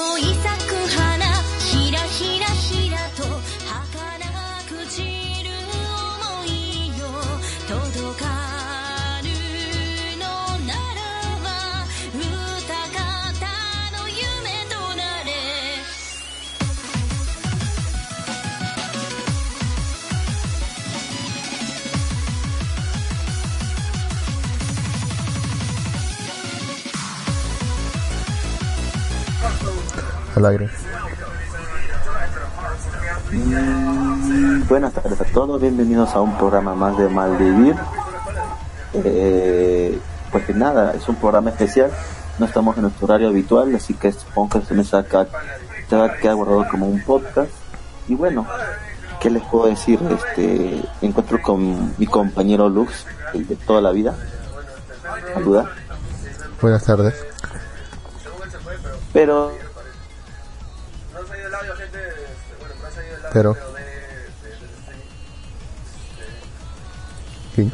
[0.00, 0.29] 思い咲
[30.45, 30.69] aire.
[33.31, 37.75] Mm, Buenas tardes a todos, bienvenidos a un programa más de Malvivir.
[38.93, 39.99] Eh,
[40.31, 41.91] pues que nada, es un programa especial,
[42.39, 45.27] no estamos en nuestro horario habitual, así que supongo que se me saca,
[45.89, 47.51] se va a quedar guardado como un podcast.
[48.07, 48.47] Y bueno,
[49.19, 49.99] ¿qué les puedo decir?
[50.09, 54.15] Este, encuentro con mi compañero Lux, el de toda la vida.
[55.33, 55.69] Saluda.
[56.61, 57.15] Buenas tardes.
[59.13, 59.51] Pero
[63.31, 63.55] Pero.
[67.55, 67.71] ¿Quién?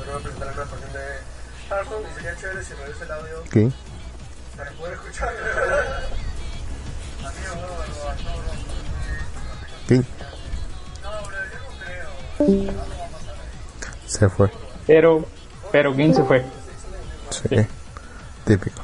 [3.49, 3.73] ¿Quién?
[9.87, 10.05] ¿Quién?
[14.05, 14.49] Se fue.
[14.85, 15.25] Pero,
[15.71, 16.43] pero ¿quién se fue?
[17.29, 17.55] Sí.
[18.45, 18.81] Típico.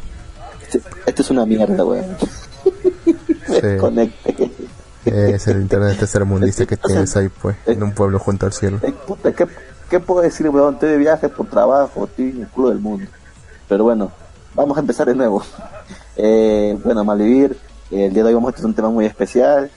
[0.61, 2.17] este- esto es una mierda, weón.
[3.47, 3.77] Sí.
[3.79, 4.51] Conecte.
[5.05, 8.79] Es el internet tercermundista que tienes ahí, pues, en un pueblo junto al cielo.
[8.83, 9.47] Ay, puta, ¿qué,
[9.89, 10.75] ¿qué puedo decir, weón?
[10.75, 13.09] Estoy de viaje por trabajo, estoy en el culo del mundo.
[13.67, 14.11] Pero bueno,
[14.53, 15.43] vamos a empezar de nuevo.
[16.15, 17.57] Eh, bueno, Malvivir,
[17.89, 19.71] eh, el día de hoy vamos a tener un tema muy especial.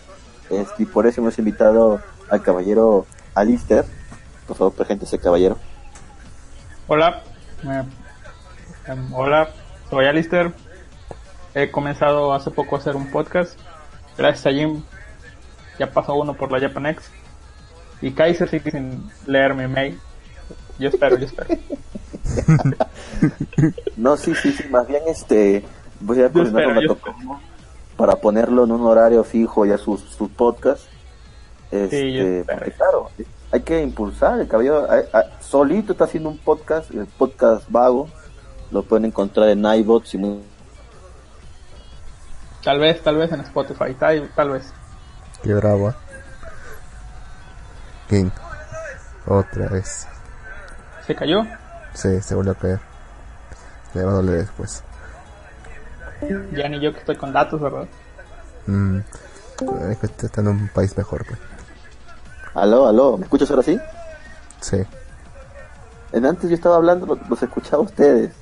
[0.51, 3.87] Este, y por eso hemos invitado al caballero Alister.
[4.47, 5.57] Por favor, presente ese caballero.
[6.89, 7.23] Hola,
[7.65, 7.85] eh,
[9.13, 9.49] hola,
[9.89, 10.53] soy Alister.
[11.55, 13.59] He comenzado hace poco a hacer un podcast.
[14.19, 14.83] Gracias a Jim,
[15.79, 17.11] ya pasó uno por la Japanex.
[18.03, 19.99] Y Kaiser sigue sin leer mi mail.
[20.79, 21.48] Yo espero, yo espero.
[23.97, 25.65] No, sí, sí, sí, más bien este,
[26.01, 27.15] voy a coordinar con
[27.97, 30.86] para ponerlo en un horario fijo ya sus sus podcasts.
[31.70, 33.11] Este, Sí, porque claro,
[33.51, 34.48] hay que impulsar, el
[35.13, 38.09] a- solito está haciendo un podcast, el podcast vago,
[38.70, 40.41] lo pueden encontrar en iBots y muy-
[42.63, 44.73] Tal vez, tal vez en Spotify, tal, tal vez.
[45.51, 45.95] ¿Eh?
[48.08, 48.33] ¿Quién?
[49.27, 50.07] Otra vez.
[51.07, 51.42] ¿Se cayó?
[51.95, 52.80] Sí, se volvió a caer.
[53.95, 54.83] Le va a doler después.
[56.52, 57.86] Ya ni yo que estoy con datos, ¿verdad?
[58.67, 58.98] Mm.
[59.90, 61.39] Es que está en un país mejor, pues.
[62.55, 63.79] Aló, aló, ¿me escuchas ahora sí?
[64.61, 64.83] Sí.
[66.12, 68.33] En antes yo estaba hablando, lo- los escuchaba a ustedes.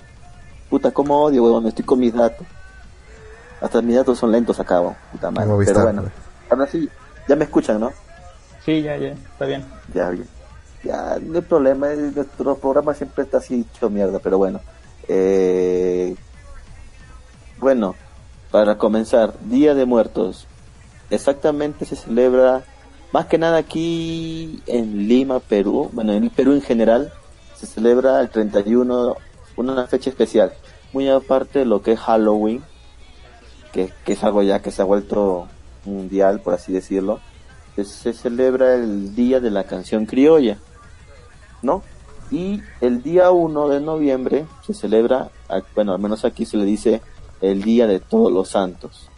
[0.70, 2.46] Puta, cómo odio, weón, estoy con mis datos.
[3.60, 5.48] Hasta mis datos son lentos acá, weón, puta madre.
[5.50, 6.14] Como Pero bueno, pues.
[6.50, 6.88] Ahora sí,
[7.28, 7.92] ya me escuchan, ¿no?
[8.64, 9.64] Sí, ya, ya, está bien.
[9.92, 10.26] Ya, bien.
[10.82, 14.60] Ya, no hay problema, eh, nuestro programa siempre está así hecho mierda, pero bueno.
[15.08, 16.14] Eh,
[17.58, 17.94] bueno,
[18.50, 20.46] para comenzar, Día de Muertos.
[21.10, 22.64] Exactamente se celebra,
[23.12, 27.12] más que nada aquí en Lima, Perú, bueno, en el Perú en general,
[27.56, 29.16] se celebra el 31,
[29.56, 30.52] una fecha especial.
[30.92, 32.62] Muy aparte de lo que es Halloween,
[33.72, 35.48] que, que es algo ya que se ha vuelto
[35.84, 37.20] mundial, por así decirlo
[37.74, 40.58] que se celebra el Día de la Canción Criolla,
[41.62, 41.82] ¿no?
[42.30, 45.30] Y el día 1 de noviembre se celebra,
[45.74, 47.02] bueno, al menos aquí se le dice
[47.40, 49.10] el Día de Todos los Santos.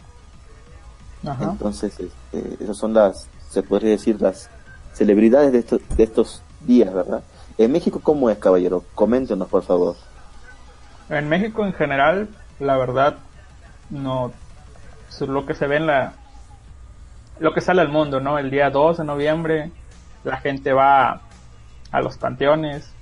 [1.25, 1.51] Ajá.
[1.51, 4.49] Entonces, este, esas son las, se podría decir, las
[4.93, 7.23] celebridades de estos, de estos días, ¿verdad?
[7.57, 8.83] En México, ¿cómo es, caballero?
[8.93, 9.95] Coméntenos, por favor.
[11.09, 12.27] En México en general,
[12.59, 13.17] la verdad,
[13.89, 14.31] no
[15.21, 16.13] lo que se ve en la
[17.39, 18.37] lo que sale al mundo, ¿no?
[18.37, 19.71] El día 2 de noviembre
[20.23, 21.21] la gente va
[21.91, 22.93] a los panteones,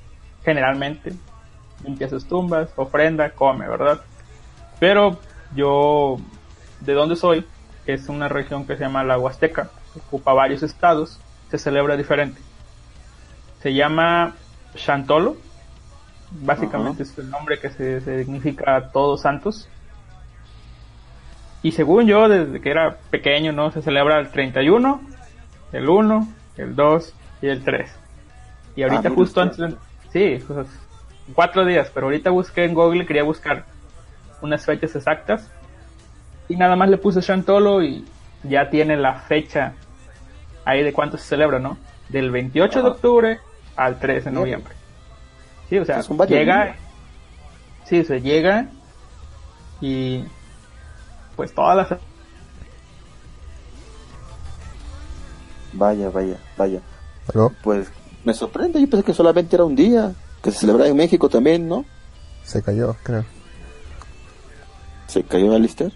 [0.43, 1.13] generalmente
[1.83, 4.01] limpia sus tumbas, ofrenda, come, ¿verdad?
[4.79, 5.19] Pero
[5.55, 6.17] yo
[6.81, 7.45] de donde soy,
[7.85, 11.19] es una región que se llama la Huasteca, ocupa varios estados,
[11.49, 12.41] se celebra diferente.
[13.61, 14.35] Se llama
[14.75, 15.37] Chantolo,
[16.31, 19.69] básicamente es el nombre que se, se significa Todos Santos.
[21.65, 23.71] Y según yo, desde que era pequeño, ¿no?
[23.71, 25.01] Se celebra el 31,
[25.71, 26.27] el 1,
[26.57, 27.91] el 2 y el 3.
[28.75, 29.63] Y ahorita mira justo usted.
[29.63, 29.79] antes...
[30.13, 30.67] Sí, pues,
[31.33, 33.65] cuatro días, pero ahorita busqué en Google, quería buscar
[34.43, 35.49] unas fechas exactas.
[36.47, 38.05] Y nada más le puse Chantolo y
[38.43, 39.73] ya tiene la fecha
[40.65, 41.79] ahí de cuánto se celebra, ¿no?
[42.09, 42.95] Del 28 de Ajá.
[42.95, 43.39] octubre
[43.75, 44.75] al 3 de noviembre.
[45.67, 46.75] Sí, o sea, llega...
[47.85, 48.67] Sí, se llega
[49.81, 50.25] y
[51.35, 51.99] pues todas las
[55.73, 56.79] Vaya, vaya, vaya.
[57.33, 57.51] ¿Aló?
[57.61, 57.87] Pues
[58.23, 61.67] me sorprende, yo pensé que solamente era un día, que se celebraba en México también,
[61.67, 61.85] ¿no?
[62.43, 63.25] Se cayó, creo.
[65.07, 65.91] ¿Se cayó Alistair?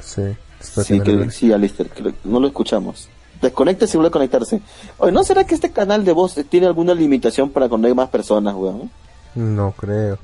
[0.00, 0.36] Sí.
[0.60, 3.08] Sí, que, sí, Alistair, que no lo escuchamos.
[3.40, 4.60] Desconéctese y vuelve a conectarse.
[4.98, 8.08] Oye, ¿no será que este canal de voz tiene alguna limitación para cuando hay más
[8.08, 8.90] personas, weón?
[9.34, 10.18] No creo.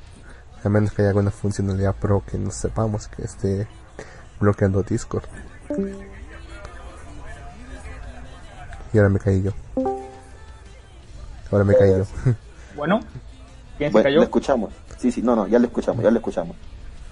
[0.63, 3.67] A menos que haya alguna funcionalidad pro que no sepamos que esté
[4.39, 5.23] bloqueando Discord.
[8.93, 9.51] Y ahora me caí yo.
[11.51, 12.05] Ahora me caí yo.
[12.75, 13.01] Bueno,
[13.77, 14.17] ¿quién se Bueno, cayó?
[14.17, 14.73] le escuchamos.
[14.97, 16.55] Sí, sí, no, no, ya le escuchamos, ya le escuchamos.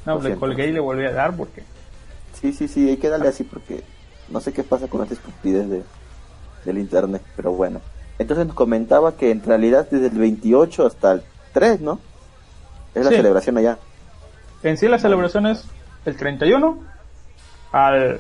[0.08, 0.40] No, lo le siento.
[0.40, 1.64] colgué y le volví a dar porque
[2.34, 3.84] Sí, sí, sí, hay que darle así porque
[4.30, 5.84] no sé qué pasa con esta estupidez de,
[6.66, 7.80] del internet, pero bueno.
[8.18, 11.24] Entonces nos comentaba que en realidad desde el 28 hasta el
[11.54, 12.00] 3, ¿no?
[12.96, 13.18] Es la Sí.
[13.18, 13.78] celebración allá.
[14.64, 15.64] en sí la celebración es
[16.06, 16.80] el 31
[17.72, 18.20] al,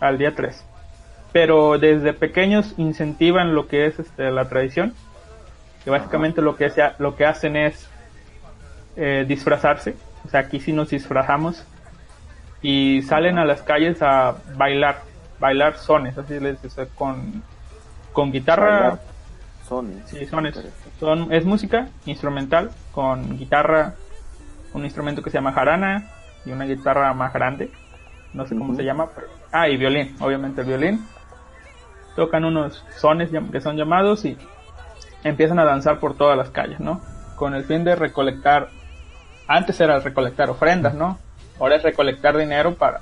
[0.00, 0.64] al día 3.
[1.32, 4.94] Pero desde pequeños incentivan lo que es este, la tradición.
[5.84, 7.88] Que básicamente lo que, sea, lo que hacen es
[8.96, 9.96] eh, disfrazarse.
[10.24, 11.64] O sea, aquí sí nos disfrazamos.
[12.60, 15.00] Y salen a las calles a bailar.
[15.40, 17.42] Bailar sones, así les dice, con,
[18.12, 19.00] con guitarra.
[19.68, 19.94] Sony.
[20.06, 20.60] Sí, son, es,
[21.00, 23.94] son- es música instrumental con guitarra,
[24.74, 26.10] un instrumento que se llama jarana
[26.44, 27.70] y una guitarra más grande,
[28.34, 29.28] no sé cómo se llama, pero...
[29.50, 31.06] Ah, y violín, obviamente el violín.
[32.16, 34.36] Tocan unos sones que son llamados y
[35.24, 37.00] empiezan a danzar por todas las calles, ¿no?
[37.36, 38.68] Con el fin de recolectar,
[39.46, 41.18] antes era recolectar ofrendas, ¿no?
[41.58, 43.00] Ahora es recolectar dinero para,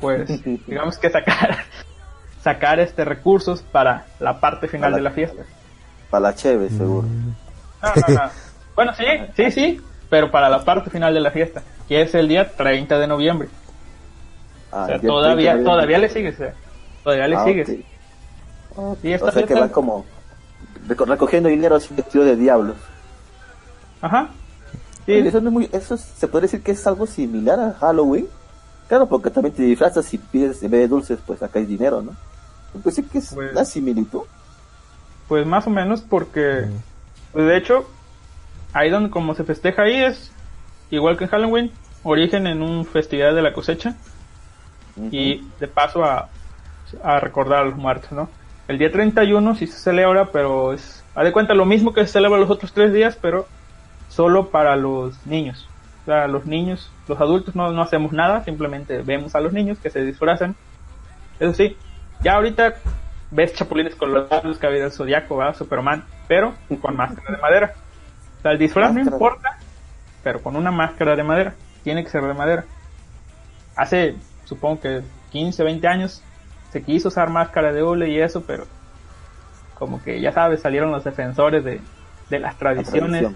[0.00, 1.58] pues, digamos que sacar,
[2.42, 5.42] sacar este recursos para la parte final de la fiesta.
[6.10, 7.06] Para la cheve, seguro.
[7.82, 8.30] No, no, no.
[8.74, 9.04] Bueno, sí,
[9.36, 12.98] sí, sí, pero para la parte final de la fiesta, que es el día 30
[12.98, 13.48] de noviembre.
[14.72, 16.52] Ah, o sea, todavía, 30 de todavía le sigues, eh.
[17.04, 17.68] todavía le Ah, sigues.
[18.74, 18.96] O
[19.30, 20.04] sea que van como
[20.88, 22.76] reco- recogiendo dinero así vestido de diablos.
[24.00, 24.30] Ajá.
[25.06, 27.72] Sí, Oye, eso, no es muy, eso se puede decir que es algo similar a
[27.74, 28.26] Halloween.
[28.88, 32.02] Claro, porque también te disfrazas y pides, en vez de dulces, pues acá hay dinero,
[32.02, 32.12] ¿no?
[32.82, 34.22] Pues sí que es Pues- la similitud.
[35.28, 36.66] pues más o menos porque,
[37.32, 37.88] pues de hecho,
[38.74, 40.30] ahí donde como se festeja ahí es
[40.90, 41.72] igual que en Halloween,
[42.02, 43.96] origen en un festividad de la cosecha
[44.96, 46.28] y de paso a,
[47.02, 48.28] a recordar a los muertos, ¿no?
[48.68, 52.12] El día 31 sí se celebra, pero es, haz de cuenta, lo mismo que se
[52.12, 53.46] celebra los otros tres días, pero
[54.08, 55.68] solo para los niños.
[56.02, 59.78] O sea, los niños, los adultos no, no hacemos nada, simplemente vemos a los niños
[59.78, 60.56] que se disfrazan.
[61.38, 61.76] Eso sí,
[62.22, 62.74] ya ahorita
[63.30, 65.56] ves chapulines colorados, que había el zodiaco, ¿verdad?
[65.56, 67.74] Superman, pero con máscara de madera.
[68.38, 69.58] O sea, el disfraz no importa,
[70.22, 71.54] pero con una máscara de madera.
[71.82, 72.64] Tiene que ser de madera.
[73.74, 74.16] Hace,
[74.52, 76.22] supongo que 15, 20 años,
[76.72, 78.66] se quiso usar máscara de hule y eso, pero
[79.78, 81.80] como que ya sabes, salieron los defensores de,
[82.30, 83.26] de las La tradiciones.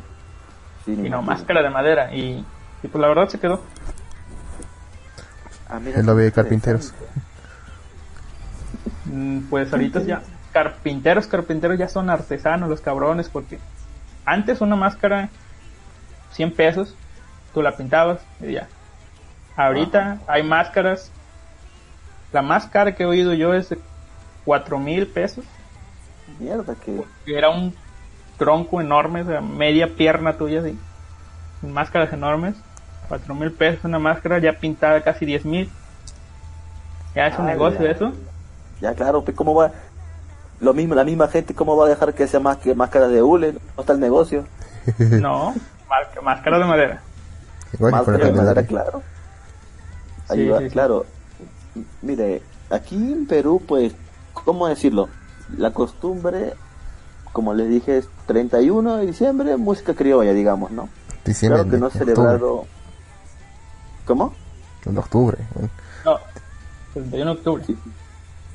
[0.85, 2.15] Sí, y no, máscara de madera.
[2.15, 2.45] Y,
[2.83, 3.63] y pues la verdad se quedó.
[5.69, 6.95] Ah, mira, El lobby de carpinteros.
[9.07, 10.23] Mm, Pues ahorita ya,
[10.53, 13.59] carpinteros, carpinteros ya son artesanos los cabrones, porque
[14.25, 15.29] antes una máscara,
[16.33, 16.95] 100 pesos,
[17.53, 18.69] tú la pintabas y ya.
[19.57, 21.11] Ahorita hay máscaras,
[22.33, 23.79] la más cara que he oído yo es de
[24.45, 25.45] 4 mil pesos,
[26.39, 27.75] Mierda, que era un
[28.37, 30.79] tronco enorme, o sea, media pierna tuya así,
[31.63, 32.55] máscaras enormes,
[33.09, 35.71] 4 mil pesos una máscara ya pintada casi 10 mil.
[37.15, 37.93] Ya es un negocio ya.
[37.93, 38.13] eso.
[38.81, 39.71] ya claro, pues cómo va
[40.61, 43.23] lo mismo, la misma gente cómo va a dejar que sea más que máscara de
[43.23, 44.45] hule, no está el negocio.
[45.21, 45.53] No,
[46.23, 47.01] máscara de madera.
[47.73, 49.03] Igual que con Máscara de madera, claro.
[50.31, 50.71] Sí, sí, sí.
[50.71, 51.07] claro.
[52.03, 53.95] Mire, aquí en Perú, pues,
[54.33, 55.09] ¿cómo decirlo?
[55.57, 56.55] La costumbre,
[57.33, 60.89] como les dije, es 31 de diciembre, música criolla, digamos, ¿no?
[61.25, 62.65] Diciembre, claro que no celebrado...
[64.07, 64.33] ¿Cómo?
[64.85, 65.37] En octubre.
[66.05, 66.19] No,
[66.95, 67.65] 31 de octubre.
[67.67, 67.77] Sí.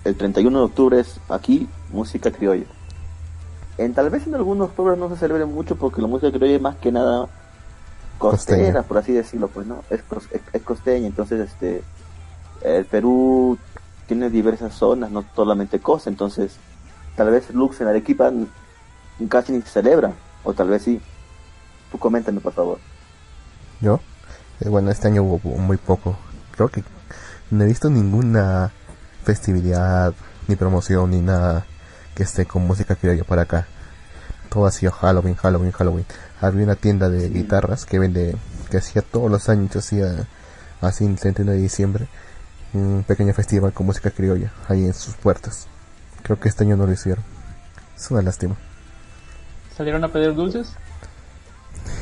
[0.05, 2.65] El 31 de octubre es aquí música criolla.
[3.77, 6.61] En, tal vez en algunos pueblos no se celebre mucho porque la música criolla es
[6.61, 7.29] más que nada
[8.21, 8.83] costera, Costeña.
[8.83, 10.01] por así decirlo, pues no, es,
[10.31, 11.83] es, es costeña, entonces este
[12.61, 13.57] el Perú
[14.05, 16.57] tiene diversas zonas, no solamente costa, entonces
[17.15, 18.31] tal vez Lux en Arequipa
[19.27, 20.13] casi ni se celebra,
[20.43, 21.01] o tal vez sí.
[21.91, 22.77] Tú coméntame por favor.
[23.81, 23.99] Yo,
[24.59, 26.15] eh, bueno, este año hubo muy poco.
[26.55, 26.83] Creo que
[27.49, 28.71] no he visto ninguna
[29.23, 30.13] festividad,
[30.47, 31.65] ni promoción, ni nada
[32.15, 33.67] que esté con música criolla por acá.
[34.51, 36.05] Todo ha sido Halloween, Halloween, Halloween.
[36.41, 38.35] Había una tienda de guitarras que vende,
[38.69, 40.27] que hacía todos los años, hacía
[40.81, 42.07] así el 31 de diciembre,
[42.73, 45.67] un pequeño festival con música criolla ahí en sus puertas.
[46.23, 47.23] Creo que este año no lo hicieron.
[47.95, 48.55] Es una lástima.
[49.75, 50.73] ¿Salieron a pedir dulces?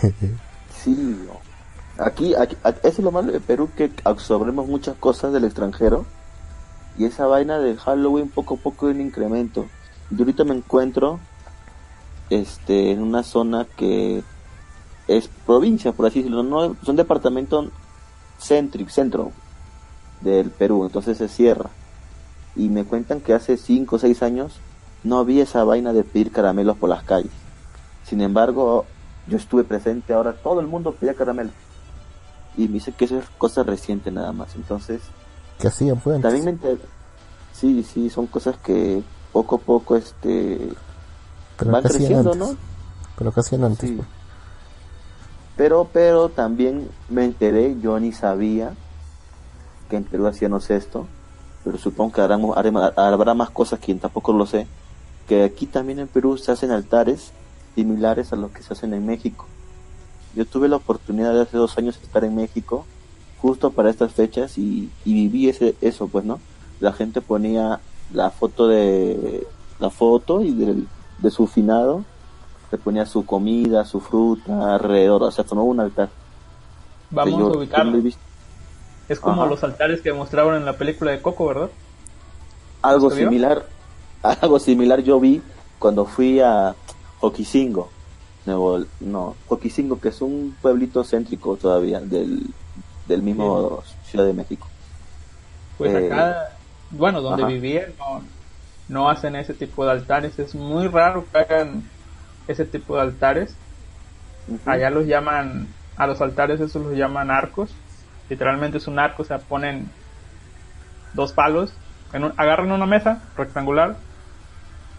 [0.83, 0.95] Sí,
[1.27, 2.03] no.
[2.03, 6.05] aquí, aquí, a- eso es lo malo de Perú, que absorbemos muchas cosas del extranjero
[6.97, 9.67] y esa vaina de Halloween poco a poco hay un incremento.
[10.09, 11.19] Yo ahorita me encuentro
[12.29, 14.23] este, en una zona que
[15.07, 17.69] es provincia, por así decirlo, no son departamento
[18.39, 19.31] céntrico, centro
[20.21, 21.69] del Perú, entonces se cierra.
[22.55, 24.53] Y me cuentan que hace 5 o 6 años
[25.03, 27.31] no había esa vaina de pedir caramelos por las calles.
[28.05, 28.85] Sin embargo,
[29.27, 31.51] yo estuve presente, ahora todo el mundo pedía caramelo.
[32.57, 34.55] Y me dice que eso es cosa reciente nada más.
[34.55, 35.01] Entonces,
[35.59, 36.21] ¿Qué hacían, pues?
[36.21, 36.79] también me enteré.
[37.53, 40.69] Sí, sí, son cosas que poco a poco este
[41.59, 42.47] Pero van ¿qué hacían creciendo, antes?
[42.49, 42.55] ¿no?
[43.17, 43.89] Pero ¿qué hacían antes?
[43.89, 43.95] Sí.
[43.95, 44.07] pues?
[45.55, 48.73] Pero, pero también me enteré, yo ni sabía
[49.89, 51.05] que en Perú hacíamos esto,
[51.65, 54.67] pero supongo que harán- habrá más cosas que tampoco lo sé,
[55.27, 57.31] que aquí también en Perú se hacen altares
[57.75, 59.45] similares a los que se hacen en México.
[60.35, 62.85] Yo tuve la oportunidad de hace dos años estar en México,
[63.41, 66.39] justo para estas fechas, y, y viví ese, eso, pues, ¿no?
[66.79, 67.79] La gente ponía
[68.13, 69.45] la foto de,
[69.79, 70.87] la foto y del-
[71.21, 72.03] de su finado,
[72.69, 76.09] se ponía su comida, su fruta alrededor, o sea, tomaba un altar.
[77.09, 77.99] Vamos yo- a ubicarlo.
[79.07, 79.49] Es como Ajá.
[79.49, 81.69] los altares que mostraron en la película de Coco, ¿verdad?
[82.83, 83.65] Algo similar,
[84.23, 85.41] algo similar yo vi
[85.79, 86.75] cuando fui a
[87.19, 87.89] Joquicingo,
[88.45, 92.53] Nuevo, no, Joquicingo, que es un pueblito céntrico todavía del,
[93.07, 94.67] del mismo Ciudad de México.
[95.77, 96.49] Pues Eh, acá,
[96.91, 97.51] bueno, donde ajá.
[97.51, 98.21] vivía no,
[98.89, 100.39] no hacen ese tipo de altares.
[100.39, 101.93] Es muy raro que hagan
[102.47, 103.63] ese tipo de altares.
[104.65, 107.83] Allá los llaman, a los altares esos los llaman arcos.
[108.29, 109.97] Literalmente es un arco, o sea, ponen
[111.11, 111.81] dos palos,
[112.11, 114.05] en un- agarran una mesa rectangular,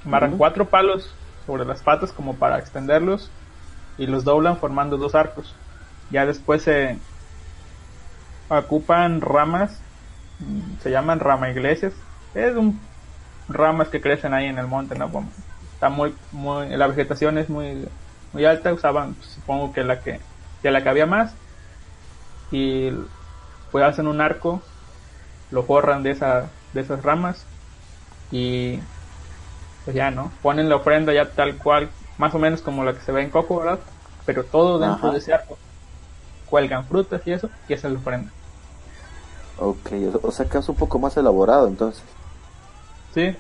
[0.05, 3.37] amarran cuatro palos sobre las patas como para extenderlos
[3.97, 5.63] y los doblan formando dos arcos.
[6.09, 7.07] Ya después se
[8.49, 9.87] ocupan ramas,
[10.39, 12.90] mm, se llaman rama iglesias, es un
[13.53, 15.11] ramas que crecen ahí en el monte, ¿no?
[15.11, 15.31] Como
[15.75, 17.87] está muy, muy, la vegetación es muy,
[18.33, 20.21] muy alta, usaban, supongo que la que,
[20.63, 21.35] que la que había más,
[22.51, 22.91] y
[23.71, 24.63] pues hacen un arco,
[25.51, 27.45] lo forran de esa, de esas ramas,
[28.31, 28.79] y
[29.85, 30.31] pues ya, ¿no?
[30.43, 33.31] Ponen la ofrenda ya tal cual, más o menos como la que se ve en
[33.31, 33.81] Coco, ¿verdad?
[34.27, 35.13] Pero todo dentro Ajá.
[35.13, 35.59] de ese arco.
[36.47, 38.31] Cuelgan frutas y eso, y esa es la ofrenda.
[39.59, 39.93] Ok,
[40.23, 42.03] o sea que es un poco más elaborado entonces.
[43.15, 43.37] Sí,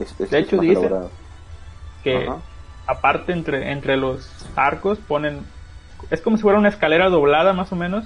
[0.00, 1.10] Es- es- De hecho, dice- elaborado.
[2.04, 2.38] que Ajá.
[2.86, 5.44] aparte entre, entre los arcos ponen
[6.10, 8.04] es como si fuera una escalera doblada más o menos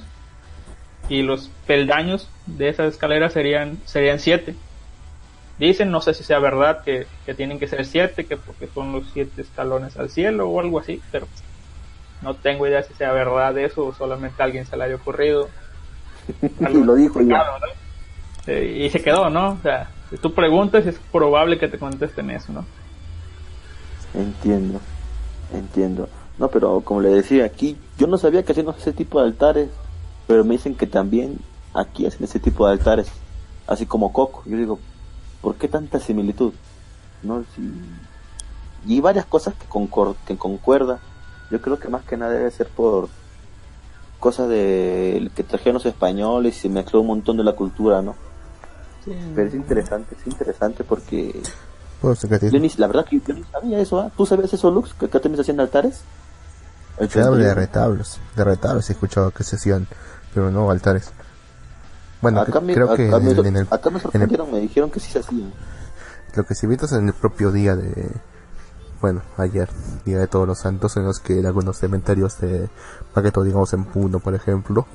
[1.10, 4.54] y los peldaños de esa escalera serían serían siete
[5.58, 8.92] dicen no sé si sea verdad que, que tienen que ser siete que porque son
[8.92, 11.28] los siete escalones al cielo o algo así pero
[12.22, 15.50] no tengo idea si sea verdad eso o solamente a alguien se le haya ocurrido
[16.60, 17.26] y lo dijo ya.
[17.26, 17.66] Claro, ¿no?
[18.52, 22.52] Eh, y se quedó no o sea tú preguntas es probable que te contesten eso
[22.52, 22.64] no
[24.14, 24.78] Entiendo,
[25.54, 26.08] entiendo.
[26.38, 29.70] No, pero como le decía, aquí yo no sabía que hacían ese tipo de altares,
[30.26, 31.38] pero me dicen que también
[31.72, 33.08] aquí hacen ese tipo de altares,
[33.66, 34.42] así como Coco.
[34.46, 34.78] Yo digo,
[35.40, 36.52] ¿por qué tanta similitud?
[37.22, 37.72] No, Si-
[38.86, 40.98] Y varias cosas que, concor que concuerdan.
[41.50, 43.08] Yo creo que más que nada debe ser por
[44.18, 48.14] cosas de que trajeron los españoles y se mezcló un montón de la cultura, ¿no?
[49.04, 51.40] Pero es interesante, es interesante porque
[52.00, 52.56] Por secretismo.
[52.58, 54.10] yo ni- la verdad que yo ni sabía eso, ¿ah?
[54.16, 54.94] ¿Tú sabes eso, Lux?
[54.94, 56.00] ¿Que acá también se hacían altares?
[57.08, 57.54] Se habla de 31.
[57.54, 58.20] retablos.
[58.36, 59.86] De retablos he escuchado que se hacían,
[60.34, 61.10] pero no altares.
[62.20, 64.52] Bueno, acá cre- me, creo que me- en, en el, acá me en el- sorprendieron,
[64.52, 65.52] me dijeron que sí se hacían.
[66.36, 68.08] lo que sí vi es en el propio día de,
[69.00, 69.68] bueno, ayer,
[70.04, 72.68] día de todos los santos, en los que algunos cementerios de
[73.12, 74.86] Paqueto, digamos en Puno, por ejemplo,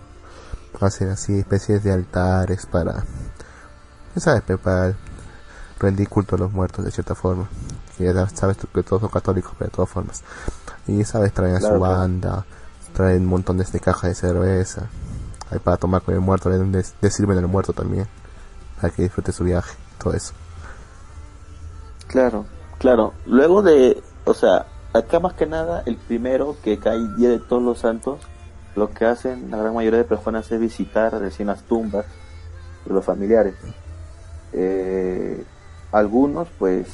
[0.80, 3.04] hacen así especies de altares para,
[4.18, 4.94] ya sabes, para
[5.80, 7.48] rendir culto a los muertos de cierta forma.
[7.98, 10.24] Que ya sabes que todos son católicos, pero de todas formas.
[10.88, 12.46] Y sabes, traen a Claro, su banda,
[12.94, 14.92] traen montones de cajas de cerveza,
[15.52, 18.08] hay para tomar con el muerto, le, le- le sirven al muerto también,
[18.82, 20.34] para que disfrute su viaje, todo eso.
[22.08, 22.46] Claro,
[22.78, 23.14] claro.
[23.26, 27.64] Luego de, o sea, acá más que nada, el primero que cae Día de Todos
[27.64, 28.32] los Santos,
[28.76, 32.06] lo que hacen la gran mayoría de personas es visitar recién las tumbas
[32.86, 33.56] de los familiares.
[34.60, 35.44] Eh,
[35.92, 36.88] algunos, pues,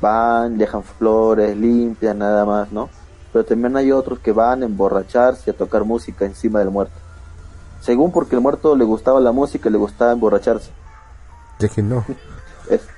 [0.00, 2.90] van, dejan flores, limpian, nada más, ¿no?
[3.32, 6.94] Pero también hay otros que van a emborracharse y a tocar música encima del muerto.
[7.80, 10.70] Según porque el muerto le gustaba la música y le gustaba emborracharse.
[11.60, 12.04] Ya que no.
[12.68, 12.88] Es-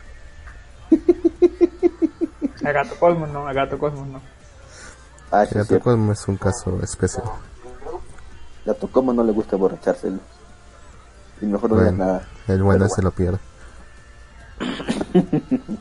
[2.64, 4.20] A Gato Cosmos no, a Gato Cosmos no.
[5.30, 5.84] Ah, sí, El es cierto.
[5.84, 7.24] Cosmo es un caso especial.
[8.64, 10.18] Gato como no le gusta emborrachárselo.
[11.40, 12.26] Y mejor no Bueno, nada.
[12.48, 13.38] el bueno se lo pierde.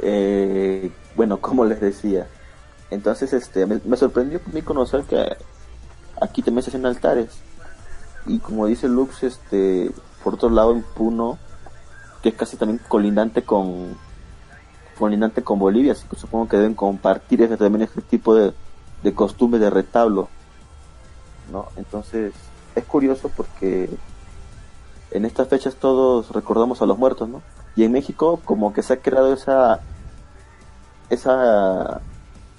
[0.00, 2.26] Eh, bueno, como les decía,
[2.90, 5.36] entonces este me, sorprendió a conocer que
[6.20, 7.30] aquí también se hacen altares.
[8.26, 11.38] Y como dice Lux, este, por otro lado en Puno,
[12.22, 13.96] que es casi también colindante con
[14.98, 18.52] colindante con Bolivia, así que supongo que deben compartir ese, también este tipo de,
[19.04, 20.28] de costumbre de retablo.
[21.50, 21.68] ¿no?
[21.76, 22.32] Entonces,
[22.74, 23.88] es curioso porque
[25.10, 27.42] en estas fechas todos recordamos a los muertos, ¿no?
[27.76, 29.80] Y en México como que se ha creado esa
[31.10, 32.00] esa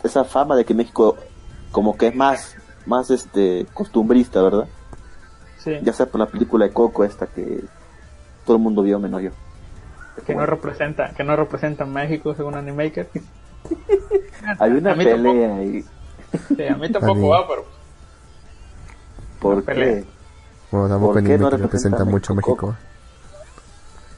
[0.03, 1.17] esa fama de que México
[1.72, 2.55] como que es más
[2.86, 4.67] más este costumbrista, ¿verdad?
[5.57, 7.63] Sí, Ya sea por la película de Coco esta que
[8.45, 9.31] todo el mundo vio menos yo.
[10.25, 13.10] que no representa, que no representa México según Animaker.
[14.60, 15.84] Hay una A pelea ahí.
[16.55, 17.65] Sí, a mí tampoco va, pero
[19.39, 19.95] ¿Por Una pelea.
[19.95, 20.05] qué?
[20.72, 22.36] Bueno, tampoco ¿Por qué no representa representa mucho México?
[22.36, 22.75] México.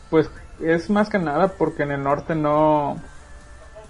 [0.10, 2.98] pues es más que nada porque en el norte no,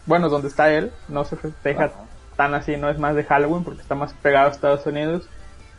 [0.06, 1.96] bueno, donde está él, no se festeja Ajá.
[2.36, 5.28] tan así, no es más de Halloween porque está más pegado a Estados Unidos.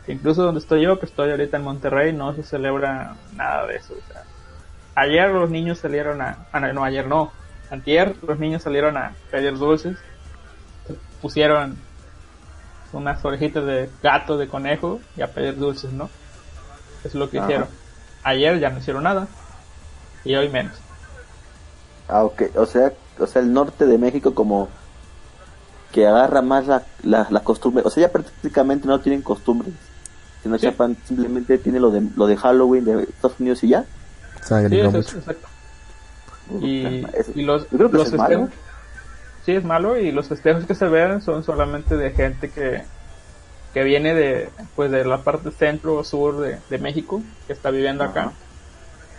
[0.07, 3.93] Incluso donde estoy yo, que estoy ahorita en Monterrey, no se celebra nada de eso.
[3.93, 4.23] o sea,
[4.95, 7.31] ayer los niños salieron a, ah, no, ayer no,
[7.69, 9.97] antier los niños salieron a pedir dulces,
[11.21, 11.77] pusieron
[12.91, 16.09] unas orejitas de gato, de conejo y a pedir dulces, ¿no?
[17.03, 17.45] Es lo que Ajá.
[17.45, 17.67] hicieron.
[18.23, 19.27] Ayer ya no hicieron nada
[20.29, 20.73] y hoy menos.
[22.07, 22.43] Ah, ok.
[22.55, 24.69] O sea, o sea, el norte de México como
[25.91, 27.81] que agarra más la, la, la costumbre.
[27.83, 29.73] O sea, ya prácticamente no tienen costumbres.
[30.43, 30.69] Sino Sí.
[31.05, 33.85] Simplemente tiene lo de, lo de Halloween de Estados Unidos y ya.
[34.43, 35.47] Sí, eso es, exacto.
[36.61, 37.01] Y,
[37.43, 38.27] los, yo creo que los es malo.
[38.29, 38.49] festejos,
[39.45, 42.83] sí es malo y los festejos que se ven son solamente de gente que,
[43.73, 47.71] que viene de pues de la parte centro o sur de, de México que está
[47.71, 48.31] viviendo acá.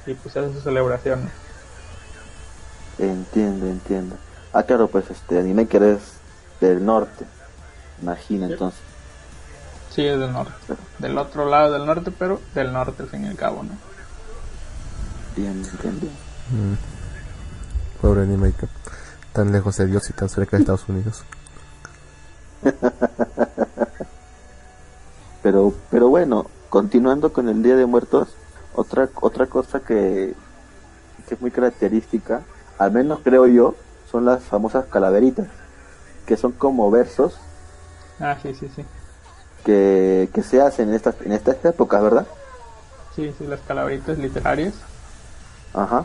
[0.07, 1.25] Y pues hace su celebración.
[1.25, 1.31] ¿no?
[3.07, 4.17] Entiendo, entiendo.
[4.53, 6.01] Ah, claro, pues este anime que eres
[6.61, 7.25] del norte.
[8.03, 8.53] Imagina Sí.
[8.55, 8.81] entonces.
[9.91, 10.53] Sí, es del norte.
[10.99, 13.71] Del otro lado del norte, pero del norte al fin y al cabo, ¿no?
[15.37, 16.11] Bien, bien.
[16.51, 16.77] Mm.
[18.03, 18.69] Pobre Animaker.
[19.33, 21.23] Tan lejos de Dios y tan cerca de Estados Unidos.
[25.43, 28.29] Pero, pero bueno, continuando con el Día de Muertos,
[28.74, 30.35] otra, otra cosa que,
[31.28, 32.42] que es muy característica,
[32.78, 33.74] al menos creo yo,
[34.11, 35.48] son las famosas calaveritas,
[36.26, 37.38] que son como versos
[38.20, 38.85] Ah, sí, sí, sí.
[39.64, 42.26] que, que se hacen en estas, en estas épocas, ¿verdad?
[43.14, 44.74] Sí, sí, las calaveritas literarias.
[45.74, 46.04] Ajá.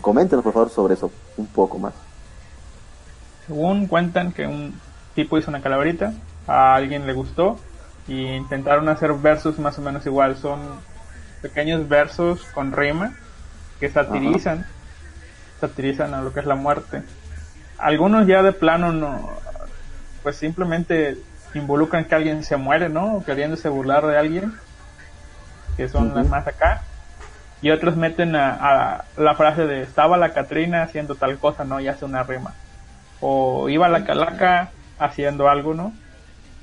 [0.00, 1.94] Coméntenos por favor sobre eso un poco más.
[3.46, 4.74] Según cuentan que un
[5.14, 6.12] tipo hizo una calaverita,
[6.46, 7.58] a alguien le gustó
[8.06, 10.36] y intentaron hacer versos más o menos igual.
[10.36, 10.60] Son
[11.42, 13.14] pequeños versos con rima
[13.80, 14.66] que satirizan,
[15.60, 17.02] satirizan a lo que es la muerte.
[17.78, 19.30] Algunos ya de plano no,
[20.22, 21.16] pues simplemente
[21.54, 23.22] involucran que alguien se muere, ¿no?
[23.24, 24.52] Queriéndose burlar de alguien,
[25.76, 26.82] que son las más acá.
[27.62, 31.80] Y otros meten a, a la frase de estaba la Catrina haciendo tal cosa, ¿no?
[31.80, 32.54] Y hace una rima
[33.20, 35.92] o iba la calaca haciendo algo, ¿no?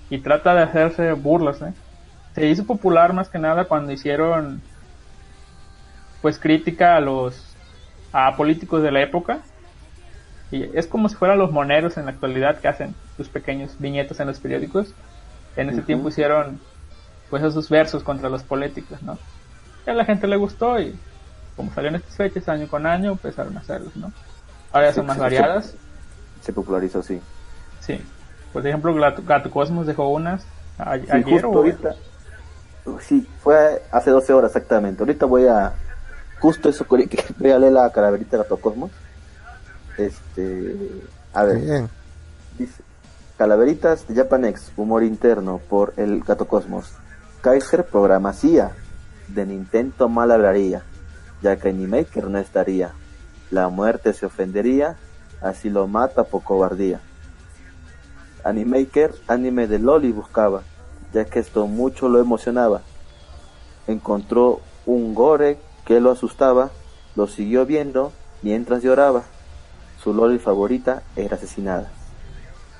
[0.10, 1.74] Y trata de hacerse burlas, ¿eh?
[2.36, 4.62] Se hizo popular más que nada cuando hicieron
[6.22, 7.42] pues crítica a los
[8.12, 9.40] a políticos de la época.
[10.52, 14.20] Y es como si fueran los moneros en la actualidad que hacen sus pequeños viñetos
[14.20, 14.94] en los periódicos.
[15.56, 16.60] En ese tiempo hicieron
[17.30, 19.18] pues esos versos contra los políticos, ¿no?
[19.86, 20.96] Y a la gente le gustó y
[21.56, 24.12] como salieron estas fechas año con año empezaron a hacerlos, ¿no?
[24.72, 25.76] Ahora ya son más variadas.
[26.42, 27.20] Se popularizó, sí.
[27.80, 28.02] Sí.
[28.54, 30.46] Por ejemplo, Gato, Gato Cosmos dejó unas
[30.78, 31.96] a- Sí, ayer justo o ahorita.
[33.02, 35.02] Sí, fue hace 12 horas exactamente.
[35.02, 35.74] Ahorita voy a.
[36.40, 38.92] Justo eso, que voy a leer la calaverita de Gato Cosmos.
[39.98, 40.76] Este.
[41.34, 41.90] A ver, Bien.
[42.58, 42.84] dice:
[43.38, 46.94] Calaveritas de Japanex, humor interno por el Gato Cosmos.
[47.42, 48.72] Kaiser programacia.
[49.28, 50.84] De Nintendo mal hablaría,
[51.42, 52.92] ya que Animaker no estaría.
[53.50, 54.98] La muerte se ofendería,
[55.42, 57.00] así lo mata por cobardía.
[58.44, 60.62] Animaker, anime de Loli buscaba,
[61.14, 62.82] ya que esto mucho lo emocionaba.
[63.88, 66.72] Encontró un gore que lo asustaba,
[67.16, 69.24] lo siguió viendo mientras lloraba.
[70.02, 71.92] Su Loli favorita era asesinada.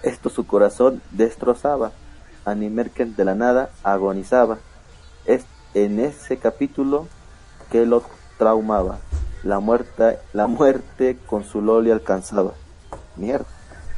[0.04, 1.92] Esto su corazón destrozaba.
[2.46, 4.60] Animaker de la nada agonizaba.
[5.26, 7.08] Es en ese capítulo
[7.72, 8.04] que lo
[8.38, 9.00] traumaba.
[9.44, 12.54] La muerte, la muerte con su Loli alcanzaba.
[13.16, 13.46] Mierda.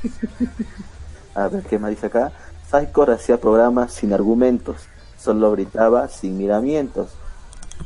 [1.35, 2.31] A ver, ¿qué más dice acá?
[2.69, 4.77] Saikor hacía programas sin argumentos,
[5.17, 7.11] solo gritaba sin miramientos.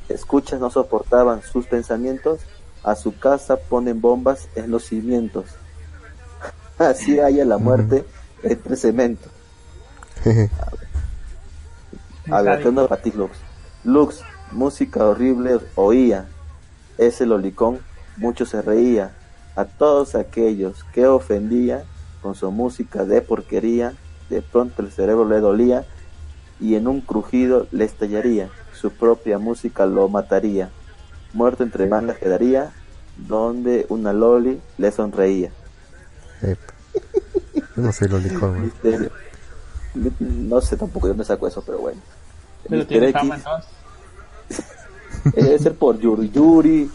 [0.09, 2.39] Escuchas no soportaban sus pensamientos,
[2.83, 5.45] a su casa ponen bombas en los cimientos.
[6.79, 8.05] Así haya la muerte
[8.41, 9.29] entre cemento.
[12.31, 13.37] A ver, ¿qué onda para ti, Lux?
[13.83, 16.27] Lux, música horrible oía.
[16.97, 17.79] Ese lolicón
[18.17, 19.11] mucho se reía.
[19.55, 21.83] A todos aquellos que ofendía
[22.21, 23.93] con su música de porquería,
[24.31, 25.83] de pronto el cerebro le dolía
[26.59, 28.49] y en un crujido le estallaría.
[28.73, 30.69] Su propia música lo mataría.
[31.33, 32.71] Muerto entre mangas quedaría,
[33.17, 35.51] donde una loli le sonreía.
[36.41, 36.55] Eh,
[37.75, 38.71] yo no soy lolicón.
[40.19, 41.99] No sé tampoco de dónde saco eso, pero bueno.
[42.67, 43.57] Pero tiene X, fama, ¿no?
[45.35, 46.89] eh, debe ser por Yuri Yuri,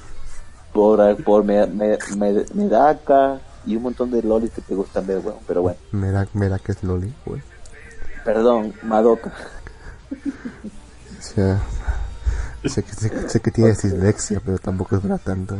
[0.72, 5.18] por, por Me- Me- Me- Medaka y un montón de lolis que te gustan ver,
[5.18, 5.38] weón.
[5.46, 7.42] Pero bueno, Mira, mira que es loli, güey.
[8.24, 9.32] perdón, Madoka.
[11.18, 11.60] O sea,
[12.64, 15.56] sé que, sé, sé que tienes dislexia, pero tampoco es para tanto.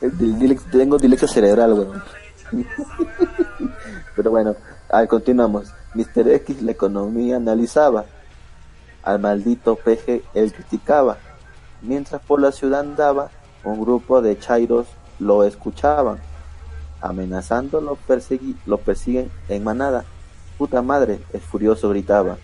[0.00, 0.10] Eh,
[0.72, 2.02] Tengo dislexia cerebral, weón.
[4.16, 4.56] Pero bueno,
[4.90, 5.72] a ver, continuamos.
[5.94, 6.28] Mr.
[6.28, 8.04] X la economía analizaba.
[9.02, 11.18] Al maldito peje él criticaba.
[11.82, 13.30] Mientras por la ciudad andaba,
[13.64, 14.86] un grupo de chairos
[15.18, 16.18] lo escuchaban.
[17.00, 20.04] Amenazando lo, persegui- lo persiguen en manada.
[20.56, 22.36] Puta madre, el furioso gritaba.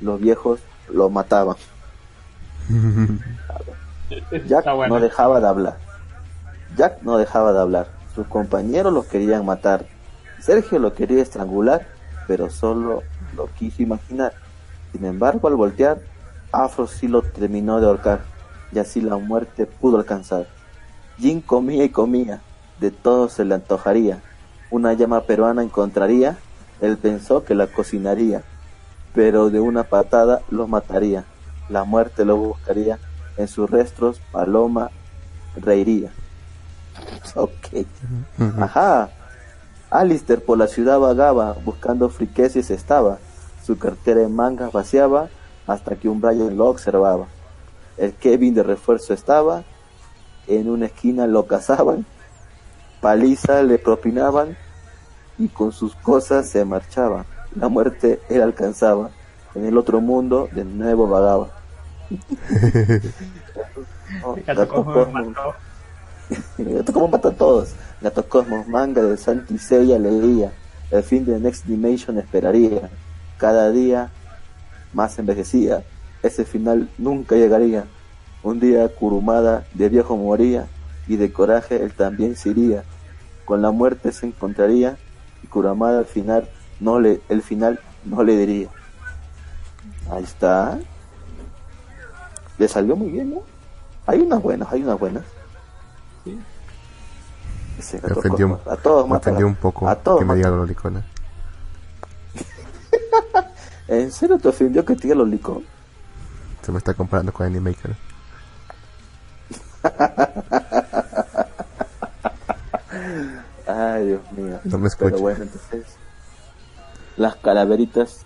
[0.00, 1.56] Los viejos lo mataban.
[4.46, 5.76] Jack no dejaba de hablar.
[6.76, 7.88] Jack no dejaba de hablar.
[8.14, 9.86] Sus compañeros lo querían matar.
[10.40, 11.86] Sergio lo quería estrangular,
[12.26, 13.02] pero solo
[13.36, 14.34] lo quiso imaginar.
[14.92, 15.98] Sin embargo, al voltear,
[16.50, 18.20] Afro sí lo terminó de ahorcar,
[18.72, 20.46] y así la muerte pudo alcanzar.
[21.18, 22.42] Jim comía y comía,
[22.82, 24.20] de todo se le antojaría.
[24.70, 26.36] Una llama peruana encontraría,
[26.80, 28.42] él pensó que la cocinaría,
[29.14, 31.24] pero de una patada lo mataría.
[31.68, 32.98] La muerte lo buscaría,
[33.36, 34.90] en sus restos Paloma
[35.56, 36.10] reiría.
[37.34, 37.86] Ok.
[38.58, 39.08] Ajá.
[39.90, 43.18] Alistair por la ciudad vagaba, buscando friqueses estaba.
[43.64, 45.28] Su cartera en mangas vaciaba,
[45.66, 47.26] hasta que un Brian lo observaba.
[47.96, 49.62] El Kevin de refuerzo estaba,
[50.46, 52.04] en una esquina lo cazaban,
[53.02, 54.56] paliza le propinaban,
[55.36, 57.26] y con sus cosas se marchaba.
[57.56, 59.10] La muerte él alcanzaba,
[59.54, 61.50] en el otro mundo de nuevo vagaba.
[64.46, 65.12] Gato Cosmos.
[65.12, 65.54] mató.
[66.58, 67.74] Gato a todos.
[68.00, 70.52] Gato Cosmos, manga de Santi Seiya leía.
[70.90, 72.88] El fin de Next Dimension esperaría.
[73.36, 74.10] Cada día
[74.92, 75.82] más envejecía.
[76.22, 77.84] Ese final nunca llegaría.
[78.42, 80.68] Un día Kurumada de viejo moría
[81.08, 82.84] y de coraje él también se iría.
[83.44, 84.96] Con la muerte se encontraría
[85.42, 86.48] y Kurumada al final
[86.80, 88.68] no le, el final no le diría.
[90.10, 90.78] Ahí está.
[92.58, 93.42] Le salió muy bien, ¿no?
[94.06, 95.24] Hay unas buenas, hay unas buenas.
[96.24, 96.38] Sí.
[98.02, 101.04] Me ofendió, a todos me ofendió un poco a todos que me diga lolicona.
[103.88, 105.62] ¿En serio te ofendió que te diga los licos?
[106.62, 107.96] Se me está comparando con Animaker.
[113.66, 114.60] Ay, Dios mío.
[114.64, 115.10] No me escucha.
[115.10, 115.86] Pero bueno, entonces,
[117.16, 118.24] las calaveritas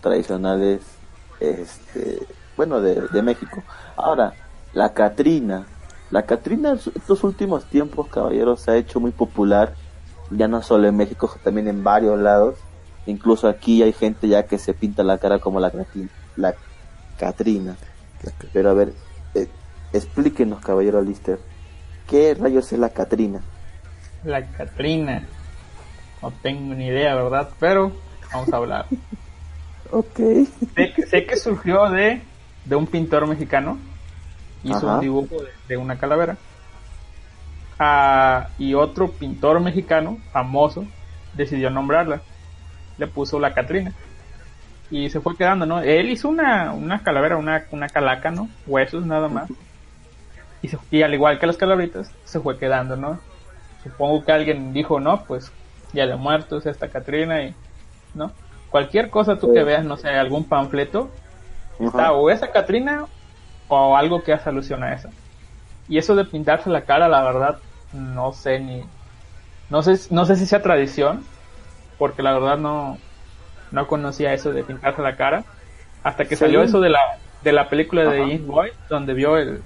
[0.00, 0.80] tradicionales,
[1.40, 3.62] este, bueno, de, de México.
[3.96, 4.34] Ahora,
[4.72, 5.66] la Catrina.
[6.10, 9.74] La Catrina en estos últimos tiempos, caballeros, se ha hecho muy popular,
[10.30, 12.56] ya no solo en México, también en varios lados.
[13.06, 15.72] Incluso aquí hay gente ya que se pinta la cara como la
[17.18, 17.76] Catrina.
[18.52, 18.92] Pero a ver,
[19.34, 19.48] eh,
[19.92, 21.38] explíquenos, caballero Lister,
[22.06, 23.40] ¿qué rayos es la Catrina?
[24.24, 25.22] La Catrina.
[26.22, 27.50] No tengo ni idea, ¿verdad?
[27.58, 27.92] Pero
[28.32, 28.86] vamos a hablar.
[29.94, 30.16] Ok.
[30.74, 32.22] sé, que, sé que surgió de,
[32.64, 33.76] de un pintor mexicano.
[34.64, 34.94] Hizo Ajá.
[34.94, 36.38] un dibujo de, de una calavera.
[37.78, 40.86] Ah, y otro pintor mexicano famoso
[41.34, 42.22] decidió nombrarla.
[42.96, 43.92] Le puso la Catrina.
[44.90, 45.80] Y se fue quedando, ¿no?
[45.80, 48.48] Él hizo una, una calavera, una, una calaca, ¿no?
[48.66, 49.50] Huesos nada más.
[50.62, 53.18] Y, se- y al igual que las calaveritas, se fue quedando, ¿no?
[53.82, 55.56] Supongo que alguien dijo, no, pues
[55.92, 57.56] ya de muertos esta Catrina y,
[58.14, 58.38] ¿no?
[58.68, 59.52] Cualquier cosa tú Sí.
[59.52, 61.20] que veas, no sé, algún panfleto,
[61.78, 63.08] está o esa Catrina
[63.68, 65.14] o algo que hace alusión a esa.
[65.86, 68.92] Y eso de pintarse la cara, la verdad, no sé ni,
[69.68, 71.30] no sé, no sé si sea tradición,
[71.96, 73.04] porque la verdad no,
[73.70, 75.46] no conocía eso de pintarse la cara,
[76.02, 76.38] hasta que Sí.
[76.38, 77.00] salió eso de la,
[77.40, 78.20] de la película de.
[78.30, 79.64] James Boy, donde vio el,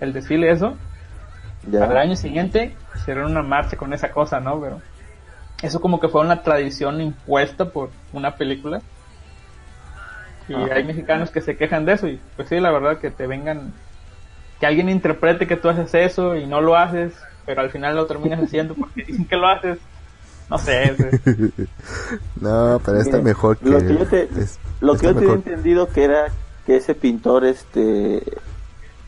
[0.00, 0.82] el desfile eso,
[1.70, 1.84] Ya.
[1.84, 4.60] al año siguiente hicieron una marcha con esa cosa, ¿no?
[4.60, 4.80] Pero
[5.62, 8.80] eso como que fue una tradición impuesta por una película.
[10.48, 10.74] Y Ajá.
[10.74, 13.72] hay mexicanos que se quejan de eso y pues sí, la verdad que te vengan,
[14.58, 17.12] que alguien interprete que tú haces eso y no lo haces,
[17.46, 19.78] pero al final lo terminas haciendo porque dicen que lo haces.
[20.48, 20.96] No sé,
[22.40, 23.68] No, pero está mejor que...
[23.70, 25.48] lo que yo te, es- lo que yo tenía mejor.
[25.48, 26.24] entendido que era
[26.66, 28.22] que ese pintor este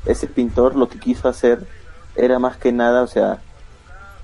[0.07, 1.67] ese pintor lo que quiso hacer
[2.17, 3.39] era más que nada o sea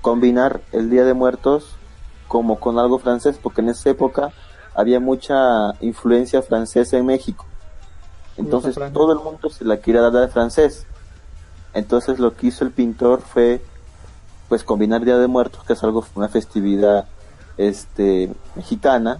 [0.01, 1.75] combinar el día de muertos
[2.27, 4.31] como con algo francés porque en esa época
[4.75, 7.45] había mucha influencia francesa en México
[8.37, 10.85] entonces todo el mundo se la quería dar de francés
[11.73, 13.61] entonces lo que hizo el pintor fue
[14.47, 17.05] pues combinar Día de Muertos que es algo una festividad
[17.57, 19.19] este mexicana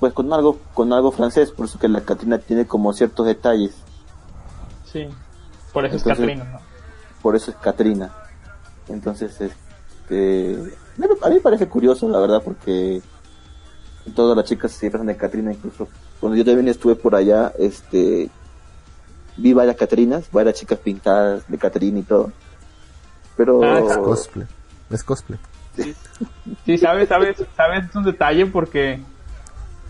[0.00, 3.74] pues con algo con algo francés por eso que la Catrina tiene como ciertos detalles
[4.90, 5.08] sí.
[5.72, 6.67] Por eso Entonces- es Catrina, ¿no?
[7.22, 8.12] Por eso es Catrina
[8.88, 10.56] entonces este
[11.22, 13.00] a mí me parece curioso la verdad porque
[14.14, 15.88] todas las chicas se disfrazan de Catrina incluso
[16.20, 18.30] cuando yo también estuve por allá este
[19.36, 22.32] vi varias Catrinas varias chicas pintadas de Catrina y todo
[23.36, 24.46] pero Ah, Es cosplay.
[24.90, 25.38] Es cosplay.
[26.66, 29.00] Sí, sabes, sabes, sabes, es un detalle porque,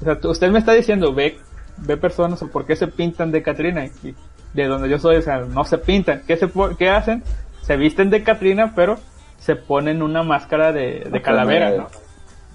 [0.03, 1.39] o sea, tú- usted me está diciendo, ve,
[1.79, 4.15] ve personas o por qué se pintan de Catrina y
[4.55, 6.23] de donde yo soy, o sea, no se pintan.
[6.27, 7.23] ¿Qué, se, qué hacen?
[7.63, 8.99] Se visten de Catrina, pero
[9.39, 11.89] se ponen una máscara de, calavera, ¿no?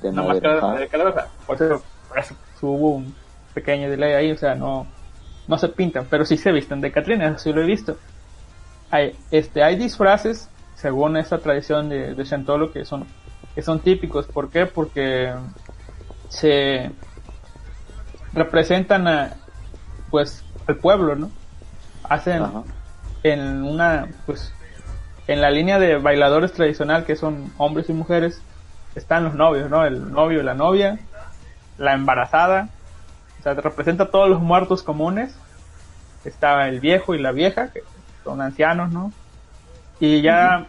[0.02, 1.16] de Una madera, máscara de calavera.
[1.16, 3.16] o sea, Por eso, por eso hubo un
[3.54, 4.88] pequeño delay ahí, o sea, no,
[5.48, 7.98] no se pintan, pero sí se visten de Catrina, eso sí lo he visto.
[8.92, 13.06] Hay, este, hay disfraces, según esa tradición de, de Chantolo, que son,
[13.56, 14.28] que son típicos.
[14.28, 14.66] ¿Por qué?
[14.66, 15.34] Porque
[16.30, 16.92] se
[18.34, 19.34] representan a,
[20.10, 21.32] pues, al pueblo, ¿no?
[22.14, 22.62] Hacen Ajá.
[23.24, 24.54] en una, pues,
[25.26, 28.40] en la línea de bailadores tradicional, que son hombres y mujeres,
[28.94, 29.84] están los novios, ¿no?
[29.84, 31.00] El novio y la novia,
[31.80, 32.70] la embarazada,
[33.40, 35.36] o sea, representa todos los muertos comunes.
[36.24, 37.82] Está el viejo y la vieja, que
[38.24, 39.12] son ancianos, ¿no?
[40.00, 40.68] Y ya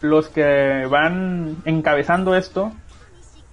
[0.00, 2.72] los que van encabezando esto,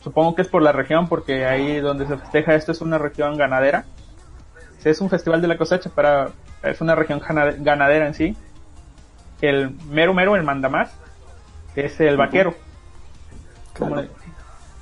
[0.01, 3.37] supongo que es por la región, porque ahí donde se festeja esto es una región
[3.37, 3.83] ganadera.
[4.85, 6.31] Es un festival de la cosecha, pero
[6.63, 8.37] es una región gana- ganadera en sí.
[9.41, 10.91] El mero mero, el mandamás,
[11.75, 12.53] es el vaquero.
[13.73, 14.05] Claro.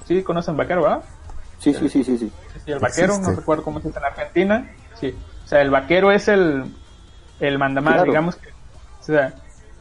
[0.08, 1.04] Sí, conocen vaquero, ¿verdad?
[1.60, 3.32] sí sí sí sí sí Sí, sí, el vaquero, Existe.
[3.32, 4.72] no recuerdo cómo se dice en Argentina.
[5.00, 6.66] Sí, o sea, el vaquero es el,
[7.40, 8.12] el mandamás, Claro.
[8.12, 9.34] digamos que, o sea,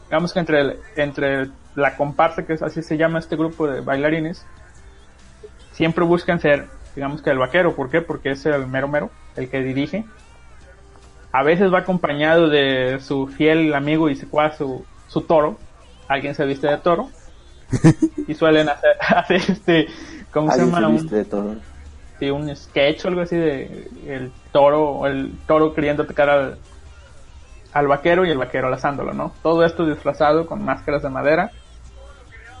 [0.05, 3.81] digamos que entre, el- entre la comparsa, que es así se llama este grupo de
[3.81, 4.45] bailarines,
[5.73, 7.75] siempre buscan ser, digamos que el vaquero.
[7.75, 8.01] ¿Por qué?
[8.01, 10.05] Porque es el mero mero, el que dirige.
[11.31, 15.57] A veces va acompañado de su fiel amigo y secuaz, su, su toro.
[16.07, 17.09] Alguien se viste de toro.
[18.27, 19.87] y suelen hacer, hacer este,
[20.31, 20.79] ¿cómo se llama?
[20.79, 21.25] se Un- de
[22.19, 26.57] sí, un sketch o algo así de el toro, el toro queriendo atacar al,
[27.73, 29.33] al vaquero y el vaquero lazándolo, ¿no?
[29.43, 31.51] Todo esto disfrazado con máscaras de madera.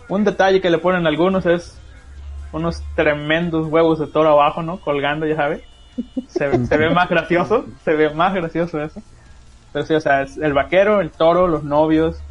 [0.09, 1.77] Un detalle que le ponen algunos es
[2.51, 4.79] unos tremendos huevos de toro abajo, ¿no?
[4.79, 5.61] Colgando, ya sabes.
[6.27, 9.01] Se, ve más gracioso, se ve más gracioso eso.
[9.73, 12.21] Pero sí, o sea, es el vaquero, el toro, los novios.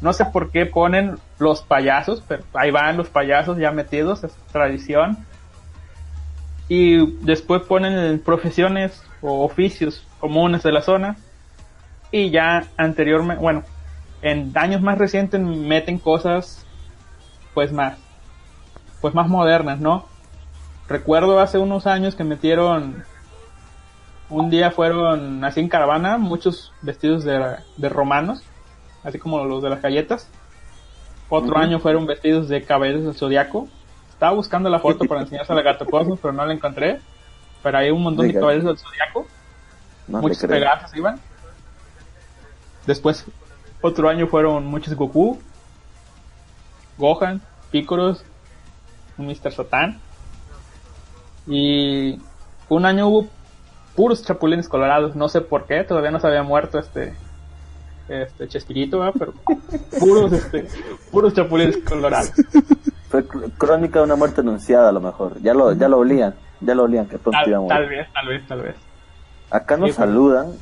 [0.00, 4.32] No sé por qué ponen los payasos, pero ahí van los payasos ya metidos, es
[4.52, 5.18] tradición
[6.68, 11.16] y después ponen profesiones o oficios comunes de la zona
[12.10, 13.64] y ya anteriormente, bueno,
[14.20, 16.66] en años más recientes meten cosas
[17.54, 17.96] pues más
[19.00, 20.06] pues más modernas, ¿no?
[20.88, 23.04] Recuerdo hace unos años que metieron
[24.30, 28.42] un día fueron así en caravana muchos vestidos de, de romanos,
[29.04, 30.28] así como los de las galletas.
[31.28, 31.58] Otro Ujú.
[31.58, 33.68] año fueron vestidos de caballeros del zodiaco.
[34.10, 37.00] Estaba buscando la foto para enseñarse a la Gato Cosmos, pero no la encontré.
[37.62, 38.40] Pero hay un montón de Venga.
[38.40, 39.26] caballeros del zodiaco.
[40.08, 40.42] no muchos
[40.94, 41.20] iban.
[42.86, 43.26] Después,
[43.82, 45.38] otro año fueron muchos Goku,
[46.96, 48.24] Gohan, Picoros,
[49.18, 49.52] un Mr.
[49.52, 50.00] Satan.
[51.48, 52.20] Y
[52.68, 53.26] un año hubo
[53.96, 57.14] puros chapulines colorados, no sé por qué, todavía no se había muerto este
[58.08, 59.14] este Chespirito, ¿verdad?
[59.18, 59.32] pero
[60.00, 60.66] puros este
[61.10, 62.32] puros chapulines colorados.
[63.10, 66.34] fue cr- crónica de una muerte anunciada a lo mejor ya lo ya lo olían
[66.60, 68.76] ya lo olían que pronto Tal, iba a morir tal vez, tal vez, tal vez.
[69.50, 70.52] Acá nos Sí, saludan.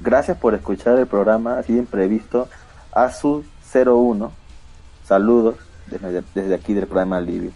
[0.00, 2.48] Gracias por escuchar el programa así de imprevisto.
[2.92, 4.30] Azu01.
[5.04, 7.52] Saludos desde, desde aquí del programa Livio.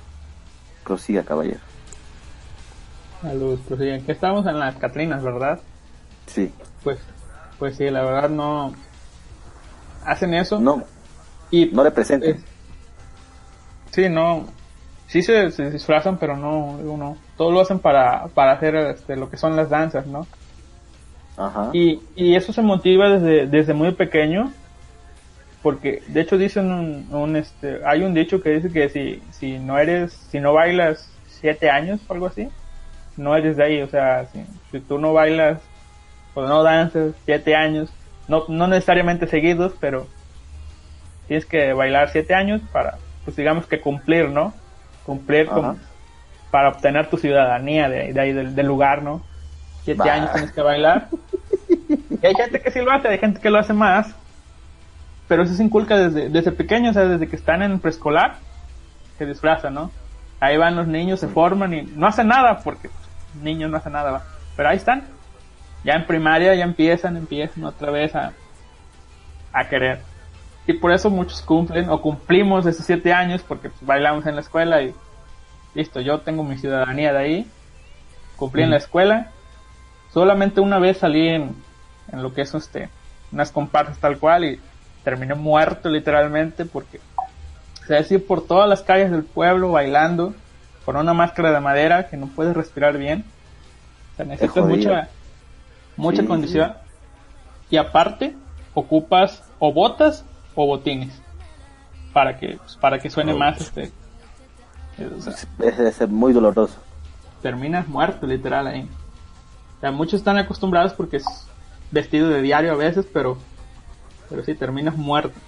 [0.84, 1.60] Prosiga, caballero.
[3.22, 5.58] Saludos, pues sí, estamos en las Catrinas, ¿verdad?
[6.26, 6.52] Sí.
[6.84, 6.98] Pues,
[7.58, 8.72] pues sí, la verdad no
[10.04, 10.84] hacen eso No,
[11.50, 12.36] y no representen.
[12.36, 12.40] Eh,
[13.90, 14.46] sí, no,
[15.08, 19.28] sí se, se disfrazan, pero no, uno, todo lo hacen para, para hacer este, lo
[19.28, 20.26] que son las danzas, ¿no?
[21.36, 21.70] Ajá.
[21.72, 24.52] Y, y eso se motiva desde, desde muy pequeño,
[25.62, 29.58] porque de hecho dicen un, un, este, hay un dicho que dice que si, si
[29.58, 32.48] no eres, si no bailas siete años o algo así,
[33.18, 35.60] no eres de ahí, o sea, si, si tú no bailas
[36.34, 37.92] o no danzas siete años,
[38.28, 40.06] no, no necesariamente seguidos, pero
[41.26, 44.54] tienes que bailar siete años para, pues digamos que cumplir, ¿no?
[45.04, 45.78] Cumplir con,
[46.50, 49.22] para obtener tu ciudadanía de, de ahí del, del lugar, ¿no?
[49.84, 50.14] Siete Bah.
[50.14, 51.08] años tienes que bailar.
[51.68, 54.14] Y hay gente que sí lo hace, hay gente que lo hace más,
[55.28, 58.36] pero eso se inculca desde, desde pequeño, o sea, desde que están en preescolar,
[59.18, 59.90] se disfrazan, ¿no?
[60.40, 63.07] Ahí van los niños, se forman y no hacen nada, porque pues,
[63.42, 64.22] niños no hacen nada, ¿va?
[64.56, 65.04] pero ahí están.
[65.84, 68.32] Ya en primaria ya empiezan, empiezan otra vez a,
[69.52, 70.00] a querer.
[70.66, 74.40] Y por eso muchos cumplen o cumplimos esos siete años porque pues, bailamos en la
[74.40, 74.94] escuela y
[75.74, 77.50] listo, yo tengo mi ciudadanía de ahí,
[78.36, 79.30] cumplí en la escuela.
[80.12, 81.54] Solamente una vez salí en,
[82.12, 82.88] en lo que es este,
[83.32, 84.60] unas comparsas tal cual y
[85.04, 87.00] terminé muerto literalmente porque
[87.86, 90.34] se decir por todas las calles del pueblo bailando
[90.88, 93.22] con una máscara de madera que no puedes respirar bien.
[94.14, 95.08] O sea, necesitas mucha,
[95.98, 96.72] mucha Sí, condición.
[97.68, 98.34] Y aparte,
[98.72, 100.24] ocupas o botas
[100.54, 101.12] o botines
[102.14, 103.92] para que, pues, para que suene más este.
[104.96, 106.78] eh, o sea, Es, ser muy doloroso.
[107.42, 108.88] terminas muerto literal ahí.
[109.76, 111.26] O sea, muchos están acostumbrados porque es
[111.90, 113.36] vestido de diario a veces, pero
[114.30, 115.38] pero sí terminas muerto.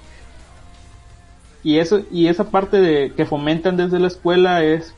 [1.62, 4.94] Y eso y esa parte de que fomentan desde la escuela es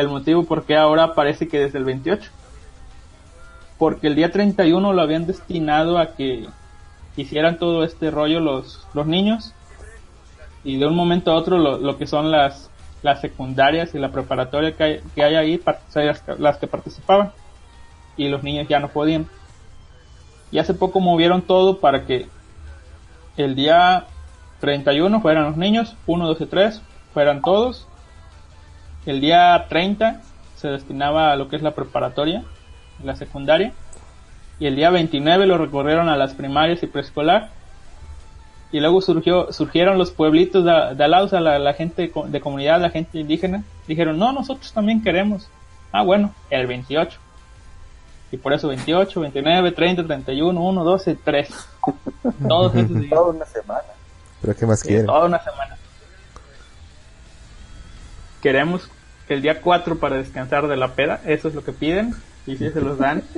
[0.00, 2.30] el motivo por qué ahora parece que desde el 28.
[3.78, 6.46] Porque el día 31 lo habían destinado a que
[7.16, 9.54] hicieran todo este rollo los, los niños
[10.64, 12.70] y de un momento a otro lo, lo que son las,
[13.02, 15.62] las secundarias y la preparatoria que hay, que hay ahí,
[15.94, 17.32] las, las que participaban
[18.16, 19.26] y los niños ya no podían.
[20.52, 22.26] Y hace poco movieron todo para que
[23.36, 24.06] el día
[24.60, 26.82] 31 fueran los niños, 1, 2 y 3
[27.14, 27.86] fueran todos.
[29.06, 30.20] El día 30
[30.56, 32.44] se destinaba a lo que es la preparatoria,
[33.02, 33.72] la secundaria.
[34.58, 37.48] Y el día 29 lo recorrieron a las primarias y preescolar.
[38.72, 42.12] Y luego surgió, surgieron los pueblitos de, de al lado, o sea, la, la gente
[42.26, 43.64] de comunidad, la gente indígena.
[43.88, 45.48] Dijeron, no, nosotros también queremos.
[45.92, 47.18] Ah, bueno, el 28.
[48.32, 51.48] Y por eso 28, 29, 30, 31, 1, 12, 3.
[52.48, 53.10] Todos esos días.
[53.10, 53.82] Toda una semana.
[54.40, 55.06] Pero ¿qué más Sí, quieren?
[55.06, 55.76] toda una semana.
[58.42, 58.88] Queremos
[59.28, 62.14] que el día 4 para descansar de la peda, eso es lo que piden,
[62.46, 63.22] y si se los dan.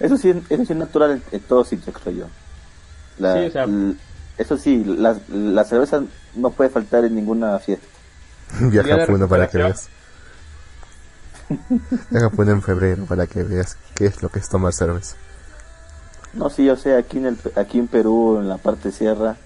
[0.00, 2.24] Eso sí, eso sí es natural en, en todos sitios, creo yo.
[3.18, 3.94] La- Sí, o sea- l-
[4.36, 6.02] eso sí, la, la cerveza
[6.34, 7.86] no puede faltar en ninguna fiesta.
[8.60, 9.88] Viaja a Puno para que veas.
[12.10, 15.14] Viaja a Puno en febrero para que veas qué es lo que es tomar cerveza.
[16.34, 19.36] No, sí, yo sé, aquí en, el, aquí en Perú, en la parte sierra,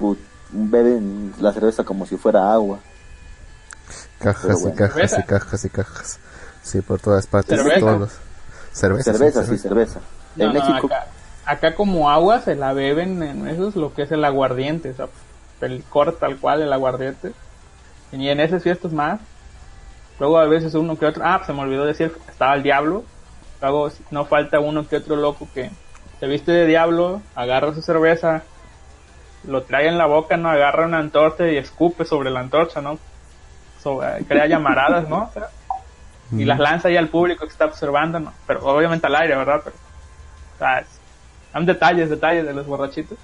[0.00, 0.18] put-
[0.50, 2.78] beben la cerveza como si fuera agua.
[4.18, 6.18] Cajas y cajas y cajas y cajas.
[6.62, 7.58] Sí, por todas partes.
[7.58, 7.80] ¿Cerveza?
[7.80, 8.12] Todos los...
[8.72, 9.12] Cerveza.
[9.12, 10.00] cerveza, sí, cerveza.
[10.36, 11.06] No, en no, México, acá,
[11.44, 14.94] acá como agua se la beben en eso es lo que es el aguardiente, o
[14.94, 15.08] sea,
[15.60, 17.32] el licor tal cual, el aguardiente.
[18.12, 19.20] Y en esas fiestas más.
[20.18, 23.04] Luego a veces uno que otro, ah, se me olvidó decir, estaba el diablo.
[23.60, 25.70] Luego no falta uno que otro loco que
[26.20, 28.42] se viste de diablo, agarra su cerveza,
[29.46, 32.98] lo trae en la boca, no agarra una antorcha y escupe sobre la antorcha, ¿no?
[33.82, 35.24] Sobre- crea llamaradas, ¿no?
[35.24, 35.48] O sea,
[36.32, 38.32] y las lanza ahí al público que está observando, ¿no?
[38.46, 39.60] Pero obviamente al aire, ¿verdad?
[39.62, 40.88] Pero, o sea, es-
[41.52, 43.18] son detalles, detalles de los borrachitos.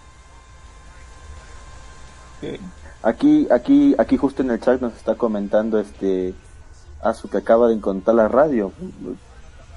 [3.02, 6.34] Aquí, aquí, aquí justo en el chat nos está comentando este
[7.02, 8.72] Azu que acaba de encontrar la radio.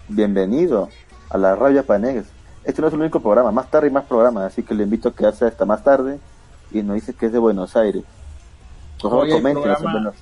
[0.09, 0.89] Bienvenido
[1.29, 2.25] a la radio Panegues.
[2.65, 5.09] Este no es el único programa, más tarde y más programas, así que le invito
[5.09, 6.19] a quedarse hasta más tarde
[6.73, 8.03] y nos dice que es de Buenos Aires.
[9.01, 10.15] Por favor, Oye, coméntenos en Buenos,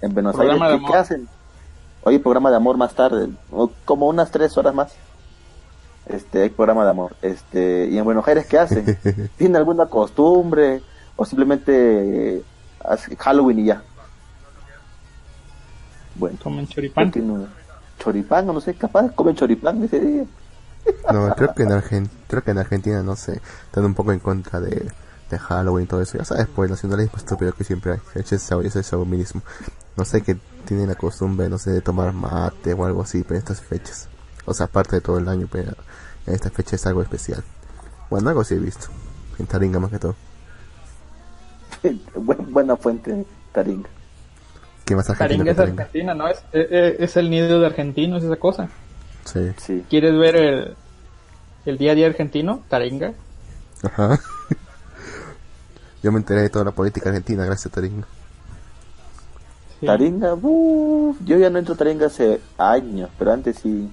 [0.00, 1.28] en Buenos Aires ¿qué, hacen.
[2.02, 4.92] Hoy programa de amor más tarde, o como unas tres horas más.
[6.06, 7.14] Este, hay programa de amor.
[7.22, 8.98] Este, y en Buenos Aires ¿qué hacen?
[9.36, 10.82] ¿Tienen alguna costumbre
[11.14, 12.42] o simplemente eh,
[12.84, 13.82] hace Halloween y ya?
[16.16, 17.04] Bueno, Comen choripán.
[17.04, 17.48] continúa.
[17.98, 20.24] Choripán, o no sé, capaz comen choripán ese día.
[21.12, 24.18] No, creo que en Argentina, creo que en Argentina, no sé, están un poco en
[24.18, 24.90] contra de,
[25.32, 26.18] de Halloween y todo eso.
[26.18, 27.98] Ya sabes, pues el nacionalismo estúpido que siempre hay.
[28.14, 29.42] Ese es ese es chauvinismo.
[29.96, 33.34] No sé que tienen la costumbre, no sé, de tomar mate o algo así, pero
[33.34, 34.08] en estas fechas.
[34.44, 35.72] O sea, aparte de todo el año, pero
[36.26, 37.42] en esta fecha es algo especial.
[38.10, 38.86] Bueno, algo sí he visto.
[39.38, 40.14] En Taringa más que todo.
[41.82, 43.88] Bu- Buena fuente, Taringa.
[44.84, 45.82] ¿Qué más Taringa es Taringa?
[45.84, 46.28] Argentina, ¿no?
[46.28, 48.68] Es, es, es el nido de argentinos, esa cosa.
[49.24, 49.52] Sí.
[49.58, 49.84] Sí.
[49.88, 50.76] ¿Quieres ver el,
[51.66, 52.62] el día a día argentino?
[52.68, 53.12] Taringa.
[53.82, 54.18] Ajá.
[56.02, 58.06] Yo me enteré de toda la política argentina gracias a Taringa.
[59.78, 59.86] Sí.
[59.86, 63.90] Taringa, uff, yo ya no entro a Taringa hace años, pero antes sí.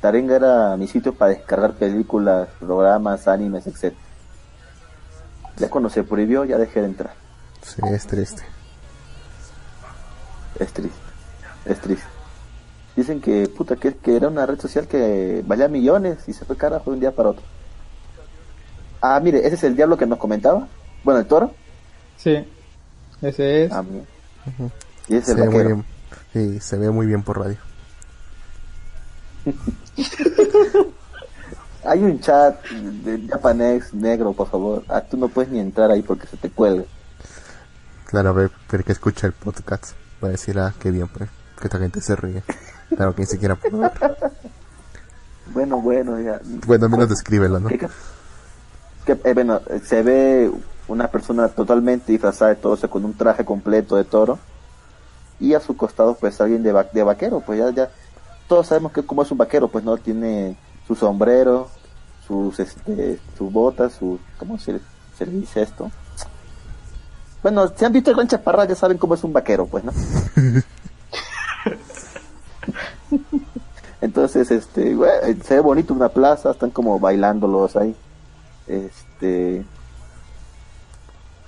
[0.00, 3.94] Taringa era mi sitio para descargar películas, programas, animes, etc.
[5.56, 7.14] Ya cuando se prohibió, ya dejé de entrar.
[7.62, 8.42] Sí, es triste.
[10.58, 10.98] Es triste,
[11.64, 12.06] es triste.
[12.96, 16.56] Dicen que, puta, que, que era una red social que valía millones y se fue
[16.56, 17.44] carajo de un día para otro.
[19.00, 20.66] Ah, mire, ese es el diablo que nos comentaba.
[21.04, 21.54] Bueno, el toro.
[22.16, 22.46] Sí.
[23.22, 23.72] Ese es.
[23.72, 24.04] Ah, mira.
[25.08, 25.84] Y ese Se ve muy bien.
[26.32, 27.56] Sí, se ve muy bien por radio.
[31.84, 34.84] Hay un chat de Japanex negro, por favor.
[34.88, 36.84] Ah, tú no puedes ni entrar ahí porque se te cuelga.
[38.06, 39.92] Claro, pero que escucha el podcast.
[40.22, 42.42] Va a decir, ah, qué bien, pues, que esta gente se ríe.
[42.94, 43.92] Claro que ni siquiera puedo ver.
[45.52, 46.40] Bueno, bueno, ya.
[46.64, 47.68] Bueno, al menos descríbelo, ¿no?
[47.70, 47.90] ¿Qué ca-
[49.04, 50.48] que, eh, bueno, se ve
[50.90, 54.38] una persona totalmente disfrazada de todo eso con un traje completo de toro
[55.38, 57.90] y a su costado pues alguien de, va- de vaquero, pues ya, ya
[58.48, 61.68] todos sabemos que como es un vaquero, pues no tiene su sombrero,
[62.26, 64.80] sus este, sus botas, su ¿cómo se,
[65.16, 65.90] se le dice esto?
[67.42, 69.92] Bueno, si han visto el gran chaparral ya saben cómo es un vaquero, pues, ¿no?
[74.00, 74.96] Entonces, este,
[75.44, 77.94] se ve bonito una plaza, están como bailándolos ahí.
[78.66, 79.64] Este.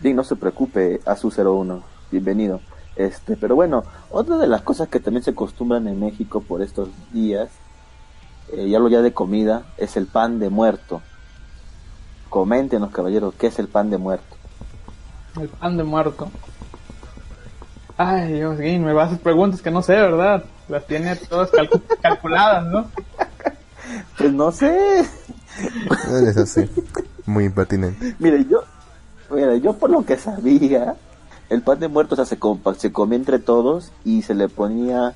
[0.03, 2.61] Dick, no se preocupe, a su 01, bienvenido.
[2.97, 6.89] Este, pero bueno, otra de las cosas que también se acostumbran en México por estos
[7.13, 7.49] días,
[8.53, 11.01] eh, y hablo ya de comida, es el pan de muerto.
[12.29, 14.37] Coméntenos, caballeros, ¿qué es el pan de muerto?
[15.41, 16.31] El pan de muerto.
[17.97, 20.45] Ay, Dios, Guin, me vas a hacer preguntas que no sé, ¿verdad?
[20.69, 22.91] Las tiene todas calcu- calculadas, ¿no?
[24.19, 25.01] Pues no sé.
[25.01, 26.69] Es así.
[27.27, 28.17] Muy impertinente.
[28.19, 28.63] Mire, yo,
[29.33, 30.95] mire, yo por lo que sabía,
[31.51, 34.49] el pan de muerto o sea, se, compa- se comía entre todos y se le
[34.49, 35.14] ponía,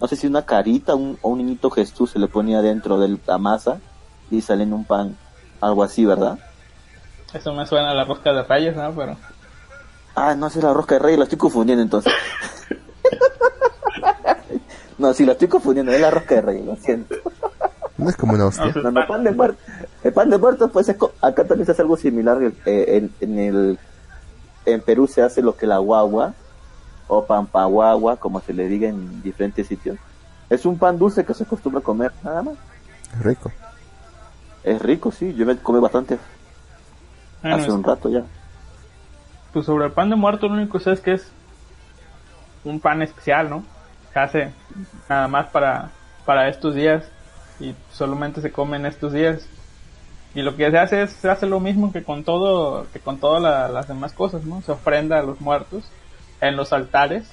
[0.00, 3.18] no sé si una carita un- o un niñito Jesús se le ponía dentro de
[3.26, 3.78] la masa
[4.30, 5.16] y sale en un pan,
[5.60, 6.38] algo así, ¿verdad?
[7.34, 8.92] Eso me suena a la rosca de reyes, ¿no?
[8.94, 9.16] Pero
[10.14, 12.10] Ah, no, es la rosca de rey, la estoy confundiendo entonces.
[14.98, 17.14] no, sí, la estoy confundiendo, es la rosca de rey, lo siento.
[17.98, 18.72] No es como una hostia.
[18.82, 19.58] No, no, pan de muerto.
[20.04, 22.38] El pan de muerto, pues es co- acá también se hace algo similar.
[22.66, 23.78] eh, en, en el
[24.66, 26.34] en Perú se hace lo que la guagua
[27.08, 29.96] o pampaguagua, como se le diga en diferentes sitios.
[30.50, 32.54] Es un pan dulce que se acostumbra a comer, nada más.
[33.14, 33.52] Es rico.
[34.64, 35.32] Es rico, sí.
[35.34, 36.18] Yo me comí bastante
[37.42, 38.22] hace un rato ya.
[39.52, 41.28] pues sobre el pan de muerto lo único que sé es que es
[42.64, 43.62] un pan especial, ¿no?
[44.12, 44.52] Se hace
[45.08, 45.90] nada más para,
[46.24, 47.04] para estos días
[47.60, 49.46] y solamente se come en estos días.
[50.34, 53.18] Y lo que se hace es, se hace lo mismo que con todo, que con
[53.18, 54.60] todas la- las demás cosas, ¿no?
[54.62, 55.84] Se ofrenda a los muertos
[56.40, 57.30] en los altares,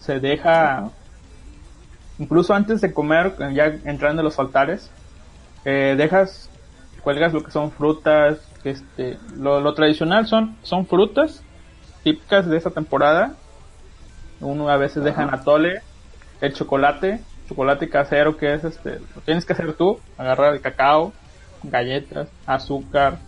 [0.00, 0.90] se deja,
[2.18, 4.90] incluso antes de comer, ya entrando a los altares,
[5.64, 6.50] eh, dejas,
[7.02, 11.42] cuelgas lo que son frutas, este, lo, lo tradicional son, son frutas
[12.02, 13.34] típicas de esa temporada.
[14.40, 15.80] Uno a veces deja en atole,
[16.40, 21.12] el chocolate, chocolate casero que es este, lo tienes que hacer tú, agarrar el cacao,
[21.62, 23.18] galletas, azúcar,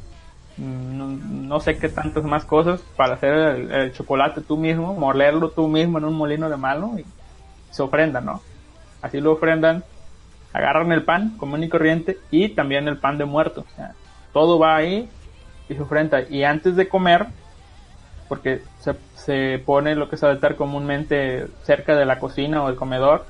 [0.57, 5.51] mm, no, no sé qué tantas más cosas para hacer el, chocolate tú mismo, molerlo
[5.51, 7.05] tú mismo en un molino de mano y
[7.71, 8.43] se ofrenda, ¿no?
[9.03, 9.85] Así lo ofrendan,
[10.53, 13.95] agarran el pan común y corriente y también el pan de muerto, o sea,
[14.33, 15.09] todo va ahí
[15.69, 16.23] y se ofrenda.
[16.29, 17.27] Y antes de comer,
[18.29, 22.77] porque se, se pone lo que es altar comúnmente cerca de la cocina o el
[22.77, 23.25] comedor,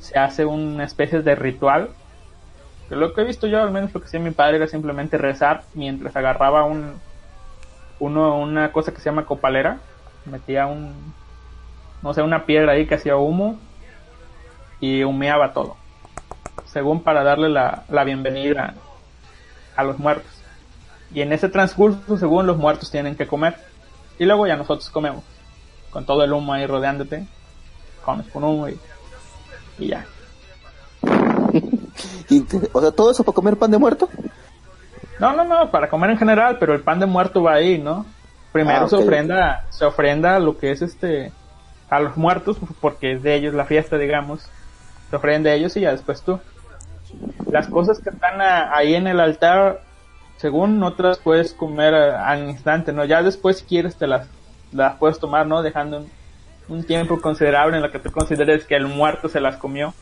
[0.00, 1.90] se hace una especie de ritual.
[2.88, 5.18] Que lo que he visto yo, al menos lo que hacía mi padre, era simplemente
[5.18, 6.94] rezar mientras agarraba un,
[7.98, 9.78] uno, una cosa que se llama copalera,
[10.24, 11.12] metía un,
[12.02, 13.58] no sé, una piedra ahí que hacía humo
[14.80, 15.76] y humeaba todo,
[16.66, 18.74] según para darle la, la bienvenida
[19.76, 20.30] a los muertos.
[21.12, 23.56] Y en ese transcurso, según los muertos tienen que comer.
[24.18, 25.24] Y luego ya nosotros comemos.
[25.90, 27.26] Con todo el humo ahí rodeándote.
[28.04, 28.78] Comes con humo y,
[29.78, 30.04] y ya.
[32.30, 34.08] Inter- O sea, todo eso para comer pan de muerto.
[35.18, 38.06] No, no, no, para comer en general, pero el pan de muerto va ahí, ¿no?
[38.52, 41.32] Primero Ah, se ofrenda, se ofrenda lo que es este
[41.90, 44.48] a los muertos, porque es de ellos la fiesta, digamos.
[45.10, 46.38] Se ofrenda a ellos y ya después tú.
[47.50, 49.80] Las cosas que están a- ahí en el altar,
[50.36, 53.04] según otras puedes comer al instante, ¿no?
[53.04, 54.28] Ya después si quieres te las,
[54.72, 55.62] las puedes tomar, ¿no?
[55.62, 56.10] Dejando un,
[56.68, 59.94] un tiempo considerable en lo que tú consideres que el muerto se las comió.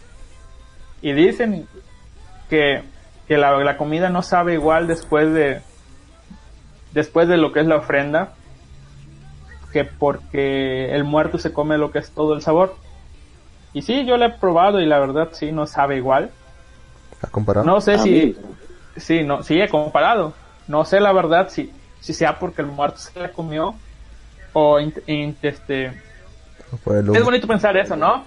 [1.02, 1.66] Y dicen
[2.50, 2.82] que,
[3.28, 5.60] que la, la comida no sabe igual después de
[6.92, 8.32] después de lo que es la ofrenda
[9.72, 12.74] que porque el muerto se come lo que es todo el sabor.
[13.74, 16.30] Y sí, yo lo he probado y la verdad sí no sabe igual.
[17.20, 17.66] ¿Ha comparado?
[17.66, 18.36] No sé Ah, si
[18.96, 20.32] sí, no, sí he comparado.
[20.66, 23.74] No sé la verdad si si sea porque el muerto se la comió
[24.54, 26.00] o int- este
[26.82, 27.24] Fue el es humo.
[27.24, 28.24] bonito pensar eso, ¿no?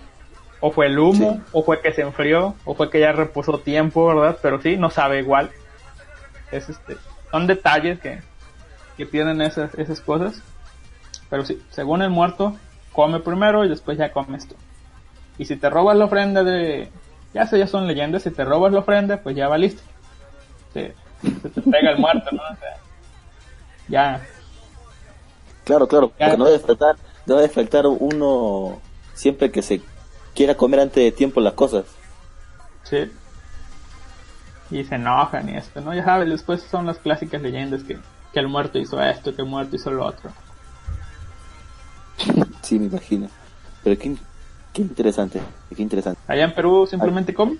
[0.62, 1.42] O fue el humo, Sí.
[1.54, 4.38] o fue que se enfrió, o fue que ya reposó tiempo, ¿verdad?
[4.42, 5.52] Pero sí, no sabe igual.
[6.52, 6.98] Es este,
[7.32, 8.22] son detalles que,
[8.98, 10.42] que tienen esas, esas cosas.
[11.30, 12.58] Pero sí, según el muerto,
[12.92, 14.56] come primero y después ya comes tú.
[15.38, 16.90] Y si te robas la ofrenda de,
[17.34, 19.82] ya sé, ya son leyendas, si te robas la ofrenda, pues ya va listo.
[20.74, 22.42] Se, se te pega el muerto, ¿no?
[22.42, 22.78] O sea,
[23.88, 24.22] ya,
[25.64, 26.26] Claro, claro, Ya.
[26.26, 26.58] porque no debe
[27.30, 28.82] no debe faltar uno
[29.14, 29.82] siempre que se
[30.36, 31.86] quiera comer antes de tiempo las cosas.
[32.84, 33.10] Sí.
[34.72, 35.94] Y se enojan y esto, ¿no?
[35.94, 37.98] Ya sabes, después son las clásicas leyendas que,
[38.34, 40.32] que el muerto hizo esto, que el muerto hizo lo otro.
[42.62, 43.30] Sí, me imagino.
[43.84, 44.16] Pero qué,
[44.74, 45.42] qué interesante,
[45.76, 46.20] qué interesante.
[46.28, 47.60] Allá en Perú simplemente comen.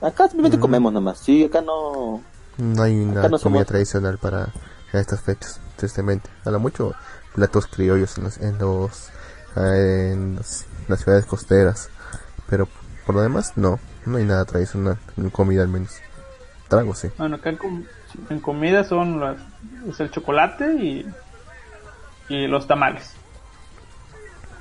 [0.00, 1.18] Acá simplemente comemos nomás.
[1.18, 2.20] Sí, acá no.
[2.58, 4.48] No hay una no comida somos- tradicional para
[4.92, 6.28] estas fechas, tristemente.
[6.44, 6.94] A lo mucho
[7.36, 9.08] platos criollos en, los, en, los,
[9.56, 11.88] eh, en los- las ciudades costeras.
[12.48, 12.66] Pero
[13.06, 13.78] por lo demás, no.
[14.04, 14.98] No hay nada tradicional.
[15.16, 15.96] En comida al menos.
[16.68, 17.08] Trago, sí.
[17.18, 17.84] Bueno, acá en, com-
[18.30, 19.36] en comida son las,
[19.88, 21.06] es el chocolate y,
[22.28, 23.12] y los tamales.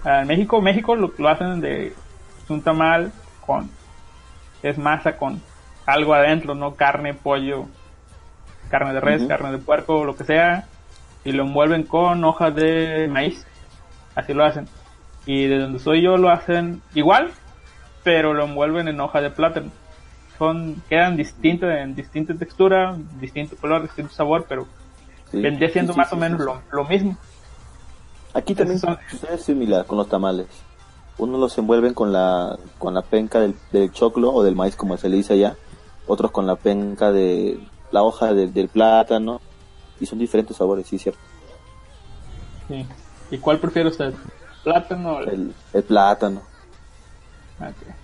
[0.03, 3.11] Ah, En México, México lo, lo hacen de es un tamal
[3.45, 3.69] con
[4.61, 5.41] es masa con
[5.85, 7.65] algo adentro, no carne, pollo,
[8.69, 10.67] carne de res, carne de puerco, lo que sea,
[11.25, 13.45] y lo envuelven con hojas de maíz.
[14.15, 14.67] Así lo hacen.
[15.25, 17.31] Y de donde soy yo lo hacen igual,
[18.03, 19.71] pero lo envuelven en hoja de plátano.
[20.37, 24.67] Son, quedan distintos, en distinta textura, distinto color, distinto sabor, pero
[25.31, 27.17] Sí, vendría siendo sí, más sí, o menos Lo, lo mismo.
[28.33, 30.45] Aquí también son- sucede similar con los tamales.
[31.17, 34.97] Unos los envuelven con la con la penca del, del choclo o del maíz como
[34.97, 35.55] se le dice allá,
[36.05, 37.57] otros con la penca de
[37.91, 39.39] la hoja de- del plátano
[39.99, 41.19] y son diferentes sabores, sí, cierto.
[42.67, 42.85] Sí.
[43.31, 44.13] ¿Y cuál prefiere usted?
[44.63, 46.41] ¿Plátano o El, el plátano.
[47.59, 47.95] Ok.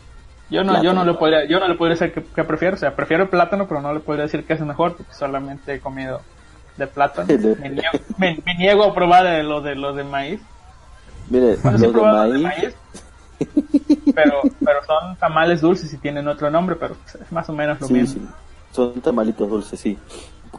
[0.49, 2.79] Yo no, yo no le podría, yo no le podría decir que, que prefiero, o
[2.79, 5.79] sea, prefiero el plátano, pero no le podría decir que es mejor, porque solamente he
[5.79, 6.21] comido
[6.77, 7.27] de plátano.
[7.59, 10.41] Me, niego, me- me niego a probar de lo de los de maíz.
[11.29, 12.75] Mire, los de los de maíz, maíz,
[14.13, 17.87] pero, pero son tamales dulces y tienen otro nombre, pero es más o menos lo
[17.87, 18.21] sí, mismo.
[18.21, 18.27] sí,
[18.71, 19.97] son tamalitos dulces, sí.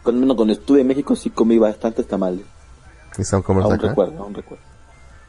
[0.03, 2.45] Cuando, cuando estuve en México sí comí bastantes tamales.
[3.19, 3.89] Y son como los acá.
[3.89, 4.65] recuerdo, aún recuerdo.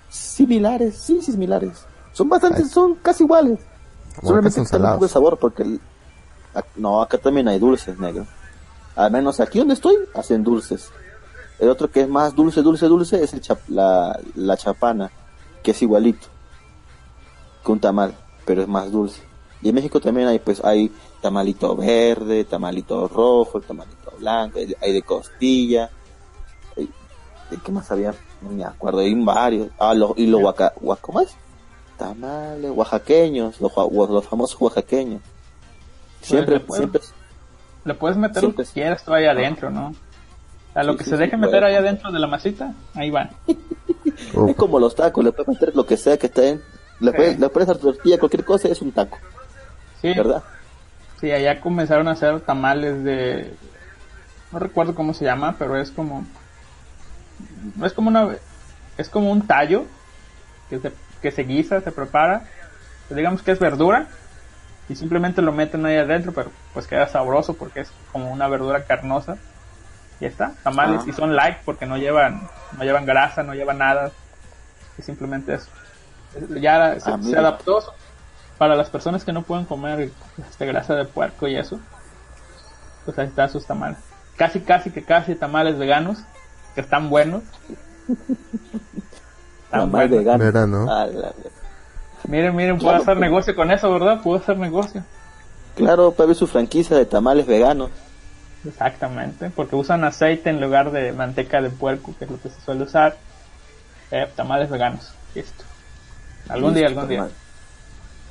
[0.10, 1.86] Similares, sí, similares.
[2.14, 3.60] Son bastante, son casi iguales.
[4.22, 5.12] Solamente son poco de salados.
[5.12, 5.82] sabor porque el-
[6.76, 8.26] no, acá también hay dulces, negro.
[8.96, 10.92] Al menos aquí donde estoy hacen dulces.
[11.60, 15.12] El otro que es más dulce, dulce, dulce es el chap- la, la chapana,
[15.64, 16.28] que es igualito
[17.66, 18.14] que un tamal,
[18.46, 19.22] pero es más dulce.
[19.62, 20.92] Y en México también hay pues hay
[21.22, 25.90] tamalito verde, tamalito rojo, tamalito blanco, hay de, hay de costilla.
[26.78, 26.90] hay-
[27.50, 28.14] ¿De qué más había?
[28.42, 29.70] No me acuerdo, hay varios.
[29.80, 31.36] Ah, los, y los huaca, huaca- ¿cómo es?
[31.98, 35.22] Tamales oaxaqueños, los, los famosos oaxaqueños.
[36.22, 37.02] Siempre, le puedo- siempre,
[37.86, 39.94] Le puedes meter Siempre lo que quieras tú ahí adentro, ¿no?
[40.74, 43.30] Sea, lo Sí, que sí, se deje meter ahí adentro de la masita, ahí van.
[44.48, 46.62] Es como los tacos, le puedes meter lo que sea que esté en,
[47.00, 49.18] le puedes, le puedes dar tortilla, cualquier cosa, es un taco,
[50.02, 50.42] Sí, ¿verdad?
[51.20, 53.54] Sí, allá comenzaron a hacer tamales de...
[54.54, 56.26] No recuerdo cómo se llama, pero es como...
[57.84, 58.30] Es como una...
[58.98, 59.86] Es como un tallo
[60.70, 62.44] que se, que se guisa, se prepara.
[63.08, 64.06] Pues digamos que es verdura.
[64.88, 68.84] Y simplemente lo meten ahí adentro, pero pues queda sabroso porque es como una verdura
[68.84, 69.38] carnosa.
[70.20, 71.02] Y está, tamales.
[71.04, 71.10] Ah.
[71.10, 72.48] Y son light porque no llevan,
[72.78, 74.12] no llevan grasa, no llevan nada.
[74.98, 75.70] Es simplemente eso.
[76.62, 77.84] Ya se, Ah, se adaptó
[78.60, 81.80] para las personas que no pueden comer este, grasa de puerco y eso,
[83.04, 83.98] pues ahí están sus tamales.
[84.38, 86.20] Casi, casi que casi tamales veganos,
[86.76, 87.44] que están buenos.
[89.66, 90.18] Están Tamal buenos.
[90.20, 90.44] vegano.
[90.44, 90.92] Verá, ¿no?
[90.92, 91.34] Ah, la-
[92.28, 93.30] Miren, miren, puedo Claro, hacer pues.
[93.30, 94.22] negocio con eso, ¿verdad?
[94.22, 95.04] Puedo hacer negocio.
[95.76, 97.90] Claro, para ver su franquicia de tamales veganos.
[98.66, 102.62] Exactamente, porque usan aceite en lugar de manteca de puerco, que es lo que se
[102.62, 103.18] suele usar.
[104.12, 105.64] Eh, tamales veganos, listo.
[106.48, 107.28] Algún día, algún día.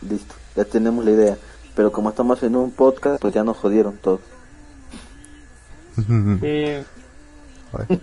[0.09, 1.37] Listo, ya tenemos la idea.
[1.75, 4.21] Pero como estamos en un podcast, pues ya nos jodieron todos.
[5.97, 6.85] Sí,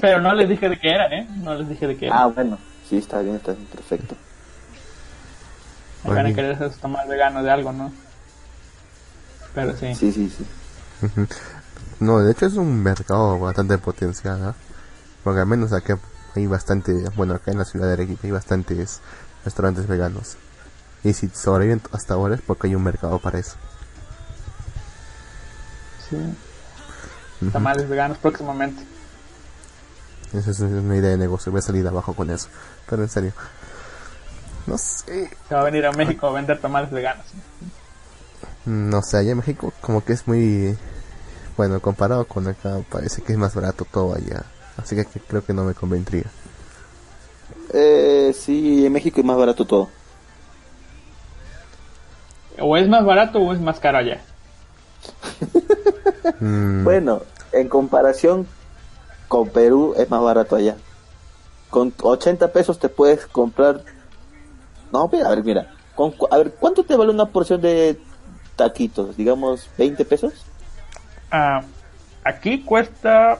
[0.00, 1.28] pero no Pero les dije de qué era, ¿eh?
[1.42, 2.26] No les dije de qué Ah, era.
[2.28, 2.58] bueno.
[2.88, 4.16] Sí, está bien, está bien, perfecto.
[6.04, 7.92] Me van a querer hacer tamal vegano de algo, ¿no?
[9.54, 9.94] Pero sí.
[9.94, 10.44] Sí, sí, sí.
[12.00, 14.54] No, de hecho es un mercado bastante potencial, ¿ah?
[15.22, 15.98] Porque al menos acá
[16.34, 19.00] hay bastante, bueno, acá en la ciudad de Arequipa hay bastantes
[19.44, 20.36] restaurantes veganos.
[21.04, 23.56] Y si sobreviven hasta ahora es porque hay un mercado para eso.
[26.12, 27.50] Sí.
[27.50, 28.84] Tamales veganos próximamente.
[30.32, 32.48] Esa es una idea de negocio, voy a salir de abajo con eso.
[32.88, 33.32] Pero en serio,
[34.66, 37.26] no sé, Se va a venir a México a vender tamales veganos.
[38.64, 40.76] no sé, allá en México como que es muy,
[41.56, 44.44] bueno, comparado con acá parece que es más barato todo allá.
[44.76, 46.24] Así que, que creo que no me convendría.
[47.74, 49.90] Eh, sí, en México es más barato todo.
[52.58, 54.22] O es más barato o es más caro allá.
[56.40, 57.22] Mm, Bueno,
[57.52, 58.46] en comparación
[59.28, 60.76] con Perú es más barato allá.
[61.70, 63.82] Con 80 pesos te puedes comprar...
[64.92, 65.74] No, mira, a ver, mira.
[65.94, 67.98] Con cu- a ver, ¿cuánto te vale una porción de
[68.56, 69.16] taquitos?
[69.16, 70.32] Digamos, 20 pesos.
[71.30, 71.62] Ah,
[72.24, 73.38] aquí cuesta.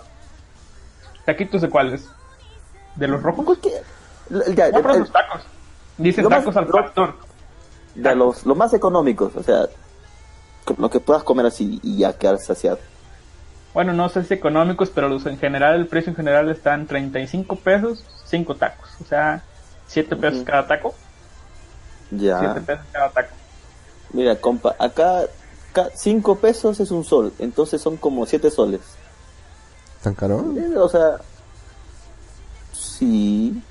[1.26, 2.06] ¿Taquitos de cuáles?
[2.96, 3.58] ¿De los rojos?
[4.30, 5.42] El- ya, Compras los tacos.
[5.98, 7.14] Dicen Lo más- tacos al lo- pastor.
[7.94, 9.66] de los, los más económicos, o sea,
[10.78, 12.78] lo que puedas comer así y ya quedar saciado.
[13.74, 16.86] Bueno, no sé si económicos, pero los en general, el precio en general está en
[16.86, 18.88] 35 pesos, 5 tacos.
[19.00, 19.42] O sea,
[19.86, 20.94] 7 pesos cada taco.
[22.10, 22.54] 7 Ya.
[22.54, 23.34] pesos cada taco.
[24.12, 25.22] Mira, compa, acá
[25.94, 28.80] 5 pesos es un sol, entonces son como 7 soles.
[30.02, 30.44] ¿Tan caro?
[30.56, 31.16] Eh, O sea,
[32.72, 33.62] sí,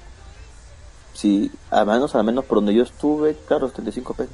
[1.14, 4.34] sí, al menos, al menos por donde yo estuve, claro, 35 pesos.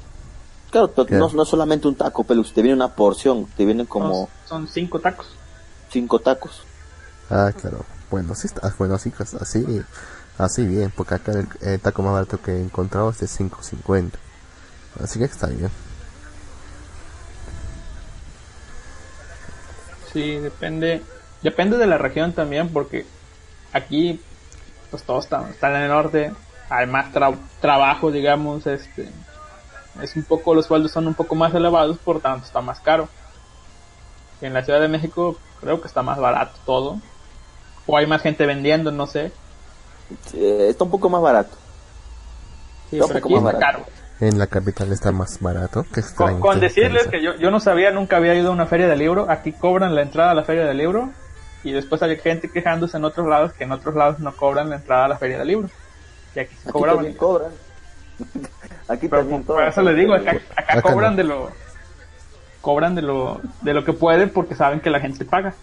[0.70, 1.28] Claro, pero Claro.
[1.28, 5.00] no, no solamente un taco, pero te viene una porción, te vienen como Son 5
[5.00, 5.26] tacos.
[5.90, 6.62] 5 tacos.
[7.30, 7.84] Ah, claro.
[8.10, 9.82] Bueno, sí está, bueno, así, así,
[10.38, 14.12] así bien, porque acá el, el taco más barato que he encontrado es de 5.50.
[15.02, 15.70] Así que está bien.
[20.12, 21.02] Sí, depende.
[21.42, 23.06] Depende de la región también, porque
[23.72, 24.20] aquí,
[24.90, 26.32] pues todos están, están en el norte.
[26.70, 28.66] Hay más tra- trabajo, digamos.
[28.66, 29.08] Este,
[30.02, 33.08] es un poco, los sueldos son un poco más elevados, por tanto está más caro.
[34.40, 36.98] En la Ciudad de México creo que está más barato todo.
[37.86, 39.32] O hay más gente vendiendo, no sé.
[40.34, 41.56] Eh, está un poco más barato.
[42.90, 43.84] Sí, Está un poco aquí más está barato.
[43.84, 43.98] caro.
[44.20, 45.82] En la capital está más barato.
[45.84, 46.40] Qué Con, extraño.
[46.40, 49.26] con decirles que yo, yo no sabía, nunca había ido a una feria de libro.
[49.30, 51.10] Aquí cobran la entrada a la feria de libro.
[51.64, 54.76] Y después hay gente quejándose en otros lados que en otros lados no cobran la
[54.76, 55.68] entrada a la feria de libro.
[56.34, 57.12] Y aquí se Aquí cobraban.
[57.14, 57.50] cobran.
[58.88, 59.68] Aquí Pero también por cobran.
[59.70, 61.16] eso le digo, acá, acá Acá cobran no.
[61.18, 61.50] de lo
[62.60, 65.54] cobran de lo de lo que pueden porque saben que la gente paga.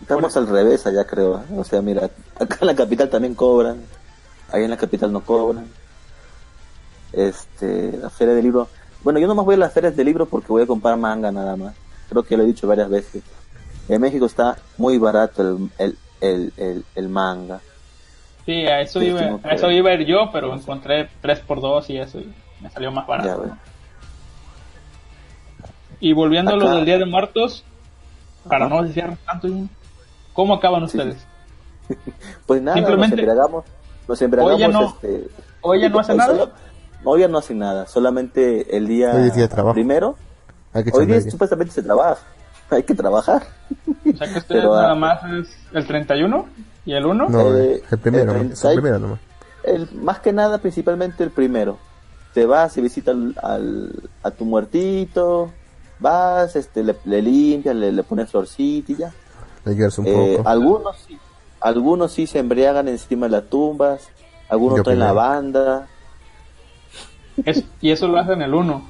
[0.00, 1.38] Estamos al revés allá, creo.
[1.38, 1.44] ¿eh?
[1.56, 3.78] O sea, mira, acá en la capital también cobran.
[4.52, 5.66] Ahí en la capital no cobran.
[7.12, 8.68] Este, la feria de libro.
[9.02, 11.56] Bueno, yo nomás voy a las ferias de libro porque voy a comprar manga nada
[11.56, 11.74] más.
[12.08, 13.22] Creo que lo he dicho varias veces.
[13.88, 17.60] En México está muy barato el, el, el, el, el manga.
[18.46, 21.90] Sí, a eso Sí, iba, que- a eso iba a ir yo, pero encontré 3x2
[21.90, 23.46] y eso y me salió más barato.
[26.00, 27.64] Y volviendo a lo del Día de Muertos,
[28.48, 28.74] para Ajá.
[28.74, 29.48] no desviarnos tanto,
[30.32, 31.24] ¿cómo acaban Sí, ustedes?
[32.46, 33.64] Pues nada, Simplemente- nos embriagamos.
[34.08, 34.54] Nos embriagamos.
[34.54, 35.28] Hoy ya no- este,
[35.60, 36.36] hoy ya no hacen nada.
[36.36, 36.52] solo-
[37.04, 37.86] Hoy ya no hacen nada.
[37.88, 40.16] Solamente el día, Hoy es día de primero.
[40.72, 42.20] Hay que Hoy día supuestamente se trabaja.
[42.70, 43.42] Hay que trabajar.
[43.88, 46.46] O sea que ustedes Pero, ah, nada más es el 31
[46.84, 47.28] y el 1.
[47.28, 49.20] No, Eh, el primero, el el primero nomás.
[49.64, 51.78] El, más que nada, principalmente el primero.
[52.34, 55.50] Te vas y visitas al, al- a tu muertito,
[56.00, 59.12] vas, este, le, le limpias, le, le pones florcita y ya.
[59.64, 60.48] Le un Eh, poco.
[60.48, 61.18] algunos, sí,
[61.60, 64.08] algunos sí se embriagan encima de las tumbas,
[64.48, 65.86] algunos Yo traen la banda,
[67.44, 68.82] Es- y eso lo hacen el 1.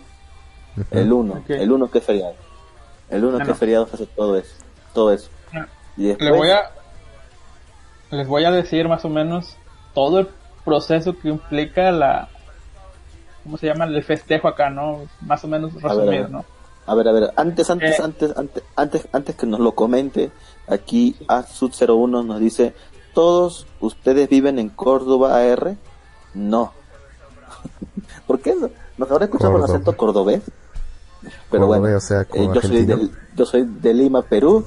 [0.90, 1.50] el uno, Ok.
[1.50, 2.34] el uno que es feriado.
[3.10, 3.52] El uno Ah, que no.
[3.52, 4.54] es feriado hace todo eso,
[4.94, 5.28] todo eso.
[5.98, 6.70] Y después, Les voy a
[8.12, 9.56] les voy a decir más o menos
[9.94, 10.28] todo el
[10.64, 12.28] proceso que implica la
[13.42, 13.84] ¿cómo se llama?
[13.86, 15.00] el festejo acá, ¿no?
[15.22, 16.30] Más o menos ver, a resumido, ver.
[16.30, 16.44] ¿no?
[16.86, 18.02] A ver, a ver, antes, antes, Eh.
[18.02, 20.30] antes, antes, antes, antes que nos lo comente,
[20.68, 22.74] aquí Azud01 nos dice,
[23.14, 25.76] ¿todos ustedes viven en Córdoba AR?
[26.34, 26.72] No.
[28.26, 28.70] ¿Por qué no?
[28.98, 30.42] ¿Nos habrá escuchado con acento cordobés?
[31.50, 34.66] Pero Cordobés, bueno, o sea, eh, yo, soy del- yo soy de Lima, Perú,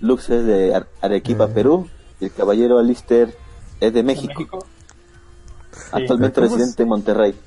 [0.00, 1.52] Lux es de Ar- Arequipa, Mm.
[1.52, 1.88] Perú,
[2.20, 3.36] el caballero Alister
[3.80, 4.66] es de En México,
[5.92, 7.38] actualmente residente en Monterrey.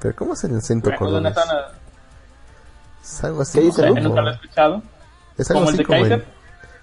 [0.00, 1.64] Pero ¿cómo es el acento Bueno, ¿dónde cordobés?
[3.02, 3.90] Es algo así ¿Qué dice?
[3.90, 4.82] Nunca lo he escuchado.
[5.36, 6.18] Es algo Como el así de como Kaiser.
[6.20, 6.26] el,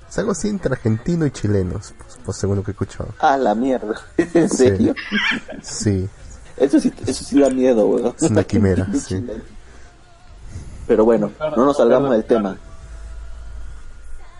[0.09, 3.09] Es algo así entre argentino y chilenos, pues, pues, según lo que he escuchado.
[3.19, 3.95] Ah, la mierda.
[4.17, 4.57] ¿En Sí.
[4.57, 4.95] serio?
[5.61, 6.09] Sí,
[6.57, 8.13] Eso sí, eso sí da miedo, weón.
[8.19, 9.25] es una quimera, sí.
[10.87, 12.57] Pero bueno, no nos salgamos del tema.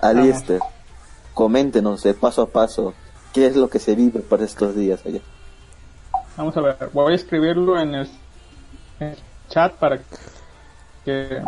[0.01, 0.59] Aliester,
[1.36, 2.95] coméntenos de paso a paso
[3.33, 5.21] qué es lo que se vive para estos días allá.
[6.38, 8.09] Vamos a ver, voy a escribirlo en el,
[8.99, 9.17] en el
[9.49, 9.99] chat para
[11.05, 11.43] que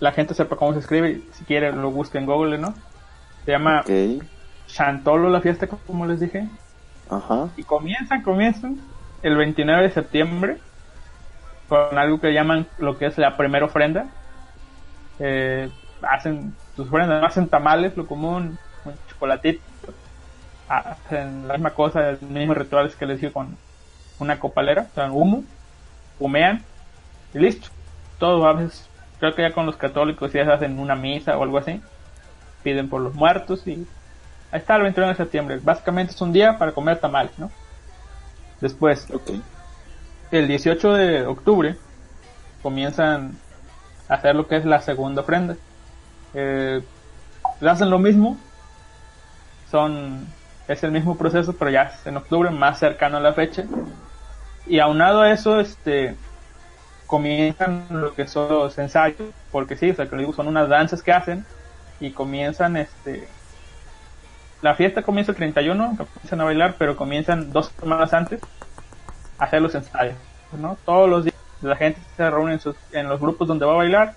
[0.00, 1.28] la gente sepa cómo se escribe.
[1.32, 2.74] Si quiere, lo busque en Google, ¿no?
[3.44, 4.24] Se llama Ok,
[4.66, 6.48] Chantolo la fiesta, como les dije.
[7.08, 8.80] ajá, Y comienzan, comienzan
[9.22, 10.62] el 29 de septiembre
[11.68, 14.14] con algo que llaman lo que es la primera ofrenda.
[15.18, 15.70] Eh,
[16.02, 18.58] hacen sus ofrendas, no hacen tamales, lo común,
[19.18, 19.62] chocolatito.
[20.68, 23.56] Hacen la misma cosa, los mismos rituales que les dije con
[24.18, 25.44] una copalera, o sea, humo,
[26.18, 26.62] humean
[27.34, 27.68] y listo.
[28.18, 28.88] Todo a veces,
[29.18, 31.80] creo que ya con los católicos ya se hacen una misa o algo así.
[32.62, 33.86] Piden por los muertos y
[34.50, 35.60] ahí está el 29 de septiembre.
[35.62, 37.50] Básicamente es un día para comer tamales, ¿no?
[38.60, 39.06] Después,
[40.30, 41.76] el 18 de octubre
[42.62, 43.38] comienzan
[44.08, 45.56] a hacer lo que es la segunda ofrenda.
[46.34, 46.82] Eh,
[47.66, 48.36] hacen lo mismo,
[49.70, 50.26] son
[50.66, 53.64] es el mismo proceso, pero ya es en octubre, más cercano a la fecha.
[54.66, 56.14] Y aunado a eso, este
[57.06, 60.68] comienzan lo que son los ensayos, porque sí, o sea, que les digo, son unas
[60.68, 61.46] danzas que hacen
[62.00, 63.26] y comienzan este
[64.60, 68.40] la fiesta comienza el 31, que comienzan a bailar, pero comienzan dos semanas antes
[69.38, 70.16] a hacer los ensayos,
[70.52, 70.76] ¿no?
[70.84, 73.76] Todos los días la gente se reúne en, sus, en los grupos donde va a
[73.76, 74.14] bailar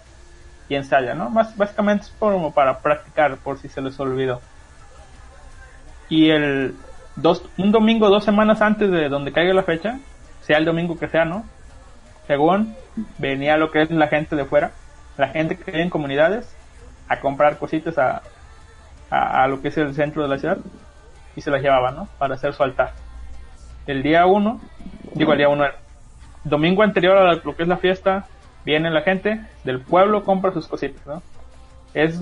[0.67, 1.29] y ensaya, ¿no?
[1.29, 4.41] Más, básicamente es como para practicar, por si se les olvidó.
[6.11, 6.75] Y el
[7.15, 9.97] dos, un domingo, dos semanas antes de donde caiga la fecha,
[10.41, 11.45] sea el domingo que sea, ¿no?
[12.27, 12.75] Según
[13.17, 14.71] venía lo que es la gente de fuera,
[15.17, 16.53] la gente que vive en comunidades,
[17.07, 18.23] a comprar cositas a,
[19.09, 20.57] a, lo que es el centro de la ciudad
[21.33, 22.09] y se las llevaban, ¿no?
[22.17, 22.91] Para hacer su altar.
[23.87, 24.59] El día 1,
[25.13, 25.71] digo el día 1, el
[26.43, 28.25] domingo anterior a lo que es la fiesta,
[28.65, 31.23] viene la gente del pueblo, compra sus cositas, ¿no?
[31.93, 32.21] Es,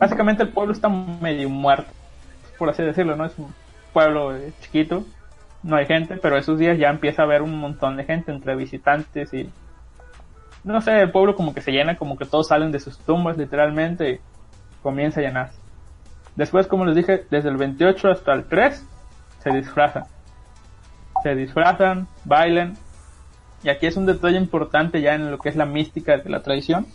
[0.00, 1.92] básicamente el pueblo está medio muerto,
[2.58, 3.24] por así decirlo, ¿no?
[3.24, 3.54] Es un
[3.92, 5.04] pueblo eh, chiquito,
[5.62, 8.56] no hay gente, pero esos días ya empieza a haber un montón de gente entre
[8.56, 9.50] visitantes y
[10.64, 13.36] no sé, el pueblo como que se llena, como que todos salen de sus tumbas
[13.38, 14.20] literalmente
[14.82, 15.58] comienza a llenarse.
[16.34, 18.84] Después, como les dije, desde el 28 hasta el 3
[19.42, 20.04] se disfrazan.
[21.22, 22.76] Se disfrazan, bailan.
[23.62, 26.42] Y aquí es un detalle importante ya en lo que es la mística de la
[26.42, 26.86] tradición.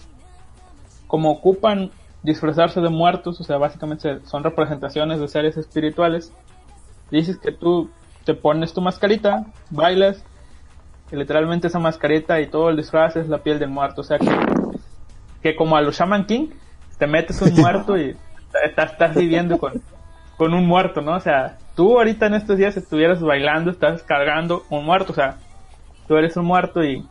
[1.08, 1.92] Como ocupan
[2.24, 6.34] disfrazarse de muertos, o sea, básicamente son representaciones de seres espirituales.
[7.10, 7.90] Dices que tú
[8.26, 10.24] te pones tu mascarita, bailas,
[11.12, 14.02] y literalmente esa mascarita y todo el disfraz es la piel del muerto.
[14.02, 14.30] O sea que,
[15.42, 16.50] que como a los Shaman King,
[16.98, 18.16] te metes un muerto y
[18.64, 19.82] estás, estás viviendo con,
[20.38, 21.16] con un muerto, ¿no?
[21.16, 25.38] O sea, tú ahorita en estos días estuvieras bailando, estás cargando un muerto, o sea,
[26.08, 27.06] tú eres un muerto y,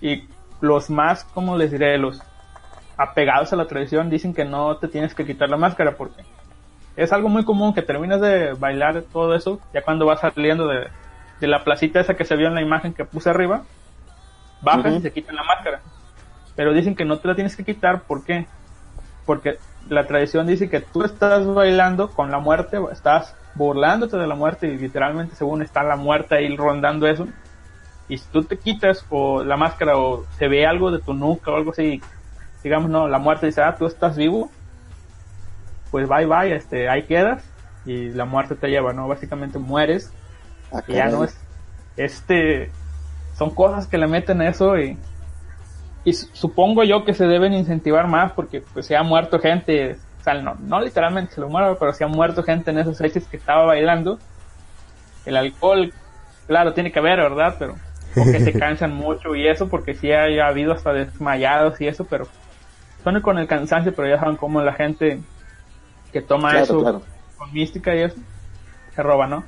[0.00, 0.24] y
[0.60, 2.22] los más, como les diré, los
[2.96, 6.24] apegados a la tradición dicen que no te tienes que quitar la máscara porque
[6.96, 10.88] es algo muy común que terminas de bailar todo eso, ya cuando vas saliendo de,
[11.40, 13.62] de la placita esa que se vio en la imagen que puse arriba,
[14.62, 14.96] bajas Ujú.
[14.96, 15.80] y se quitan la máscara.
[16.54, 18.46] Pero dicen que no te la tienes que quitar, ¿por qué?
[19.26, 19.58] Porque
[19.90, 24.66] la tradición dice que tú estás bailando con la muerte, estás burlándote de la muerte
[24.66, 27.26] y literalmente según está la muerte ahí rondando eso.
[28.08, 31.50] Y si tú te quitas o la máscara o se ve algo de tu nuca
[31.50, 32.00] o algo así,
[32.66, 34.50] digamos, no, la muerte dice, ah, tú estás vivo,
[35.90, 37.44] pues bye bye, este, ahí quedas
[37.84, 39.08] y la muerte te lleva, ¿no?
[39.08, 40.16] Básicamente mueres
[40.72, 41.48] Ah, y ya no es,
[41.96, 42.72] este,
[43.32, 44.98] son cosas que le meten eso y,
[46.04, 50.02] y su- supongo yo que se deben incentivar más porque pues se ha muerto gente,
[50.20, 52.98] o sea, no, no literalmente se lo muero, pero se ha muerto gente en esas
[52.98, 54.22] fechas que estaba bailando.
[55.24, 55.94] El alcohol,
[56.46, 57.56] claro, tiene que ver, ¿verdad?
[57.58, 57.80] Pero
[58.16, 62.08] porque se cansan mucho y eso, porque sí ha, ha habido hasta desmayados y eso,
[62.08, 62.32] pero
[63.06, 65.20] son con el cansancio, pero ya saben cómo la gente
[66.12, 67.02] que toma Claro, eso claro.
[67.38, 68.16] con mística y eso,
[68.96, 69.44] se roba, ¿no?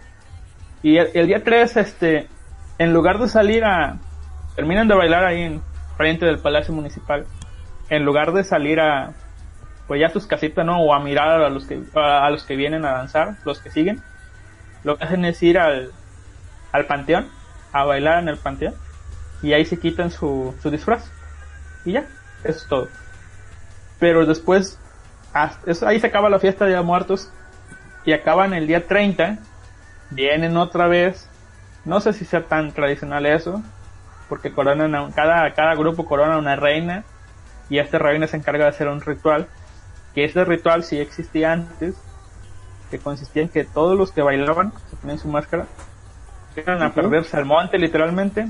[0.81, 2.29] Y el, el día 3, este,
[2.79, 3.99] en lugar de salir a,
[4.55, 5.63] terminan de bailar ahí en
[5.97, 7.27] frente del Palacio Municipal,
[7.91, 9.13] en lugar de salir a,
[9.89, 10.81] pues ya sus casitas, ¿no?
[10.81, 13.71] O a mirar a los que, a, a los que vienen a danzar, los que
[13.71, 14.01] siguen,
[14.85, 15.91] lo que hacen es ir al,
[16.71, 17.27] al panteón,
[17.73, 18.75] a bailar en el panteón,
[19.43, 21.11] y ahí se quitan su, su disfraz.
[21.85, 22.07] Y ya,
[22.45, 22.89] eso es todo.
[23.99, 24.79] Pero después,
[25.33, 27.33] ahí se acaba la fiesta de los muertos,
[28.05, 29.39] y acaban el día 30,
[30.11, 31.29] vienen otra vez,
[31.85, 33.63] no sé si sea tan tradicional eso,
[34.29, 37.05] porque coronan a cada, cada grupo corona una reina,
[37.69, 39.49] y esta reina se encarga de hacer un ritual,
[40.15, 41.97] que ese ritual sí existía antes,
[42.91, 45.67] que consistía en que todos los que bailaban, se ponían su máscara,
[46.57, 48.49] iban a perderse al monte literalmente,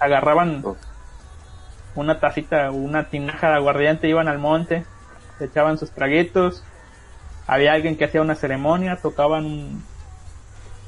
[0.00, 0.62] agarraban.
[1.94, 4.84] Una tacita, una tinaja de aguardiente, iban al monte,
[5.40, 6.64] echaban sus traguitos,
[7.46, 9.82] había alguien que hacía una ceremonia, tocaban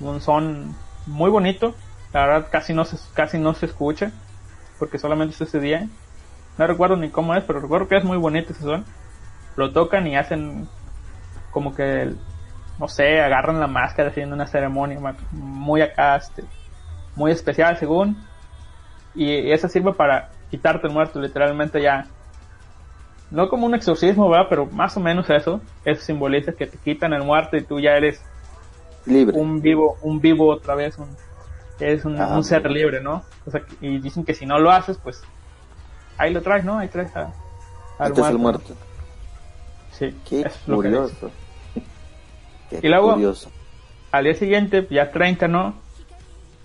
[0.00, 0.74] un, son
[1.06, 1.74] muy bonito,
[2.12, 4.12] la verdad casi no se, casi no se escucha,
[4.78, 5.88] porque solamente es ese día,
[6.56, 8.84] no recuerdo ni cómo es, pero recuerdo que es muy bonito ese son,
[9.56, 10.68] lo tocan y hacen
[11.50, 12.12] como que,
[12.78, 14.98] no sé, agarran la máscara haciendo una ceremonia
[15.32, 16.44] muy acá, este,
[17.14, 18.16] muy especial según,
[19.14, 22.06] y esa sirve para quitarte el muerto, literalmente ya.
[23.30, 24.46] No como un exorcismo, ¿verdad?
[24.48, 25.60] Pero más o menos eso.
[25.84, 28.20] Eso simboliza que te quitan el muerto y tú ya eres
[29.06, 29.36] Libre.
[29.36, 31.08] un vivo, un vivo otra vez, un,
[31.80, 33.24] eres un, Ah, un ser libre, ¿no?
[33.46, 35.22] O sea, y dicen que si no lo haces, pues
[36.18, 36.78] ahí lo traes, ¿no?
[36.78, 37.32] Ahí traes a,
[37.98, 38.38] al es el muerto.
[38.38, 38.74] muerto.
[39.90, 41.00] Sí, Qué es lo que dice.
[41.00, 41.30] curioso.
[42.70, 43.50] Qué Y luego- curioso.
[44.12, 45.74] al día siguiente, ya 30, ¿no?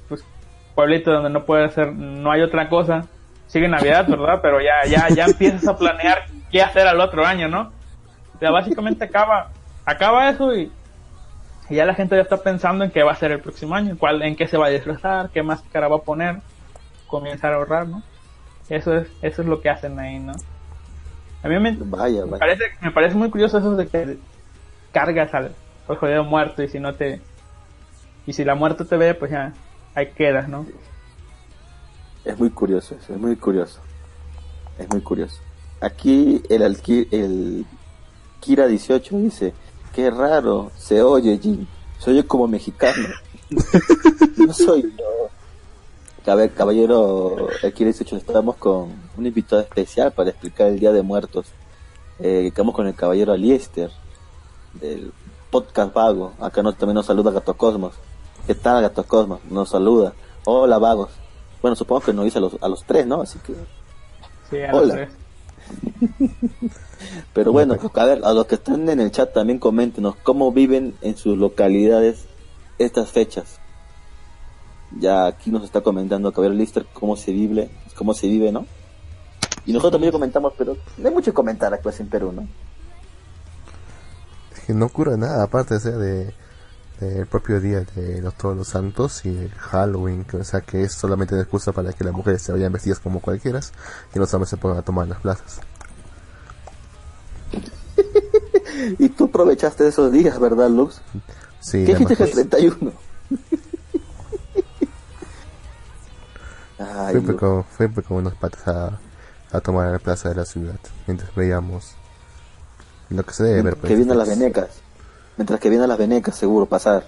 [0.08, 0.24] Pues
[0.76, 3.08] pueblito donde no puede hacer, no hay otra cosa.
[3.50, 4.40] Sigue Navidad, ¿verdad?
[4.44, 7.72] Pero ya, ya, ya empiezas a planear qué hacer al otro año, ¿no?
[8.36, 9.50] O sea, básicamente acaba,
[9.86, 10.72] acaba eso y,
[11.68, 13.98] y ya la gente ya está pensando en qué va a ser el próximo año,
[13.98, 16.38] cuál, en qué se va a disfrazar, qué máscara va a poner,
[17.08, 18.04] comenzar a ahorrar, ¿no?
[18.70, 20.34] Eso es, eso es lo que hacen ahí, ¿no?
[21.42, 24.18] A mí me, Vaya, me parece, me parece muy curioso eso de que
[24.92, 25.56] cargas al,
[25.88, 27.20] al jodido muerto y si no te...
[28.28, 29.54] Y si la muerte te ve, pues ya
[29.96, 30.68] ahí quedas, ¿no?
[32.30, 33.80] Es muy curioso eso, es muy curioso.
[34.78, 35.38] Es muy curioso.
[35.82, 37.66] Aquí el, alqui- el
[38.40, 39.54] Kira 18 dice,
[39.94, 41.66] qué raro, se oye Jim,
[41.98, 43.08] se oye como mexicano.
[44.38, 46.32] no soy yo.
[46.32, 50.92] A ver, caballero, el Kira 18, estamos con un invitado especial para explicar el Día
[50.92, 51.48] de Muertos.
[52.20, 53.90] Eh, estamos con el caballero Aliester,
[54.74, 55.12] del
[55.50, 56.34] podcast Vago.
[56.40, 57.96] Acá nos, también nos saluda Gato Cosmos.
[58.46, 59.40] ¿Qué tal Gato Cosmos?
[59.50, 60.14] Nos saluda.
[60.46, 61.10] Hola Vagos.
[61.62, 63.22] Bueno, supongo que nos dice a los, a los tres, ¿no?
[63.22, 63.54] Así que
[64.50, 64.82] Sí, a Hola.
[64.82, 65.10] los tres.
[67.34, 70.96] Pero bueno, a ver, a los que están en el chat también coméntenos cómo viven
[71.02, 72.26] en sus localidades
[72.78, 73.60] estas fechas.
[74.98, 78.66] Ya aquí nos está comentando Caballero Lister cómo se vive, cómo se vive, ¿no?
[79.66, 82.48] Y nosotros también comentamos, pero no hay mucho que comentar aquí pues, en Perú, ¿no?
[84.56, 86.34] Es que no ocurre nada, aparte o sea, de
[87.00, 90.84] del propio día de los Todos los Santos y el Halloween, que, o sea, que
[90.84, 93.60] es solamente una excusa para que las mujeres se vayan vestidas como cualquiera
[94.14, 95.60] y los hombres se pongan a tomar las plazas.
[98.98, 101.02] Y tú aprovechaste esos días, ¿verdad, Lux?
[101.60, 102.92] Sí, ¿Qué hiciste el 31?
[106.80, 109.00] Ay, Fui con, fui con unos patas a,
[109.52, 111.96] a tomar a la plaza de la ciudad, mientras veíamos
[113.10, 113.76] lo que se debe ver.
[113.76, 114.70] pues, que vienen las venecas.
[115.40, 117.06] Mientras que vienen las venecas, seguro, pasar.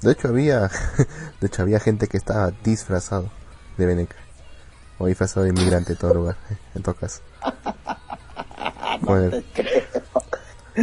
[0.00, 0.68] De hecho había,
[1.40, 3.30] de hecho había gente que estaba disfrazado
[3.78, 4.16] de veneca
[4.98, 6.36] o disfrazado de inmigrante en todo lugar,
[6.74, 7.20] en todo caso.
[9.04, 9.44] Con el,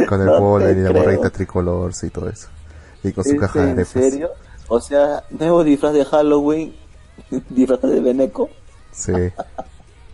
[0.08, 1.02] con el No y la creo.
[1.04, 2.48] gorrita tricolor y todo eso.
[3.02, 4.30] Y con su ¿Es caja de en serio?
[4.68, 6.74] O sea, nuevo disfraz de Halloween,
[7.50, 8.48] disfraz de veneco,
[8.90, 9.12] Sí.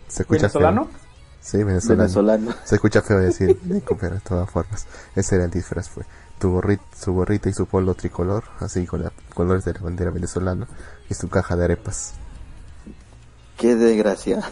[0.09, 0.85] Se escucha ¿Venezolano?
[0.85, 0.93] feo.
[1.39, 2.01] Sí, venezolano.
[2.01, 2.53] venezolano.
[2.65, 4.85] Se escucha feo decir veneco, pero de todas formas.
[5.15, 6.03] Ese era el disfraz, fue.
[6.39, 10.11] Tu gorrita, su gorrita y su polo tricolor, así con los colores de la bandera
[10.11, 10.67] venezolana,
[11.09, 12.13] y su caja de arepas.
[13.57, 14.41] Qué desgracia.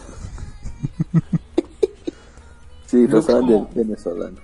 [2.86, 4.40] sí, de como- venezolanos.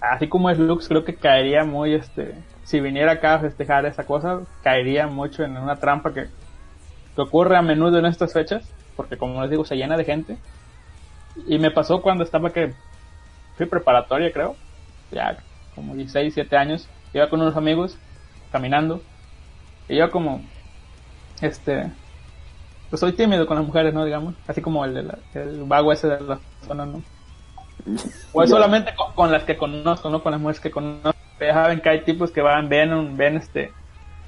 [0.00, 2.34] Así como es Lux, creo que caería muy, este,
[2.64, 6.28] si viniera acá a festejar esa cosa, caería mucho en una trampa que,
[7.16, 8.64] que ocurre a menudo en estas fechas,
[8.96, 10.38] porque como les digo, se llena de gente.
[11.46, 12.72] Y me pasó cuando estaba que
[13.56, 14.56] fui preparatoria, creo,
[15.10, 15.36] ya
[15.78, 18.02] como 16, 7 años, iba con unos amigos
[18.50, 19.08] caminando,
[19.88, 20.54] y yo como,
[21.40, 21.92] este,
[22.88, 24.04] pues soy tímido con las mujeres, ¿no?
[24.04, 27.06] Digamos, así como el, de la- el vago ese de la zona, ¿no?
[28.30, 28.56] O es Ya.
[28.56, 31.18] solamente con, con las que conozco, no con las mujeres que conozco.
[31.40, 33.78] Ya saben que hay tipos que van, ven un, ven este,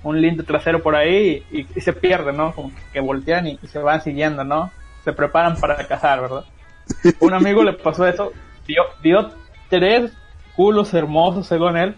[0.03, 2.55] un lindo trasero por ahí y, y se pierden, ¿no?
[2.55, 4.77] Como que, que voltean y, y se van siguiendo, ¿no?
[5.05, 6.47] Se preparan para cazar, ¿verdad?
[7.21, 8.37] Un amigo le pasó eso,
[8.67, 9.31] dio, dio
[9.69, 10.20] tres
[10.57, 11.97] culos hermosos según él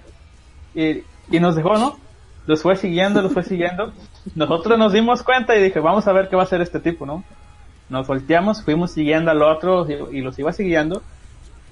[0.74, 1.98] y, y nos dejó, ¿no?
[2.46, 3.92] Los fue siguiendo, los fue siguiendo.
[4.34, 7.06] Nosotros nos dimos cuenta y dije, vamos a ver qué va a hacer este tipo,
[7.06, 7.22] ¿no?
[7.88, 11.02] Nos volteamos, fuimos siguiendo al otro y, y los iba siguiendo.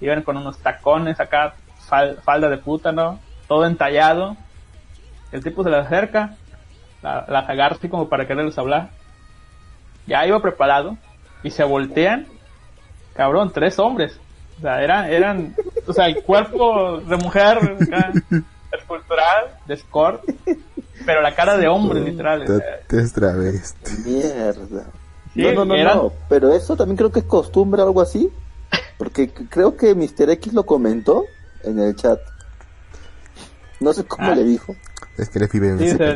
[0.01, 1.55] Iban con unos tacones acá,
[1.89, 3.19] fal- falda de puta, ¿no?
[3.49, 4.37] Todo entallado.
[5.33, 6.37] El tipo se le acerca,
[7.03, 8.91] la- las agarra así como para quererles hablar.
[10.07, 10.97] Ya iba preparado
[11.43, 12.27] y se voltean,
[13.15, 14.19] cabrón, tres hombres.
[14.61, 15.57] O sea, eran, eran
[15.87, 17.59] o sea, el cuerpo de mujer,
[18.73, 20.23] escultural, de escort,
[21.07, 22.43] pero la cara de hombre, literal.
[22.43, 23.91] o sea, Te es travesti.
[24.05, 24.85] Mierda.
[25.35, 26.13] Sí, no, no, no, eran- no.
[26.29, 28.31] Pero eso también creo que es costumbre o algo así.
[28.99, 30.29] Porque creo que Mr.
[30.31, 31.25] X lo comentó
[31.65, 32.21] en el chat.
[33.81, 34.35] No sé cómo Ah.
[34.35, 34.77] le dijo.
[35.17, 36.15] Es que le ese- de,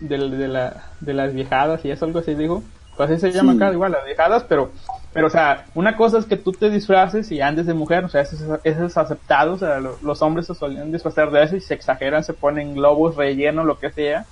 [0.00, 2.62] de, de- de la, de las viejadas y eso, algo así dijo.
[2.96, 3.58] Pues así se llama Sí.
[3.58, 4.70] acá, igual, las viejadas, pero,
[5.12, 8.08] pero, o sea, una cosa es que tú te disfraces y andes de mujer, o
[8.08, 11.42] sea, eso es, eso es aceptado, o sea, lo- los hombres se suelen disfrazar de
[11.42, 14.24] eso y se exageran, se ponen globos, relleno, lo que sea.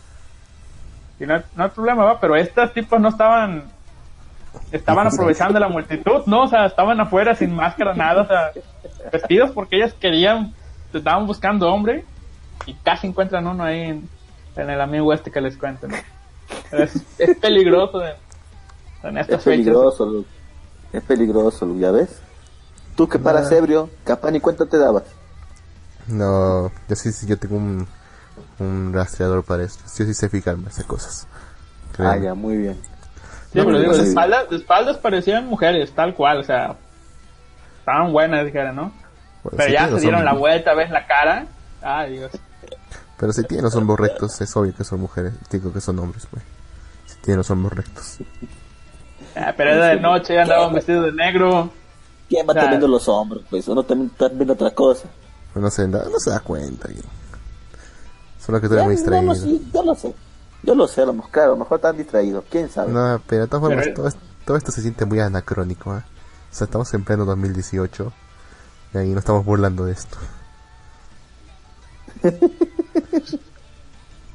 [1.18, 2.20] Y no, hay- no hay problema, ¿va?
[2.20, 3.64] Pero estas tipas no estaban,
[4.70, 6.42] estaban aprovechando la multitud, ¿no?
[6.42, 8.52] O sea, estaban afuera sin máscara, nada, o sea,
[9.10, 10.54] vestidos porque ellas querían,
[10.92, 12.04] estaban buscando hombre
[12.66, 14.08] y casi encuentran uno ahí en,
[14.54, 15.96] en el amigo este que les cuento, ¿no?
[16.70, 18.14] Es, es peligroso en,
[19.02, 19.64] en estas Es fechas.
[19.64, 20.24] peligroso.
[20.92, 22.08] Es peligroso, ¿ya ves?
[22.96, 23.56] Tú que paras Ah.
[23.56, 25.04] ebrio, capaz ni cuenta te dabas.
[26.06, 27.86] No, yo sí, sí, yo tengo un,
[28.58, 29.84] un rastreador para esto.
[29.84, 31.26] Yo sí sé fijarme esas cosas.
[31.98, 32.74] Ah, ya, muy bien.
[33.52, 36.76] Sí, pero digo, de espaldas, de espaldas parecían mujeres, tal cual, o sea,
[37.80, 38.92] estaban buenas, dijeron, ¿no?
[39.42, 41.46] Pues, Pero si ya se dieron la vuelta, ves la cara.
[41.82, 42.32] Ay, Dios.
[43.18, 45.32] Pero si tienen los hombros rectos, es obvio que son mujeres.
[45.50, 46.42] Digo que son hombres, pues.
[47.06, 48.18] Si tienen los hombros rectos.
[49.38, 51.70] Ah, pero era de noche, ya andaban vestidos de negro.
[52.28, 53.42] ¿Quién va teniendo los hombros?
[53.48, 55.08] Pues uno también está viendo otra cosa.
[55.52, 56.88] Pues no se, no, no se da cuenta.
[58.44, 59.34] Solo que tú eres muy no, no, distraído.
[59.34, 60.14] sí, yo lo sé.
[60.62, 62.44] Yo lo sé, a lo mejor, claro, a lo mejor están distraídos.
[62.50, 62.92] ¿Quién sabe?
[62.92, 65.94] No, pero de todas formas, Pero- todo, es- todo esto se siente muy anacrónico.
[65.96, 66.02] ¿eh?
[66.50, 68.12] O sea, estamos en pleno 2018
[68.94, 70.18] y ahí no estamos burlando de esto.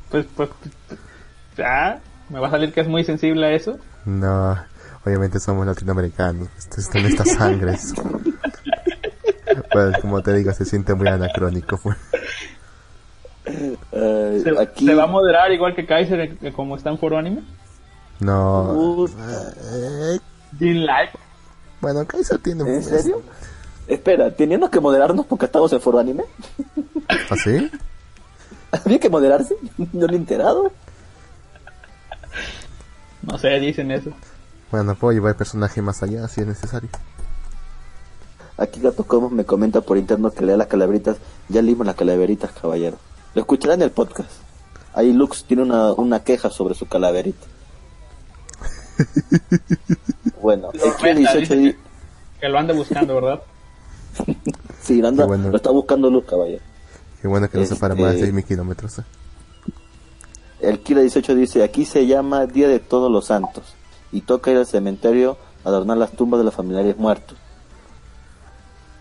[0.10, 0.50] Pues, pues,
[1.58, 2.00] ya,
[2.30, 3.78] me va a salir que es muy sensible a eso.
[4.06, 4.56] No,
[5.06, 6.48] obviamente somos latinoamericanos.
[6.58, 7.94] Esto está en nuestras sangres.
[9.72, 11.78] pues, como te digo, se siente muy anacrónico.
[11.78, 11.98] Pues.
[13.46, 14.86] Se, aquí.
[14.86, 17.44] se va a moderar igual que Kaiser, eh, como está en foro anime.
[18.20, 18.72] No.
[18.74, 20.20] Puta, eh,
[21.82, 22.64] bueno, Kaiser tiene...
[22.64, 23.22] ¿En serio?
[23.88, 26.24] Espera, ¿teniendo que moderarnos porque estamos en foro anime?
[27.30, 27.70] ¿Así?
[28.72, 29.56] ¿Había que moderarse?
[29.92, 30.72] No lo he enterado.
[33.24, 34.12] No sé, dicen eso.
[34.74, 36.90] Bueno, puedo llevar el personaje más allá si es necesario.
[38.58, 41.18] Aquí Gato Como me comenta por interno que lea las calaveritas.
[41.48, 42.98] Ya leímos las calaveritas, caballero.
[43.36, 44.32] Lo escuchará en el podcast.
[44.96, 47.46] Ahí Lux tiene una, una queja sobre su calaverita.
[50.42, 51.76] bueno, el Kira 18 di-
[52.42, 53.42] Que lo ande buscando, ¿verdad?
[54.82, 55.50] Sí, anda, Qué bueno.
[55.52, 56.64] lo está buscando Lux, caballero.
[57.22, 58.98] Qué bueno que no se para más de Este- 6.000 kilómetros.
[58.98, 59.04] ¿eh?
[60.62, 63.76] El Kira 18 dice, aquí se llama Día de Todos los Santos
[64.14, 67.38] y toca ir al cementerio a adornar las tumbas de los familiares muertos.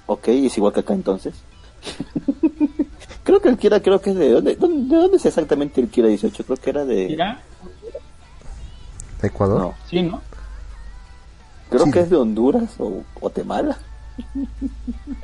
[0.06, 1.34] Ok, es igual que acá entonces.
[3.24, 5.88] creo que el Kira, creo que es de dónde, dónde, de dónde es exactamente el
[5.88, 7.16] Kira 18, creo que era de...
[9.20, 9.60] ¿De Ecuador?
[9.60, 10.20] No, Sí, ¿no?
[11.70, 11.90] creo Sí.
[11.92, 13.76] que es de Honduras o Guatemala.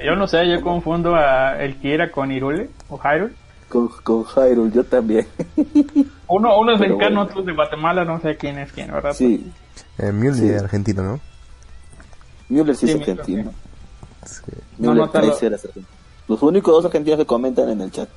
[0.03, 3.35] Yo no sé, yo confundo a el Kira con Irule o Hyrule.
[3.69, 5.27] Con, con Hyrule, yo también.
[6.29, 7.21] Uno, uno es Pero mexicano, bueno.
[7.23, 9.13] otro es de Guatemala, no sé quién es quién, ¿verdad?
[9.15, 9.51] sí,
[9.99, 10.49] Eh, Mule Sí.
[10.49, 11.21] es argentino, ¿no?
[12.49, 13.53] Müller sí, Sí, es Müller, argentino.
[14.27, 14.43] Sí.
[14.79, 15.87] No, Müller no lo- es argentino.
[16.29, 18.09] Los únicos dos argentinos que comentan en el chat.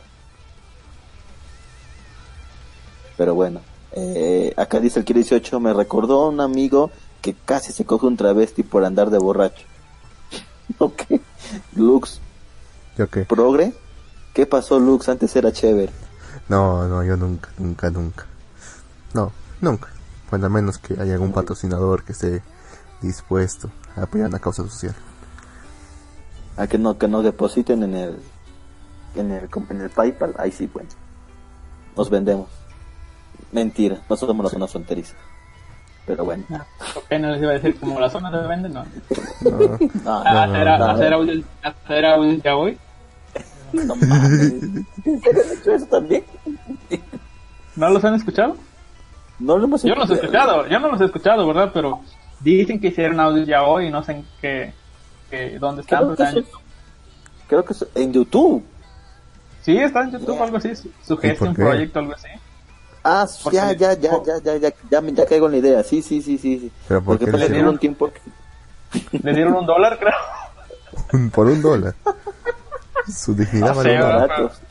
[3.17, 3.61] Pero bueno,
[3.93, 6.91] eh, acá dice el Kira 18, me recordó a un amigo
[7.21, 9.65] que casi se coge un travesti por andar de borracho.
[10.79, 11.03] ok.
[11.75, 12.19] Lux,
[12.97, 13.21] ¿Yo qué?
[13.25, 13.73] progre.
[14.33, 15.09] ¿Qué pasó Lux?
[15.09, 15.91] Antes era chévere.
[16.47, 18.25] No, no, yo nunca, nunca, nunca.
[19.13, 19.89] No, nunca.
[20.29, 22.41] Bueno, a menos que haya algún patrocinador que esté
[23.01, 24.95] dispuesto a apoyar una causa social.
[26.57, 28.17] A que no, que nos depositen en el,
[29.15, 30.35] en el, en el PayPal.
[30.37, 30.89] Ahí sí, bueno.
[31.97, 32.47] Nos vendemos.
[33.51, 35.15] Mentira, nosotros somos la zona fronteriza.
[36.05, 36.43] Pero bueno.
[36.51, 36.65] Ah,
[36.97, 38.85] Apenas les iba a decir, como la zona se vende, no.
[39.41, 41.23] No, No, Ah, no, hacer, no.
[43.73, 44.53] No mames.
[45.05, 46.23] ¿En serio han hecho eso también?
[47.75, 48.55] ¿No los han escuchado?
[49.39, 51.71] No lo hemos Yo no los he escuchado, yo no los he escuchado, ¿verdad?
[51.73, 52.01] Pero
[52.41, 54.73] dicen que hicieron audio ya hoy y no sé en qué,
[55.29, 55.99] qué- dónde están.
[55.99, 56.61] Creo pero que, están
[57.47, 58.63] creo que en YouTube.
[59.63, 61.61] Sí, está en YouTube algo así, su- Suggestion qué?
[61.63, 62.27] Project algo así.
[63.03, 65.83] Ah, Porque ya, ya, ya, ya, ya, ya, ya, me- ya caigo en la idea.
[65.83, 66.59] Sí, sí, sí, sí.
[66.59, 66.71] sí.
[66.87, 67.79] Pero ¿por Porque qué le dieron?
[67.79, 68.11] tiempo
[69.11, 71.29] Le dieron un dólar, creo.
[71.31, 71.95] por un dólar.
[73.07, 73.91] Su dignidad vale.
[73.93, 74.19] ¿verdad?
[74.27, 74.61] baratos.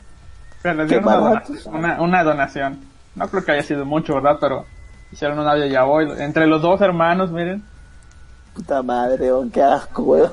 [0.61, 1.47] Pero les una, barato.
[1.53, 2.79] donación, una, una donación.
[3.15, 4.37] No creo que haya sido mucho, ¿verdad?
[4.39, 4.65] Pero
[5.11, 6.07] hicieron un audio ya hoy.
[6.19, 7.63] Entre los dos hermanos, miren.
[8.53, 10.31] Puta madre, weón, qué asco, weón.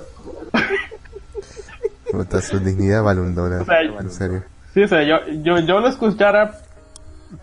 [2.11, 3.63] Puta, su dignidad vale un dólar.
[3.63, 4.43] O sea, en serio.
[4.75, 6.59] Sí, o sea, yo, yo, yo lo escuchara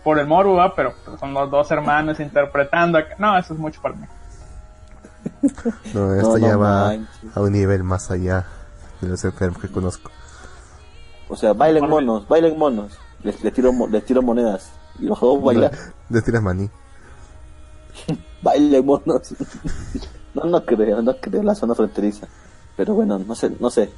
[0.02, 2.98] por el morbo, pero son los dos hermanos interpretando.
[2.98, 3.14] acá.
[3.18, 4.06] No, eso es mucho para mí.
[5.94, 7.36] No, esto No, no ya va manches.
[7.36, 8.44] a un nivel más allá
[9.00, 10.10] de los enfermos que conozco.
[11.28, 12.92] O sea, bailen monos, bailen monos.
[13.22, 14.70] Les, les tiro, les tiro monedas.
[14.98, 15.70] Y los dos bailan.
[16.08, 16.70] De tiras maní.
[18.42, 19.34] Bailen monos.
[20.34, 22.28] no, no creo, no creo la zona fronteriza.
[22.76, 23.90] Pero bueno, no sé, no sé.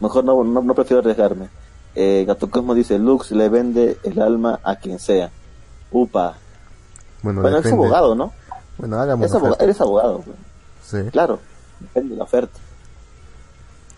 [0.00, 1.48] Mejor no, no, no prefiero arriesgarme.
[1.94, 5.30] Eh, Gato Cosmo dice, Lux le vende el alma a quien sea.
[5.90, 6.36] Upa.
[7.22, 7.84] Bueno, Bueno, es depende.
[7.84, 8.32] abogado, ¿no?
[8.78, 10.24] Bueno, hagamos Es la abogado, eres abogado.
[10.84, 10.98] Sí.
[11.10, 11.38] Claro,
[11.80, 12.58] depende de la oferta.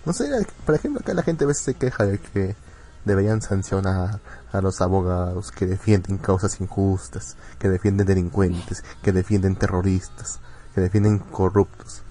[0.05, 0.29] No sé,
[0.65, 2.57] por ejemplo, acá la gente a veces se queja de que
[3.05, 4.21] deberían sancionar
[4.53, 10.39] a los abogados que defienden causas injustas, que defienden delincuentes, que defienden terroristas,
[10.75, 12.03] que defienden corruptos.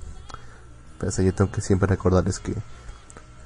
[0.99, 2.53] Pero eso yo tengo que siempre recordarles que,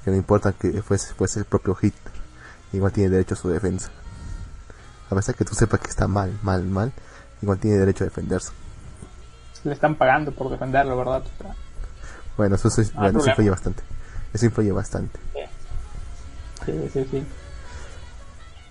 [0.04, 2.12] que no importa que fuese, fuese el propio Hitler,
[2.72, 3.90] igual tiene derecho a su defensa.
[5.10, 6.92] A pesar que tú sepas que está mal, mal, mal,
[7.42, 8.50] igual tiene derecho a defenderse.
[9.64, 11.22] Le están pagando por defenderlo, ¿verdad?
[11.22, 11.54] O sea,
[12.36, 13.30] Bueno, eso, es- Ah, bueno, eso problema.
[13.32, 13.82] influye bastante.
[14.34, 15.18] Eso influye bastante.
[16.66, 17.26] Sí, sí, sí.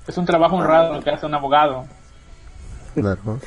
[0.07, 1.85] Es un trabajo honrado lo que hace un abogado.
[2.93, 3.39] Claro.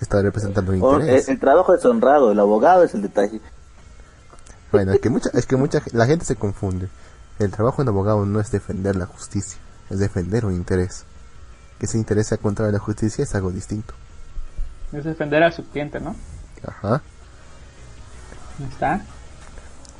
[0.00, 1.28] Está representando un O- el, interés.
[1.28, 3.40] el trabajo es honrado, el abogado es el detalle.
[4.72, 6.88] Bueno, es que mucha, es que mucha, la gente se confunde.
[7.38, 9.58] El trabajo de un abogado no es defender la justicia,
[9.90, 11.04] es defender un interés.
[11.78, 13.94] Que ese interés sea contra la justicia es algo distinto.
[14.92, 16.16] Es defender a su cliente, ¿no?
[16.66, 17.00] Ajá.
[18.72, 19.00] Está.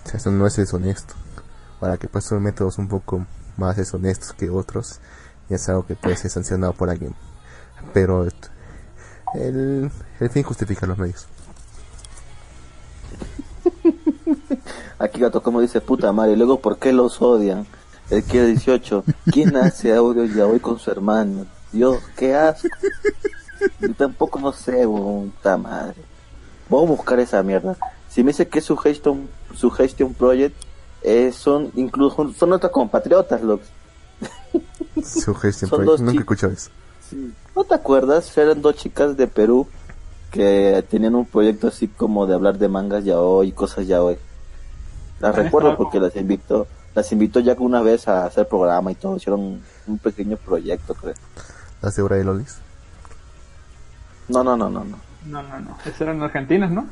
[0.05, 1.15] O sea, eso no es deshonesto.
[1.79, 3.25] Para que pues son métodos un poco
[3.59, 5.01] más deshonestos que otros,
[5.51, 7.15] y es algo que puede ser sancionado por alguien.
[7.93, 8.27] Pero
[9.35, 9.91] el,
[10.21, 11.27] el fin justifica los medios.
[14.99, 17.67] Aquí Gato como dice, puta madre, luego ¿por qué los odian?
[18.11, 21.47] El que 18, ¿quién hace audio ya hoy con su hermano?
[21.73, 22.69] Dios, qué asco.
[23.81, 25.97] Yo tampoco no sé, puta madre.
[26.69, 27.77] Voy a buscar esa mierda.
[28.09, 30.57] Si me dice que es su gestion, su gestion project,
[31.09, 33.61] eh, son incluso son nuestros compatriotas, los
[35.03, 36.01] Suggestion Project.
[36.01, 36.71] Nunca escuchado eso.
[37.57, 38.37] ¿No te acuerdas?
[38.37, 39.67] Eran dos chicas de Perú
[40.31, 44.03] que tenían un proyecto así como de hablar de mangas ya hoy y cosas ya
[44.03, 44.19] hoy.
[45.21, 49.17] Las recuerdo porque las invitó, las invitó ya una vez a hacer programa y todo,
[49.17, 51.15] hicieron un pequeño proyecto, creo.
[51.81, 52.59] ¿La segura de Lolis?
[54.29, 54.99] No, no, no, no, no.
[55.27, 55.79] No, no, no.
[55.85, 56.87] Esas eran argentinas, ¿no?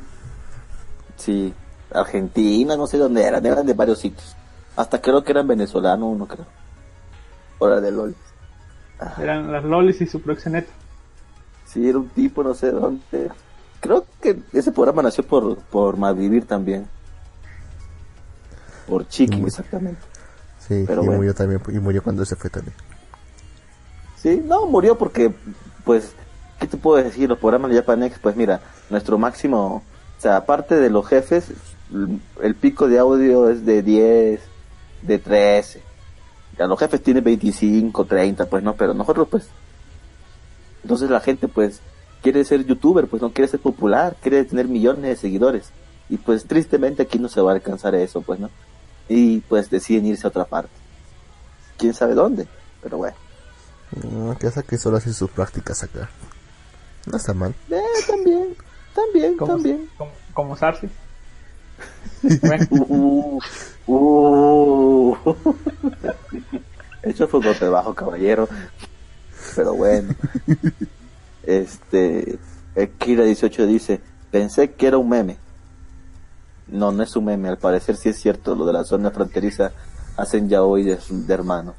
[1.17, 1.55] Sí,
[1.93, 4.35] Argentina, no sé dónde eran, eran de varios sitios.
[4.77, 6.47] Hasta creo que eran venezolanos, uno creo.
[7.59, 8.15] Hora de LOL.
[9.19, 10.71] Eran las lolis y su proxeneta.
[11.67, 13.31] Sí, era un tipo, no sé dónde.
[13.81, 16.87] Creo que ese programa nació por, por Malvivir también.
[18.87, 20.01] Por Chiqui, Muy- exactamente.
[20.67, 21.19] Sí, Pero y bueno.
[21.19, 22.75] murió también, y murió cuando se fue también.
[24.17, 25.33] Sí, no, murió porque,
[25.85, 26.13] pues,
[26.59, 27.29] ¿qué te puedo decir?
[27.29, 28.61] Los programas de Japanex, pues mira,
[28.91, 31.53] nuestro máximo, o sea, aparte de los jefes,
[32.43, 34.41] el, pico de audio es de 10,
[35.03, 35.83] de 13.
[36.59, 39.49] Ya los jefes tienen 25, 30, pues no, pero nosotros, pues,
[40.83, 41.81] entonces la gente, pues,
[42.23, 45.71] quiere ser youtuber, pues no quiere ser popular, quiere tener millones de seguidores.
[46.09, 48.51] Y pues tristemente aquí no se va a alcanzar eso, pues, ¿no?
[49.09, 50.71] Y pues deciden irse a otra parte.
[51.77, 52.49] ¿Quién sabe dónde?
[52.83, 53.17] Pero bueno.
[54.11, 56.11] No, que hace que solo hace sus prácticas acá.
[57.07, 57.55] No está mal.
[57.71, 58.57] Eh, también,
[58.95, 59.91] también, también.
[59.97, 60.89] como, como Sarsi.
[62.69, 63.39] Uh,
[63.87, 65.37] uh, uh.
[67.03, 68.49] Eso fue un golpe bajo, caballero.
[69.55, 70.15] Pero bueno.
[71.45, 72.39] Este,
[72.75, 74.01] el Kira 18 dice,
[74.31, 75.37] pensé que era un meme.
[76.67, 79.71] No, no es un meme, al parecer sí es cierto, lo de la zona fronteriza
[80.17, 81.77] hacen ya hoy de, de hermanos.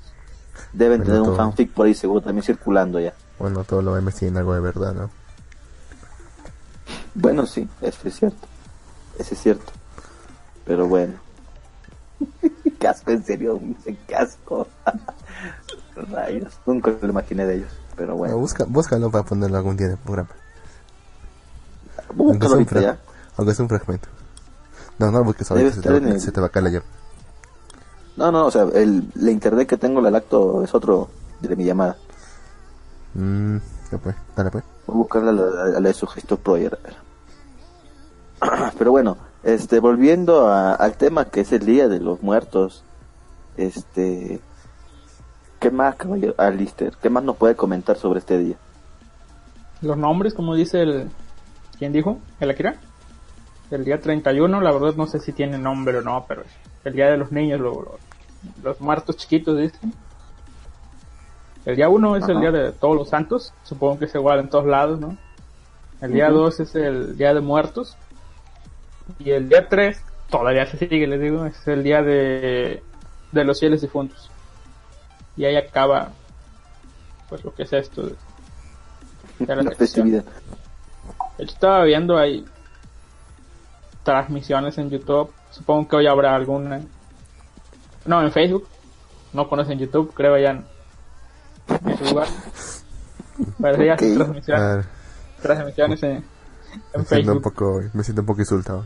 [0.71, 3.13] Deben Bueno, tener un fanfic por ahí seguro también circulando ya.
[3.37, 5.09] Bueno, todos los memes tienen algo de verdad, ¿no?
[7.13, 8.47] Bueno, sí, eso es cierto.
[9.19, 9.73] Eso es cierto.
[10.67, 11.13] Pero bueno.
[12.79, 14.67] casco, en serio, qué casco.
[15.95, 16.53] Rayos.
[16.65, 17.71] Nunca lo imaginé de ellos.
[17.95, 18.37] Pero Bueno, bueno.
[18.37, 20.29] busca, búscalo para ponerlo algún día en el programa.
[22.17, 22.99] Aunque sea, un ahorita fra- ya.
[23.37, 24.07] aunque sea un fragmento.
[24.99, 26.49] No, no lo busques ahorita, Debe se te, va, en el- se te va a
[26.49, 26.85] caer la llave.
[28.15, 31.65] No, no, o sea, el, la internet que tengo, la lacto, es otro de mi
[31.65, 31.97] llamada.
[33.13, 33.57] Mmm,
[33.91, 34.63] ya pues, dale pues.
[34.87, 36.77] Voy a buscarla a la, a la de su gesto Proyer.
[38.41, 38.73] a ver.
[38.77, 39.17] Pero bueno,
[39.47, 42.83] este, volviendo a- al tema que es el Día de los Muertos,
[43.55, 44.41] este,
[45.59, 46.93] ¿qué más, caballero Alister?
[47.01, 48.55] ¿Qué más nos puede comentar sobre este día?
[49.79, 51.07] los nombres, como dice el...
[51.77, 52.17] ¿Quién dijo?
[52.39, 52.75] ¿El Akira?
[53.69, 56.47] El día 31, la verdad no sé si tiene nombre o no, pero es
[56.83, 57.99] el día de los niños lo, lo,
[58.63, 59.93] los muertos chiquitos, dicen.
[61.65, 64.49] El día 1 es el día de todos los santos, supongo que es igual en
[64.49, 65.15] todos lados, ¿no?
[66.01, 66.37] El día Ujú.
[66.39, 67.95] 2 es el día de muertos.
[69.19, 72.81] Y el día 3, todavía se sigue, les digo, es el día de,
[73.31, 74.29] de los fieles difuntos.
[75.35, 76.11] Y ahí acaba,
[77.29, 78.03] pues lo que es esto.
[78.03, 78.15] de-
[79.39, 80.23] de la festividad.
[81.37, 82.43] De hecho, estaba viendo ahí
[84.03, 85.31] transmisiones en YouTube.
[85.51, 86.81] Supongo que hoy habrá alguna.
[88.05, 88.67] No, en Facebook.
[89.33, 90.65] No conocen YouTube, creo ya en,
[91.85, 92.27] en ese lugar.
[93.93, 93.99] Ok.
[93.99, 94.83] transmisiones, Ah,
[95.41, 96.23] transmisiones en, en me,
[96.73, 97.41] siento un Facebook.
[97.43, 98.85] poco, me siento un poco insultado.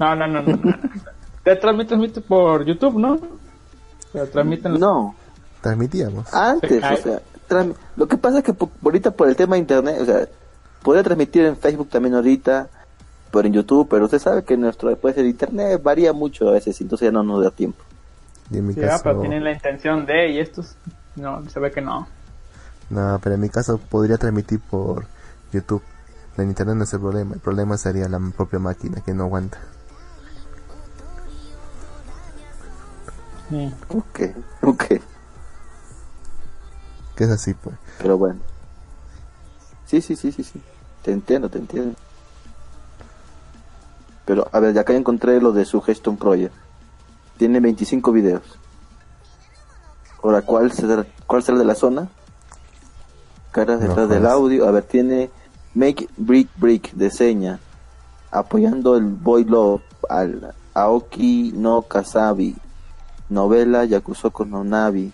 [0.00, 0.56] No, no, no, no.
[0.56, 0.74] no.
[1.44, 3.18] Te transmite, transmite por YouTube, ¿no?
[4.12, 5.14] Te transmiten No,
[5.60, 6.32] Transmitíamos.
[6.34, 7.20] antes, o sea,
[7.96, 10.26] lo que pasa es que po- ahorita por el tema de internet, o sea,
[10.82, 12.68] podría transmitir en Facebook también ahorita,
[13.30, 16.80] pero en YouTube, pero usted sabe que nuestro después el internet varía mucho a veces,
[16.80, 17.82] entonces ya no nos da tiempo.
[18.50, 20.74] Y en mi Sí, ah, caso, pero tienen la intención de, y estos,
[21.16, 22.06] no, se ve que no.
[22.88, 25.04] no, pero en mi caso podría transmitir por
[25.52, 25.82] YouTube.
[26.38, 29.58] En internet no es el problema, el problema sería la propia máquina que no aguanta.
[33.50, 33.74] Sí.
[33.88, 34.20] Ok,
[34.62, 34.84] ok,
[37.16, 37.76] Que es así, pues.
[37.98, 38.38] pero bueno.
[39.86, 40.62] Sí, sí, sí, sí, sí.
[41.02, 41.96] Te entiendo, te entiendo.
[44.24, 46.54] Pero, a ver, ya acá encontré lo de Suggestion Project.
[47.38, 48.42] Tiene 25 videos.
[50.22, 52.08] Ahora, ¿cuál será, cuál será de la zona?
[53.50, 54.68] Caras No detrás del audio.
[54.68, 55.30] A ver, tiene
[55.74, 57.58] Make Brick Brick de seña.
[58.30, 62.56] Apoyando el Boy Love al Aoki no Kasabi.
[63.30, 65.12] Novela Yakusoko no Nabi.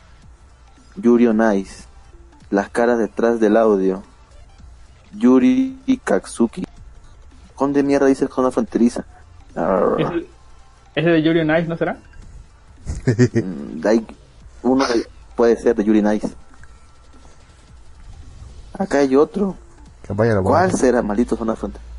[1.01, 1.85] Yuri on Ice.
[2.51, 4.03] Las caras detrás del audio.
[5.13, 6.65] Yuri Katsuki.
[7.59, 9.05] ¿Dónde mierda dice zona fronteriza?
[9.99, 10.27] ¿Ese,
[10.95, 11.97] ese de Yuri on Ice no será?
[13.17, 14.05] Mm, de
[14.63, 16.29] uno de- puede ser de Yuri Nice.
[18.79, 19.57] Acá hay otro.
[20.07, 21.91] Que vaya la ¿Cuál será, maldito zona fronteriza?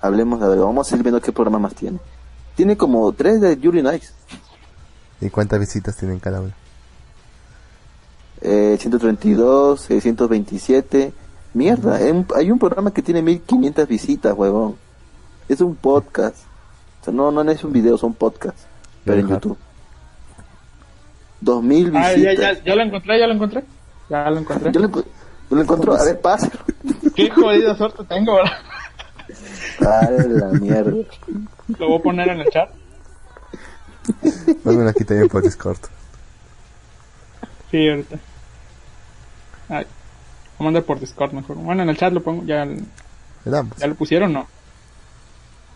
[0.00, 1.98] Hablemos, ver, vamos a ir viendo qué programa más tiene.
[2.54, 4.12] Tiene como tres de Yuri Nice.
[5.20, 6.52] ¿Y cuántas visitas tienen cada uno?
[8.42, 11.12] Eh, 132, 627.
[11.54, 14.76] Mierda, hay un, hay un programa que tiene 1500 visitas, huevón.
[15.48, 16.36] Es un podcast.
[17.00, 18.66] O sea, no, no es un video, son podcasts.
[19.04, 19.28] Pero en.
[19.28, 19.56] YouTube.
[21.40, 22.36] 2000 Ah, visitas.
[22.38, 23.64] ya, ya, ya lo encontré, ya lo encontré.
[24.10, 24.72] Ya lo encontré.
[24.72, 25.02] Yo lo, yo
[25.50, 26.58] lo encuentro, a ver, pásalo.
[27.14, 28.52] Qué jodida suerte tengo, ¿verdad?
[29.80, 30.92] A la mierda.
[31.78, 32.70] Lo voy a poner en el chat.
[34.64, 35.78] Pónganlo aquí también por Discord.
[37.70, 38.16] Sí, ahorita.
[39.68, 39.86] Ay,
[40.58, 41.56] lo mandar por Discord mejor.
[41.56, 42.44] Bueno, en el chat lo pongo.
[42.44, 42.80] ¿Ya, Le
[43.44, 43.76] damos.
[43.78, 44.48] ya lo pusieron o no?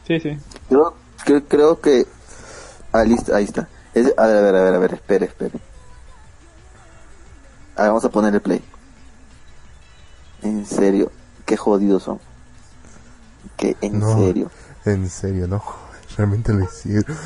[0.06, 0.38] Sí, sí.
[0.68, 0.94] Creo,
[1.24, 2.06] creo, creo que.
[2.92, 3.68] Ah, listo, ahí está.
[3.94, 5.58] Es- a ver, a ver, a ver, a ver, espere, espere.
[7.76, 8.62] Ah, vamos a poner el play.
[10.42, 11.10] En serio,
[11.46, 12.18] qué jodidos son.
[13.56, 14.16] Que en No.
[14.18, 14.50] serio.
[14.84, 15.62] En serio, no.
[16.16, 17.16] Realmente lo hicieron.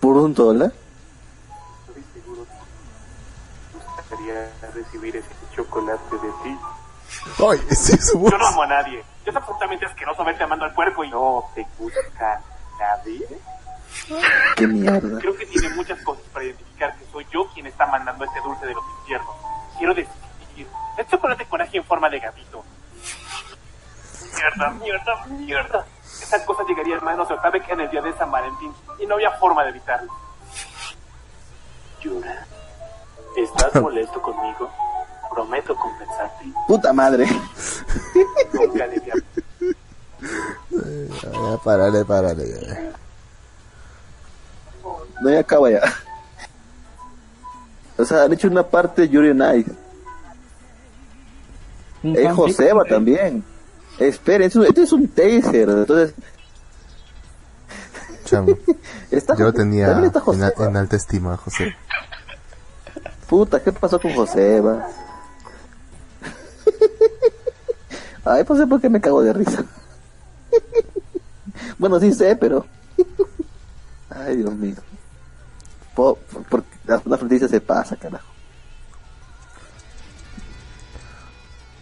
[0.00, 0.72] Por un dólar.
[1.88, 6.58] Estoy seguro que gustaría recibir ese chocolate de ti.
[7.38, 7.60] ¡Ay!
[7.70, 8.32] ¡Sí, su voz!
[8.32, 9.04] Yo no amo a nadie.
[9.24, 12.40] Es absolutamente asqueroso verte amando al puerco y no te gusta
[12.78, 13.26] nadie.
[14.56, 15.20] Qué mierda.
[15.20, 16.21] Creo que tiene muchas cosas
[24.70, 25.86] Mierda, mierda, mierda.
[26.22, 29.30] Esa cosa llegaría en manos Otavek en el día de San Valentín y no había
[29.32, 30.12] forma de evitarlo.
[32.00, 32.46] Yura,
[33.36, 34.70] ¿estás molesto conmigo?
[35.30, 36.44] Prometo compensarte.
[36.68, 37.26] Puta madre.
[38.52, 39.02] Nunca le
[40.70, 42.48] Ya, párale, párale.
[42.48, 42.92] ya.
[45.22, 45.80] No, ya acaba ya.
[47.96, 49.30] O sea, han hecho una parte de Yuri.
[49.30, 49.66] Un
[52.16, 53.44] Es Joseba también.
[53.98, 55.68] Esperen, esto, esto es un taser.
[55.68, 56.14] Entonces,
[58.24, 58.56] Chamo.
[59.10, 60.22] está, Yo lo tenía está
[60.64, 61.74] en, alta estima, José.
[63.28, 64.86] Puta, ¿qué pasó con Joseba?
[68.24, 69.64] Ay, pues sé por qué me cago de risa.
[71.78, 72.64] bueno, sí sé, pero.
[74.10, 74.76] Ay, Dios mío.
[75.94, 78.28] Po- porque la, la franquicia se pasa, carajo.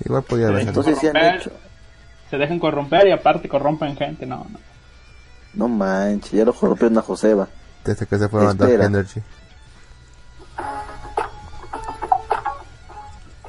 [0.04, 0.68] Igual podía haber.
[0.68, 1.50] Entonces sí han hecho.
[2.30, 4.24] Se dejan corromper y aparte corrompen gente.
[4.24, 4.58] No, no.
[5.52, 7.48] No manches, ya lo rompieron a Joseba.
[7.84, 8.80] Desde que se fueron a Dark.
[8.82, 9.20] Energy.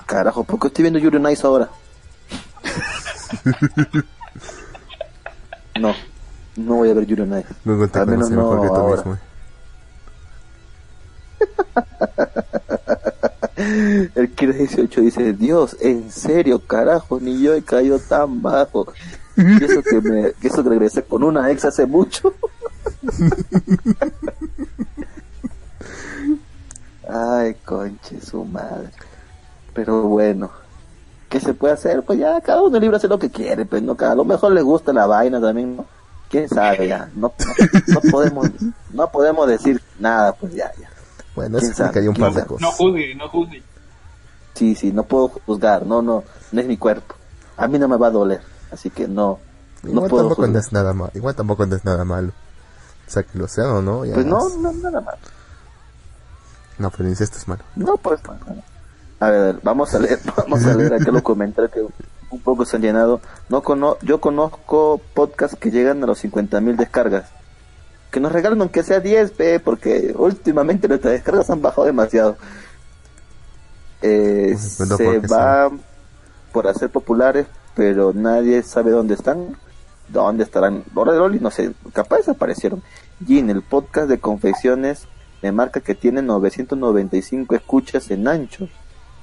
[0.07, 1.69] Carajo, ¿por qué estoy viendo Yuri on Ice ahora?
[5.79, 5.95] No,
[6.57, 7.47] no voy a ver Yuri on Ice.
[7.63, 9.03] Google te Al menos conoce mejor no que tú ahora.
[9.03, 9.17] mismo.
[14.15, 18.91] El Kira 18 dice, Dios, en serio, carajo, ni yo he caído tan bajo.
[19.38, 22.33] Y eso que eso que regresé con una ex hace mucho.
[27.07, 28.89] Ay, conche su madre.
[29.73, 30.51] Pero bueno,
[31.29, 32.03] ¿qué se puede hacer?
[32.03, 34.61] Pues ya cada uno libre hace lo que quiere, pues no, a lo mejor le
[34.61, 35.85] gusta la vaina también, ¿no?
[36.29, 37.09] ¿Quién sabe ya?
[37.15, 37.53] No, no,
[37.88, 38.49] no podemos,
[38.93, 40.90] no podemos decir nada, pues ya, ya.
[41.35, 42.75] Bueno, eso explicaría un par de ¿Quién No cosas.
[42.77, 43.63] juzgue, no juzgue.
[44.53, 47.15] Sí, sí, no puedo juzgar, no, no, no es mi cuerpo.
[47.57, 48.41] A mí no me va a doler,
[48.71, 49.39] así que no,
[49.83, 50.61] no Igual puedo tampoco no juzgar.
[50.65, 51.11] es nada malo.
[51.15, 52.31] Igual tampoco no es nada malo.
[53.07, 55.15] O sea, que lo sea o no, ya Pues no, es- no, nada más.
[56.77, 57.63] No, pero el incesto es malo.
[57.75, 58.63] No, pues no, no.
[59.19, 61.81] A ver, a ver, vamos a leer, vamos a leer aquel comentario que
[62.31, 63.21] un poco se han llenado.
[63.49, 67.29] No cono yo conozco podcasts que llegan a los 50.000 descargas.
[68.11, 72.38] Que nos regalen aunque sea 10, pe, porque últimamente nuestras descargas han bajado demasiado.
[74.01, 74.55] Eh,
[74.97, 75.71] se va
[76.51, 79.55] por hacer populares, pero nadie sabe dónde están.
[80.09, 80.83] ¿Dónde estarán?
[80.93, 82.83] Lora de Loli, no sé, capaz desaparecieron.
[83.25, 85.07] Gin, el podcast de confecciones,
[85.41, 88.67] me marca que tiene 995 escuchas en ancho,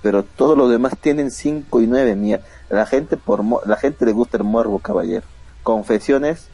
[0.01, 2.15] pero todos los demás tienen 5 y 9.
[2.17, 2.41] Mía.
[2.71, 5.27] La gente por mo- la gente le gusta el morbo, caballero.
[5.63, 6.47] Confesiones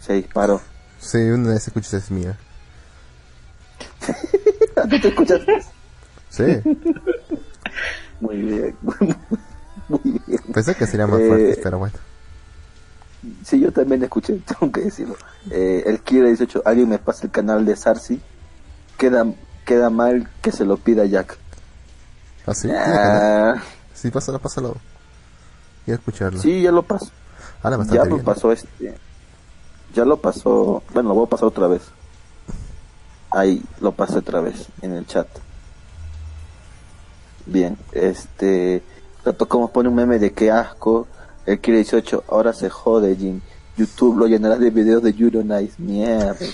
[0.00, 0.60] se disparó.
[1.02, 2.38] Sí, una de esas escuchas es mía.
[4.90, 5.40] ¿Tú te escuchas?
[6.30, 6.44] Sí,
[8.20, 8.76] Muy bien.
[9.88, 10.40] Muy bien.
[10.54, 11.94] pensé que sería más Eh, fuerte, pero bueno.
[13.44, 15.16] Sí, yo también escuché, tengo que decirlo.
[15.50, 18.20] Eh, el Kira 18, alguien me pasa el canal de Sarsi.
[18.96, 19.26] Queda,
[19.66, 21.36] queda mal que se lo pida Jack.
[22.46, 22.68] ¿Ah, sí?
[22.70, 23.54] Ah,
[23.94, 24.76] Sí, pásalo, pásalo.
[25.86, 26.40] Y a escucharlo.
[26.40, 27.10] sí, ya lo pasó.
[27.62, 28.94] Habla Ya lo pasó este.
[29.94, 30.82] Ya lo pasó.
[30.92, 31.82] Bueno, lo voy a pasar otra vez.
[33.30, 35.26] Ahí lo pasé otra vez en el chat.
[37.46, 38.82] Bien, este.
[39.24, 41.06] Tanto como pone un meme de qué asco.
[41.46, 43.40] El Kira 18, ahora se jode, Jim.
[43.76, 45.74] YouTube lo llenará de videos de Euro Nice.
[45.78, 46.36] Mierda.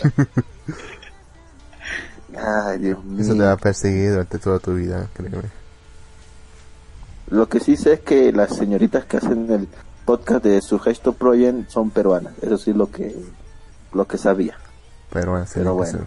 [2.36, 3.44] Ay, Dios Eso te mío.
[3.44, 5.38] va a perseguir durante toda tu vida, créeme.
[7.30, 9.68] Lo que sí sé es que las señoritas que hacen el
[10.08, 12.32] podcast de su gesto Project son peruanas.
[12.40, 13.14] Eso sí lo que
[13.92, 14.56] lo que sabía.
[15.12, 16.06] Pero bueno, sí, Pero lo que bueno.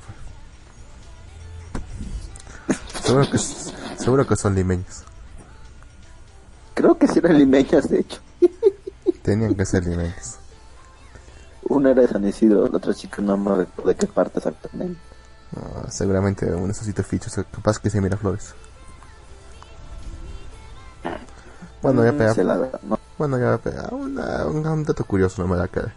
[2.98, 5.04] se- Seguro que, seguro que son limeños.
[6.74, 8.20] Creo que sí eran limeñas, de hecho.
[9.24, 10.38] Tenían que ser limeños.
[11.64, 15.00] Una era de San Isidro, la otra chica no me recuerdo de qué parte exactamente.
[15.90, 18.54] Seguramente uno de esos sitios fichos, capaz que se mira flores.
[21.82, 22.34] Bueno, ya Mm, pega.
[22.34, 23.00] se la- no.
[23.22, 23.88] Bueno, ya pega.
[23.92, 25.94] Una, un, dato curioso nomás acá.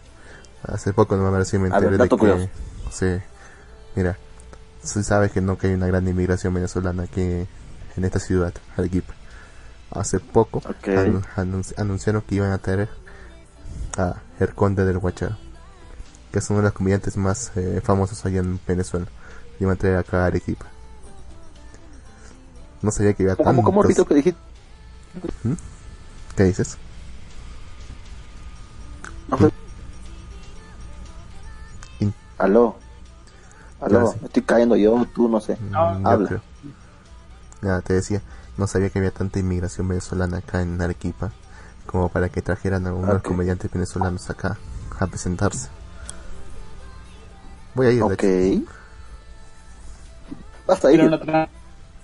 [0.62, 2.18] Hace poco no me me A ver, enteré de que.
[2.18, 2.48] curioso.
[2.92, 3.06] Sí.
[3.96, 4.18] Mira,
[4.82, 9.14] se sabe que no que hay una gran inmigración venezolana aquí en esta ciudad, Arequipa.
[9.90, 10.86] Hace poco Ok.
[10.88, 12.90] anu- anunci- anunciaron que iban a traer
[13.96, 15.38] a El Conde del Guacharo,
[16.30, 19.06] que es uno de los comediantes más eh, famosos allá en Venezuela.
[19.60, 20.66] Iban a traer acá a Arequipa.
[22.82, 23.64] No sabía que iba ¿Cómo, tantos...
[23.64, 24.40] cómo repito que dijiste?
[26.36, 26.76] ¿Qué dices?
[32.38, 32.76] Aló.
[33.80, 35.58] Aló, Ya, estoy cayendo yo, tú no sé.
[35.70, 36.42] No, Mm, habla.
[37.62, 38.22] Ya, te decía,
[38.58, 41.32] no sabía que había tanta inmigración venezolana acá en Arequipa
[41.86, 43.24] como para que trajeran a unos Ok.
[43.24, 44.56] comediantes venezolanos acá
[44.98, 45.68] a presentarse.
[47.74, 48.22] Voy a ir, de Ok.
[50.66, 50.94] Basta ahí.
[50.94, 51.48] ¿Era una, tra-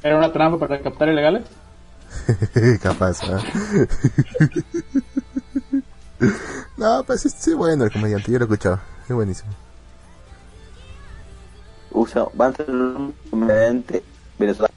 [0.02, 1.44] ¿Era una trampa para captar ilegales?
[2.82, 3.44] Capaz, ¿ah?
[6.76, 9.50] no, pues sí, sí, bueno el comediante, yo lo he escuchado, es buenísimo.
[12.00, 14.02] Usa, van a ser un comediante
[14.38, 14.74] venezolano.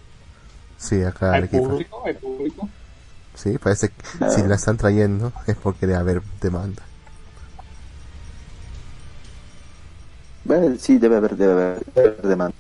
[0.78, 1.70] Sí, acá ¿Hay Arequipa.
[1.70, 2.04] público?
[2.06, 2.70] ¿Hay público?
[3.34, 6.84] Sí, parece que si la están trayendo es porque debe haber demanda.
[10.44, 12.56] Bueno, sí, debe haber, debe haber, debe haber demanda.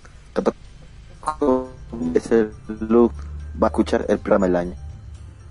[2.15, 2.47] Ese
[2.87, 3.11] look
[3.61, 4.75] va a escuchar el programa del año.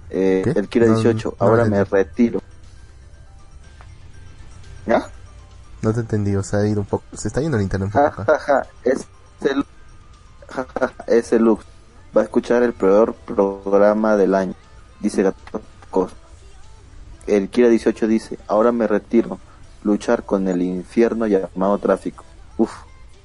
[0.09, 2.41] Eh, el Kira No, 18, no ahora me retiro.
[4.87, 5.07] ¿Ya?
[5.83, 7.93] No te entendí, o sea, ha ido un poco, se está yendo el internet un
[7.93, 8.39] Ja, poco acá.
[8.39, 9.67] ja, ja, ese, look-
[10.49, 11.61] ja, ese look
[12.17, 14.55] va a escuchar el peor programa del año.
[15.01, 15.61] Dice Gato
[15.91, 16.13] Cos.
[17.27, 19.39] El Kira 18 dice, ahora me retiro.
[19.85, 22.25] Luchar con el infierno llamado tráfico.
[22.59, 22.71] Uf,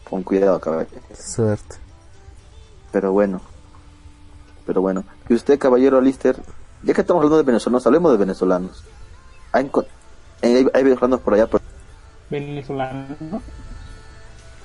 [0.10, 1.02] con cuidado, caballero.
[1.16, 1.76] Suerte.
[2.92, 3.42] Pero bueno.
[4.66, 5.04] Pero bueno.
[5.30, 6.36] Y usted, caballero Lister,
[6.82, 8.84] ya que estamos hablando de venezolanos, hablemos de venezolanos.
[9.52, 9.86] Hay, enco-
[10.42, 11.62] hay, hay venezolanos por allá, por-
[12.30, 13.16] venezolano.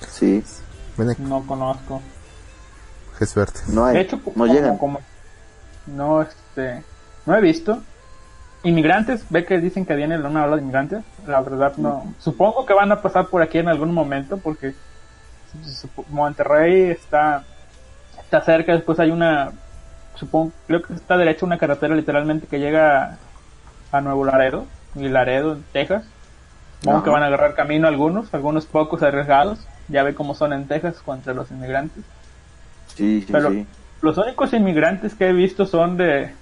[0.08, 0.42] Sí,
[1.18, 2.02] No conozco.
[3.18, 3.60] qué suerte.
[3.68, 3.94] no hay.
[3.94, 4.78] De hecho, no como- llegan.
[4.78, 5.00] como-
[5.86, 6.82] no, este,
[7.26, 7.82] no he visto.
[8.64, 11.02] Inmigrantes, ve que dicen que viene una ola de inmigrantes.
[11.26, 12.14] La verdad no.
[12.18, 14.74] Supongo que van a pasar por aquí en algún momento porque
[16.08, 17.44] Monterrey está
[18.22, 18.72] está cerca.
[18.72, 19.52] Después hay una,
[20.14, 23.18] supongo, creo que está derecha una carretera literalmente que llega
[23.90, 26.04] a Nuevo Laredo y Laredo, en Texas.
[26.82, 29.66] Supongo que van a agarrar camino algunos, algunos pocos arriesgados.
[29.88, 32.04] Ya ve cómo son en Texas contra los inmigrantes.
[32.94, 33.66] Sí, sí, Pero sí.
[34.00, 36.32] los únicos inmigrantes que he visto son de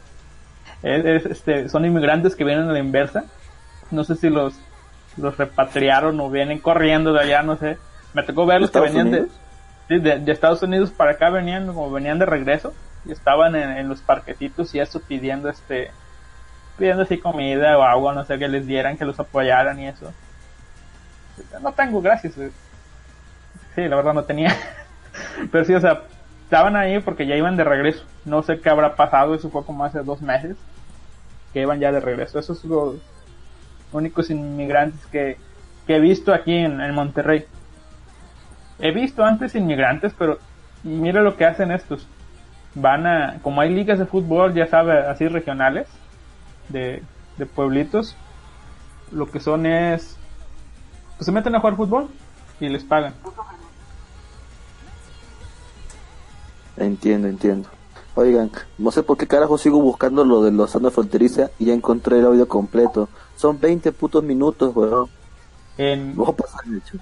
[0.82, 3.24] es- es, este son inmigrantes que vienen a la inversa
[3.90, 4.54] no sé si los
[5.18, 7.76] los repatriaron o vienen corriendo de allá no sé
[8.14, 9.28] me tocó ver los que ¿Estados venían
[10.24, 12.72] de Estados Unidos para acá venían como venían de regreso
[13.04, 15.90] y estaban en, en los parquecitos y eso pidiendo este
[16.78, 20.12] pidiendo así comida o agua no sé que les dieran que los apoyaran y eso
[21.62, 24.56] no tengo gracias sí la verdad no tenía
[25.52, 26.02] pero sí o sea
[26.50, 28.04] estaban ahí porque ya iban de regreso.
[28.24, 30.56] No sé qué habrá pasado, eso fue como hace dos meses
[31.52, 32.40] que iban ya de regreso.
[32.40, 32.94] Esos son los
[33.92, 35.36] únicos inmigrantes que,
[35.86, 37.44] que he visto aquí en, en Monterrey.
[38.80, 40.38] He visto antes inmigrantes, pero
[40.82, 42.08] mira lo que hacen estos.
[42.74, 45.86] Van a, como hay ligas de fútbol, ya sabes, así regionales,
[46.68, 47.00] de,
[47.38, 48.16] de pueblitos,
[49.12, 50.18] lo que son es,
[51.20, 52.08] pues se meten a jugar fútbol
[52.60, 53.12] y les pagan.
[56.78, 57.68] Entiendo, entiendo.
[58.14, 61.74] Oigan, no sé por qué carajo sigo buscando lo de los zona fronteriza y ya
[61.74, 63.10] encontré el audio completo.
[63.36, 65.10] Son 20 putos minutos, weón.
[65.76, 66.98] En, Voy a pasar el hecho.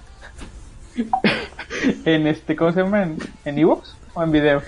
[2.03, 3.03] en este, ¿cómo se llama?
[3.45, 4.61] ¿En, Evox o en video?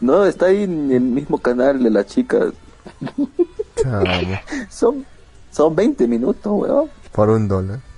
[0.00, 2.50] No, está ahí en el mismo canal de la chica.
[3.80, 4.04] Chamo,
[4.70, 5.06] Son,
[5.52, 6.90] son 20 minutos, weón.
[7.12, 7.91] por un dólar.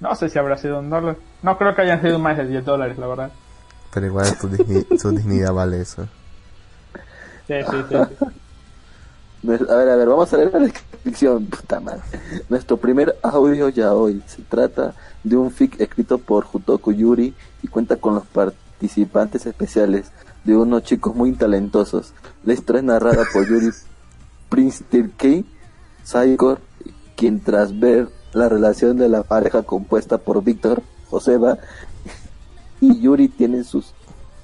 [0.00, 1.16] No sé si habrá sido un dólar.
[1.42, 3.30] No creo que hayan sido más de 10 dólares, la verdad.
[3.92, 6.06] Pero igual tu, digni- dignidad vale eso.
[7.46, 7.94] Sí, sí, sí.
[7.94, 11.46] A ver, a ver, vamos a leer la descripción.
[11.46, 12.00] Puta madre.
[12.48, 14.22] Nuestro primer audio ya hoy.
[14.26, 14.94] Se trata
[15.24, 20.10] de un fic escrito por Jutoku Yuri y cuenta con los participantes especiales
[20.44, 22.12] de unos chicos muy talentosos.
[22.44, 23.70] La historia es narrada por Yuri
[24.48, 24.84] Prince
[25.16, 25.28] K.
[26.04, 26.60] Saikor,
[27.16, 31.58] quien tras ver la relación de la pareja compuesta por Víctor, Joseba
[32.80, 33.92] y Yuri tienen sus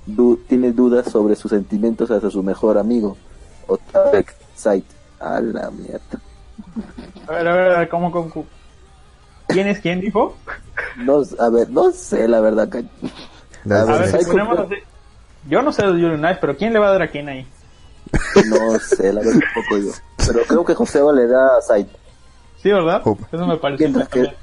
[0.06, 3.16] du- tiene dudas sobre sus sentimientos hacia su mejor amigo,
[3.66, 4.85] Otabek Sait.
[5.20, 6.01] A la mierda.
[7.28, 8.47] A ver, a ver, a ver, ¿cómo, cómo, cómo?
[9.48, 10.36] ¿Quién es quién, dijo?
[10.98, 12.69] No, a ver, no sé la verdad.
[12.74, 12.89] A ver,
[13.65, 14.74] A ver, si ponemos así.
[15.48, 17.47] Yo no sé de Yuri Nice, pero ¿quién le va a dar a quién ahí?
[18.48, 19.93] No sé, la verdad tampoco yo.
[20.27, 21.89] Pero creo que Joseba le da a Sait.
[22.65, 23.03] Sí, ¿verdad?
[23.31, 23.85] Eso me parece.
[23.85, 24.35] Mientras que,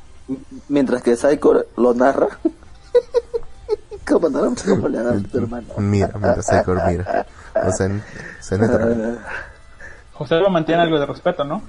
[0.70, 2.28] mientras que Saikor lo narra.
[4.08, 5.66] ¿Cómo, no, ¿Cómo le a tu hermano?
[5.78, 7.26] Mira, mira, Saikor, mira.
[7.56, 7.90] O sea,
[8.40, 8.58] se.
[10.14, 11.64] José lo mantiene algo de respeto, ¿no?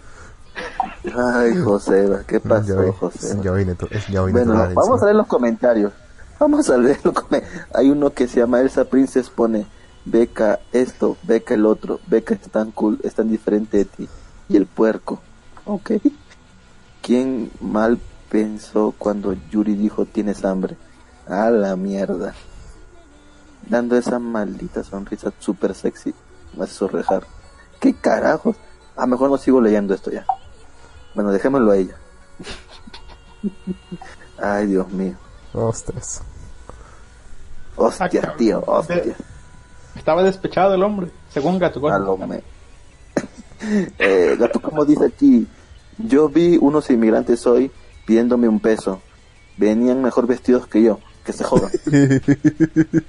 [1.17, 3.43] Ay, Joseba, ¿qué Ya pasó, Joseba?
[3.43, 3.75] ya vine,
[4.11, 5.95] ya vine Bueno, vamos a leer los comentarios.
[6.39, 7.67] Vamos a leer los comentarios.
[7.73, 9.67] Hay uno que se llama Elsa Princess, pone
[10.05, 14.07] Beca esto, Beca el otro, Beca es tan cool, es tan diferente de ti.
[14.51, 15.23] Y el puerco.
[15.65, 15.93] Ok.
[17.03, 17.99] ¿Quién mal
[18.31, 20.77] pensó cuando Yuri dijo tienes hambre?
[21.29, 22.35] A la mierda.
[23.69, 26.15] Dando esa maldita sonrisa super sexy.
[26.57, 27.25] Me hace sonrejar.
[27.81, 28.57] ¿Qué carajos?
[28.97, 30.25] A mejor no sigo leyendo esto ya.
[31.15, 31.97] Bueno, dejémoslo a ella.
[34.39, 35.17] Ay, Dios mío.
[35.53, 36.23] Ostras.
[37.77, 39.03] Hostia, Ah, tío, hostia.
[39.97, 41.87] Estaba despechado el hombre, según Gato.
[41.89, 42.43] A lo me-
[43.99, 45.47] eh, gato, como dice aquí,
[46.07, 47.71] yo vi unos inmigrantes hoy
[48.07, 49.01] pidiéndome un peso.
[49.57, 51.71] Venían mejor vestidos que yo, que se jodan.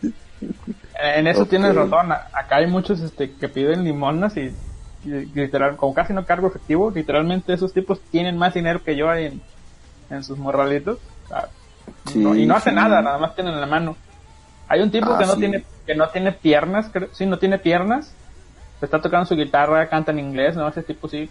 [1.02, 2.12] En eso tienes razón.
[2.12, 4.54] Acá hay muchos este, que piden limonas y,
[5.06, 9.14] y literal, como casi no cargo efectivo, literalmente esos tipos tienen más dinero que yo
[9.14, 9.42] en,
[10.10, 11.00] en sus morralitos.
[11.26, 11.48] O sea,
[12.12, 12.76] Sí, no- y no hace sí.
[12.76, 13.96] nada, nada más tienen en la mano.
[14.70, 15.40] Hay un tipo Ah, que no sí.
[15.40, 18.14] tiene que no tiene piernas, creo, sí, no tiene piernas.
[18.82, 20.68] Está tocando su guitarra, canta en inglés, ¿no?
[20.68, 21.30] Ese tipo sí.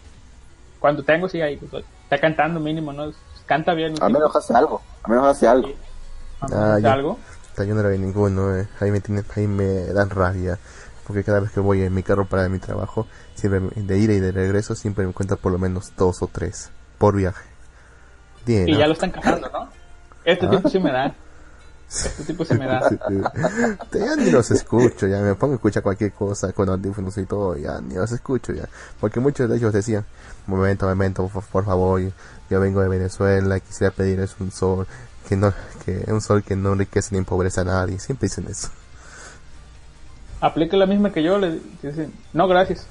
[0.83, 1.57] Cuando tengo, sí, ahí.
[1.57, 3.11] pues, está cantando mínimo, ¿no?
[3.47, 3.95] Canta bien.
[4.03, 5.69] Al menos hace algo, al menos hace algo.
[6.41, 6.93] A menos Ah, hace ya.
[6.93, 7.19] algo.
[7.57, 8.69] Yo no era de ninguno, eh.
[8.81, 10.59] ahí, me tiene, ahí me dan rabia.
[11.07, 14.21] Porque cada vez que voy en mi carro para mi trabajo, siempre de ida y
[14.21, 17.45] de regreso, siempre me encuentro por lo menos dos o tres por viaje.
[18.45, 18.79] Bien, Y ¿no?
[18.81, 19.69] ya lo están cazando, ¿no?
[20.25, 20.51] Este Ah.
[20.51, 21.15] tipo sí me da.
[21.89, 22.89] Este tipo se me da.
[22.89, 22.97] Sí,
[23.93, 23.99] sí.
[23.99, 27.57] ya ni los escucho, ya me pongo a escuchar cualquier cosa con audífonos y todo,
[27.57, 28.67] ya ni los escucho ya.
[28.99, 30.07] Porque muchos de ellos decían,
[30.47, 32.11] momento, momento, por, por favor, yo,
[32.51, 34.87] yo vengo de Venezuela, quisiera pedirles un sol,
[35.29, 35.53] que no,
[35.85, 38.69] que un sol que no enriquece ni empobrece a nadie, siempre dicen eso.
[40.41, 42.87] Aplica la misma que yo, le dicen, no, gracias.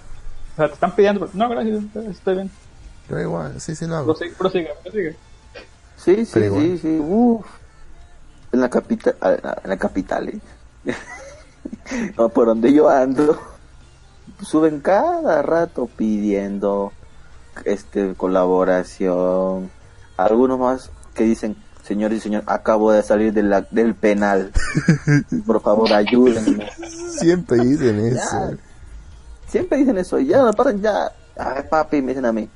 [0.54, 2.52] O sea, te están pidiendo, pero, no, gracias, estoy bien.
[3.10, 4.06] Yo igual, sí, sí, lo hago.
[4.06, 5.16] Prosigue, prosigue, prosigue.
[5.98, 7.00] Sí, sí, sí, sí.
[7.00, 7.46] Uf.
[8.54, 9.16] En la capital,
[9.64, 10.40] en la capital, ¿eh?
[12.18, 13.40] no, por donde yo ando,
[14.42, 16.92] suben cada rato pidiendo
[17.66, 19.70] este colaboración.
[20.18, 24.52] Algunos más que dicen, señor y señor, acabo de salir de la, del penal.
[25.46, 26.70] Por favor, ayúdenme.
[27.10, 28.52] Siempre dicen eso.
[28.52, 28.58] Ya.
[29.48, 30.50] Siempre dicen eso, ya
[30.80, 31.12] ya.
[31.38, 32.50] Ay, papi, me dicen a mí.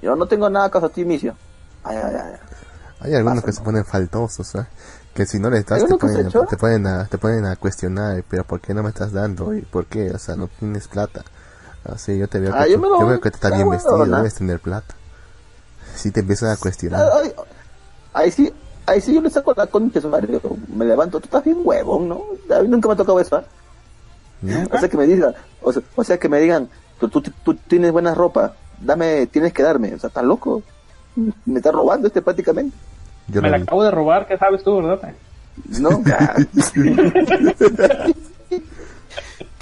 [0.00, 1.34] Yo no tengo nada caso a ti, misio.
[1.84, 2.32] Ay, ay, ay.
[3.00, 4.66] Hay algunos que se ponen faltosos, ¿eh?
[5.14, 6.46] que si no les das ¿Hay te uno que se ponen, echó?
[6.46, 9.54] te ponen a te ponen a cuestionar, pero ¿por qué no me estás dando?
[9.54, 10.10] ¿Y por qué?
[10.10, 11.22] O sea, no tienes plata.
[11.84, 13.52] Así yo te veo Ah, que, yo tú- me lo- yo veo que te estás
[13.52, 14.16] ah, bien bueno, vestido, ¿no?
[14.18, 14.94] debes tener plata.
[15.94, 17.08] Si te empiezan a cuestionar.
[17.22, 17.32] Ay,
[18.14, 18.52] ahí sí,
[18.86, 20.40] ahí sí yo le saco la concha a su madre.
[20.74, 22.22] Me levanto, tú estás bien huevón, ¿no?
[22.54, 23.44] A mí nunca me ha tocado eso, ¿ah?
[24.42, 24.64] ¿no?
[24.72, 26.68] O sea que me digan, o sea, o sea que me digan,
[26.98, 30.62] tú, tú, tú tienes buena ropa, dame, tienes que darme, o sea, estás loco.
[31.44, 32.76] Me estás robando este prácticamente.
[33.28, 33.62] Yo Me la vi.
[33.64, 35.12] acabo de robar, ¿qué sabes tú, verdad?
[35.78, 35.90] No,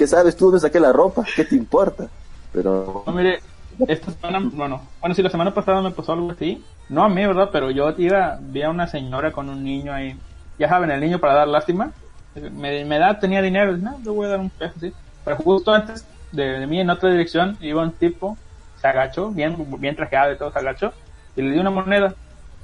[0.00, 1.28] ¿qué sabes tú dónde saqué la ropa?
[1.36, 2.10] ¿Qué te importa?
[2.50, 3.40] Pero No, mire,
[3.86, 6.70] esta semana, bueno, bueno, sí, la semana pasada me pasó algo así.
[6.88, 7.50] No a mí, ¿verdad?
[7.52, 10.20] Pero yo iba, vi a una señora con un niño ahí.
[10.58, 11.94] Ya saben, el niño para dar lástima.
[12.34, 14.94] Me, me da, tenía dinero, no, le voy a dar un peso, sí.
[15.24, 18.40] Pero justo antes de, de mí, en otra dirección, iba un tipo,
[18.74, 20.94] se agachó, bien, bien trajeado y todo, se agachó,
[21.34, 22.16] y le di una moneda.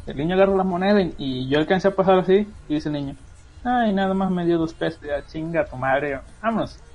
[0.07, 2.95] El niño agarró la moneda y, y yo alcancé a pasar así, y dice el
[2.95, 3.17] niño,
[3.65, 6.86] ay, nada más me dio dos pesos, ya chinga tu madre, vámonos.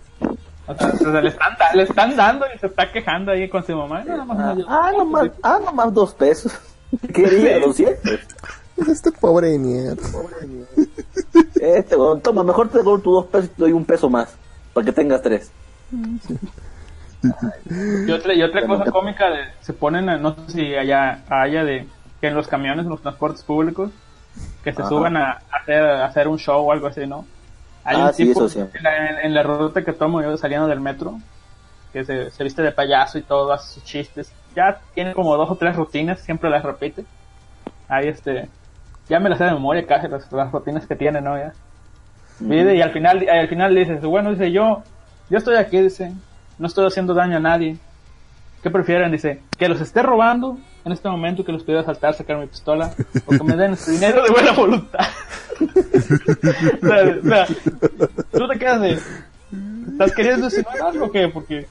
[1.22, 4.04] Le, están, da- le están dando y se está quejando ahí con su mamá.
[4.04, 4.98] Nada más ah, pesos".
[4.98, 6.54] nomás, ah, nomás dos pesos.
[7.14, 8.10] Quería, lo siento.
[8.88, 10.02] Este pobre de mierda.
[11.60, 14.34] Este, weón, toma, mejor te doy tus dos pesos y te doy un peso más,
[14.74, 15.52] para que tengas tres.
[17.24, 21.22] Y otra, y otra Bueno, cosa cómica, de, se ponen, a- no sé si allá
[21.30, 21.88] haya de
[22.20, 23.92] que en los camiones, en los transportes públicos,
[24.64, 24.90] que se Ajá.
[24.90, 27.26] suban a, hacer, a hacer un show o algo así, ¿no?
[27.84, 30.68] Hay Ah, un sí, tipo eso en, la, en- la ruta que tomo yo saliendo
[30.68, 31.20] del metro,
[31.92, 34.32] que se, se viste de payaso y todo, hace sus chistes.
[34.56, 37.06] Ya tiene como dos o tres rutinas, siempre las repite.
[37.88, 38.48] Ahí este,
[39.10, 41.38] ya me las sé de memoria casi las, las rutinas que tiene, ¿no?
[41.38, 41.54] Ya.
[42.40, 44.84] Y al final, al final dice, bueno, dice yo,
[45.30, 46.12] yo estoy aquí, dice,
[46.58, 47.78] no estoy haciendo daño a nadie.
[48.64, 49.12] ¿Qué prefieren?
[49.12, 52.94] Dice, que los esté robando en este momento, que los pudiera saltar, sacar mi pistola,
[53.26, 55.06] o que me den su dinero de buena voluntad.
[55.62, 57.48] o sea, o sea,
[58.32, 59.00] tú te quedas de,
[59.92, 61.28] ¿estás queriendo insinuar algo o qué?
[61.28, 61.68] Porque,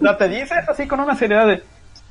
[0.00, 1.62] no te dices así con una seriedad de,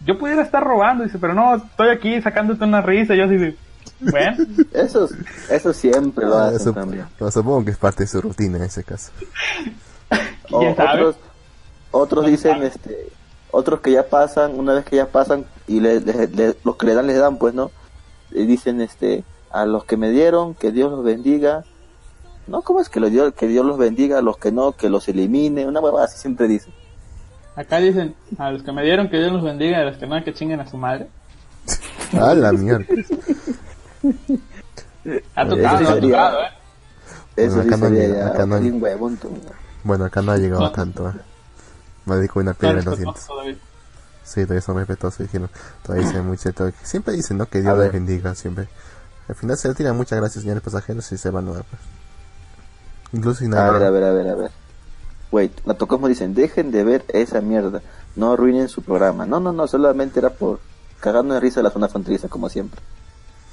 [0.06, 3.38] yo pudiera estar robando, dice, pero no, estoy aquí sacándote una risa, y yo así
[3.38, 3.56] de,
[4.00, 4.38] bueno,
[4.74, 5.08] Eso,
[5.50, 7.06] eso siempre lo Ah, hacen eso- también.
[7.20, 9.12] no, supongo que es parte de su rutina en ese caso.
[10.52, 11.02] O ¿quién sabe?
[11.02, 11.16] otros,
[11.92, 13.08] otros dicen, este,
[13.56, 16.86] otros que ya pasan, una vez que ya pasan y le, le- le- los que
[16.86, 17.72] le dan les dan, pues, ¿no?
[18.32, 21.64] Y dicen, este, a los que me dieron, que Dios los bendiga.
[22.48, 24.20] No, ¿cómo es que, lo dio, que Dios los bendiga?
[24.20, 25.66] A los que no, que los elimine.
[25.66, 26.74] Una huevada así siempre dicen.
[27.56, 30.06] Acá dicen, a los que me dieron que Dios los bendiga, y a los que
[30.08, 31.08] no, que chinguen a su madre.
[32.20, 32.86] Ah, la mierda.
[35.36, 36.48] Ha tocado, eso ha tocado, eh.
[37.36, 39.30] Eso Bueno, sí acá no sería llega, ya acá no- bien huevón, tú.
[39.84, 40.72] Bueno, acá no ha llegado No.
[40.72, 41.10] tanto.
[41.10, 41.14] ¿eh?
[42.06, 43.26] Me dedico una piedra en los dientes.
[43.26, 43.58] todavía.
[44.24, 45.20] Sí, todavía son respetuosos.
[45.20, 45.50] Dijeron,
[45.84, 46.72] todavía dicen muy cierto.
[46.84, 47.46] Siempre dicen, ¿no?
[47.48, 47.86] Que A Dios ver.
[47.86, 48.68] les bendiga, siempre.
[49.28, 51.66] Al final se le tiran muchas gracias, señores pasajeros, y se van a pues.
[53.12, 53.72] Incluso sin A nada.
[53.74, 54.52] ver, a ver, a ver, a ver.
[55.32, 57.82] Wait, la tocamos dicen, dejen de ver esa mierda,
[58.16, 59.26] no arruinen su programa.
[59.26, 60.60] No, no, no, solamente era por
[61.00, 62.80] cagando de risa la zona fronteriza, como siempre.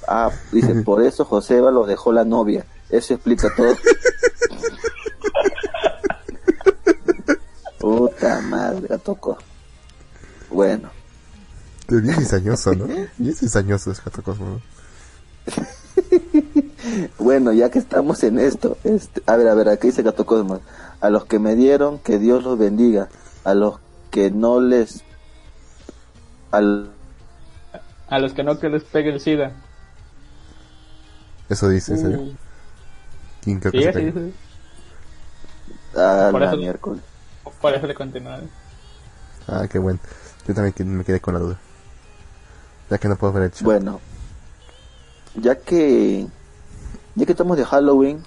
[0.07, 2.65] Ah, dice, por eso Joseba lo dejó la novia.
[2.89, 3.75] Eso explica todo.
[7.83, 9.37] Puta madre, la tocó.
[10.49, 10.89] Bueno,
[11.89, 12.85] Es bien cizañoso, ¿no?
[13.17, 14.45] Bien cizañoso es Gato Cosmo.
[14.45, 14.61] ¿no?
[17.19, 20.61] bueno, ya que estamos en esto, este, a ver, a ver, aquí dice Gato Cosmos.
[21.01, 23.09] A los que me dieron, que Dios los bendiga.
[23.43, 23.79] A los
[24.11, 25.03] que no les...
[26.51, 26.89] Al,
[28.07, 29.51] A los que no, que les pegue el SIDA.
[31.49, 32.21] Eso dice, ¿en serio?
[32.21, 32.33] Uh,
[33.43, 34.21] ¿Quién creo que sí, se así pega?
[34.21, 34.33] dice.
[35.99, 37.01] a Por la eso- miércoles.
[37.63, 38.39] Le continúa.
[39.47, 39.99] Ah, qué bueno.
[40.47, 41.59] Yo también me quedé con la duda.
[42.89, 43.61] Ya que no puedo ver el chat.
[43.63, 43.99] Bueno,
[45.35, 46.27] ya que
[47.15, 48.21] ya que estamos de Halloween,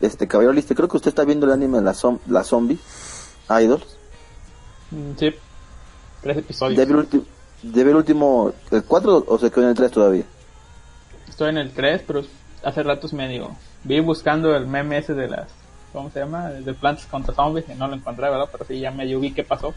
[0.00, 2.78] este caballero listo, creo que usted está viendo el anime de la, zom la zombie,
[3.48, 3.84] Idols.
[4.90, 5.34] Mm, Sí.
[6.22, 6.76] Tres episodios.
[6.78, 7.24] ¿Debe el, ulti-
[7.62, 10.24] debe el último, el 4 o se quedó en el 3 todavía?
[11.28, 12.22] Estoy en el 3, pero
[12.64, 13.56] hace ratos me digo.
[13.84, 15.48] Vi buscando el meme ese de las.
[15.92, 16.50] ¿Cómo se llama?
[16.50, 18.48] De plantas contra zombies y no lo encontré, ¿verdad?
[18.50, 19.74] Pero sí, ya medio vi qué pasó.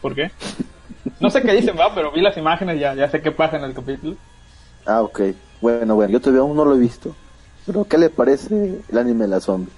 [0.00, 0.30] ¿Por qué?
[1.20, 3.64] No sé qué dicen, va, pero vi las imágenes, ya, ya sé qué pasa en
[3.64, 4.16] el capítulo.
[4.86, 5.20] Ah, ok.
[5.60, 7.14] Bueno, bueno, yo todavía aún no lo he visto.
[7.64, 9.72] Pero, ¿qué le parece el anime de la zombie?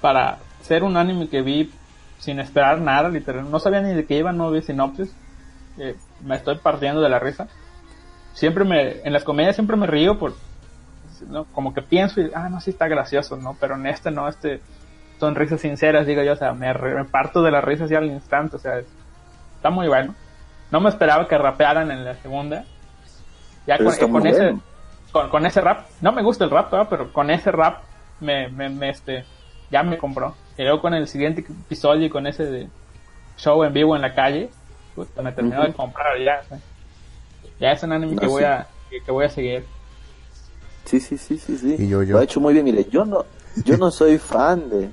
[0.00, 1.70] Para ser un anime que vi
[2.18, 3.50] sin esperar nada, literal.
[3.50, 5.14] No sabía ni de qué iba, no vi sinopsis.
[5.78, 7.48] Eh, me estoy partiendo de la risa.
[8.34, 10.34] Siempre me, en las comedias siempre me río por,
[11.28, 11.44] ¿no?
[11.46, 13.56] como que pienso y, ah, no, sí está gracioso, ¿no?
[13.60, 14.60] Pero en este no, este
[15.20, 18.06] son risas sinceras, digo yo, o sea, me, me parto de la risa así al
[18.06, 18.86] instante, o sea, es-
[19.56, 20.14] está muy bueno.
[20.70, 22.64] No me esperaba que rapearan en la segunda.
[23.66, 24.62] Ya con, muy ese, bueno.
[25.12, 26.86] con, con ese rap, no me gusta el rap, ¿verdad?
[26.90, 27.82] pero con ese rap
[28.20, 29.24] me, me, me, este,
[29.70, 30.34] ya me compró.
[30.58, 32.68] Y luego con el siguiente episodio y con ese de
[33.36, 34.50] show en vivo en la calle,
[34.96, 36.42] puta, me terminó de comprar ya.
[36.44, 36.58] sea.
[37.60, 38.46] Ya es un anime que Ah, voy sí.
[38.46, 39.64] a, que, que voy a seguir.
[40.84, 41.76] Sí, sí, sí, sí, sí.
[41.78, 42.14] Y yo, yo.
[42.14, 42.64] Lo ha hecho muy bien.
[42.64, 43.24] Mire, yo no,
[43.64, 44.90] yo no soy fan de,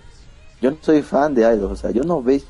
[0.61, 1.71] yo no soy fan de Idol.
[1.71, 2.41] O sea, yo no ve,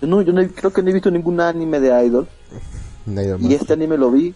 [0.00, 2.28] yo no, yo no creo que no he visto ningún anime de Idol.
[3.38, 3.50] Más.
[3.50, 4.34] Y este anime lo vi.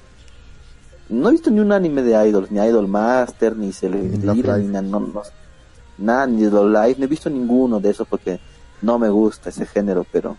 [1.10, 4.18] No he visto ni un anime de Idol, ni Idol Master, ni Celebrity,
[4.62, 5.22] ni no, no-
[5.98, 6.96] nada, ni Love Live.
[6.98, 8.40] No he visto ninguno de esos porque
[8.80, 10.36] no me gusta ese género, pero.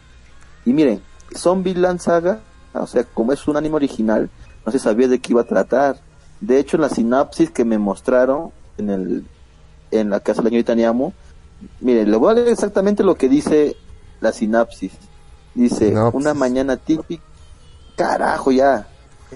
[0.66, 1.02] Y miren,
[1.38, 2.40] Zombieland Saga,
[2.74, 4.28] o sea, como es un anime original,
[4.66, 5.98] no se sabía de qué iba a tratar.
[6.41, 9.26] De hecho, en la sinapsis que me mostraron en el
[9.91, 11.14] en la casa de la señorita Niamo,
[11.80, 13.76] miren, le voy a leer exactamente lo que dice
[14.20, 14.94] la sinapsis.
[15.53, 17.24] Dice, una mañana típica,
[17.95, 18.88] carajo ya,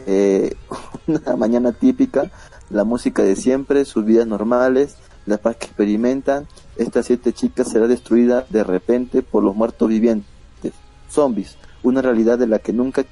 [0.05, 0.55] Eh,
[1.07, 2.29] una mañana típica,
[2.69, 6.47] la música de siempre, sus vidas normales, la paz que experimentan,
[6.77, 10.25] estas siete chicas será destruida de repente por los muertos vivientes,
[11.09, 13.03] zombies, una realidad de la que nunca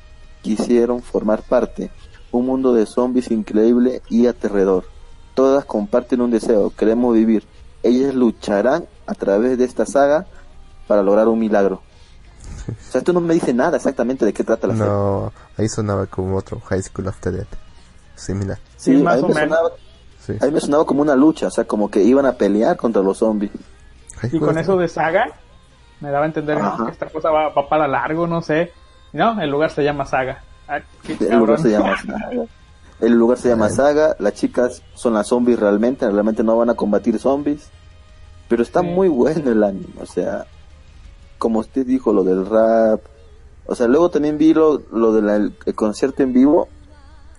[0.42, 1.90] quisieron formar parte,
[2.32, 4.86] un mundo de zombies increíble y aterrador.
[5.34, 7.46] Todas comparten un deseo, queremos vivir.
[7.84, 10.26] Ellas lucharán a través de esta saga
[10.88, 11.82] para lograr un milagro.
[12.70, 14.92] O sea, esto no me dice nada exactamente de qué trata la serie.
[14.92, 17.48] No, ahí sonaba como otro High School of the Dead.
[18.16, 18.58] Similar.
[18.78, 19.58] Sí, Sí, más o me menos.
[19.58, 19.72] sonaba-
[20.26, 20.34] Sí.
[20.42, 23.02] A mí me sonaba como una lucha, o sea, como que iban a pelear contra
[23.02, 23.52] los zombies.
[24.32, 25.28] Y con eso de saga,
[26.02, 26.86] me daba a entender ¿no?
[26.86, 28.74] Que esta cosa va, va para largo, no sé.
[29.14, 30.44] No, el lugar se llama saga.
[30.68, 32.30] Ah, El lugar se llama Saga.
[33.00, 34.16] El lugar se llama Saga.
[34.20, 37.70] Las chicas son las zombies realmente, realmente no van a combatir zombies.
[38.48, 38.88] Pero está Sí.
[38.88, 40.46] muy bueno el anime, o sea,
[41.38, 43.02] como usted dijo, lo del rap.
[43.66, 46.70] O sea, luego también vi lo, lo del concierto en vivo.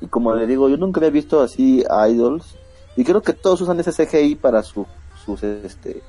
[0.00, 2.56] Y como le digo, yo nunca había visto así idols.
[2.96, 4.86] Y creo que todos usan ese CGI para su,
[5.24, 6.02] sus, este,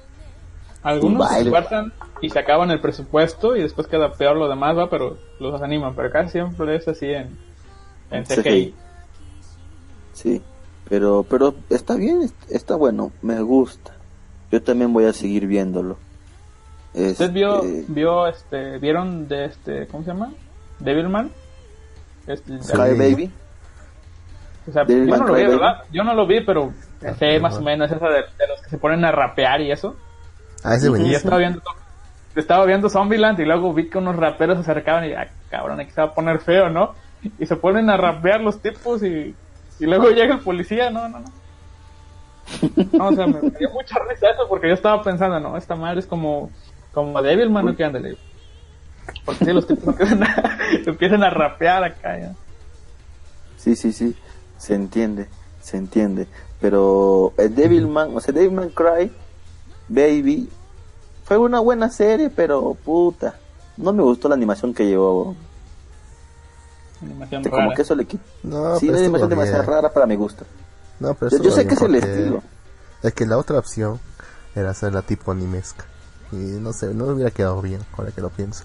[0.84, 1.92] Algunos se esfuerzan
[2.22, 5.94] y se acaban el presupuesto y después queda peor lo demás, va, pero los animan.
[5.96, 7.38] Pero casi siempre es así en,
[8.12, 8.42] en CGI.
[8.42, 8.76] CGI.
[10.14, 10.42] Sí,
[10.88, 13.94] pero pero está bien, est- está bueno, me gusta.
[14.52, 15.98] Yo también voy a seguir viéndolo.
[16.94, 20.32] ¿Usted vio, Este, vio, este, vieron de este, ¿cómo se llama?
[20.80, 21.30] Devilman.
[22.26, 22.72] Este, Sí.
[22.74, 23.32] Cry Baby?
[24.68, 25.44] O sea, Devilman yo no lo vi.
[25.46, 25.84] ¿verdad?
[25.92, 26.74] Yo no lo vi, pero
[27.06, 29.72] Ah, sé más o menos esa de, de los que se ponen a rapear y
[29.72, 29.96] eso.
[30.64, 31.18] Ah, ese Y yo buenísimo.
[31.18, 31.62] estaba viendo,
[32.36, 35.92] estaba viendo Zombieland y luego vi que unos raperos se acercaban y, ah, cabrón, aquí
[35.92, 36.94] se va a poner feo, ¿no?
[37.38, 39.36] Y se ponen a rapear los tipos y,
[39.80, 41.40] y luego llega el policía, no, no, no.
[42.94, 46.00] No, o sea, me dio mucha risa eso porque yo estaba pensando, no, esta madre
[46.00, 46.50] es como,
[46.94, 47.76] como Devilman, ¿no?
[47.76, 48.18] Que ándale.
[49.26, 52.34] Porque si los tipos empiezan a, empiezan a rapear acá, ya.
[53.58, 54.16] Sí, sí, sí,
[54.58, 55.28] se entiende,
[55.62, 56.28] se entiende.
[56.60, 59.12] Pero el Devilman, o sea, Devilman Cry
[59.90, 60.50] Baby
[61.26, 63.36] fue una buena serie, pero puta,
[63.78, 65.36] no me gustó la animación que llevó.
[67.02, 67.76] Animación como rara.
[67.76, 68.24] que eso le quita.
[68.44, 69.74] No, sí, pero la animación demasiado bien.
[69.74, 70.46] rara para mi gusto.
[71.00, 72.44] No, pero Yo, sé que es el estilo.
[73.04, 74.00] Es que la otra opción
[74.56, 75.86] era hacerla tipo animesca.
[76.32, 78.64] Y no sé, no hubiera quedado bien, ahora que lo pienso.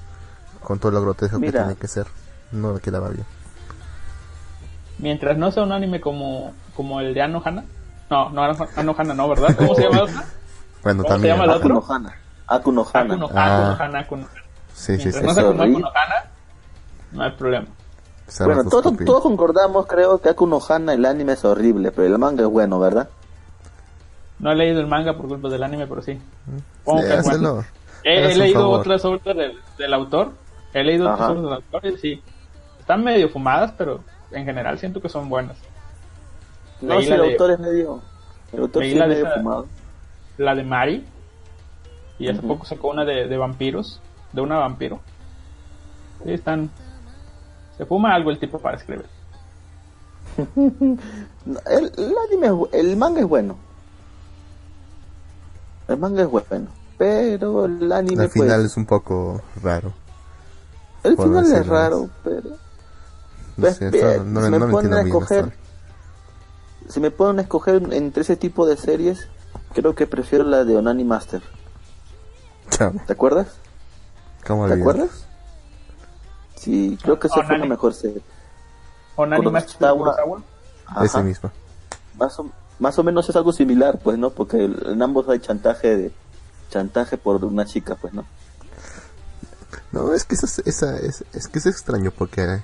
[0.62, 2.06] Con todo lo grotesco que tiene que ser.
[2.50, 3.24] No me quedaba bien.
[4.98, 7.64] Mientras no sea un anime como, como el de Anohana.
[8.10, 9.54] No, no, Ano- Anohana no, ¿verdad?
[9.56, 10.24] ¿Cómo se llama?
[10.84, 11.34] Bueno, ¿Cómo se también.
[11.36, 11.74] llama el otro?
[11.74, 12.14] no Hana.
[12.46, 13.14] Aku no Hana.
[13.14, 13.70] Akuno, Ah.
[13.72, 14.42] Akuno Hana, Akuno Hana.
[14.74, 15.22] Sí, sí, Mientras sí.
[15.26, 15.90] no sea Es como Akuno horrible.
[15.94, 16.30] Hana,
[17.12, 17.66] no hay problema.
[18.26, 22.06] Cerra Bueno, todos, todos concordamos, creo, que Aku no Hana, el anime es horrible, pero
[22.06, 23.08] el manga es bueno, ¿verdad?
[24.38, 26.18] No he leído el manga por culpa del anime, pero sí.
[26.84, 27.14] Bueno.
[27.14, 27.64] hazlo.
[28.02, 28.80] He, he leído favor.
[28.80, 30.32] otras obras del, del autor.
[30.74, 31.14] He leído Ajá.
[31.14, 32.22] otras obras del autor y sí.
[32.80, 34.00] Están medio fumadas, pero
[34.32, 35.56] en general siento que son buenas.
[36.82, 38.00] No, Leí si el de- autor es medio...
[38.52, 39.66] El autor Leí sí es medio esa- fumado.
[40.38, 41.06] La de Mari.
[42.18, 44.00] Y hace poco sacó una de, de vampiros.
[44.32, 45.00] De una vampiro.
[46.24, 46.70] Sí, están.
[47.76, 49.06] Se fuma algo el tipo para escribir.
[51.66, 53.56] El, el anime, es bu- el manga es bueno.
[55.88, 56.68] El manga es bueno.
[56.96, 59.92] Pero el anime, Al final pues, es un poco raro.
[61.02, 62.56] el final es raro, pero No
[63.60, 63.90] Pues, sé,
[64.24, 65.52] no, si no me me ponen entiendo a escoger-
[66.88, 69.28] si me pueden escoger entre ese tipo de series,
[69.74, 71.42] creo que prefiero la de Onani Master.
[73.06, 73.48] ¿Te acuerdas?
[74.46, 75.26] ¿Cómo ¿Te acuerdas?
[76.56, 78.22] Sí, creo que esa fue la mejor serie.
[79.16, 80.42] Onani Master Kurosawa.
[80.86, 81.04] Kurosawa.
[81.04, 81.50] Ese mismo.
[82.18, 84.30] Más o, más o menos es algo similar, pues, ¿no?
[84.30, 86.12] Porque en ambos hay chantaje de
[86.70, 88.24] chantaje por una chica, pues, ¿no?
[89.92, 92.62] No, es que eso es, esa, es, es que es extraño porque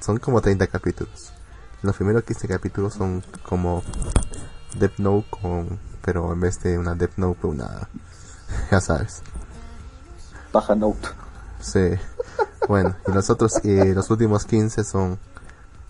[0.00, 1.32] son como 30 capítulos.
[1.82, 3.82] Los primeros 15 capítulos son como
[4.78, 5.89] Death Note con...
[6.04, 7.88] Pero en vez de una Death Note, una...
[8.70, 9.22] Ya sabes.
[10.52, 11.08] Paja Note.
[11.60, 11.90] Sí.
[12.68, 15.18] Bueno, y los otros, y los últimos 15 son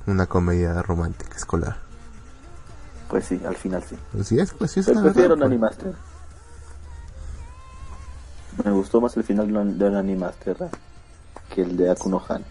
[0.06, 1.78] una comedia romántica escolar.
[3.08, 3.96] Pues sí, al final sí.
[4.12, 5.70] Pues sí, es, pues sí, es Pero la prefiero verdad, Onani pues.
[5.72, 5.94] Master.
[8.64, 10.68] Me gustó más el final de Onani- de Onani Master ¿eh?
[11.54, 12.44] que el de Akuno Han.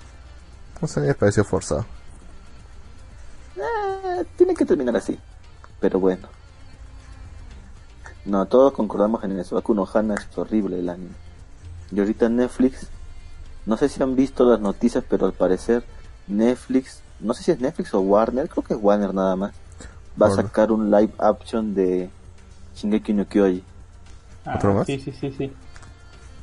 [0.82, 1.86] O sea, me pareció forzado.
[3.58, 5.20] Eh, tiene que terminar así.
[5.80, 6.28] Pero bueno.
[8.26, 9.58] No, todos concordamos en eso.
[9.58, 11.16] Akuno Hana es horrible el anime.
[11.92, 12.88] Y ahorita Netflix,
[13.66, 15.84] no sé si han visto las noticias, pero al parecer
[16.28, 19.54] Netflix, no sé si es Netflix o Warner, creo que es Warner nada más,
[20.22, 22.10] va a sacar un live action de
[22.76, 23.64] Shingeki no Kyoji.
[24.46, 24.86] Ah, ¿Otro más?
[24.86, 25.52] Sí, sí, sí, sí.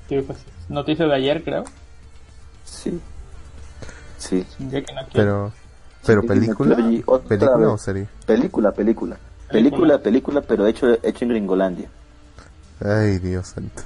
[0.08, 0.38] Sí, pues,
[0.68, 1.64] noticia de ayer, creo.
[2.64, 3.00] Sí.
[4.18, 4.44] Sí.
[4.58, 5.12] Shingeki no Kyojin.
[5.12, 5.52] Pero...
[6.04, 6.76] ¿Pero Shingeki no película?
[6.76, 7.68] Kyoji, ¿Película vez.
[7.68, 8.08] o serie?
[8.26, 9.16] Película, película.
[9.50, 11.88] Película, película, pero hecho, hecho en Gringolandia.
[12.84, 13.82] Ay, Dios santo.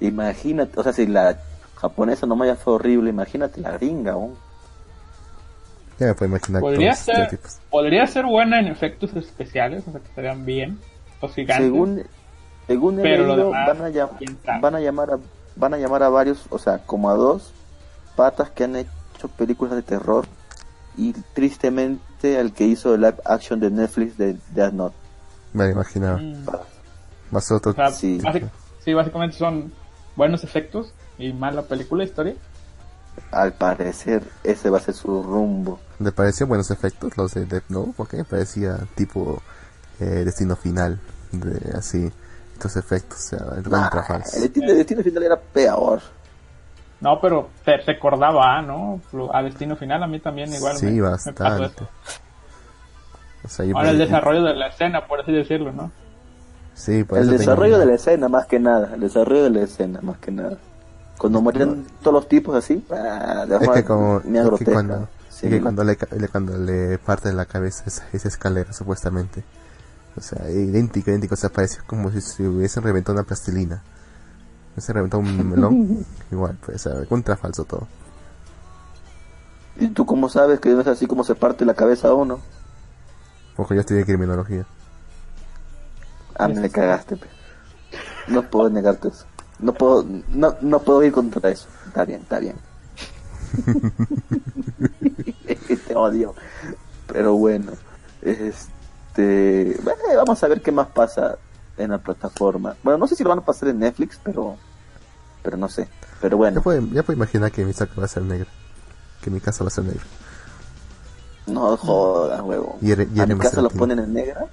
[0.00, 1.38] Imagínate, o sea, si la
[1.76, 4.30] japonesa nomás ya fue horrible, imagínate la gringa, ¿no?
[5.98, 7.38] Ya me puedo imaginar todos Podría ser,
[7.70, 10.78] podría ser buena en efectos especiales, o sea que estarían bien.
[11.20, 11.66] Los gigantes.
[11.66, 12.02] Según,
[12.66, 15.18] según Pero leído, demás, van a, llam- van a llamar a,
[15.56, 17.52] van a llamar a varios, o sea, como a dos
[18.16, 20.26] patas que han hecho películas de terror
[20.96, 24.96] y tristemente al que hizo el live action de Netflix de Death Note.
[25.52, 26.18] Me lo imaginaba.
[26.18, 26.44] Mm.
[27.30, 27.72] Más otro...
[27.72, 28.18] O sea, Sí.
[28.22, 28.50] básic-
[28.84, 29.72] sí, básicamente son
[30.16, 32.34] buenos efectos y mala película, historia.
[33.32, 35.78] Al parecer ese va a ser su rumbo.
[35.98, 37.92] ¿Le pareció buenos efectos los de Death Note?
[37.96, 39.42] Porque me parecía tipo
[40.00, 40.98] eh, destino final.
[41.32, 42.10] De así,
[42.54, 43.90] estos efectos, o sea, el Ah,
[44.34, 46.00] el destino, el destino final era peor.
[47.00, 49.00] No, pero te recordaba, ¿no?
[49.12, 51.42] Lo- A Destino Final a mí también igual Sí, me, me bastante.
[51.42, 51.88] pasó eso.
[53.42, 55.90] O sea, yo Ahora el me- desarrollo de la escena, por así decirlo, ¿no?
[56.74, 58.94] Sí, por El eso desarrollo tengo- de la escena, más que nada.
[58.94, 60.58] El desarrollo de la escena, más que nada.
[61.18, 65.46] Cuando morían todos los tipos así, ah, Es que como media es que cuando, Sí.
[65.46, 65.96] es que cuando le,
[66.30, 69.42] cuando le parte de la cabeza esa, esa escalera supuestamente
[70.16, 73.80] o sea idéntico idéntico o sea parecía como si se hubiesen reventado una plastilina
[74.76, 77.86] se reventó un melón igual pues o sea, contra falso todo
[79.76, 82.40] ¿Y tú cómo sabes que no es así como se parte la cabeza a uno?
[83.56, 84.64] porque yo estudié criminología
[86.36, 87.16] Ah, me cagaste.
[87.16, 87.26] pe.
[88.28, 89.26] No puedo negarte eso.
[89.58, 91.68] No puedo, no, no puedo ir contra eso.
[91.86, 92.56] Está bien, está bien.
[95.86, 96.34] Te odio.
[97.06, 97.72] Pero bueno,
[98.22, 101.36] este, bueno, vamos a ver qué más pasa
[101.80, 102.74] en la plataforma.
[102.82, 104.56] Bueno, no sé si lo van a pasar en Netflix, pero,
[105.42, 105.88] pero no sé.
[106.20, 108.48] Pero bueno, ya puedo, ya puedo imaginar que mi saco va a ser negra
[109.22, 110.02] que mi casa va a ser negra
[111.46, 112.78] no jodas, huevo.
[112.80, 114.46] Y Eren- y a mi va a casa ser lo ponen en negra.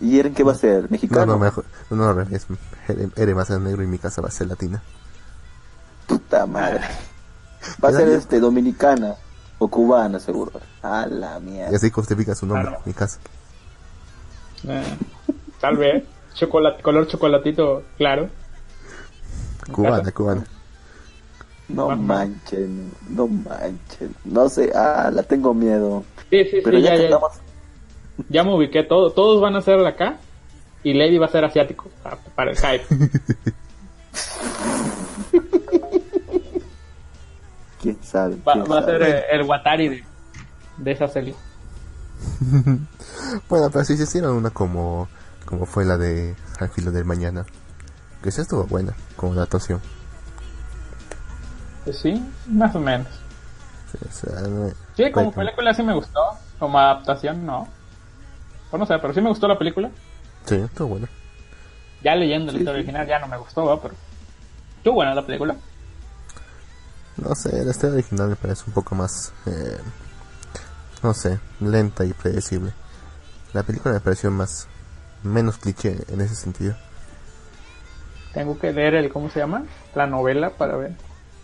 [0.00, 0.82] ¿Y Eren qué va a ser?
[0.84, 1.26] no ¿Mexicano?
[1.26, 2.46] no mejor no no al revés
[2.88, 4.82] Eren Eren va a ser negro y mi casa va a ser latina
[6.06, 6.80] Puta madre.
[7.82, 9.14] Va a ¿Era ser este dominicana
[9.58, 10.52] o cubana seguro.
[10.82, 11.76] A la y mierda.
[11.76, 12.82] así justifica su nombre Claro.
[12.84, 13.18] mi casa
[14.66, 14.96] Eh,
[15.60, 16.04] tal vez.
[16.34, 18.28] Chocolate, color chocolatito claro.
[19.72, 20.44] cubana cubana
[21.68, 21.96] No Ajá.
[21.96, 24.14] manchen, no manchen.
[24.24, 26.04] No sé, ah, la tengo miedo.
[26.30, 27.32] Sí, sí, Pero sí, ya, ya, ya, estamos,
[28.28, 28.82] ya me ubiqué.
[28.84, 30.18] Todo, todos van a ser de acá
[30.82, 32.84] y Lady va a ser asiático para, para el hype.
[37.80, 38.36] quién sabe.
[38.46, 39.18] Va, a ser sabe.
[39.18, 40.04] eh, el Watari de,
[40.78, 41.34] de esa serie.
[43.48, 45.08] Bueno, pero si se hicieron una como,
[45.54, 47.44] como fue la de Al filo del mañana.
[48.22, 49.80] Que esa estuvo buena, como adaptación.
[51.84, 53.08] Pues sí, más o menos.
[53.92, 56.20] Sí, o sea, no- Sí, como película sí me gustó.
[56.58, 57.68] Como adaptación, no.
[58.70, 59.90] Pues no sé, pero sí me gustó la película.
[60.46, 61.08] Sí, estuvo bueno.
[62.02, 63.80] Ya leyendo la Sí, original ya no me gustó, ¿va?
[63.80, 63.94] pero
[64.78, 65.56] estuvo buena la película.
[67.16, 69.78] No sé, la historia original me parece un poco más, eh,
[71.02, 72.72] no sé, lenta y predecible.
[73.52, 74.66] La película me pareció más,
[75.24, 76.76] menos cliché en ese sentido.
[78.32, 79.64] Tengo que leer el, ¿cómo se llama?
[79.94, 80.92] La novela para ver.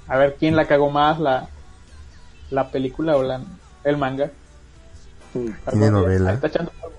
[0.08, 1.48] A ver quién la cagó más, la,
[2.50, 3.40] la película o la,
[3.84, 4.30] el manga.
[5.32, 5.54] Sí.
[5.70, 6.30] Tiene novela.
[6.30, 6.96] Ahí está echando polvo.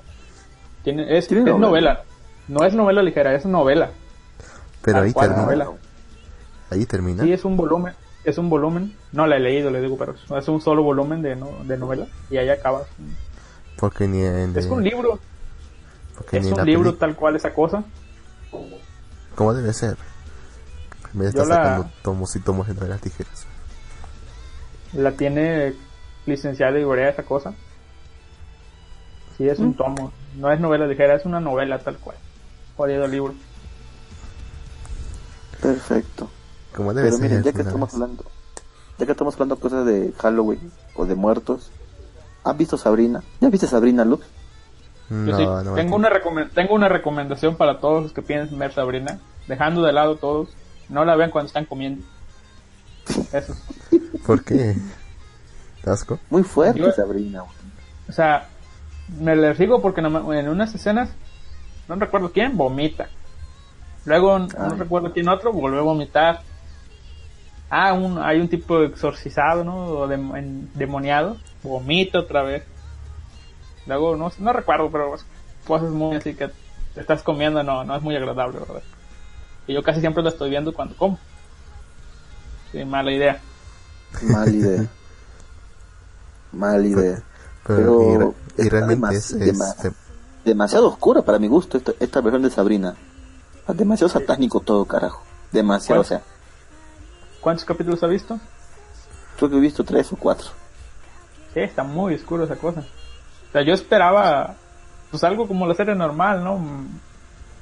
[0.83, 1.67] Tiene, es, Tiene es novela.
[1.67, 2.03] novela.
[2.47, 3.89] No es novela ligera, es novela.
[4.81, 5.41] Pero Tal ahí termina.
[5.43, 5.67] novela.
[6.69, 7.23] Ahí termina.
[7.23, 7.93] Sí, es un volumen.
[8.23, 8.95] Es un volumen.
[9.11, 12.07] No la he leído, le digo, pero es un solo volumen de, no, de novela.
[12.29, 12.83] Y ahí acaba.
[13.77, 14.57] Porque ni en.
[14.57, 15.19] Es un libro.
[16.21, 17.83] Porque Es un libro tal cual esa cosa.
[19.35, 19.97] Como debe ser.
[21.13, 23.45] De Yo estar la- sacando tomos y tomos de novelas tijeras.
[24.93, 25.73] La tiene
[26.25, 27.53] licenciada y Borea esa cosa.
[29.37, 29.63] Sí, es Mm.
[29.63, 30.11] un tomo.
[30.35, 32.17] No es novela ligera, es una novela tal cual.
[32.77, 33.33] Jodido libro.
[35.61, 36.29] Perfecto.
[36.75, 37.27] Como debe Pero ser.
[37.29, 37.93] miren, ya que estamos vez.
[38.01, 38.25] hablando,
[38.97, 41.71] ya que estamos hablando cosas de Halloween o de muertos,
[42.43, 43.23] ¿han visto Sabrina?
[43.41, 44.25] ¿Ya viste Sabrina, Lux?
[45.11, 45.75] Yo No, sí, no.
[45.75, 46.09] tengo, una
[46.53, 49.19] tengo una recomendación para todos los que piensen ver Sabrina.
[49.47, 50.49] Dejando de lado todos.
[50.89, 52.03] No la vean cuando están comiendo.
[53.33, 53.55] Eso.
[54.25, 54.75] ¿Por qué?
[55.85, 56.19] ¿Asco?
[56.29, 57.43] Muy fuerte Yo- Sabrina.
[58.07, 58.47] O sea,
[59.19, 61.09] me le sigo porque en unas escenas,
[61.89, 63.09] no recuerdo quién, vomita.
[64.05, 66.41] Luego, no recuerdo quién otro, vuelve a vomitar.
[67.69, 69.75] Ah, un, hay un tipo exorcizado, ¿no?
[69.85, 72.63] O en- demoniado, vomita otra vez.
[73.87, 75.15] Luego, no, no recuerdo, pero
[75.65, 76.49] cosas muy así que
[76.93, 78.81] te estás comiendo, no, no es muy agradable, ¿verdad?
[79.67, 81.19] Y yo casi siempre lo estoy viendo cuando como.
[82.71, 83.39] Sí, mala idea.
[84.23, 84.85] Mal idea.
[86.51, 87.21] Mal idea.
[87.65, 89.91] Pero, Pero y, y realmente es, demas- es demas- fe-
[90.43, 92.95] Demasiado oscura para mi gusto esta, esta versión de Sabrina.
[93.67, 95.21] Demasiado satánico todo, carajo.
[95.51, 96.05] Demasiado, ¿Cuál?
[96.05, 96.21] o sea,
[97.39, 98.39] ¿Cuántos capítulos ha visto?
[99.37, 100.47] creo que he visto tres o cuatro.
[101.53, 102.83] Sí, está muy oscuro esa cosa.
[103.51, 104.55] O sea, yo esperaba
[105.09, 106.57] pues algo como la serie normal, ¿no?
[106.57, 106.87] Mm,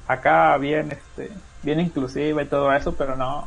[0.06, 1.30] Acá bien, este,
[1.62, 3.46] bien inclusiva y todo eso, pero no.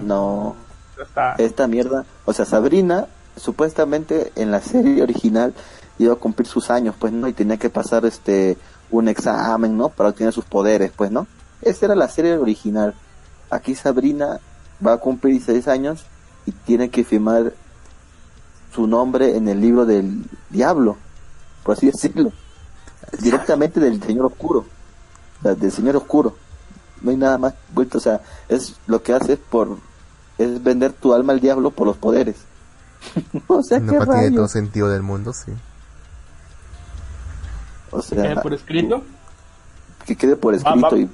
[0.00, 0.56] No,
[0.98, 3.06] Está, esta mierda, o sea, Sabrina
[3.36, 5.54] supuestamente en la serie original
[5.98, 7.28] iba a cumplir sus años, pues, ¿no?
[7.28, 8.56] Y tenía que pasar este
[8.90, 9.90] un examen, ¿no?
[9.90, 11.26] Para obtener sus poderes, pues, ¿no?
[11.60, 12.94] Esa era la serie original.
[13.50, 14.40] Aquí Sabrina
[14.84, 16.04] va a cumplir 16 años
[16.46, 17.52] y tiene que firmar
[18.74, 20.96] su nombre en el libro del diablo,
[21.68, 22.32] por así decirlo.
[23.20, 24.60] Directamente del Señor Oscuro.
[24.60, 26.34] O sea, del Señor Oscuro.
[27.02, 29.76] No hay nada más vuelto, o sea, es lo que hace por
[30.38, 32.36] es vender tu alma al diablo por los poderes.
[33.48, 35.52] o sea, no qué tiene todo sentido del mundo, sí.
[37.90, 39.02] O quede sea, por escrito.
[40.06, 40.98] que quede por escrito va.
[40.98, 41.10] y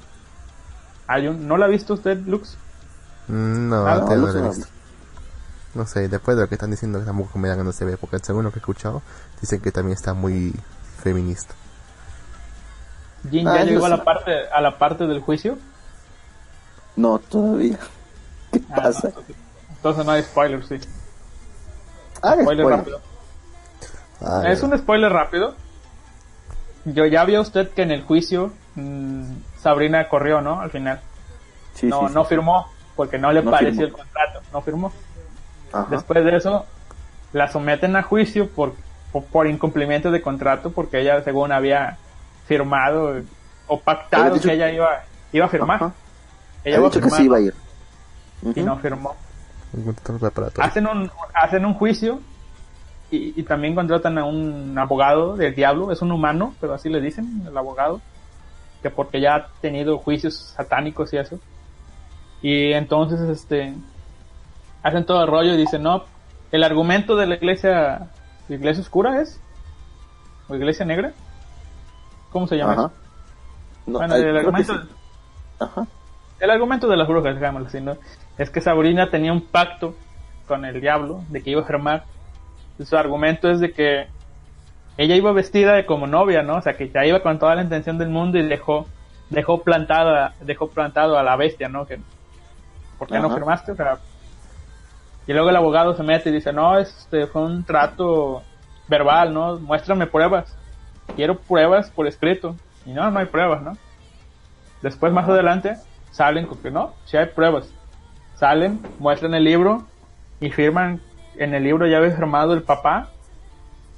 [1.09, 2.57] Hay un, ¿No la ha visto usted, Lux?
[3.27, 4.67] Mm, No, Ah, no, no he no visto.
[5.75, 7.99] No sé, después de lo que están diciendo que tampoco me da ganas de ver,
[7.99, 9.03] porque según lo que he escuchado,
[9.41, 10.55] dicen que también está muy
[11.03, 11.55] feminista.
[13.31, 15.59] Jin Ah, ya llegó a la parte a la parte del juicio.
[16.97, 17.79] no todavía.
[18.53, 19.09] ¿Qué Ah, no, pasa?
[19.09, 19.37] entonces,
[19.69, 20.77] entonces no hay spoilers, sí.
[22.23, 22.79] Haga Spoiler spoiler.
[22.79, 23.01] rápido.
[24.21, 25.55] Ah, Es un spoiler rápido.
[26.85, 30.61] Yo ya vio usted que en el juicio mm, Sabrina corrió, ¿no?
[30.61, 31.01] Al final.
[31.75, 32.15] Sí, no, sí, sí.
[32.15, 33.87] no firmó porque no le No pareció firmó.
[33.87, 34.41] el contrato.
[34.53, 34.93] No firmó.
[35.75, 35.87] Ajá.
[35.91, 36.65] Después de eso,
[37.33, 38.75] la someten a juicio por,
[39.13, 41.99] por, por incumplimiento de contrato porque ella, según había
[42.47, 43.23] firmado
[43.67, 45.77] o pactado que ella iba, iba a firmar.
[45.77, 45.93] Ajá.
[46.65, 47.55] Ella iba a dicho que firmar sí iba a ir.
[48.43, 48.63] y Ujú.
[48.65, 49.17] no firmó.
[50.63, 52.21] Hacen un, hacen un juicio
[53.11, 57.01] y, y también contratan a un abogado del diablo, es un humano, pero así le
[57.01, 58.01] dicen, el abogado,
[58.83, 61.41] que porque ya ha tenido juicios satánicos y eso.
[62.43, 63.75] Y entonces, este,
[64.85, 66.05] hacen todo el rollo y dicen, no,
[66.53, 68.11] el argumento de la iglesia,
[68.49, 69.41] ¿la iglesia oscura es?
[70.47, 71.13] ¿O iglesia negra?
[72.31, 72.83] ¿Cómo se llama Ajá.
[72.83, 72.93] eso?
[73.87, 74.89] No, bueno, el que argumento, sí.
[75.59, 75.87] Ajá.
[76.39, 77.97] el argumento de las brujas, digámoslo así, ¿no?
[78.39, 79.95] Es que Sabrina tenía un pacto
[80.47, 82.05] con el diablo de que iba a firmar.
[82.79, 84.09] Y Su argumento es de que
[84.99, 86.57] ella iba vestida de como novia, ¿no?
[86.57, 88.87] O sea, que ya iba con toda la intención del mundo y dejó
[89.31, 91.87] dejó plantada dejó plantado a la bestia, ¿no?
[91.87, 91.99] Que
[92.99, 93.73] ¿Por qué no firmaste?
[93.73, 93.99] O sea,
[95.27, 98.43] y luego el abogado se mete y dice, "No, este fue un trato
[98.89, 99.59] verbal, ¿no?
[99.59, 100.57] Muéstrame pruebas.
[101.17, 102.57] Quiero pruebas por escrito."
[102.87, 103.73] Y no, no hay pruebas, ¿no?
[104.83, 105.77] Después más adelante
[106.11, 107.73] salen con que no, si hay pruebas.
[108.35, 109.85] Salen, muestran el libro
[110.41, 111.01] y firman
[111.37, 113.09] en el libro ya había firmado el papá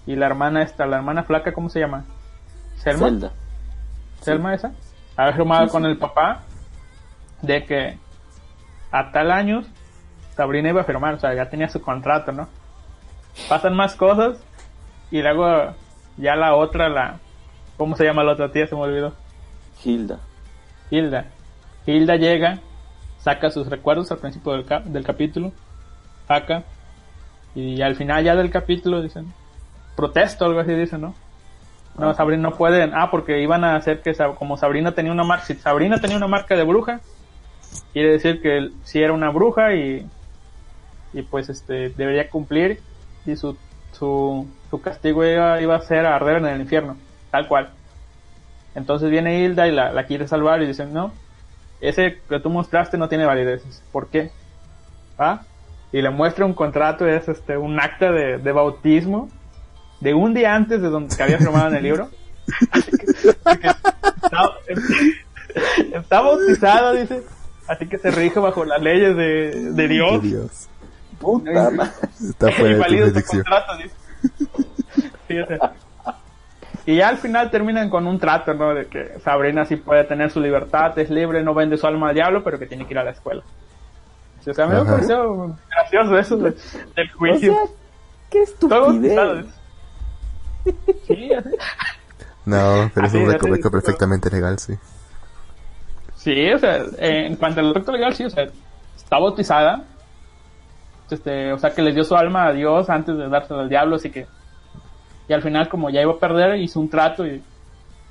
[0.06, 2.04] y la hermana esta, la hermana flaca, ¿cómo se llama?
[2.76, 3.06] Selma.
[3.06, 3.32] Zelda.
[4.20, 4.72] Selma esa.
[5.16, 6.42] Había firmado Sí, con el papá
[7.42, 7.98] de que
[8.92, 9.62] a tal año
[10.36, 12.48] Sabrina iba a firmar, o sea, ya tenía su contrato, ¿no?
[13.48, 14.38] Pasan más cosas
[15.10, 15.74] y luego
[16.16, 17.18] ya la otra, la...
[17.76, 18.66] ¿Cómo se llama la otra tía?
[18.66, 19.12] Se me olvidó.
[19.84, 20.18] Hilda.
[20.90, 21.26] Hilda.
[21.86, 22.58] Hilda llega,
[23.18, 25.52] saca sus recuerdos al principio del, cap- del capítulo,
[26.26, 26.64] saca,
[27.54, 29.32] y al final ya del capítulo dicen,
[29.94, 31.14] protesto, algo así dicen, ¿no?
[31.98, 35.44] No, Sabrina no pueden, ah, porque iban a hacer que, como Sabrina tenía una marca,
[35.46, 37.00] si Sabrina tenía una marca de bruja,
[37.92, 40.06] quiere decir que si era una bruja y,
[41.16, 42.80] y pues este, debería cumplir,
[43.24, 43.56] y su,
[43.92, 46.96] su, su castigo iba, iba a ser arder en el infierno,
[47.30, 47.70] tal cual.
[48.74, 51.12] Entonces viene Hilda y la, quiere salvar y dicen, no,
[51.80, 53.62] ese que tú mostraste no tiene validez.
[53.90, 54.30] ¿Por qué?
[55.18, 55.40] ¿Ah?
[55.92, 59.30] Y le muestra un contrato, es este, un acta de, de bautismo
[60.00, 62.10] de un día antes de donde había firmado en el libro.
[65.94, 67.22] Está, bautizada, dice.
[67.66, 70.22] Así que se rige bajo las leyes de, de Dios.
[70.22, 70.68] De Dios.
[71.18, 71.92] Puta madre.
[72.28, 73.30] Está Y fuera de tu.
[76.88, 78.72] Y ya al final terminan con un trato, ¿no?
[78.72, 82.14] De que Sabrina sí puede tener su libertad, es libre, no vende su alma al
[82.14, 83.42] diablo, pero que tiene que ir a la escuela.
[84.48, 86.50] O sea, a mí me pareció gracioso eso de-
[86.94, 87.52] del O juicio.
[87.52, 87.62] sea,
[88.30, 89.46] qué estupidez.
[91.08, 91.48] Sí, así.
[92.44, 94.74] No, pero es Así, un así, recoveco perfectamente legal, sí.
[96.14, 98.46] Sí, o sea, en cuanto al recto legal, sí, o sea,
[98.96, 99.82] está bautizada.
[101.10, 103.96] Este, o sea, que le dio su alma a Dios antes de dársela al diablo,
[103.96, 104.26] así que.
[105.28, 107.42] Y al final, como ya iba a perder, hizo un trato y.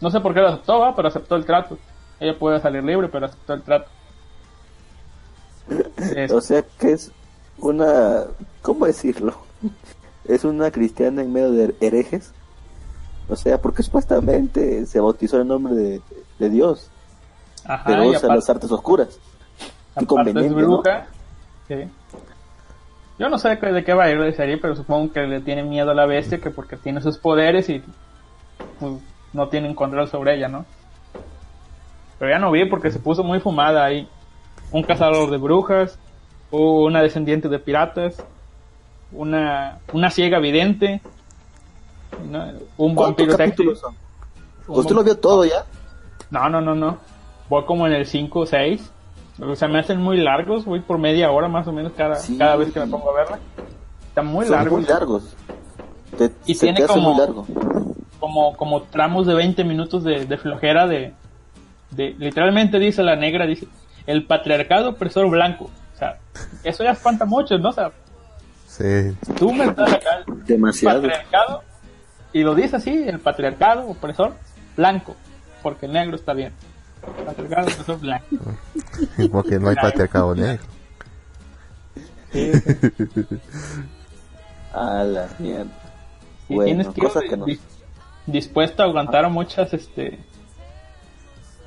[0.02, 0.96] No sé por qué lo aceptó, ¿va?
[0.96, 1.78] pero aceptó el trato.
[2.20, 3.90] Ella puede salir libre, pero aceptó el trato.
[6.16, 7.12] Es- O sea que es
[7.58, 8.24] una,
[8.62, 9.36] ¿cómo decirlo?
[10.28, 12.34] Es una cristiana en medio de herejes.
[13.30, 16.02] O sea, porque supuestamente se bautizó en el nombre de,
[16.40, 16.90] de Dios,
[17.64, 19.20] ajá, pero usa aparte- las artes oscuras.
[19.94, 20.78] Qué es conveniente, ¿no?
[20.82, 21.06] bruja.
[21.68, 21.76] Sí.
[23.18, 25.22] Yo no sé de qué- de qué va a ir la serie, pero supongo que
[25.22, 27.82] le tiene miedo a la bestia, que porque tiene sus poderes y
[28.80, 28.94] pues,
[29.34, 30.66] no tienen control sobre ella, ¿no?
[32.20, 34.08] Pero ya no vi porque se puso muy fumada ahí.
[34.72, 35.98] Un cazador de brujas,
[36.52, 38.24] una descendiente de piratas,
[39.12, 41.02] una, una ciega vidente,
[42.30, 42.44] ¿no?
[42.78, 43.74] un ¿Cuántos vampiro
[44.68, 45.66] un ¿Usted lo vio todo ya?
[46.32, 46.98] no, no, no, no.
[47.50, 48.92] Voy como en el 5 o 6.
[49.40, 50.66] O sea, me hacen muy largos.
[50.66, 52.38] Voy por media hora más o menos cada, Sí.
[52.38, 53.40] cada vez que me pongo a verla.
[54.08, 54.80] Están muy Son largos.
[54.80, 55.36] muy largos.
[56.18, 57.46] Te, Y se tiene te hace como- muy largo.
[58.20, 61.14] Como, como tramos de 20 minutos de, de flojera de,
[61.92, 62.16] de...
[62.18, 63.68] Literalmente dice la negra, dice...
[64.08, 65.66] El patriarcado opresor blanco.
[65.66, 66.18] O sea,
[66.64, 67.70] eso ya espanta mucho, ¿no?
[67.70, 67.92] O sea,
[68.68, 69.16] Sí.
[69.38, 70.24] tú me estás acá...
[70.46, 71.02] Demasiado.
[71.02, 71.64] Patriarcado.
[72.34, 74.34] Y lo dice así, el patriarcado opresor
[74.78, 75.16] blanco.
[75.64, 76.54] Porque el negro está bien.
[77.26, 78.26] Patriarcado opresor blanco.
[79.32, 80.64] Porque no hay patriarcado negro.
[82.32, 82.52] Sí,
[84.74, 85.72] A la mierda.
[86.50, 87.46] Bueno, tienes que cosas que no.
[87.46, 87.60] dis-
[88.26, 90.20] dispuesto a aguantar muchas este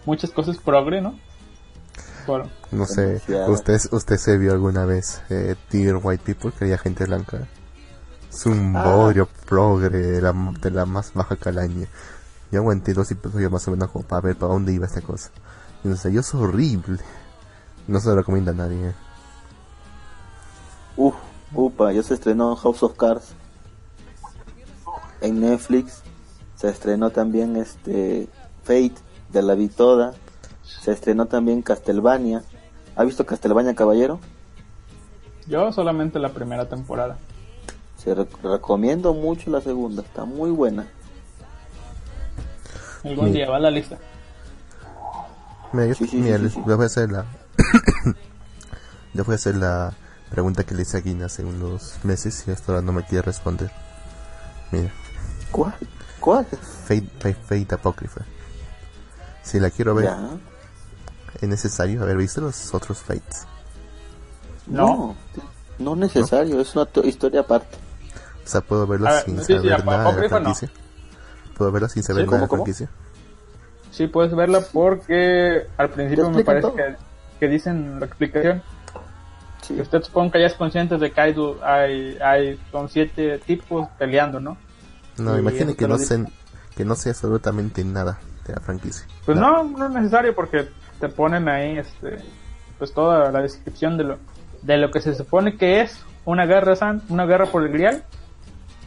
[0.05, 1.19] muchas cosas progre, ¿no?
[2.27, 3.23] Por, No sé.
[3.49, 7.47] ¿usted, usted se vio alguna vez eh, Dear White People, que había gente blanca?
[8.31, 8.85] Es un Ah.
[8.85, 11.87] bodrio progre de la, de la más baja calaña.
[12.53, 15.31] Yo aguanté dos episodios más o menos como para ver para dónde iba esta cosa.
[15.83, 16.99] Y no sé, yo es horrible.
[17.89, 18.91] No se lo recomienda a nadie.
[18.91, 18.95] eh.
[20.97, 21.15] Uf,
[21.55, 23.33] upa, ya se estrenó House of Cards
[25.21, 26.03] en Netflix.
[26.57, 28.29] Se estrenó también este
[28.65, 28.95] Fate,
[29.31, 30.15] de la vi toda.
[30.65, 32.43] Se estrenó también Castlevania.
[32.97, 34.21] ¿Ha visto Castlevania Caballero?
[35.47, 37.17] yo solamente la primera temporada.
[37.97, 40.87] Se re- recomiendo mucho la segunda, está muy buena.
[43.03, 43.33] Algún Sí.
[43.33, 43.97] día va a la lista.
[45.73, 46.69] Mira, yo, Sí, sí, mira, sí, les sí, sí.
[46.69, 47.25] les voy a hacer la...
[49.15, 49.93] les voy a hacer la
[50.31, 53.23] pregunta que le hice a Guina hace unos meses y hasta ahora no me quiere
[53.23, 53.71] responder.
[54.71, 54.91] Mira,
[55.51, 55.75] ¿Cuál?
[56.21, 56.45] ¿Cuál?
[56.47, 58.21] Fate, Fate, Fate Apocrypha.
[59.43, 60.19] Si la quiero ver, Ya.
[61.41, 63.47] es necesario haber visto los otros Fates.
[64.67, 65.17] No.
[65.79, 67.77] No, necesario, es una to- historia aparte.
[68.45, 70.45] O sea, puedo verla sin saber nada de la Apócrifa no.
[70.45, 70.71] franquicia.
[71.57, 72.91] Puedo verla sin saber Sí, nada de la franquicia.
[73.91, 76.97] Sí, puedes verla porque al principio me parece que,
[77.39, 78.63] que dicen la explicación.
[79.63, 79.75] Sí.
[79.75, 83.39] Que usted supongo que ya es consciente de que hay, du- hay, hay son siete
[83.39, 84.57] tipos peleando, ¿no?
[85.19, 85.97] No, imagine eso que no,
[86.77, 89.07] que no sé absolutamente nada de la franquicia.
[89.27, 89.65] Pues Nada.
[89.65, 90.69] no, no es necesario porque
[91.01, 92.19] te ponen ahí este
[92.79, 94.19] pues toda la descripción de lo
[94.63, 98.05] de lo que se supone que es una guerra san, una guerra por el grial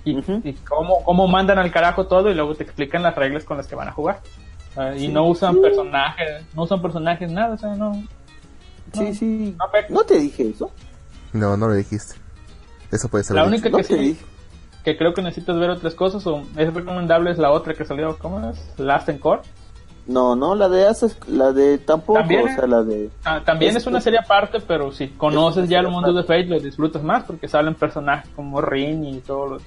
[0.05, 0.41] y, Ujú.
[0.43, 3.67] y cómo, cómo mandan al carajo todo y luego te explican las reglas con las
[3.67, 4.19] que van a jugar.
[4.77, 7.91] Ah, y no usan personajes, no usan personajes, nada, o sea, no.
[8.93, 9.55] Sí, sí.
[9.57, 10.71] No, pero- No te dije eso.
[11.33, 12.15] No, no lo dijiste.
[12.91, 13.53] Eso puede ser La dicho.
[13.53, 14.25] única No que te sí, dije.
[14.83, 18.17] que creo que necesitas ver otras cosas o es recomendable es la otra que salió,
[18.17, 18.59] ¿cómo es?
[18.77, 19.41] Last Encore.
[20.07, 23.09] No, no, la de Ases, la de tampoco, También, o sea, la de...
[23.23, 26.45] Ah, también es una serie aparte, pero si conoces es ya el mundo de Fate,
[26.45, 29.63] lo disfrutas más porque salen personajes como Rin y todos los...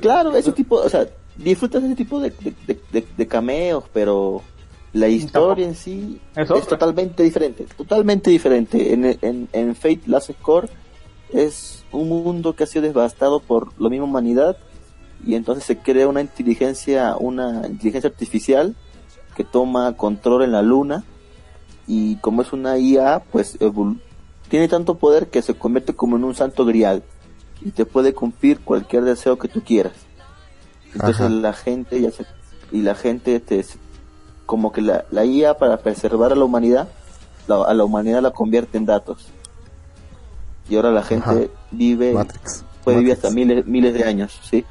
[0.00, 1.04] Claro, ese tipo, o sea,
[1.36, 4.40] disfrutas ese tipo de, de, de- de- de cameos, pero
[4.92, 8.92] la historia en sí Es totalmente diferente, totalmente diferente.
[8.92, 10.68] En, en, en Fate Last Score
[11.32, 14.56] es un mundo que ha sido devastado por la misma humanidad
[15.24, 18.74] y entonces se crea una inteligencia, una inteligencia artificial
[19.36, 21.04] que toma control en la luna
[21.86, 23.58] y como es una IA, pues
[24.48, 27.02] tiene tanto poder que se convierte como en un santo grial
[27.60, 29.92] y te puede cumplir cualquier deseo que tú quieras.
[30.92, 31.28] Entonces Ajá.
[31.28, 32.24] la gente ya se,
[32.72, 33.64] y la gente te
[34.50, 36.88] como que la, la IA para preservar a la humanidad,
[37.46, 39.28] la- a la humanidad la convierte en datos.
[40.68, 41.60] Y ahora la gente Ajá.
[41.70, 42.64] vive Matrix.
[42.82, 44.66] puede vivir hasta miles, miles de años, ¿sí?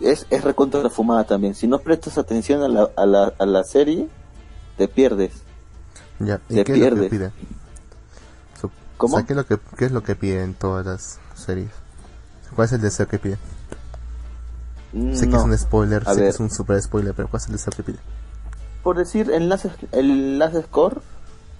[0.00, 1.54] Es, es recontra fumada también.
[1.54, 4.08] Si no prestas atención a la, a la, a la serie,
[4.76, 5.30] te pierdes.
[6.18, 7.32] Ya, ¿y se qué es lo que piden?
[8.96, 9.14] ¿Cómo?
[9.14, 11.70] O sea, ¿qué es, lo que, ¿qué es lo que piden todas las series?
[12.56, 13.38] ¿Cuál es el deseo que piden?
[15.14, 17.46] Sé que es un spoiler, A sé que es un super spoiler, pero ¿cuál es
[17.46, 18.00] el deseo que piden?
[18.88, 21.02] Por decir, enlaces, el enlace score,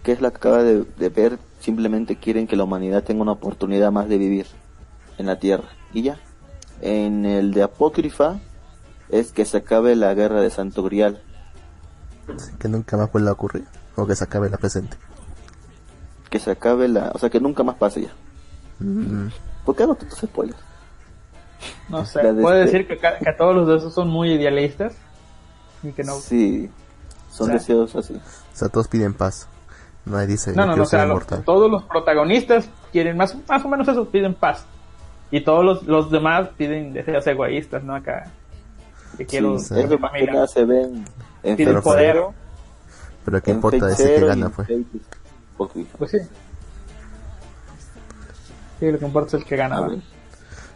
[0.03, 3.33] que es la que acaba de, de ver, simplemente quieren que la humanidad tenga una
[3.33, 4.47] oportunidad más de vivir
[5.19, 5.69] en la Tierra.
[5.93, 6.19] Y ya.
[6.81, 8.39] En el de Apócrifa,
[9.11, 11.21] es que se acabe la guerra de Santo Grial.
[12.59, 13.67] Que nunca más vuelva a ocurrir.
[13.97, 14.97] O que se acabe la presente.
[16.31, 17.13] Que se acabe la.
[17.15, 18.13] O sea, que nunca más pase ya.
[18.79, 19.29] Mm,
[19.67, 20.59] ¿Por qué hago tantos spoilers?
[21.91, 24.95] No sé, puede este- decir que, que todos los de esos son muy idealistas
[25.83, 26.15] y que no...
[26.15, 26.71] Sí,
[27.39, 28.15] son O sea, deseos así.
[28.15, 29.49] O sea, todos piden paz.
[30.05, 31.43] Nadie dice, No, no, no, o sea, ser lo- inmortal.
[31.45, 34.65] todos los protagonistas quieren más, más o menos eso, piden paz.
[35.31, 37.95] Y todos los, los demás piden deseos egoístas, ¿no?
[37.95, 38.31] Acá,
[39.19, 40.47] que quiero Sí, que familia.
[40.47, 41.05] se ven
[41.43, 42.13] en Piden Pero poder.
[42.15, 42.35] Zero,
[43.25, 45.99] Pero qué importa ese que gana, Apócrifa.
[45.99, 46.19] Pues sí.
[48.81, 49.77] Sí, lo que importa es el que gana.
[49.77, 49.99] A ver,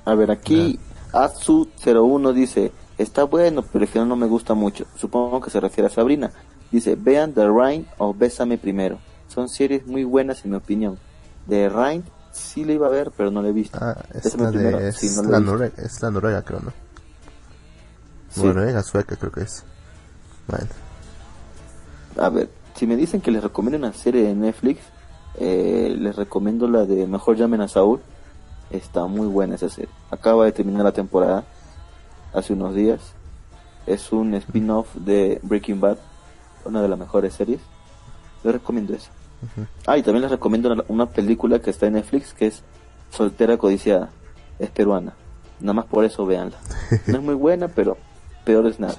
[0.05, 0.79] a ver aquí
[1.13, 4.87] Atsu01 dice, está bueno, pero al final no me gusta mucho.
[4.97, 6.31] Supongo que se refiere a Sabrina.
[6.73, 8.99] Dice, vean The Rain o Bésame primero.
[9.29, 10.99] Son series muy buenas en mi opinión.
[11.49, 13.79] The Rain sí la iba a ver, pero no la he visto.
[13.81, 15.53] Ah, es la, de, sí, es, no la la he visto.
[15.53, 16.73] Noruega, es la Noruega, creo, ¿no?
[18.31, 18.43] Sí.
[18.43, 19.65] Noruega, sueca, creo que es.
[20.49, 20.67] Bueno,
[22.19, 24.81] A ver, si me dicen que les recomiendo una serie de Netflix,
[25.39, 28.01] eh, les recomiendo la de Mejor llamen a Saúl.
[28.71, 29.91] Está muy buena esa serie.
[30.11, 31.45] Acaba de terminar la temporada
[32.33, 33.01] hace unos días.
[33.87, 35.99] Es un spin-off de Breaking Bad,
[36.65, 37.61] una de las mejores series.
[38.45, 39.11] Les recomiendo eso.
[39.87, 42.63] Ah, y también les recomiendo una, una película que está en Netflix que es
[43.11, 44.11] Soltera Codiciada.
[44.59, 45.15] Es peruana.
[45.61, 46.57] Nada más por eso véanla.
[47.07, 47.97] No es muy buena, pero
[48.45, 48.97] peor es nada.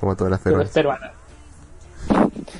[0.00, 0.68] como todas las Pero peruanas.
[0.68, 1.12] es peruana.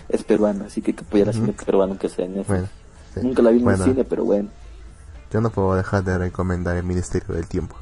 [0.09, 2.49] Es peruana, así que hay que apoyar al cine peruano que sea en Netflix.
[2.49, 2.69] Bueno,
[3.15, 3.21] sí.
[3.23, 4.49] Nunca la vi en Bueno, el cine, pero bueno.
[5.31, 7.77] Yo no puedo dejar de recomendar el Ministerio del Tiempo.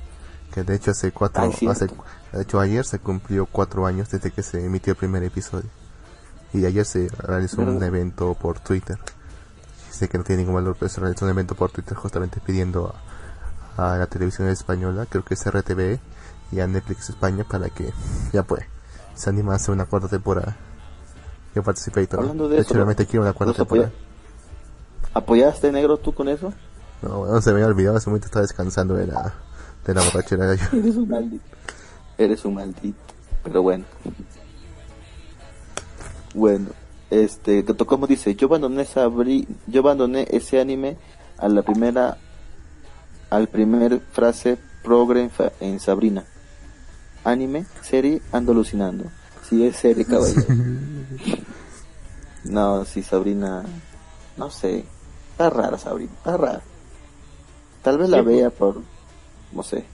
[0.52, 4.30] Que de hecho hace cuatro, Ay, hace, de hecho ayer se cumplió cuatro años desde
[4.30, 5.68] que se emitió el primer episodio.
[6.54, 7.88] Y ayer se realizó un ¿Verdad?
[7.88, 8.98] evento por Twitter.
[9.90, 12.94] Sé que no tiene ningún valor, pero se realizó un evento por Twitter justamente pidiendo
[13.76, 15.98] a, a la televisión española, creo que es RTV
[16.52, 17.92] y a Netflix España para que
[18.32, 18.64] ya pues
[19.14, 20.56] se anime a hacer una cuarta temporada.
[21.54, 22.20] Yo participé y todo.
[22.22, 23.88] Hablando de de eso, hecho realmente quiero una cuarta ¿Los temporada.
[23.88, 26.52] apoya- ¿Apoyaste negro tú con eso?
[27.02, 29.34] No, bueno, se me había olvidado, hace momento estaba descansando de la,
[29.86, 30.54] de la borrachera.
[30.54, 30.64] Yo.
[30.78, 31.44] Eres un maldito.
[32.18, 32.98] Eres un maldito.
[33.44, 33.84] Pero bueno.
[36.34, 36.70] Bueno,
[37.10, 40.96] este, como dice, yo abandoné Sabri, yo abandoné ese anime
[41.38, 42.16] a la primera,
[43.30, 46.24] al primer frase progre en, fa- en Sabrina.
[47.24, 49.04] Anime, serie, ando alucinando.
[49.48, 50.46] Sí, es serie, caballero.
[52.44, 53.62] no, sí, Sabrina,
[54.36, 54.84] no sé.
[55.32, 56.60] Está rara Sabrina, está rara.
[57.82, 58.36] Tal vez la Sí, pues.
[58.36, 58.80] vea por,
[59.52, 59.84] no sé,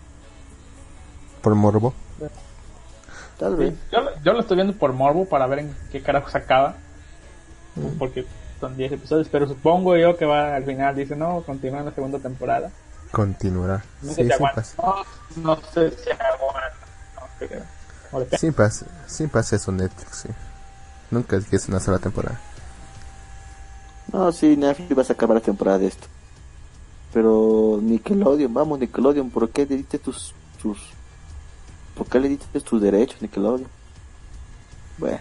[1.43, 1.93] Por morbo.
[3.39, 3.71] Tal vez.
[3.75, 6.39] Sí, yo, lo- yo lo estoy viendo por morbo para ver en qué carajo se
[6.39, 6.77] acaba.
[7.99, 8.27] Porque
[8.61, 11.93] son 10 episodios, pero supongo yo que va al final, dice, no, continúa en la
[11.93, 12.71] segunda temporada.
[13.13, 13.85] Continuará.
[14.03, 14.55] No Sí, sé si sí aguanta.
[14.63, 14.83] pasa.
[15.37, 16.73] No, no sé si aguanta.
[17.15, 17.63] No creo.
[18.11, 18.39] O depende.
[18.39, 20.29] Sí pasa, sí pasa eso Netflix, sí.
[21.11, 22.41] Nunca es que es una sola temporada.
[24.13, 26.07] No, sí, Netflix va a sacar varias temporadas de esto.
[27.13, 30.79] Pero Nickelodeon, vamos Nickelodeon, ¿por qué diste tus, tus
[31.99, 33.67] ¿Por qué le diste tus derechos, Nickelodeon?
[34.99, 35.19] Bueno.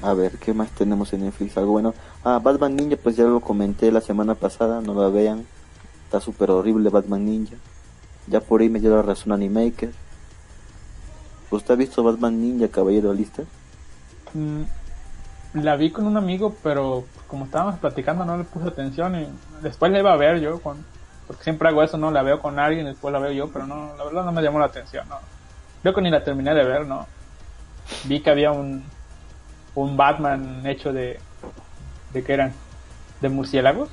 [0.00, 1.58] A ver, ¿qué más tenemos en Netflix?
[1.58, 1.94] Algo bueno.
[2.22, 5.44] Ah, Batman Ninja, pues ya lo comenté la semana pasada, no la vean.
[6.04, 7.56] Está súper horrible Batman Ninja.
[8.28, 9.90] Ya por ahí me dio la razón Animaker.
[11.50, 13.42] ¿Usted ha visto Batman Ninja, Caballero Lista?
[14.34, 14.62] Mm,
[15.54, 19.26] la vi con un amigo, pero como estábamos platicando no le puse atención y
[19.62, 20.84] después la iba a ver yo, con,
[21.30, 23.94] porque siempre hago eso, no la veo con alguien, después la veo yo, pero no,
[23.96, 25.14] la verdad no me llamó la atención, no.
[25.80, 27.06] Creo que ni la terminé de ver, no.
[28.06, 28.82] Vi que había un,
[29.76, 31.20] un Batman hecho de,
[32.12, 32.52] de qué eran,
[33.20, 33.90] de murciélagos.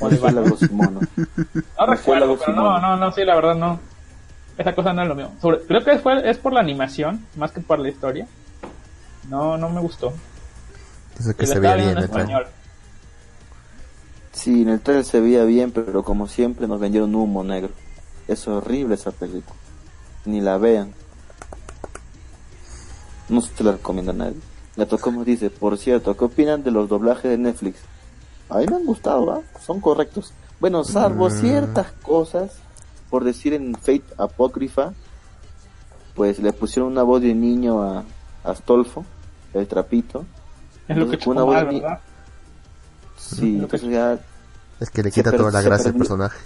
[0.00, 0.18] O de.
[0.18, 1.04] Murciélagos y monos.
[1.78, 3.78] No recuerdo, pero no, no, no, sí, la verdad no.
[4.58, 5.30] Esa cosa no es lo mío.
[5.40, 8.26] Sobre- creo que fue, es por la animación, más que por la historia.
[9.28, 10.12] No, no me gustó.
[11.20, 12.48] Eso que se veía bien en trailer.
[14.32, 17.70] Sí, en el trailer se veía bien, pero como siempre nos vendieron humo negro.
[18.28, 19.56] Es horrible esa película.
[20.24, 20.92] Ni la vean.
[23.28, 24.36] No se la recomienda a nadie.
[24.76, 27.78] La tocamos dice, por cierto, ¿qué opinan de los doblajes de Netflix?
[28.48, 29.40] A mí me han gustado, ¿ah?
[29.60, 30.32] Son correctos.
[30.60, 31.32] Bueno, salvo Mm.
[31.32, 32.52] ciertas cosas,
[33.10, 34.92] por decir en Fate Apócrifa,
[36.14, 38.04] pues le pusieron una voz de niño a
[38.44, 39.04] Astolfo,
[39.54, 40.24] el trapito.
[40.88, 42.00] Es lo que una voz mal, ¿verdad?
[43.22, 44.18] Sí, entonces ya
[44.80, 45.98] Es que le Se quita toda la gracia al perdió.
[45.98, 46.38] personaje.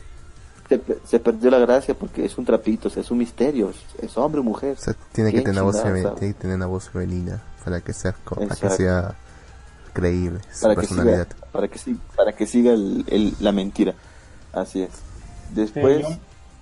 [0.69, 4.05] se, se perdió la gracia porque es un trapito, o sea, es un misterio, es,
[4.05, 4.77] es hombre o mujer.
[4.79, 7.93] O sea, tiene que ¿Quién tener, voz tiene que tener una voz femenina para que
[7.93, 9.15] sea, para que sea
[9.93, 11.27] creíble su para que siga, personalidad.
[11.53, 13.95] para que siga, para que siga el, el- la mentira.
[14.53, 14.91] Así es.
[14.93, 15.01] Sí,
[15.55, 16.09] Después, yo,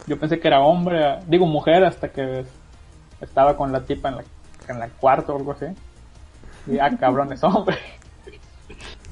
[0.06, 2.44] yo pensé que era hombre, digo mujer, hasta que
[3.20, 4.24] estaba con la tipa en la,
[4.68, 5.66] en la cuarto o algo así.
[6.66, 7.76] Y ah, cabrón, es hombre.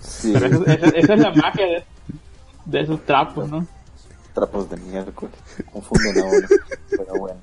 [0.03, 1.85] Sí, Pero eso- esa, esa es la magia de,
[2.67, 3.67] de esos trapos, ¿no?
[4.35, 5.35] trapos de miércoles,
[5.73, 6.49] confunden ahora,
[6.91, 7.39] pero bueno.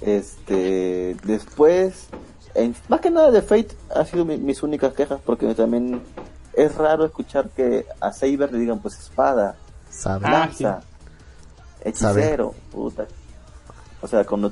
[0.00, 2.08] Este, después,
[2.54, 6.02] en- más que nada de Fate ha sido mi- mis únicas quejas porque también
[6.54, 9.56] es raro escuchar que a Saber le digan pues espada,
[9.90, 10.26] ¿Sabe?
[10.26, 10.80] Ah, lanza,
[11.84, 13.06] hechicero, puta.
[14.00, 14.50] O sea, cuando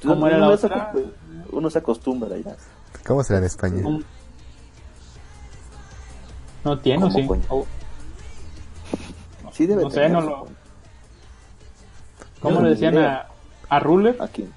[0.00, 1.12] tú- ¿Cómo era la uno, acostum-
[1.52, 2.56] uno se acostumbra ya.
[3.06, 3.86] ¿Cómo será en España?
[3.86, 4.04] Un-
[6.64, 7.26] No tiene, ¿o ¿Cómo, sí.
[7.26, 7.42] coño?
[7.48, 7.66] O-
[9.52, 10.46] Sí debe No sé, no lo-
[12.40, 13.26] ¿Cómo le decían a,
[13.68, 14.16] a Ruler?
[14.20, 14.48] Aquí,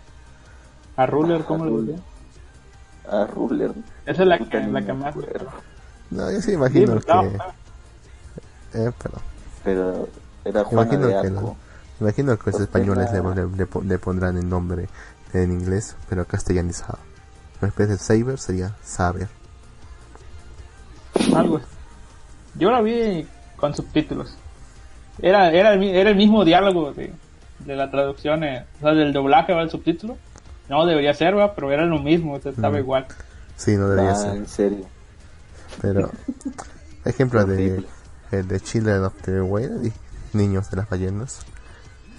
[0.95, 2.03] A Ruler, ¿cómo A le decían?
[3.09, 3.71] a Ruler.
[4.05, 5.15] Esa es la que, la que más.
[6.11, 7.37] No, yo sí Sí, imagino estaba- que...
[8.73, 9.21] Eh, perdón.
[9.63, 10.07] Pero
[10.45, 11.27] era Juana Imagino de que,
[11.99, 14.87] imagino que los Pues españoles le, era- le- le pon- le pondrán el nombre
[15.33, 16.99] en inglés, pero castellanizado.
[17.61, 19.27] En vez de Saber sería Saber.
[21.35, 21.65] Algo así.
[22.55, 23.25] Yo la vi
[23.57, 24.35] con subtítulos.
[25.21, 27.13] Era, era, el, mi- era el mismo diálogo de,
[27.59, 30.17] de la traducción, eh, o sea, del doblaje va el subtítulo.
[30.69, 31.53] No debería ser, ¿va?
[31.53, 32.81] pero era lo mismo, o sea, estaba Mm.
[32.81, 33.05] igual.
[33.57, 34.35] Sí, no debería Ah, ser.
[34.37, 34.85] en serio.
[35.81, 36.09] Pero,
[37.05, 37.83] ejemplo de,
[38.31, 39.93] el de Children of the Whale, y
[40.37, 41.39] Niños de las Ballenas.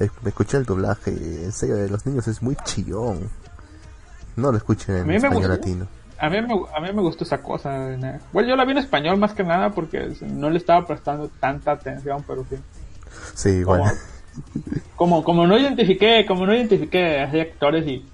[0.00, 3.28] Eh, Escuché el doblaje, y en serio, de los niños es muy chillón.
[4.36, 5.48] No lo escuchen en me español gustó.
[5.48, 5.88] latino.
[6.22, 7.96] A mí, me, a mí me gustó esa cosa.
[8.32, 11.72] Bueno, yo la vi en español más que nada porque no le estaba prestando tanta
[11.72, 12.56] atención, pero sí.
[13.34, 13.82] Sí, igual.
[14.94, 18.06] Como, como no identifiqué, como no identifiqué a actores y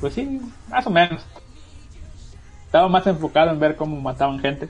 [0.00, 0.38] pues sí,
[0.68, 1.22] más o menos.
[2.66, 4.68] Estaba más enfocado en ver cómo mataban gente.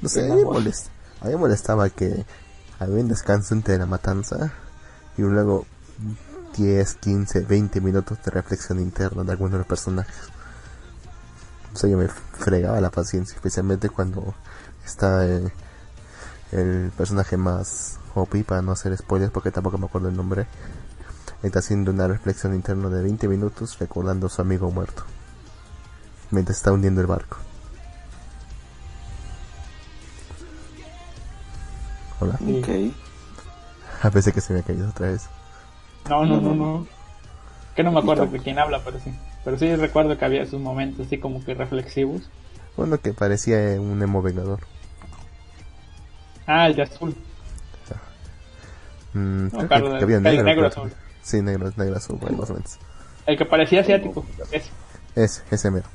[0.00, 0.88] No sé, a mí, molest-
[1.20, 2.24] a mí me molestaba que
[2.78, 4.50] había un descanso entre la matanza
[5.18, 5.66] y luego
[6.60, 10.14] 10, 15, 20 minutos de reflexión interna de algunos de los personajes.
[11.72, 14.34] O sea, yo me fregaba la paciencia, especialmente cuando
[14.84, 15.50] está eh,
[16.52, 20.46] el personaje más OP, para no hacer spoilers porque tampoco me acuerdo el nombre.
[21.42, 25.04] Está haciendo una reflexión interna de 20 minutos recordando a su amigo muerto.
[26.30, 27.38] Mientras está hundiendo el barco.
[32.20, 32.36] Hola.
[32.36, 32.58] Sí.
[32.58, 34.04] Ok.
[34.04, 35.22] A pesar que se me ha caído otra vez.
[36.08, 36.86] No, no, no, No.
[37.76, 39.14] Que no me acuerdo de quién habla, pero sí.
[39.44, 42.28] Pero sí recuerdo que había esos momentos así como que reflexivos.
[42.76, 44.60] Uno que parecía un emo vengador.
[46.46, 47.14] Ah, el de azul.
[49.12, 50.44] Mm, No, creo que- que había el negro.
[50.44, 50.92] negro azul.
[51.22, 52.78] Sí, negro, negro azul, bueno, más o menos.
[53.26, 54.24] El que parecía asiático.
[54.50, 54.70] Ese,
[55.14, 55.86] Ese, ese mero.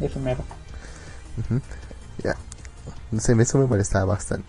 [0.00, 0.44] ese mero.
[2.22, 2.34] Ya.
[3.10, 4.48] No sé, eso me molestaba bastante.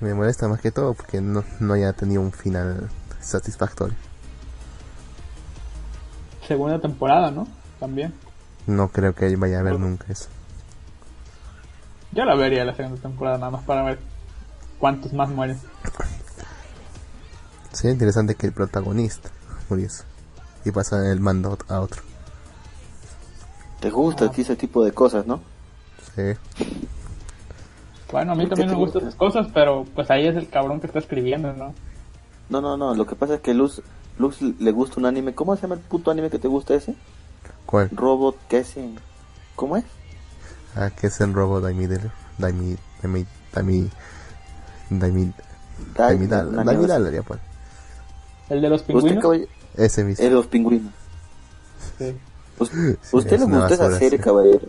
[0.00, 2.88] Me molesta más que todo porque no, no haya tenido un final
[3.28, 3.96] satisfactorio.
[6.46, 7.46] Segunda temporada, ¿no?
[7.78, 8.14] También.
[8.66, 10.28] No creo que vaya a haber nunca eso.
[12.12, 13.98] Yo la vería la segunda temporada nada más para ver
[14.78, 15.58] cuántos más mueren.
[17.72, 19.30] Sería interesante que el protagonista
[19.68, 20.04] muriese
[20.64, 22.02] y pasa el mando a otro.
[23.80, 25.40] ¿Te gusta a ti ese tipo de cosas, no?
[26.16, 26.32] Sí.
[28.10, 29.08] Bueno, a mí ¿Por qué también me gustan gusta?
[29.08, 31.74] esas cosas, pero pues ahí es el cabrón que está escribiendo, ¿no?
[32.50, 32.94] No, no, no.
[32.94, 33.82] Lo que pasa es que Luz,
[34.18, 35.34] Luz le gusta un anime.
[35.34, 36.94] ¿Cómo se llama el puto anime que te gusta ese?
[37.66, 37.90] ¿Cuál?
[37.92, 38.98] Robot Kessing.
[39.56, 39.84] ¿Cómo es?
[40.74, 43.90] Ah, que es el robo Daimi del Daimi Daimi Daimi
[44.90, 45.24] Daimi
[45.94, 46.98] Dai- Daimi Dal- una Daimi mierda.
[47.00, 47.40] Dal, ya pues.
[48.48, 49.48] El de los ¿Usted, pingüinos.
[49.76, 50.22] Ese mismo.
[50.24, 50.92] Es de los pingüinos.
[51.98, 52.16] Sí.
[52.58, 54.24] Us- Sí, ¿Usted le una gustó esa serie, sí.
[54.24, 54.66] caballero?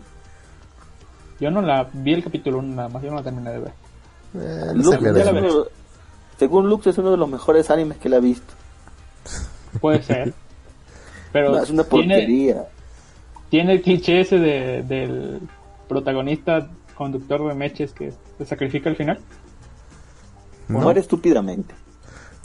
[1.40, 3.72] Yo no la vi el capítulo 1 nada más, yo no la terminé de ver.
[4.34, 5.68] Eh, no pierde ya la los-
[6.40, 8.54] según Lux es uno de los mejores animes que le ha visto.
[9.78, 10.34] Puede ser.
[11.32, 12.66] Pero No, es una tiene, porquería.
[13.50, 15.48] tiene el cliché ese de, del
[15.86, 19.20] protagonista conductor de meches que se sacrifica al final.
[20.68, 21.74] No, Muere estúpidamente.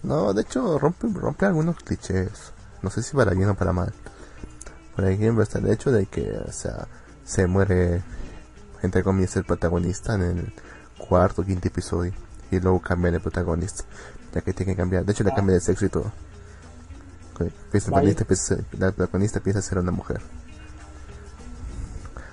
[0.04, 2.52] no, de hecho rompe, rompe algunos clichés.
[2.82, 3.94] No sé si para bien o para mal.
[4.96, 6.88] Por ejemplo, está el hecho de que, o sea,
[7.24, 8.04] se muere,
[8.84, 10.54] entre comillas, el protagonista en el
[10.98, 12.14] cuarto o quinto episodio.
[12.52, 13.84] Y luego cambia de protagonista.
[14.34, 15.06] Ya que tiene que cambiar.
[15.06, 16.12] De hecho, le cambia de sexo y todo.
[17.40, 20.22] El protagonista empieza, la protagonista empieza a ser una mujer.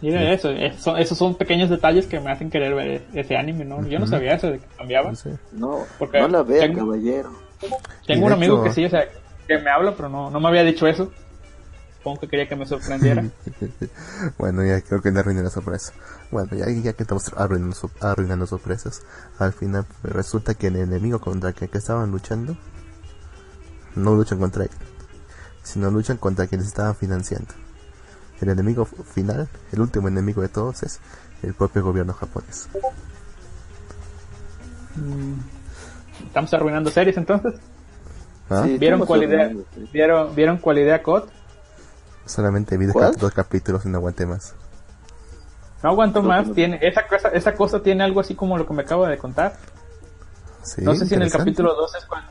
[0.01, 3.86] De eso, eso- esos son pequeños detalles que me hacen querer ver ese anime, ¿no?
[3.86, 5.10] Yo no sabía eso de que cambiaba.
[5.10, 5.39] No sé.
[5.52, 7.30] No, Porque no la vea, tengo- caballero.
[8.05, 9.05] Tengo un amigo hecho- que sí, o sea,
[9.47, 11.12] que me habla, pero no, no me había dicho eso.
[12.03, 13.24] Supongo que quería que me sorprendiera.
[14.39, 15.93] bueno, ya creo que le arruiné la sorpresa.
[16.33, 19.03] Bueno, ya, ya que estamos arruinando, sor- arruinando sorpresas,
[19.39, 22.57] al final pues, resulta que el enemigo contra el que, que estaban luchando
[23.95, 24.70] no luchan contra él,
[25.62, 27.55] sino luchan contra quienes estaban financiando.
[28.41, 30.99] El enemigo final, el último enemigo de todos es
[31.45, 32.69] el propio gobierno japonés.
[36.27, 37.55] Estamos arruinando series entonces.
[38.51, 38.65] ¿Ah?
[38.66, 39.53] Sí, ¿Vieron cuál idea?
[39.93, 41.24] ¿Vieron, ¿vieron cuál idea COD?
[42.27, 43.11] Solamente vi dos, ¿Cuál?
[43.12, 44.55] cap- dos capítulos y no aguanté más.
[45.82, 46.53] No aguanto más.
[46.53, 49.55] Tiene, esa, cosa, esa cosa tiene algo así como lo que me acabo de contar.
[50.62, 52.31] Sí, no sé si en el capítulo 2 es cuando,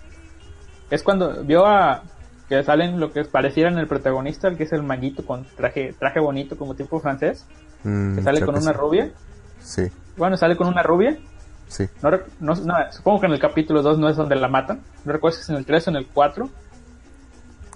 [0.90, 2.02] es cuando vio a
[2.48, 6.20] que salen lo que parecieran el protagonista, el que es el maguito con traje traje
[6.20, 7.46] bonito como tipo francés,
[7.84, 8.78] Mm, que sale con que una sí.
[8.78, 9.12] rubia.
[9.62, 11.18] Sí, Bueno, sale con una rubia.
[11.68, 11.90] sí.
[12.02, 14.82] No, no, no, supongo que en el capítulo 2 no es donde la matan.
[15.04, 16.50] No recuerdo si es en el 3 o en el 4.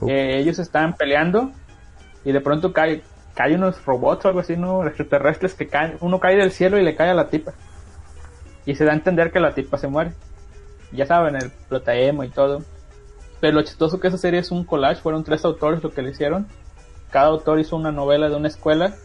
[0.02, 0.10] Uh.
[0.10, 1.52] Eh, ellos están peleando
[2.26, 3.04] y de pronto cae,
[3.36, 4.86] cae unos robots o algo así, ¿no?
[4.86, 5.98] Extraterrestres que caen.
[6.02, 7.54] Uno cae del cielo y le cae a la tipa.
[8.66, 10.14] Y se da a entender que la tipa se muere.
[10.92, 12.64] Ya saben, el protaemo y todo.
[13.40, 16.12] Pero lo chistoso que esa serie es un collage, fueron tres autores lo que le
[16.12, 16.48] hicieron.
[17.12, 18.96] Cada autor hizo una novela de una escuela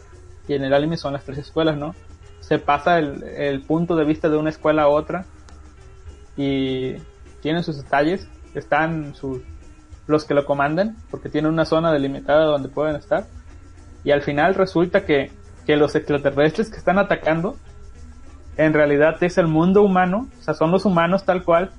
[0.47, 1.93] y en el anime son las tres escuelas, ¿no?
[2.39, 5.25] Se pasa el, el punto de vista de una escuela a otra
[6.35, 6.95] y
[7.41, 8.27] tienen sus detalles.
[8.55, 9.41] Están sus,
[10.11, 13.25] los que lo comandan porque tienen una zona delimitada donde pueden estar.
[14.03, 15.31] Y al final resulta que,
[15.65, 17.55] que los extraterrestres que están atacando
[18.57, 21.71] en realidad es el mundo humano, o sea, son los humanos tal cual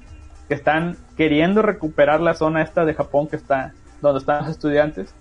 [0.48, 5.14] que están queriendo recuperar la zona esta de Japón que está donde están los estudiantes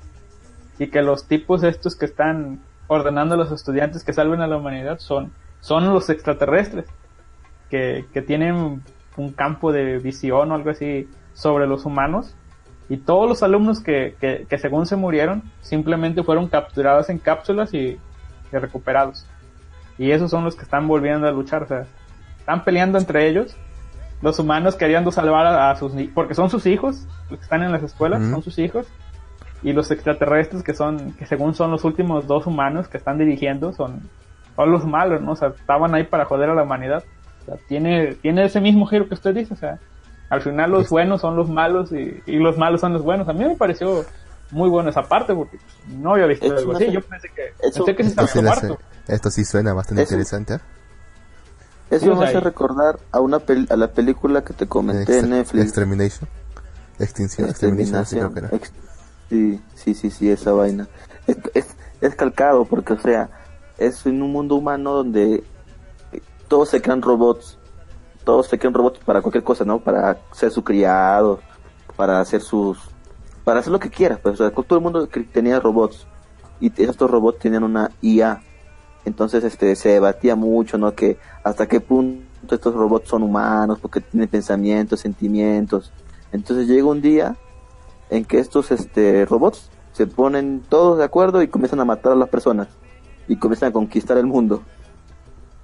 [0.79, 4.57] y que los tipos estos que están ordenando a los estudiantes que salven a la
[4.57, 6.85] humanidad son son los extraterrestres
[7.69, 8.81] que, que tienen
[9.17, 12.35] un campo de visión o algo así sobre los humanos
[12.91, 17.73] y todos los alumnos que, que, que según se murieron simplemente fueron capturados en cápsulas
[17.73, 17.97] y,
[18.51, 19.25] y recuperados.
[19.97, 21.85] Y esos son los que están volviendo a luchar o sea
[22.37, 23.55] están peleando entre ellos.
[24.21, 27.71] Los humanos queriendo salvar a, a sus porque son sus hijos los que están en
[27.71, 28.31] las escuelas Ujú.
[28.31, 28.87] son sus hijos.
[29.63, 33.71] Y los extraterrestres que son que según son los últimos dos humanos que están dirigiendo
[33.71, 34.01] son
[34.57, 37.05] son los malos no o sea estaban ahí para joder a la humanidad.
[37.43, 39.79] O sea, tiene tiene ese mismo giro que usted dice o sea
[40.31, 43.27] al final los Es- buenos son los malos y, y los malos son los buenos
[43.29, 44.03] a mí me pareció
[44.49, 47.81] muy bueno esa parte porque no había visto algo así yo pensé que es pensé
[47.81, 50.55] un- que se Esto estaba sí, le hace- muerto esto sí suena bastante interesante.
[50.55, 50.59] ¿eh?
[51.91, 55.65] Eso me hace recordar a una pel- a la película que te comenté en Netflix.
[55.65, 56.29] Extermination.
[56.99, 58.49] Extinción, extermination, sí, creo que era.
[58.53, 58.71] Ex-
[59.29, 60.87] Sí, sí, sí, sí, esa vaina.
[61.27, 61.67] Es, es,
[62.01, 63.29] es calcado porque, o sea,
[63.77, 65.43] es en un mundo humano donde
[66.13, 67.57] eh, todos se crean robots.
[68.23, 69.79] Todos se crean robots para cualquier cosa, ¿no?
[69.79, 71.39] Para ser su criado,
[71.95, 72.79] para hacer sus...
[73.43, 76.05] Para hacer lo que quieras, pues, todo el mundo tenía robots.
[76.59, 78.41] Y estos robots tenían una IA.
[79.03, 80.93] Entonces, este, se debatía mucho, ¿no?
[80.93, 85.91] Que hasta qué punto estos robots son humanos, porque tienen pensamientos, sentimientos.
[86.31, 87.35] Entonces llega un día
[88.09, 92.15] en que estos este robots se ponen todos de acuerdo y comienzan a matar a
[92.15, 92.67] las personas
[93.27, 94.63] y comienzan a conquistar el mundo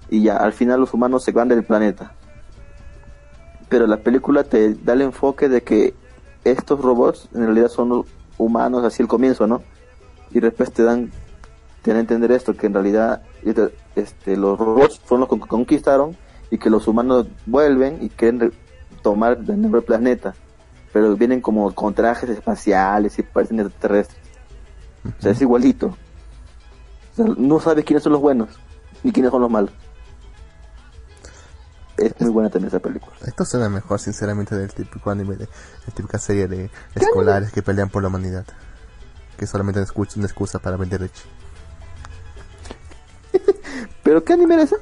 [0.09, 2.13] y ya al final los humanos se van del planeta
[3.69, 5.93] pero la película te da el enfoque de que
[6.43, 8.05] estos robots en realidad son
[8.37, 9.61] humanos, así el comienzo, ¿no?
[10.31, 11.11] Y después te dan,
[11.81, 13.21] te dan a entender esto, que en realidad
[13.95, 16.15] este, los robots fueron los que conquistaron
[16.51, 18.51] y que los humanos vuelven y quieren re-
[19.01, 20.33] tomar de nuevo el planeta,
[20.93, 24.19] pero vienen como con trajes espaciales y parecen extraterrestres.
[25.17, 25.87] O sea, es igualito.
[25.87, 28.49] O sea, no sabes quiénes son los buenos
[29.03, 29.71] ni quiénes son los malos.
[31.97, 33.15] Es muy buena también esa película.
[33.25, 37.89] Esto suena mejor, sinceramente, del típico anime, de la típica serie de escolares que pelean
[37.89, 38.45] por la humanidad.
[39.37, 41.23] Que solamente es una excusa para vender leche.
[44.03, 44.75] ¿Pero qué anime era ese?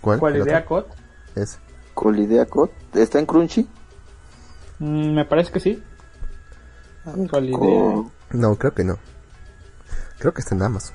[0.00, 0.18] ¿Cuál?
[0.18, 0.64] ¿Cuál ¿El idea?
[0.64, 0.88] Cot?
[1.34, 1.58] Ese.
[1.94, 2.70] Colidea Code.
[2.94, 3.68] ¿Está en Crunchy?
[4.78, 5.82] Mm, me parece que sí.
[7.28, 8.04] ¿Cuál idea?
[8.30, 8.98] No, creo que no.
[10.18, 10.94] Creo que está en Amazon.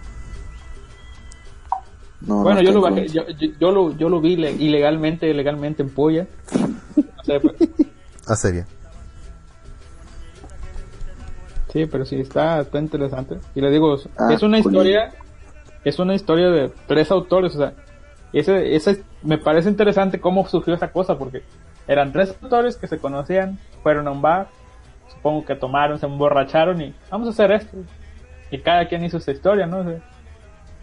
[2.28, 5.34] No, no Bueno, yo lo, bajé, yo, yo, yo lo, yo lo vi le- ilegalmente,
[5.34, 6.28] legalmente en Puya.
[6.96, 7.56] No sé, pues.
[8.28, 8.66] Hace bien.
[11.72, 13.38] Sí, pero sí, está, está interesante.
[13.56, 14.72] Y le digo, Ah, es una cool.
[14.74, 15.12] historia,
[15.84, 17.74] es una historia de tres autores, o sea,
[18.32, 21.42] ese, ese, me parece interesante cómo surgió esa cosa, porque
[21.88, 24.48] eran tres autores que se conocían, fueron a un bar,
[25.14, 27.76] supongo que tomaron, se emborracharon y vamos a hacer esto.
[28.52, 29.80] Y cada quien hizo su historia, ¿no?
[29.80, 30.00] O sea,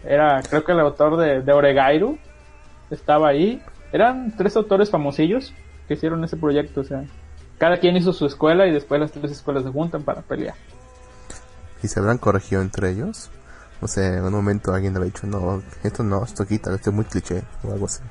[0.03, 2.17] era, creo que el autor de, de Oregairu
[2.89, 3.61] estaba ahí.
[3.91, 5.53] Eran tres autores famosillos
[5.87, 7.03] que hicieron ese proyecto, o sea,
[7.57, 10.55] cada quien hizo su escuela y después las tres escuelas se juntan para pelear.
[11.83, 13.29] ¿Y se habrán corregido entre ellos?
[13.81, 16.95] O sea, en un momento alguien habrá dicho, no, esto no, esto quita, esto es
[16.95, 18.01] muy cliché, o algo así.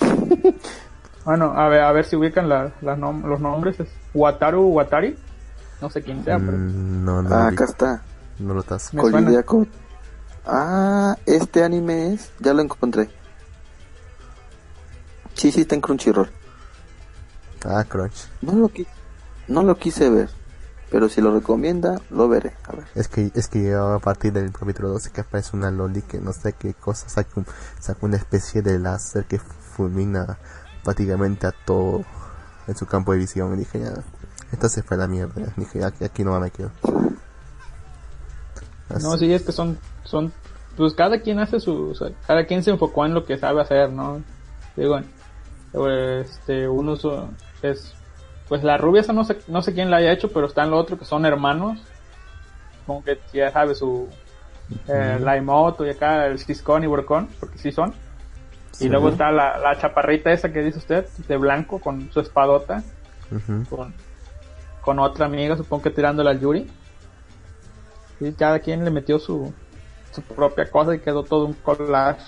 [1.24, 3.80] Bueno, a ver, a ver si ubican la, nom- los nombres.
[3.80, 5.16] Es Wataru Watari.
[5.80, 8.02] No sé quién sea, pero Mm, no, no, Ah, acá está.
[8.40, 8.90] no lo estás.
[8.90, 9.12] Code.
[10.46, 12.30] Ah, este anime es.
[12.40, 13.08] Ya lo encontré.
[15.34, 16.30] Sí, sí, está en Crunchyroll.
[17.64, 18.28] Ah, Crunch.
[18.42, 18.86] No lo, qui-
[19.48, 20.28] no lo quise ver.
[20.90, 22.54] Pero si lo recomienda, lo veré.
[22.68, 22.84] A ver.
[22.94, 26.20] Es que, es que yo a partir del capítulo 12 que aparece una loli que
[26.20, 27.46] no sé qué cosa, saca, un-
[27.80, 30.38] saca una especie de láser que fulmina
[30.84, 32.04] prácticamente a todo
[32.68, 33.54] en su campo de visión.
[33.54, 33.94] Y dije, ya,
[34.52, 35.52] esto se fue a la mierda.
[35.56, 36.70] Dije, ya, aquí no me quedo.
[38.90, 40.32] Así- no, sí, es que son, son,
[40.76, 43.60] pues cada quien hace su, o sea, cada quien se enfocó en lo que sabe
[43.60, 44.22] hacer, ¿no?
[44.76, 45.00] Digo,
[46.20, 46.94] este, uno
[47.62, 47.94] es,
[48.48, 50.70] pues la rubia esa no sé, no sé quién la haya hecho, pero está en
[50.70, 51.80] lo otro que son hermanos,
[52.86, 54.08] como que ya sabe su,
[54.88, 57.94] eh, la Imoto y acá el Ciscón y Burcón, porque sí son.
[58.72, 58.86] Sí.
[58.86, 62.82] Y luego está la, la chaparrita esa que dice usted, de blanco, con su espadota,
[63.70, 63.94] con,
[64.80, 66.68] con otra amiga, supongo que tirándola al Yuri.
[68.20, 69.52] Y cada quien le metió su,
[70.14, 72.22] su propia cosa y quedó todo un collage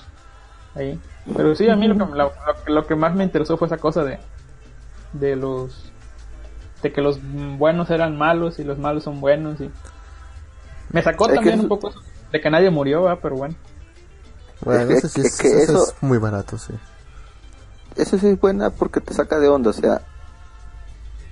[0.74, 1.00] ahí.
[1.36, 2.32] Pero sí, a mí lo que, lo, lo
[2.64, 4.18] que- lo que más me interesó fue esa cosa de,
[5.12, 5.90] de los
[6.82, 7.18] de que los
[7.58, 9.70] buenos eran malos y los malos son buenos y
[10.92, 12.00] me sacó Es también eso- un poco eso
[12.30, 13.18] de que nadie murió, ¿verdad?
[13.22, 13.54] pero bueno.
[14.62, 16.74] Bueno, Es eso sí que- es, es que eso eso- es muy barato, sí.
[17.96, 19.70] Eso sí es buena porque te saca de onda.
[19.70, 20.02] O sea,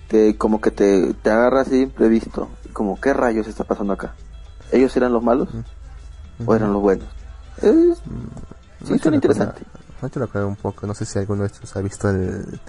[0.09, 2.49] te, como que te, te agarra así imprevisto.
[2.73, 4.15] Como, ¿qué rayos está pasando acá?
[4.73, 5.49] ¿Ellos eran los malos?
[5.51, 5.63] ¿O
[6.39, 7.09] eran los buenos?
[7.59, 7.99] Es,
[8.87, 9.63] sí, suena interesante.
[10.03, 12.61] No te lo acuerdo un poco, no sé si alguno de estos ha visto el,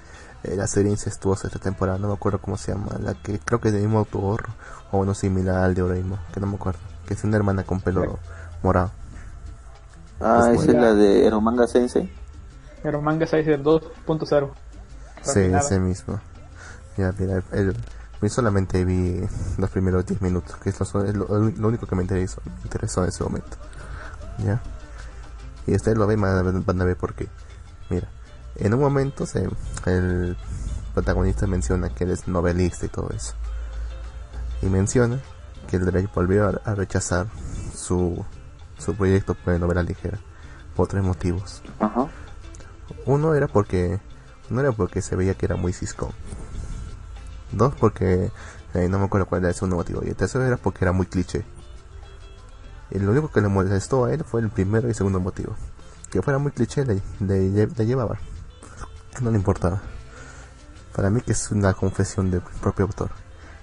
[0.43, 3.39] eh, la serie incestuosa de esta temporada, no me acuerdo cómo se llama, la que
[3.39, 4.45] creo que es del mismo autor
[4.91, 7.81] o uno similar al de Oreimo, que no me acuerdo, que es una hermana con
[7.81, 8.19] pelo
[8.63, 8.91] morado.
[10.21, 12.09] Ah, Pues esa es la de Eromanga Sensei.
[12.81, 14.49] Pero manga 6 2.0.
[15.23, 16.19] Sí, ese mismo.
[16.97, 17.75] Ya, mira, el,
[18.26, 19.22] yo solamente vi
[19.57, 22.64] los primeros 10 minutos, que es lo, es lo, lo único que me interesó, me
[22.64, 23.57] interesó en ese momento.
[24.39, 24.61] ¿Ya?
[25.68, 27.27] Y ustedes lo ven, van a ver, van a ver por qué.
[27.89, 28.07] Mira,
[28.56, 29.47] en un momento se,
[29.85, 30.35] el
[30.93, 33.34] protagonista menciona que él es novelista y todo eso.
[34.64, 35.19] Y menciona
[35.68, 37.27] que el Drake volvió a, a rechazar
[37.76, 38.26] su,
[38.80, 40.18] su proyecto de novela ligera
[40.76, 41.61] por tres motivos.
[41.80, 42.07] Ajá.
[43.06, 43.99] Uno era porque
[44.49, 46.11] no era porque se veía que era muy cisco.
[47.56, 48.32] Dos porque
[48.73, 50.02] eh, no me acuerdo cuál era el segundo motivo.
[50.03, 51.45] Y el tercero era porque era muy cliché.
[52.91, 55.56] Y lo único que le molestó a él fue el primero y segundo motivo.
[56.11, 58.19] Que fuera muy cliché le, le, le llevaba.
[59.22, 59.82] No le importaba.
[60.94, 63.11] Para mí que es una confesión del propio autor.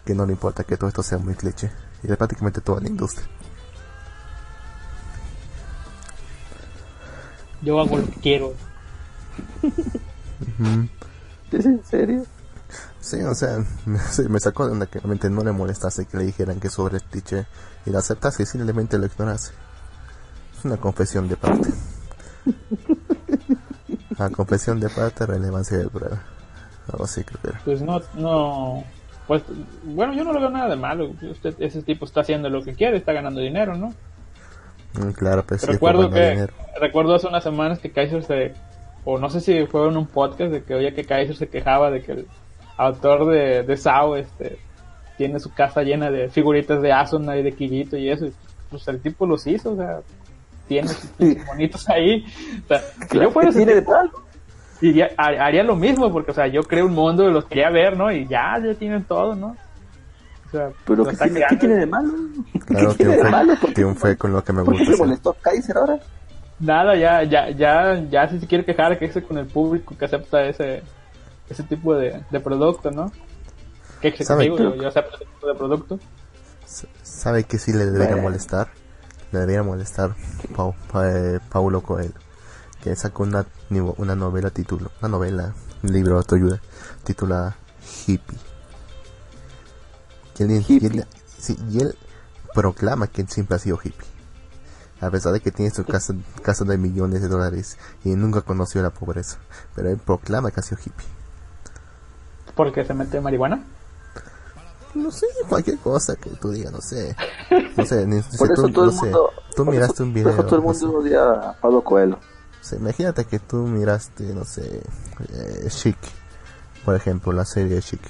[0.04, 1.70] Que no le importa que todo esto sea muy cliché.
[2.02, 3.28] Y de prácticamente toda la industria.
[7.60, 8.54] Yo hago lo que quiero.
[11.52, 12.24] ¿Es en serio?
[13.02, 16.16] Sí, o sea, me, sí, me sacó de onda que realmente no le molestase que
[16.16, 17.44] le dijeran que sobre el cliché
[17.84, 19.52] y lo aceptase y simplemente lo ignorase.
[20.56, 21.68] Es una confesión de parte.
[24.18, 26.22] A confesión de parte, relevancia de prueba.
[26.92, 27.60] Algo así creo que era.
[27.64, 28.84] Pues no, no,
[29.26, 29.42] pues,
[29.82, 31.12] bueno, yo no lo veo nada de malo.
[31.22, 33.92] Usted, ese tipo está haciendo lo que quiere, está ganando dinero, ¿no?
[34.94, 36.52] Mm, claro, pues sí, recuerdo por que dinero.
[36.80, 38.54] recuerdo hace unas semanas que Kaiser se
[39.04, 41.90] o no sé si fue en un podcast de que oía que Kaiser se quejaba
[41.90, 42.28] de que el
[42.76, 44.58] autor de, de Sao este
[45.16, 48.32] tiene su casa llena de figuritas de Asuna y de Kirito y eso y,
[48.70, 50.00] pues el tipo los hizo o sea
[50.68, 51.10] tiene sus
[51.46, 52.24] monitos ahí
[52.64, 52.80] o sea
[53.10, 54.10] si yo fuera ¿Qué ese de tal?
[55.16, 58.10] ha- haría lo mismo porque o sea yo creo un mundo los quería ver no
[58.10, 59.56] y ya ya tienen todo no
[60.46, 62.12] o sea Pero lo ¿qué está tiene, ¿qué tiene de malo?
[62.66, 63.54] Claro, ¿Qué tiene de malo?
[63.60, 64.96] ¿Por qué, triunfé con lo que me por qué gusta.
[64.96, 65.98] se molestó Kaiser ahora?
[66.58, 70.44] Nada, ya, ya, ya, ya si se quiere quejar, que con el público que acepta
[70.44, 70.82] ese,
[71.48, 73.12] ese tipo de, de producto, ¿no?
[74.00, 74.76] Que ejecutivo, ¿Sabe?
[74.76, 75.98] yo, yo ese tipo de producto.
[77.02, 78.22] ¿Sabe que sí le debería Bueno.
[78.22, 78.68] molestar?
[79.32, 80.14] Le debería molestar
[80.54, 82.14] Pau- Pa- eh, Paulo Coelho,
[82.82, 83.46] que sacó una,
[83.96, 86.60] una novela título, una novela, un libro de autoayuda,
[87.04, 87.56] titulada
[88.06, 88.38] Hippie.
[90.38, 90.88] Y él, y Hippie.
[90.88, 91.06] él-
[91.38, 91.96] sí, y él
[92.54, 94.08] proclama que él siempre ha sido hippie.
[95.00, 98.82] A pesar de que tiene su casa, casa de millones de dólares y nunca conoció
[98.82, 99.38] la pobreza.
[99.74, 101.06] Pero él proclama que ha sido hippie.
[102.54, 103.62] Porque se mete marihuana.
[104.94, 107.16] No sé, cualquier cosa que tú digas, no sé.
[107.76, 109.30] No sé, ni, Por si eso tú, todo no el sé, mundo...
[109.56, 110.30] tú por miraste eso- un por video.
[110.32, 110.84] eso todo el no sé.
[110.84, 112.18] mundo odia a Pablo Coelho.
[112.78, 114.82] Imagínate que tú miraste, no sé,
[115.32, 115.96] eh, Chic,
[116.84, 118.00] por ejemplo, la serie de Chic,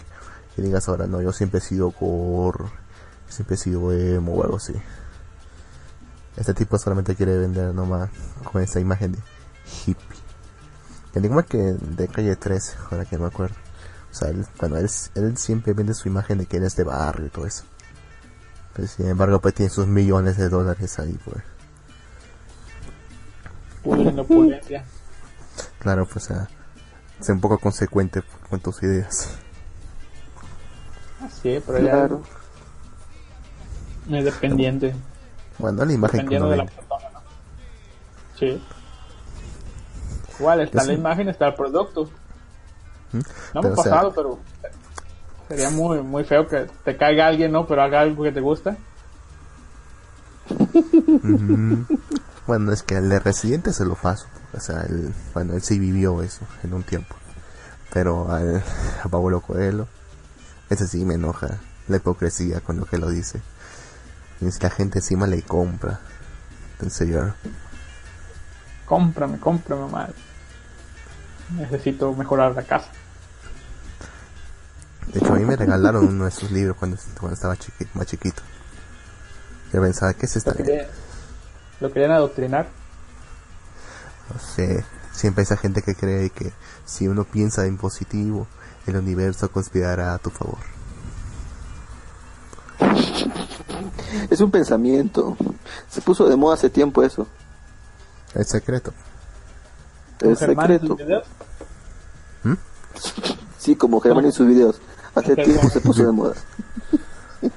[0.56, 2.64] y digas ahora, no, yo siempre he sido gore,
[3.28, 4.74] siempre he sido emo o algo así.
[6.36, 8.10] Este tipo solamente quiere vender nomás
[8.50, 9.18] con esa imagen de
[9.86, 10.18] hippie.
[11.14, 13.54] El igual que de calle 13, ahora que no me acuerdo.
[14.12, 16.84] O sea, él, bueno, él, él siempre vende su imagen de que él es de
[16.84, 17.64] barrio y todo eso.
[18.74, 21.42] Pero sin embargo, pues tiene sus millones de dólares ahí, pues.
[24.14, 24.84] La opulencia.
[25.78, 26.48] Claro, pues, o sea,
[27.20, 29.30] sé un poco consecuente con tus ideas.
[31.42, 32.22] Sí, pero ya Claro.
[34.10, 34.94] es dependiente.
[35.58, 37.20] Bueno, la imagen que Dependiendo uno de la persona, ¿no?
[38.38, 38.62] Sí.
[40.38, 42.10] Igual está la imagen, está el producto.
[43.12, 43.22] No
[43.60, 44.38] Pero, me o ha sea, pasado, pero
[45.48, 47.66] sería muy muy feo que te caiga alguien, ¿no?
[47.66, 48.76] Pero haga algo que te gusta.
[52.46, 54.26] Bueno, es que el de Residente se lo paso.
[54.52, 57.14] O sea, él, bueno, él sí vivió eso en un tiempo.
[57.92, 58.62] Pero al,
[59.02, 59.86] a Pablo Coelho,
[60.68, 61.60] ese sí me enoja.
[61.88, 63.40] La hipocresía con lo que lo dice.
[64.40, 66.00] Y es que la gente encima le compra.
[66.80, 67.34] En serio.
[68.86, 70.14] Cómprame, cómprame mal.
[71.56, 72.90] Necesito mejorar la casa.
[75.08, 78.06] De hecho, a mí me regalaron uno de sus libros cuando, cuando estaba chiqui- más
[78.06, 78.42] chiquito.
[79.72, 80.50] Yo pensaba, ¿qué es esta?
[80.52, 80.86] Lo querían,
[81.80, 82.68] lo querían adoctrinar.
[84.32, 86.52] No sé, siempre hay esa gente que cree que
[86.86, 88.46] si uno piensa en positivo,
[88.86, 90.58] el universo conspirará a tu favor.
[94.30, 95.36] Es un pensamiento.
[95.88, 97.26] Se puso de moda hace tiempo eso.
[98.34, 98.92] El secreto.
[100.20, 101.04] El Germán en sus secreto.
[101.04, 101.26] videos.
[103.58, 104.80] Sí, como Germán en sus videos.
[105.14, 106.34] Hace tiempo se puso de moda.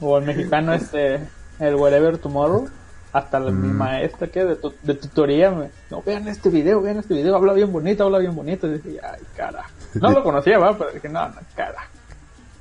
[0.00, 1.18] O el mexicano este,
[1.58, 2.68] el Wherever Tomorrow.
[3.12, 3.62] Hasta la, Mm.
[3.62, 7.34] mi maestra que de, tu- de tutoría me, no vean este video, vean este video,
[7.34, 8.66] habla bien bonito, habla bien bonito.
[8.66, 9.64] Y dije, ay, cara.
[9.94, 10.76] No lo conocía, ¿va?
[10.76, 11.88] Pero dije, no, no, cara.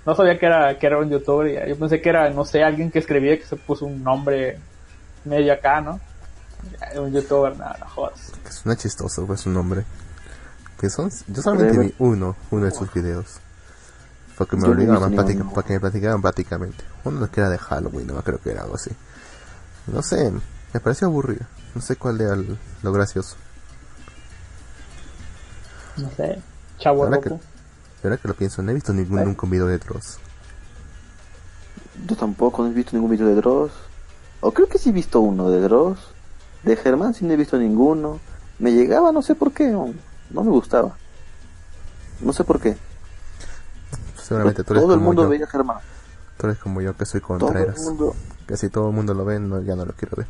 [0.06, 1.48] No sabía que era, que era un youtuber.
[1.68, 4.58] y Yo pensé que era, no sé, alguien que escribía que se puso un nombre
[5.26, 6.00] medio acá, ¿no?
[6.96, 8.32] Un youtuber, nada, no jodas.
[8.44, 9.84] Que suena chistoso, pues su nombre.
[10.80, 13.38] Que son, yo solamente vi uno, uno de sus videos.
[14.38, 15.54] Porque me obligaban visto a ni platica- uno.
[15.54, 16.84] para que me platicaran prácticamente.
[17.04, 18.92] Uno que era de Halloween, no creo que era algo así.
[19.88, 20.32] No sé,
[20.74, 21.46] me pareció aburrido.
[21.74, 23.36] No sé cuál era el- lo gracioso.
[25.98, 26.40] No sé,
[26.78, 27.42] chavo Ahora que, rojo.
[28.04, 29.26] ahora que lo pienso, no he visto ningún ¿Eh?
[29.26, 30.20] nunca un video de Dross.
[32.08, 33.72] Yo tampoco no he visto ningún video de Dross.
[34.42, 35.98] O creo que sí he visto uno de Dross.
[36.62, 38.20] De Germán sí no he visto ninguno.
[38.60, 39.76] Me llegaba, no sé por qué.
[40.30, 40.96] No me gustaba.
[42.22, 42.78] No sé por qué.
[44.22, 45.30] Seguramente tú eres Todo el mundo yo.
[45.30, 45.78] veía a Germán.
[46.38, 47.80] Tú eres como yo que soy Todo el Contreras.
[47.82, 48.16] mundo.
[48.48, 50.28] Que si todo el mundo lo ve, no, ya no lo quiero ver.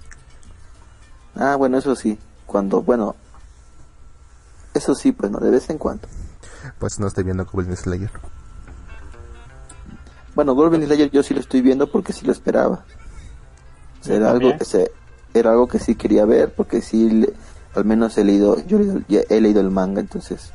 [1.36, 2.18] Ah, bueno, eso sí.
[2.46, 3.16] Cuando, bueno.
[4.74, 6.08] Eso sí, pues no, de vez en cuando.
[6.80, 8.12] Pues no estoy viendo Goblin Slayer.
[10.36, 12.84] Bueno, Goblin Slayer yo sí lo estoy viendo porque sí lo esperaba.
[14.02, 14.92] O sea, Yo era algo que se,
[15.34, 17.34] era algo que sí quería ver porque sí, le-
[17.78, 20.52] al menos he leído, yo he leído- ya he leído el manga, entonces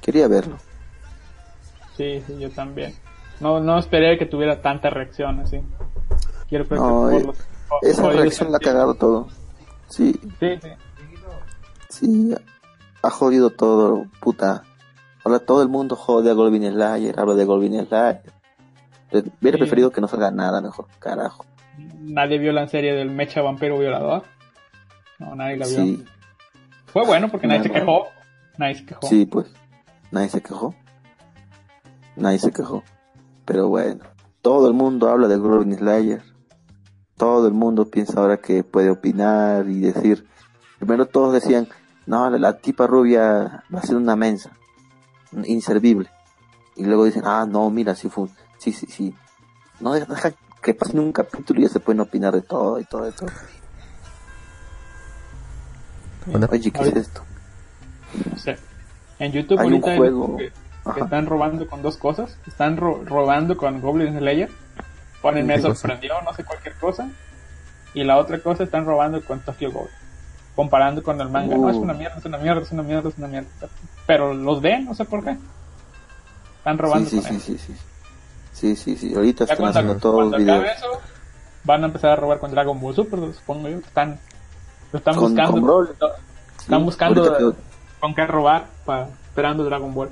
[0.00, 0.56] quería verlo.
[1.96, 2.94] Sí, sí, yo también.
[3.40, 5.60] No, no esperé que tuviera tanta reacción así.
[6.48, 7.36] Quiero No, que eh, los-
[7.82, 9.28] Esa reacción la ha cagado todo.
[9.88, 10.68] Sí, Sí, sí.
[11.88, 12.34] sí,
[13.02, 14.62] ha jodido todo, puta.
[15.24, 18.22] Ahora todo el mundo jode a Golvin Slayer, habla de Golvin Slayer.
[19.10, 19.62] Hubiera Sí.
[19.62, 21.44] preferido que no salga nada mejor, carajo.
[22.00, 24.22] Nadie vio la serie del Mecha Vampiro Violador.
[25.18, 25.76] No, nadie la vio.
[25.76, 26.04] Sí,
[26.96, 28.06] Fue bueno porque nadie se quejó.
[28.56, 29.06] Nadie se quejó.
[29.06, 29.48] sí, pues.
[30.10, 30.74] Nadie se quejó.
[32.16, 32.84] Nadie se quejó.
[33.44, 34.02] Pero bueno,
[34.40, 36.22] todo el mundo habla de Golvin Slayer.
[37.18, 40.26] Todo el mundo piensa ahora que puede opinar y decir.
[40.78, 41.68] Primero todos decían,
[42.06, 44.52] no, la, la tipa rubia va a ser una mensa,
[45.44, 46.08] inservible.
[46.76, 49.14] Y luego dicen, ah, no, mira, sí fue, sí, sí, sí.
[49.80, 50.32] No deja, deja
[50.62, 53.28] que pase un capítulo y ya se pueden opinar de todo y todo, de todo.
[56.26, 57.22] Bueno, Oye, ¿qué es Ahorita- esto?
[58.30, 58.56] No sé.
[59.18, 60.36] En YouTube Hay un ahorita hay juego.
[60.36, 60.52] que,
[60.94, 62.36] que están robando con dos cosas.
[62.46, 64.50] Están ro- robando con Goblin Slayer.
[65.22, 67.08] Ponen, me sorprendió, no sé cualquier cosa.
[67.94, 69.88] Y la otra cosa están robando con Tokyo Ghoul.
[70.54, 71.56] Comparando con el manga.
[71.56, 71.80] No, es Uh.
[71.80, 73.48] una mierda, es una mierda, es una mierda, es una mierda.
[74.06, 75.36] Pero los ven, no sé por qué.
[76.58, 77.58] Están robando Sí, sí, con sí, él.
[77.58, 77.80] sí, sí.
[78.52, 79.14] Sí, sí, sí.
[79.14, 80.64] Ahorita Ya están cuando, haciendo todos los videos.
[80.76, 80.86] eso,
[81.64, 83.78] van a empezar a robar con Dragon Ball Super, supongo yo.
[83.78, 84.18] Están,
[84.92, 85.88] están Con- buscando, con Brawl.
[85.90, 87.54] están Sí, buscando
[88.00, 90.10] con qué robar, para, esperando Dragon Ball.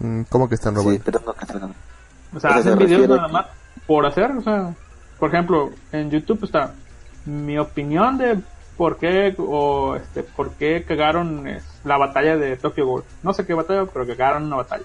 [0.00, 1.02] mm, ¿cómo que están Sí, robando?
[1.04, 1.20] pero
[1.60, 1.74] no.
[2.36, 3.46] O sea, O sea, hacen se videos nada que- más
[3.86, 4.74] por hacer, o sea,
[5.18, 6.72] por ejemplo, en YouTube está
[7.24, 8.38] mi opinión de
[8.76, 11.46] por qué o este por qué cagaron
[11.84, 13.04] la batalla de Tokyo Ghoul.
[13.22, 14.84] No sé qué batalla, pero cagaron una batalla.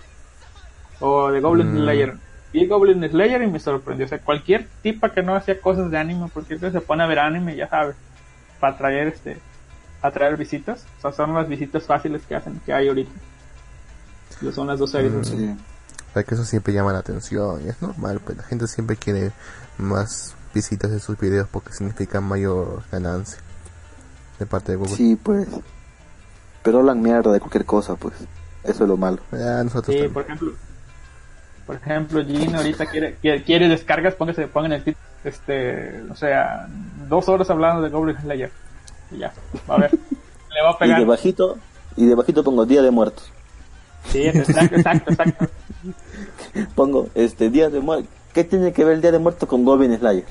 [1.00, 1.78] O de Goblin Mm.
[1.80, 2.14] Slayer.
[2.54, 4.06] Vi Goblin Slayer y me sorprendió.
[4.06, 7.08] O sea, cualquier tipa que no hacía cosas de anime, cualquier que se pone a
[7.08, 7.94] ver anime, ya sabe,
[8.60, 9.38] para atraer este
[10.02, 10.86] atraer visitas.
[11.00, 13.12] O sea, son las visitas fáciles que hacen, que hay ahorita.
[14.54, 15.12] Son las dos series.
[15.14, 15.24] Mm.
[15.24, 15.58] Sí.
[16.14, 19.32] Para que eso siempre llama la atención, y es normal, pues la gente siempre quiere
[19.78, 23.38] más visitas de sus videos porque significa mayor ganancia
[24.40, 24.96] de parte de Google.
[24.96, 25.48] Sí, pues.
[26.64, 28.16] Pero hablan mierda de cualquier cosa, pues.
[28.64, 29.20] Eso es lo malo.
[29.32, 30.14] Ah, nosotros Sí, también.
[30.14, 30.52] por ejemplo,
[31.70, 36.68] por ejemplo, Jean ahorita quiere, quiere, quiere descargas, póngase, pongan el título, este, o sea,
[37.08, 38.50] dos horas hablando de Goblin Slayer.
[39.12, 39.32] Y ya,
[39.70, 39.92] va a ver,
[40.50, 41.00] le va a Y pegar.
[41.00, 41.60] debajito,
[41.96, 43.32] y debajito pongo Día de Muertos.
[44.08, 45.48] Sí, exacto, exacto, exacto.
[46.76, 48.10] Pongo, este, Día de Muertos.
[48.34, 50.26] ¿Qué tiene que ver el Día de Muertos con Goblin Slayer?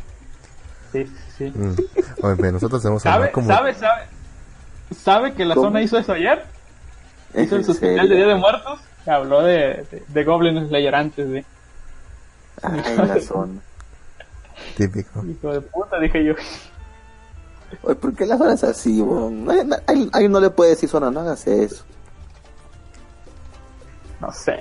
[0.91, 1.53] Sí, sí.
[1.55, 1.77] Mm.
[2.23, 3.47] Oye, pero nosotros tenemos ¿Sabe, como...
[3.47, 4.03] sabe, sabe,
[5.05, 5.69] sabe que la ¿Cómo?
[5.69, 6.45] zona hizo eso ayer?
[7.35, 8.17] Hizo ¿En el su especial de?
[8.17, 8.81] Día de Muertos.
[9.09, 11.45] Habló de, de, de Goblin Slayer antes de,
[12.63, 13.61] Ay, la zona.
[14.77, 15.25] típico.
[15.25, 16.35] hijo de puta, dije yo.
[17.83, 19.45] Oye, ¿por qué la zona es así, weón?
[19.45, 21.85] No le puede decir zona, no hagas eso.
[24.21, 24.59] No sé.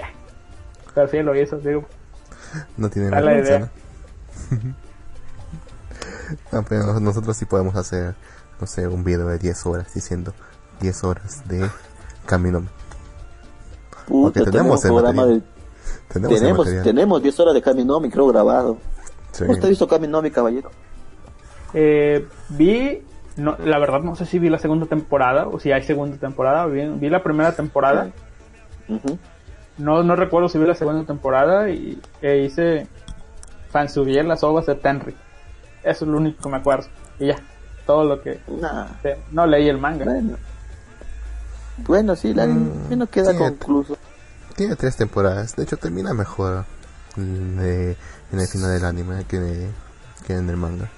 [0.94, 1.86] Pero sí lo hizo, digo.
[2.78, 3.72] No tiene Da la vergüenza,
[4.52, 4.76] idea.
[7.02, 8.16] nosotros sí podemos hacer,
[8.60, 10.34] no sé, un video de 10 horas diciendo
[10.82, 11.70] 10 horas de
[12.26, 12.64] Camino.
[14.08, 15.40] Puta, Porque tenemos tenemos el programa material.
[15.42, 15.58] de...
[16.14, 16.84] Tenemos, el Tenemos, material.
[16.84, 18.78] tenemos 10 horas de Kaminomi, creo, grabado.
[19.34, 19.44] Sí.
[19.48, 20.72] ¿Usted ha visto Kaminomi, caballero?
[21.74, 23.04] Eh, vi,
[23.36, 26.66] no, la verdad no sé si vi la segunda temporada o si hay segunda temporada.
[26.66, 28.10] Vi, vi la primera temporada.
[29.78, 32.88] No, no recuerdo si vi la segunda temporada y e hice
[33.70, 35.14] fansubié las ovas de Tenry.
[35.84, 36.88] Eso es lo único que me acuerdo.
[37.20, 37.36] Y ya,
[37.86, 38.40] todo lo que...
[38.48, 40.06] Nah, eh, No leí el manga.
[40.06, 40.38] bueno.
[41.78, 43.98] Bueno, sí, la Mm, no queda sí, concluso.
[44.56, 45.56] Tiene tres temporadas.
[45.56, 46.66] De hecho, termina mejor
[47.16, 47.96] de-
[48.32, 49.70] en el final del anime que,
[50.26, 50.90] que en el manga.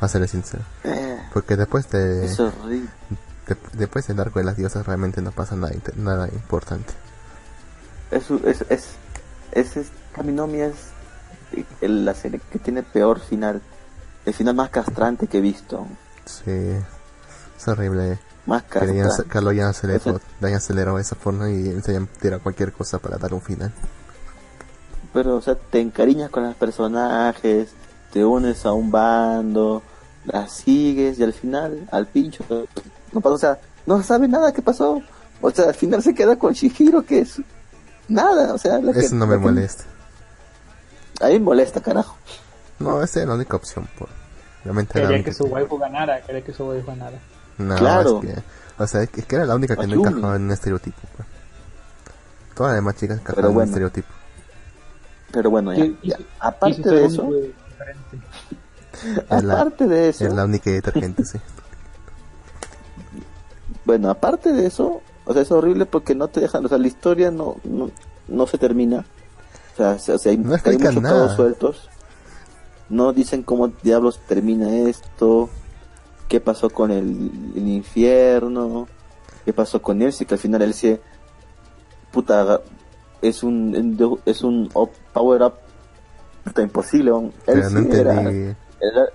[0.00, 0.62] Para ser sincero.
[0.84, 2.88] Eh, Porque después de, es horrible.
[3.46, 6.92] de- después del arco de las diosas realmente no pasa nada, nada importante.
[8.10, 8.84] Es, es, es,
[9.52, 10.74] es, es- Kaminomi es
[11.80, 13.62] el- la serie que tiene peor final.
[14.26, 15.86] El final más castrante que he visto.
[16.26, 18.18] Sí, es horrible.
[18.46, 21.50] Más Que le hayan- que lo hayan acelerado, Eso- le hayan acelerado de esa forma
[21.50, 23.72] y se hayan tirado cualquier cosa para dar un final.
[25.12, 27.70] Pero, o sea, te encariñas con los personajes,
[28.12, 29.82] te unes a un bando,
[30.26, 32.44] las sigues y al final, al pincho,
[33.12, 35.00] no pasa, o sea, no sabe nada que pasó.
[35.40, 37.40] O sea, al final se queda con Shihiro, que es
[38.08, 39.84] nada, o sea, la que- Eso no me la que- molesta.
[41.20, 42.16] A mí me molesta, carajo.
[42.78, 43.88] No, esa es la única opción.
[43.98, 44.08] Por...
[45.08, 47.18] Quería que su waifu ganara, quería que su waifu ganara.
[47.58, 48.20] No, Claro.
[48.22, 48.42] es que,
[48.78, 50.08] o sea, es que, es que era la única que no Ayumi.
[50.08, 51.00] encajaba en un estereotipo.
[51.16, 51.28] pues.
[52.54, 54.08] Todas las demás chicas encajaban en un estereotipo.
[55.32, 57.28] Pero bueno, ya, aparte de eso,
[59.42, 61.38] la- aparte de eso, Es la única detergente, sí.
[63.84, 66.86] bueno, aparte de eso, o sea, es horrible porque no te dejan, o sea, la
[66.86, 67.90] historia no, no,
[68.28, 69.04] no se termina.
[69.74, 71.14] O sea, se- o sea, hay, No hay muchos nada.
[71.16, 71.88] cabos sueltos.
[72.88, 75.50] No dicen cómo diablos termina esto,
[76.28, 78.88] qué pasó con el, el infierno,
[79.44, 81.00] qué pasó con Elsie, que al final Elsie,
[82.12, 82.60] puta,
[83.22, 84.68] es un es un
[85.12, 85.54] power up
[86.44, 87.10] está imposible.
[87.10, 88.56] Él Pero no sí era el,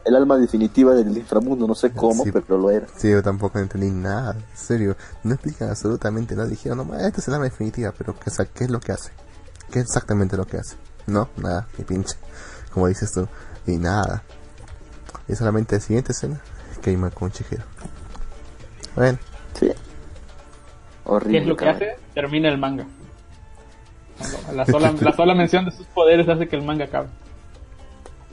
[0.06, 2.31] el alma definitiva del inframundo, no sé cómo, Sí.
[2.31, 2.88] pero lo era.
[2.98, 4.33] Sí, yo tampoco entendí nada.
[4.33, 6.48] En serio, no explican absolutamente nada.
[6.49, 8.91] Dijeron, no, esta es el arma definitiva, pero ¿qué, o sea, ¿qué es lo que
[8.91, 9.11] hace?
[9.72, 10.75] ¿Qué es exactamente lo que hace?
[11.07, 12.15] No, nada, ni pinche.
[12.73, 13.27] Como dices tú,
[13.67, 14.23] y nada.
[15.27, 16.41] Y solamente la siguiente escena,
[16.82, 17.64] queima con Chihiro.
[18.95, 19.18] Bueno,
[19.53, 19.72] Sí.
[21.06, 21.32] Horrible.
[21.38, 21.90] ¿Qué es lo que cabrón.
[21.90, 22.00] hace?
[22.14, 22.85] Termina el manga.
[24.53, 27.08] La sola, la sola mención de sus poderes hace que el manga acabe.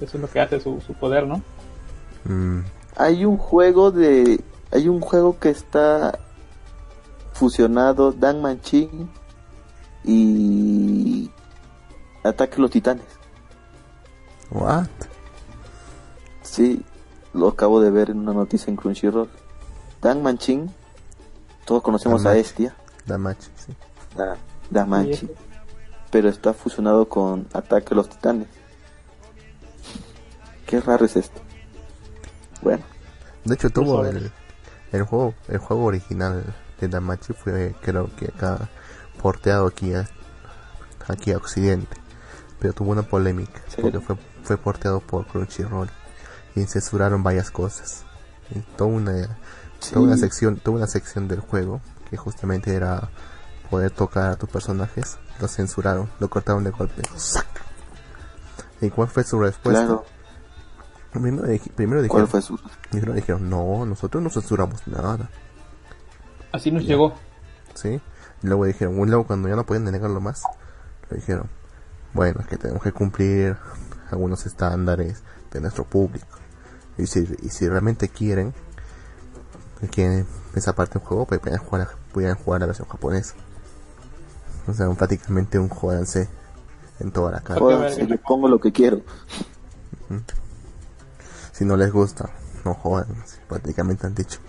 [0.00, 1.42] Eso es lo que hace su, su poder, ¿no?
[2.24, 2.60] mm,
[2.96, 4.40] Hay un juego de.
[4.70, 6.18] Hay un juego que está
[7.32, 9.10] fusionado Dan Manchin
[10.04, 11.30] y.
[12.22, 13.04] Ataque a los Titanes.
[14.50, 14.86] what?
[16.42, 16.82] Sí,
[17.34, 19.28] lo acabo de ver en una noticia en Crunchyroll.
[20.00, 20.70] Dan Manchin,
[21.64, 22.36] todos conocemos Dan a.
[22.38, 22.74] Estia,
[23.06, 23.72] Damachi, sí.
[24.16, 24.36] Da-
[25.16, 25.30] Sí.
[26.10, 28.48] pero está fusionado con Ataque a los Titanes.
[30.66, 31.40] Qué raro es esto.
[32.62, 32.82] Bueno,
[33.44, 34.30] De hecho, tuvo el,
[34.92, 36.44] el juego el juego original
[36.80, 38.68] de Damachi fue creo que acá
[39.22, 40.06] porteado aquí a,
[41.06, 41.96] aquí a Occidente,
[42.58, 43.80] pero tuvo una polémica Sí.
[43.82, 45.90] porque fue fue porteado por Crunchyroll
[46.60, 48.04] y censuraron varias cosas.
[48.54, 49.38] Y toda una
[49.92, 51.80] toda una sección toda una sección del juego
[52.10, 53.10] que justamente era
[53.70, 57.02] poder tocar a tus personajes lo censuraron, lo cortaron de golpe.
[57.16, 57.46] ¡Sac!
[58.80, 59.84] ¿Y cuál fue su respuesta?
[59.84, 60.04] claro.
[61.12, 61.42] Primero,
[61.74, 62.60] primero ¿Cuál dijeron, fue su.?
[62.90, 65.30] Dijeron, dijeron, no, nosotros no censuramos nada,
[66.52, 67.14] Así nos llegó.
[67.74, 68.00] ¿sí?
[68.42, 70.42] Y luego dijeron, luego cuando ya no podían negarlo más,
[71.10, 71.48] le dijeron,
[72.12, 73.56] bueno, es que tenemos que cumplir
[74.10, 76.37] algunos estándares de nuestro público.
[76.98, 78.52] Y si, y si realmente quieren,
[79.80, 83.34] que quieren esa parte del juego, pues pueden jugar, pueden jugar la versión japonesa.
[84.66, 86.28] O sea, prácticamente un jódanse
[87.00, 87.88] en toda la cara.
[87.88, 89.00] Le pongo lo que quiero.
[91.52, 92.30] Si no les gusta,
[92.64, 93.06] no jodan,
[93.48, 94.40] prácticamente han dicho.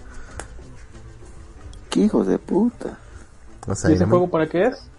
[1.89, 2.97] ¿Qué hijos de puta?
[3.67, 4.89] O sea, ¿Y ese juego para qué es?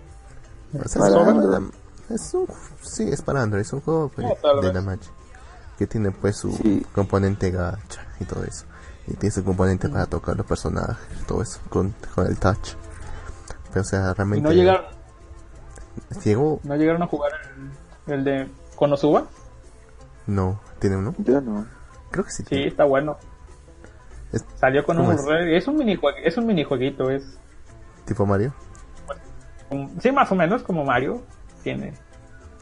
[0.73, 1.61] O sea, Para
[2.11, 2.47] es, un,
[2.83, 5.07] sí, es para Android, es un juego pues, Ah, de la match
[5.81, 6.85] que tiene pues su Sí.
[6.95, 8.67] componente gacha y todo eso.
[9.07, 12.75] Y tiene su componente para tocar los personajes, todo eso, con, con el touch.
[13.71, 14.85] Pero o sea, ¿Y realmente no llegaron,
[16.23, 17.33] llegó, no llegaron a jugar
[18.07, 19.27] el, el de Konosuba?
[20.27, 21.67] no, tiene uno, Yo no.
[22.11, 22.43] creo que sí.
[22.43, 22.67] Sí, tiene.
[22.69, 23.17] está bueno.
[24.33, 25.63] Es Salió con ¿Cómo un es?
[25.63, 27.39] es un minijuegue- es un minijueguito, es
[28.05, 28.53] tipo Mario.
[30.01, 31.23] sí más o menos como Mario.
[31.63, 31.95] Tiene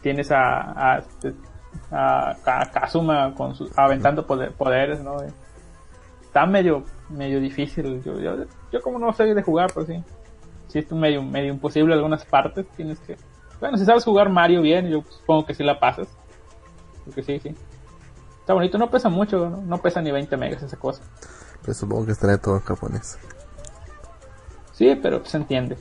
[0.02, 1.02] tienes a a,
[1.90, 5.16] a, Ka- Kazuma con sus aventando poder- poderes, ¿no?
[6.22, 8.02] Está medio medio difícil.
[8.02, 8.36] Yo, yo,
[8.70, 10.02] yo como no sé de jugar, pues sí.
[10.68, 13.16] Sí es medio medio imposible algunas partes, tienes que
[13.60, 16.06] bueno, si sabes jugar Mario bien, yo supongo que sí la pasas.
[17.04, 17.54] Porque sí, sí.
[18.40, 21.02] Está bonito, no pesa mucho, no, no pesa ni 20 megas esa cosa.
[21.62, 23.18] Pero supongo que estará todo en japonés.
[24.72, 25.76] Sí, pero se entiende.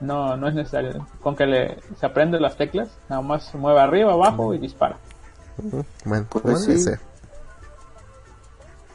[0.00, 1.06] No, no es necesario.
[1.22, 4.96] Con que le, se aprende las teclas, nada más se mueve arriba, abajo y dispara.
[6.04, 6.78] Bueno, Pues sí.
[6.78, 7.00] ser.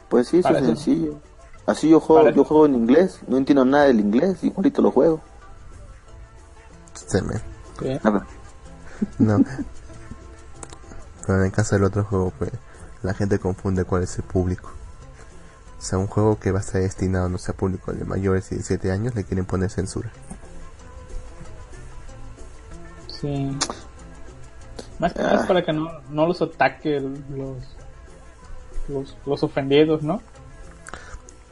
[0.08, 1.14] Pues sí, eso es sencillo.
[1.66, 5.20] Así yo juego, yo juego en inglés, no entiendo nada del inglés, igualito lo juego.
[6.94, 7.40] Se me-
[7.80, 8.00] ver,
[9.18, 9.38] No.
[11.26, 12.52] Pero en el caso del otro juego, pues,
[13.02, 14.70] la gente confunde cuál es el público.
[15.78, 18.48] O sea, un juego que va a estar destinado, no sé, a público de mayores
[18.50, 20.10] de 17 años, le quieren poner censura.
[23.08, 23.56] Sí.
[24.98, 27.64] Más que nada es para que no, no los ataque los,
[28.88, 30.20] los, los ofendidos, ¿no?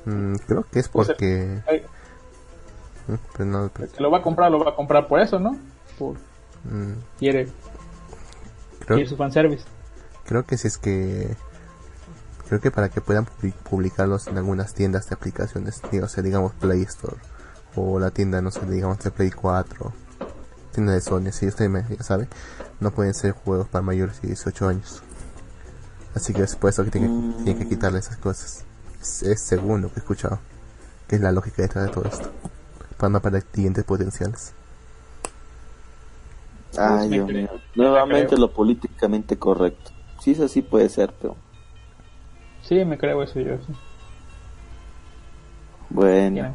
[0.04, 1.62] Mm, creo que es Pues, porque...
[3.08, 5.20] Mm, pero no, El pero- que lo va a comprar, lo va a comprar por
[5.20, 5.56] eso, ¿no?
[5.98, 6.14] Por,
[6.64, 7.46] mm, quiere,
[8.80, 9.64] creo, quiere su fanservice.
[10.24, 11.36] creo que si es que...
[12.48, 16.22] Creo que para que puedan publi- publicarlos en algunas tiendas de aplicaciones, digo, o sea,
[16.22, 17.16] digamos Play Store,
[17.74, 19.92] o la tienda, no sé, digamos de Play 4,
[20.72, 22.28] tienda de Sony, si usted me, ya sabe,
[22.80, 25.02] no pueden ser juegos para mayores de 18 años.
[26.14, 28.64] Así que es por eso que tienen, que- tienen que quitarle esas cosas.
[29.00, 30.38] Es, es según lo que he escuchado,
[31.08, 32.30] que es la lógica detrás de todo esto,
[32.98, 34.52] para no perder clientes potenciales.
[36.78, 37.48] ay Dios mío.
[37.52, 39.90] me Nuevamente lo políticamente correcto.
[40.20, 41.36] Sí, eso sí puede ser, pero
[42.62, 43.56] Sí, me creo eso yo.
[43.58, 43.72] Sí.
[45.90, 46.54] bueno,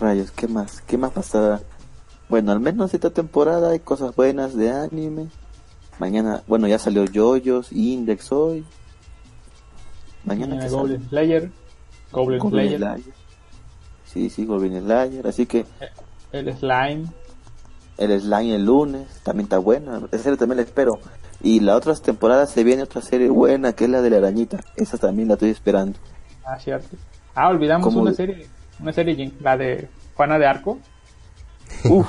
[0.00, 0.80] rayos, ¿qué más?
[0.82, 1.60] ¿Qué más pasará?
[2.28, 5.28] Bueno, al menos esta temporada hay cosas buenas de anime.
[5.98, 8.64] Mañana, bueno, ya salió Yoyos, Index hoy.
[10.24, 11.50] Mañana Eh, que Goblin Slayer,
[12.12, 13.14] Goblin Goblin Slayer, Slayer.
[14.06, 15.26] Sí, sí, Goblin Slayer.
[15.26, 15.66] Así que
[16.32, 17.06] el Slime,
[17.98, 20.98] el Slime el lunes, también está buena, esa serie también la espero.
[21.42, 24.60] Y la otra temporada se viene otra serie buena, que es la de la arañita,
[24.76, 25.98] esa también la estoy esperando.
[26.44, 26.96] Ah, cierto.
[27.34, 28.46] Ah, olvidamos ¿Cómo una serie,
[28.80, 30.78] una serie, Jin, la de Juana de Arco.
[31.84, 32.08] Uf,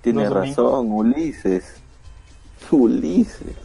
[0.00, 1.80] tiene razón, Ulises.
[2.70, 3.56] Ulises.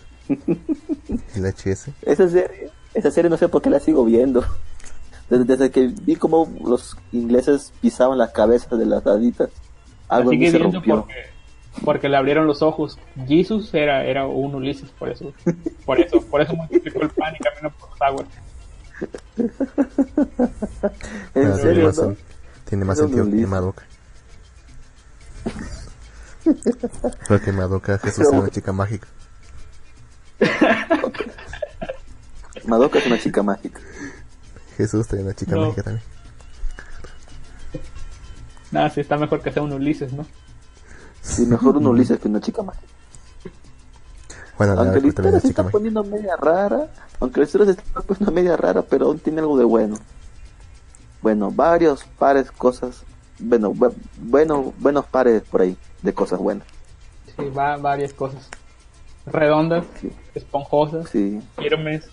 [1.35, 1.89] El HS.
[2.01, 4.43] Esa serie, esa serie no sé por qué la sigo viendo.
[5.29, 9.49] Desde, desde que vi cómo los ingleses pisaban las cabezas de las haditas,
[10.07, 10.95] algo sigue se viendo rompió.
[11.01, 11.13] porque,
[11.85, 12.97] porque le abrieron los ojos.
[13.27, 15.31] Jesus era, era un Ulises, por eso.
[15.85, 18.27] Por eso, por eso multiplicó el pan y caminó por los aguas.
[21.33, 22.15] En tiene serio, más, ¿no?
[22.65, 23.47] tiene más sentido que.
[23.47, 23.83] Madoka.
[27.27, 29.07] Porque Madoka Jesús era una chica mágica.
[32.65, 33.79] Madoka es una chica mágica.
[34.77, 35.61] Jesús tenía una chica No.
[35.65, 36.03] mágica también.
[38.71, 40.25] Nada, sí está mejor que sea un Ulises, ¿no?
[41.21, 42.85] Sí, mejor un Ulises que una chica mágica.
[44.59, 45.71] Bueno, Aunque la historia se está mágica.
[45.71, 46.87] poniendo media rara,
[47.19, 49.95] aunque la historia se está poniendo media rara, pero aún tiene algo de bueno.
[51.21, 53.03] Bueno, varios pares cosas,
[53.39, 56.67] bueno, bu- bueno, buenos pares por ahí de cosas buenas.
[57.37, 58.47] Sí, va varias cosas.
[59.25, 60.11] Redondas, Sí.
[60.35, 62.05] esponjosas, Sí, firmes.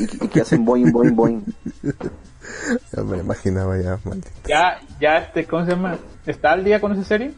[0.00, 1.44] y, y que hacen boing, boing, boing.
[2.96, 4.28] Ya me imaginaba ya, maldito.
[4.48, 5.96] Ya, ya este, ¿cómo se llama?
[6.26, 7.32] ¿Está al día con esa serie?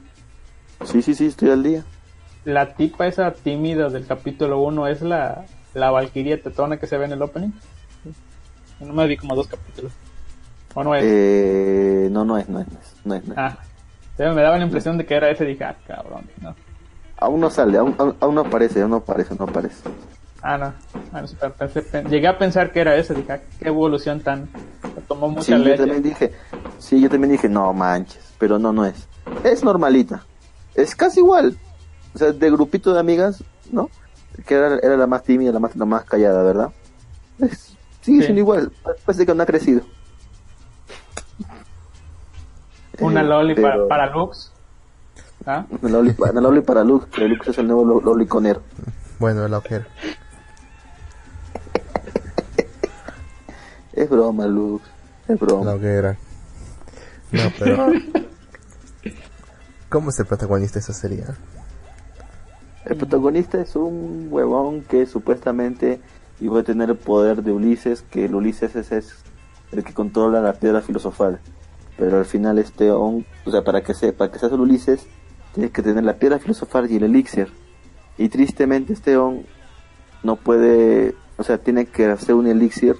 [0.86, 1.84] Sí, sí, sí, estoy al día.
[2.44, 7.06] La tipa esa tímida del capítulo 1 es la, la Valkyria tetona que se ve
[7.06, 7.50] en el opening.
[8.80, 9.92] No me vi como dos capítulos.
[10.74, 11.04] ¿O no es?
[11.06, 12.66] Eh, no, no es, no es,
[13.04, 13.34] no es, no.
[13.38, 13.56] Ah,
[14.18, 15.44] me daba la impresión de que era ese.
[15.44, 16.26] Dije, ah, cabrón.
[16.42, 16.54] No.
[17.16, 19.82] Aún no sale, aún, aún, aún no aparece, aún no aparece, no aparece.
[20.42, 20.74] Ah, no.
[21.12, 23.14] Ah, no sé, pero pensé- pen- llegué a pensar que era ese.
[23.14, 24.48] Dije, ah, qué evolución tan.
[25.08, 25.76] Tomó mucha Sí, yo leche.
[25.78, 26.32] también dije,
[26.78, 29.08] sí, yo también dije, no manches, pero no, no es.
[29.44, 30.24] Es normalita.
[30.74, 31.56] Es casi igual.
[32.14, 33.90] O sea, de grupito de amigas, ¿no?
[34.46, 36.70] Que era, era la más tímida, la más, la más callada, ¿verdad?
[37.40, 38.24] Es- sigue Sí.
[38.24, 38.72] siendo igual.
[39.04, 39.82] Parece que no ha crecido.
[43.00, 44.52] Una Eh, loli para, pero- para Lux.
[45.46, 45.66] ¿Ah?
[45.82, 48.62] Una loli, pa- una loli para Lux, que Lux es el nuevo lo- loliconero.
[49.18, 49.86] Bueno, la ojera.
[53.92, 54.84] Es broma, Lux.
[55.28, 55.64] Es broma.
[55.64, 56.16] La hoguera.
[57.32, 57.86] No, pero.
[59.88, 61.24] ¿Cómo es el protagonista de esa serie?
[62.86, 66.00] El protagonista es un huevón que supuestamente
[66.40, 69.24] iba a tener el poder de Ulises, que el Ulises es,
[69.72, 71.40] el que controla la piedra filosofal.
[71.96, 75.06] Pero al final este on, o sea, para que se, para que el Ulises,
[75.54, 77.48] tienes que tener la piedra filosofal y el elixir.
[78.18, 79.46] Y tristemente este on
[80.22, 82.96] no puede, o sea, tiene que hacer un elixir,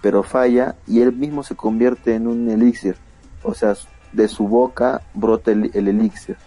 [0.00, 2.96] pero falla y él mismo se convierte en un elixir.
[3.42, 3.74] O sea,
[4.14, 6.38] de su boca brota el elixir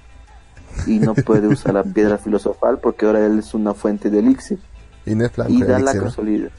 [0.87, 4.59] y no puede usar la piedra filosofal porque ahora él es una fuente de elixir
[5.05, 6.03] Y no es blanco y el da la ¿no?
[6.03, 6.49] casualidad.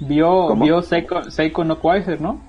[0.00, 0.64] Vio, ¿Cómo?
[0.64, 2.40] vio Seiko, Seiko no Quasar, ¿no?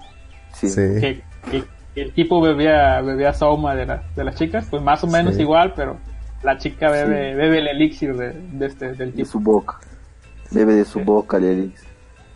[0.54, 0.70] Sí.
[0.70, 0.82] Sí.
[1.00, 1.64] Que, que-
[1.96, 4.68] que el tipo bebía, bebía Soma de, la- de las chicas.
[4.70, 5.42] Pues más o menos Sí.
[5.42, 5.98] igual, pero
[6.44, 7.36] la chica bebe, Sí.
[7.38, 9.30] bebe el elixir de, de este, del de tipo.
[9.30, 9.80] su boca.
[10.52, 11.90] Bebe de su boca el elixir.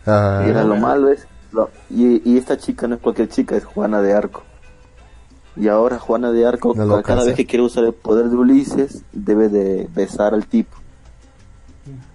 [0.06, 3.56] Ah, y era lo malo es lo- y, y esta chica no es cualquier chica,
[3.56, 4.42] es Juana de Arco.
[5.56, 9.02] Y ahora Juana de Arco, No cada vez que quiere usar el poder de Ulises,
[9.12, 10.76] debe de besar al tipo.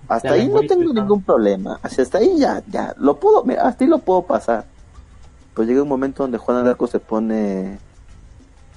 [0.07, 1.79] Hasta Ya ahí no tengo ningún problema.
[1.83, 4.65] Hasta ahí ya, ya, lo puedo, mira, hasta ahí lo puedo pasar.
[5.53, 7.77] Pues llega un momento donde Juana de Arco se pone,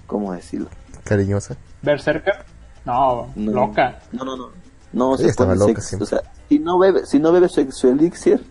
[0.06, 0.68] ¿cómo decirlo?
[1.04, 1.56] cariñosa.
[1.82, 2.44] Berserker.
[2.84, 3.50] No, No.
[3.52, 3.98] loca.
[4.12, 4.48] No, no, no.
[4.92, 7.48] No, Ella se estaba pone loca sex- o sea, si no bebe, si no bebe
[7.48, 8.44] su, su elixir,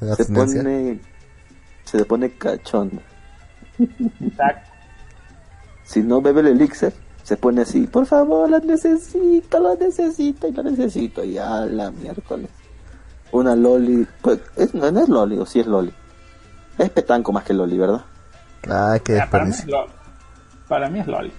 [0.00, 1.00] La se pone,
[1.84, 3.00] se le pone cachondo.
[4.20, 4.69] Exacto.
[5.90, 6.92] Si no bebe el elixir,
[7.24, 11.24] se pone así, por favor, lo necesito, lo necesito y lo necesito.
[11.24, 12.48] Y a la miércoles.
[13.32, 15.92] Una loli, pues, es, no, es loli, o sí es loli.
[16.78, 18.02] Es petanco más que loli, ¿verdad?
[18.68, 19.66] Ah, qué Ya, para, mí es.
[19.66, 19.90] Loli.
[20.68, 21.32] para mí es Loli.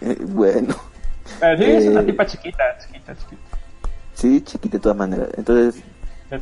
[0.00, 0.74] Eh, bueno,
[1.38, 1.90] Pero sí, es Eh.
[1.90, 3.42] una tipa chiquita, chiquita, chiquita.
[4.14, 5.28] sí, chiquita de todas maneras.
[5.36, 5.82] Entonces,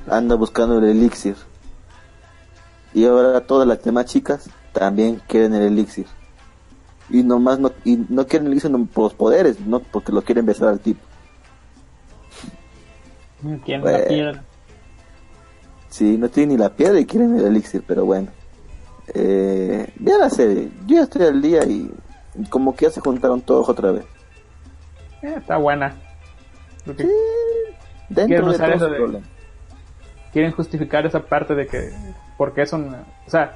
[0.08, 1.36] anda buscando el elixir.
[2.94, 6.06] Y ahora todas las demás chicas también quieren el elixir.
[7.10, 10.22] Y nomás no, y no quieren el elixir no por los poderes, no porque lo
[10.22, 11.00] quieren besar al tipo.
[13.64, 13.98] Tiene Bueno.
[13.98, 14.44] la piedra.
[15.88, 18.28] Sí, no tienen ni la piedra y quieren el elixir, pero bueno.
[19.14, 21.90] Eh, vea la serie, yo ya estoy al día y
[22.48, 24.04] como que ya se juntaron todos otra vez.
[25.22, 25.94] Eh, está buena.
[26.86, 27.06] Porque
[28.08, 29.26] Dentro Quieren de todo de- problema.
[30.32, 31.92] quieren justificar esa parte de que
[32.36, 33.54] porque es una o sea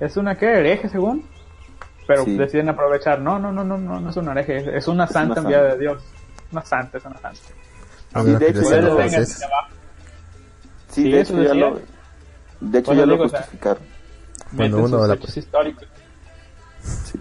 [0.00, 1.24] es una que hereje según
[2.08, 2.36] pero Sí.
[2.36, 3.20] deciden aprovechar.
[3.20, 5.62] No, no, no, no, no, no es una hereje, es- es una santa una enviada
[5.68, 5.74] santa.
[5.76, 6.02] de Dios.
[6.50, 7.40] Una santa, es una santa.
[8.38, 9.26] De hecho, ya lo- de.
[9.26, 9.34] Sí,
[10.88, 11.78] Sí, de hecho ya lo,
[12.60, 13.82] de hecho Bueno, ya lo justificaron.
[14.56, 15.84] Cuando Meten uno sus la- hechos históricos.
[16.80, 17.18] Sí,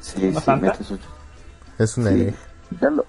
[0.00, 0.78] sí, ¿Una sí, mete
[1.78, 2.34] Es una sí.
[2.80, 3.06] Ya lo,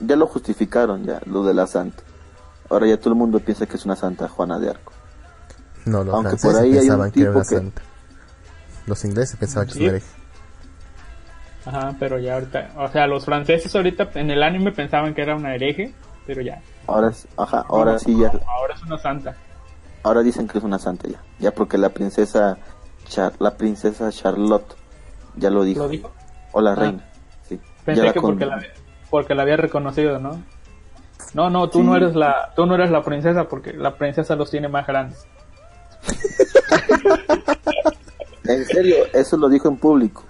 [0.00, 2.02] ya lo justificaron ya, lo de la santa.
[2.68, 4.92] Ahora ya todo el mundo piensa que es una santa Juana de Arco.
[5.86, 7.82] No, los Aunque por ahí hay un pensaban que era una santa.
[8.90, 9.78] Los ingleses pensaban que Sí.
[9.78, 10.06] es una hereje.
[11.64, 15.36] Ajá, pero ya ahorita, o sea, los franceses ahorita en el anime pensaban que era
[15.36, 15.94] una hereje,
[16.26, 16.60] pero ya.
[16.88, 19.36] Ahora, es- ajá, ahora sí ya, Ahora es una santa.
[20.02, 21.20] ahora dicen que es una santa ya.
[21.38, 22.58] Ya porque la princesa,
[23.08, 24.74] Char- la princesa Charlotte
[25.36, 25.82] ya lo dijo.
[25.84, 26.10] ¿Lo dijo?
[26.50, 26.74] O la Ah.
[26.74, 27.04] reina.
[27.48, 27.60] Sí.
[27.84, 28.60] Pensé Ya la que porque la,
[29.08, 30.42] porque la había reconocido, ¿no?
[31.34, 31.84] No, no, tú Sí.
[31.84, 35.24] no eres la, tú no eres la princesa porque la princesa los tiene más grandes.
[38.52, 40.24] En serio, eso lo dijo en público.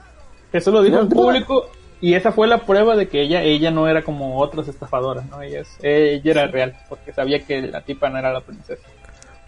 [0.53, 3.71] Eso lo dijo No, en público y esa fue la prueba de que ella, ella
[3.71, 5.43] no era como otras estafadoras, ¿no?
[5.43, 8.83] Ella, es- ella era real porque sabía que la tipa no era la princesa.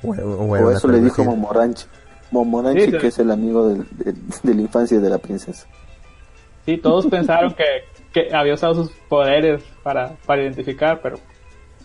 [0.05, 1.25] O, eso le dijo.
[1.25, 1.87] Momoranchi.
[2.31, 2.99] Momoranchi Sí, sí.
[2.99, 3.85] que es el amigo de,
[4.43, 5.67] de la infancia de la princesa.
[6.67, 7.65] Sí, todos pensaron que,
[8.13, 11.19] que había usado sus poderes para, para identificar, pero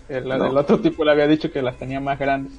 [0.09, 0.47] el, No.
[0.47, 2.53] el otro tipo le había dicho que las tenía más grandes.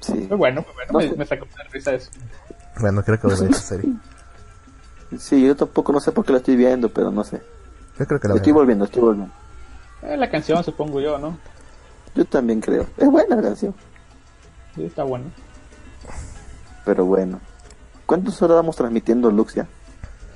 [0.00, 0.12] Sí.
[0.28, 1.16] Pues bueno, pues bueno, No me, sé.
[1.16, 2.10] me sacó una risa eso.
[2.80, 3.92] Bueno, creo que voy a ver esa serie.
[5.18, 7.42] Sí, yo tampoco no sé por qué la estoy viendo, pero no sé.
[7.98, 9.32] Yo creo que la voy a Estoy volviendo, estoy volviendo.
[10.02, 11.38] Eh, la canción, supongo yo, ¿no?
[12.14, 12.86] Yo también creo.
[12.96, 13.74] Es buena la canción.
[14.74, 15.26] Sí, está bueno.
[16.84, 17.40] Pero bueno.
[18.04, 19.66] ¿Cuántas horas vamos transmitiendo Luxia?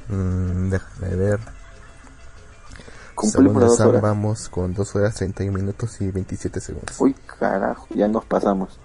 [0.08, 1.40] Mm, déjame ver.
[3.20, 4.02] Cumplimos las dos horas.
[4.02, 6.96] vamos con 2 horas 31 minutos y 27 segundos.
[7.00, 8.78] Uy, carajo, ya nos pasamos.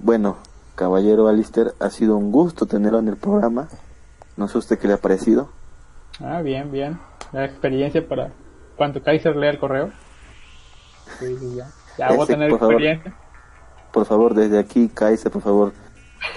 [0.00, 0.38] Bueno,
[0.78, 3.68] caballero Alister, ha sido un gusto tenerlo en el programa.
[4.36, 5.48] No sé usted qué le ha parecido.
[6.20, 7.00] Ah, bien, bien.
[7.32, 8.30] La experiencia para
[8.76, 9.90] cuando Kaiser lea el correo.
[11.18, 11.66] Sí, sí, ya.
[11.98, 12.74] Ya voy a tener por favor.
[12.74, 13.14] experiencia.
[13.92, 15.72] Por favor, desde aquí, Kaiser, por favor.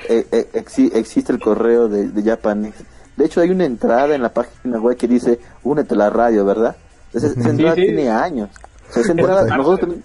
[0.10, 2.84] Eh, eh, exi- existe el correo de, de Japanex.
[3.18, 6.44] De hecho, hay una entrada en la página web que dice, únete a la radio,
[6.46, 6.76] ¿verdad?
[7.14, 7.82] Esa, entrada sí.
[7.82, 8.50] tiene años.
[8.90, 9.96] O sea, esa entrada, nosotros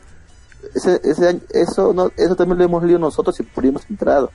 [0.75, 3.89] ese, ese año- eso, no, eso también lo hemos leído nosotros y por ahí hemos
[3.91, 4.31] entrado.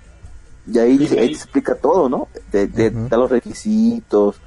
[0.71, 2.27] Y ahí, te explica todo, ¿no?
[2.51, 4.39] De, de, da los requisitos,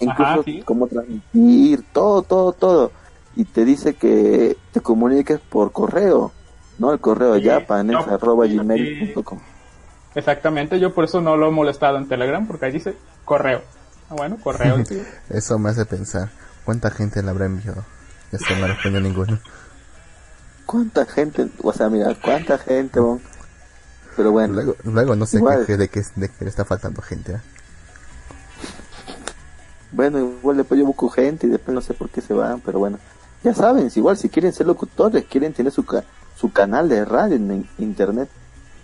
[0.00, 0.62] incluso sí.
[0.64, 2.92] cómo transmitir, todo, todo, todo.
[3.36, 6.32] Y te dice que te comuniques por correo,
[6.78, 6.92] ¿no?
[6.92, 9.38] El correo Sí, japanex no, arroba sí, gmail.com.
[10.14, 13.62] Exactamente, yo por eso no lo he molestado en Telegram, porque ahí dice correo.
[14.10, 14.84] Ah, bueno, correo.
[14.88, 15.00] sí.
[15.28, 16.30] Eso me hace pensar,
[16.64, 17.84] ¿cuánta gente le habrá enviado?
[18.32, 19.38] Este no respondió ninguno.
[20.70, 21.48] ¿Cuánta gente?
[21.62, 23.20] O sea, mira, ¿cuánta gente, bon?
[24.16, 25.60] Pero bueno, Luego, luego no se Igual.
[25.60, 27.32] queje de que, de que le está faltando gente.
[27.32, 27.40] ¿eh?
[29.92, 32.78] bueno, igual después yo busco gente y después no sé por qué se van, pero
[32.78, 32.98] bueno.
[33.42, 36.04] Ya saben, igual si quieren ser locutores, quieren tener su, ca-
[36.36, 38.28] su canal de radio en in- internet,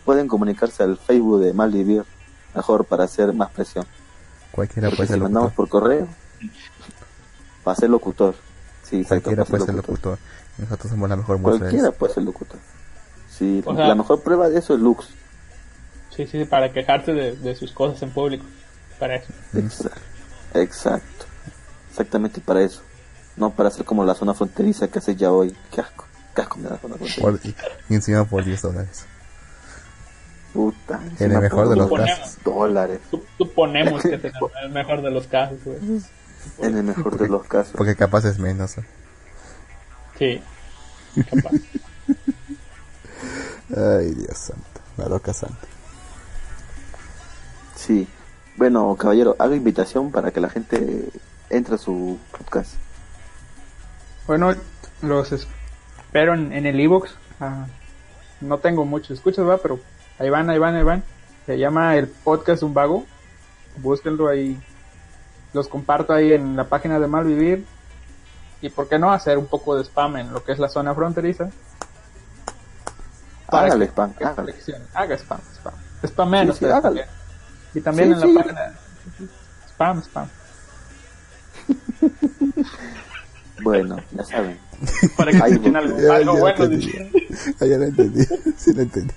[0.05, 2.05] pueden comunicarse al Facebook de Malvivir,
[2.55, 3.87] mejor para hacer más presión.
[4.51, 5.69] Cualquiera Porque puede si ser mandamos locutor.
[5.69, 6.09] por correo,
[7.63, 8.35] para ser locutor.
[8.83, 10.19] Sí, Cualquiera puede ser ser locutor.
[10.59, 12.59] Nosotros somos la mejor muestra de Cualquiera puede ser locutor.
[13.31, 15.09] Sí, O sea- la mejor prueba de eso es Lux.
[16.15, 18.45] sí, sí, para quejarse de, de sus cosas en público.
[18.99, 19.33] Para eso.
[19.55, 20.01] Exacto.
[20.55, 21.25] Exacto.
[21.91, 22.81] Exactamente para eso.
[23.37, 25.55] No para hacer como la zona fronteriza que hace ya hoy.
[25.71, 26.07] Qué asco.
[26.35, 27.21] Qué asco me da la zona fronteriza.
[27.21, 27.55] Por- y,
[27.91, 29.05] y encima por 10 dólares.
[30.55, 31.01] Puta.
[31.19, 32.39] En el mejor de los casos.
[32.45, 33.01] Dólares.
[33.11, 35.77] Sup- Suponemos que será el mejor de los casos, güey.
[36.63, 37.75] En el mejor de los casos.
[37.77, 38.79] Porque capaz es menos.
[38.79, 38.85] ¿eh?
[40.19, 40.41] Sí.
[41.31, 41.53] Capaz.
[43.77, 44.81] Ay, Dios santo.
[44.97, 45.67] La loca santa.
[47.75, 48.09] Sí.
[48.57, 51.11] Bueno, caballero, haga invitación para que la gente
[51.51, 52.75] entre a su podcast.
[54.27, 54.55] Bueno,
[55.03, 57.15] los espero en, en el iBox.
[58.41, 59.79] no tengo muchos escuchas, va, pero
[60.19, 61.05] ahí van, ahí van, ahí van.
[61.45, 63.05] Se llama el podcast Un Vago.
[63.77, 64.59] Búsquenlo ahí.
[65.53, 67.65] Los comparto ahí en la página de Malvivir.
[68.63, 70.95] Y por qué no hacer un poco de spam en lo que es la zona
[70.95, 71.49] fronteriza.
[73.49, 74.55] Hágale spam, que hágale.
[74.95, 75.75] Haga spam, spam.
[76.07, 76.83] Spamen Sí, sí, hágale.
[76.83, 77.07] también.
[77.75, 78.35] Y también Sí, en la sí.
[78.35, 78.75] página.
[79.69, 80.29] Spam, spam.
[83.63, 84.59] Bueno, ya saben.
[85.17, 86.59] Para que escuchen algo, Ya, algo ya bueno.
[87.61, 88.25] Ah, ya lo entendí.
[88.59, 89.15] Sí lo entendí.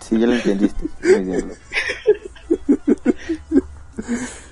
[0.00, 0.84] Sí, ya lo entendiste.
[1.02, 1.52] Muy bien.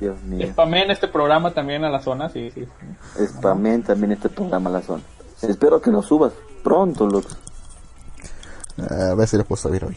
[0.00, 0.46] Dios mío.
[0.52, 2.66] Spamen este programa también a la zona, sí, sí.
[3.26, 5.02] Spamen también este programa a la zona.
[5.42, 7.36] Espero que lo subas pronto, Lux.
[8.78, 9.96] A ver si lo puedo subir hoy.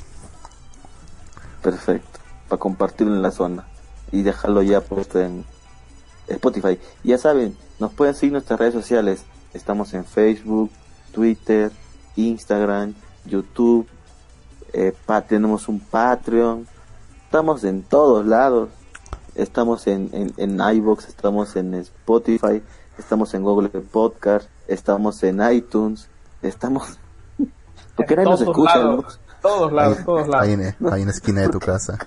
[1.62, 2.20] Perfecto.
[2.50, 3.66] para compartirlo en la zona
[4.12, 5.46] y dejarlo ya puesto en
[6.28, 6.80] Spotify.
[7.04, 9.24] Ya saben, nos pueden seguir en nuestras redes sociales.
[9.54, 10.70] Estamos en Facebook,
[11.14, 11.72] Twitter,
[12.16, 12.94] Instagram,
[13.26, 13.88] YouTube.
[14.74, 16.68] eh, pa- tenemos un Patreon.
[17.26, 18.70] Estamos en todos lados.
[19.36, 22.62] Estamos en, en, en iVoox, estamos en Spotify,
[22.98, 26.10] estamos en Google Podcast, estamos en iTunes,
[26.42, 27.00] estamos...
[27.96, 30.48] Porque nadie nos escucha, lados, todos lados, ahí, todos lados.
[30.48, 30.62] ahí en,
[30.92, 31.98] ahí en la esquina de tu casa.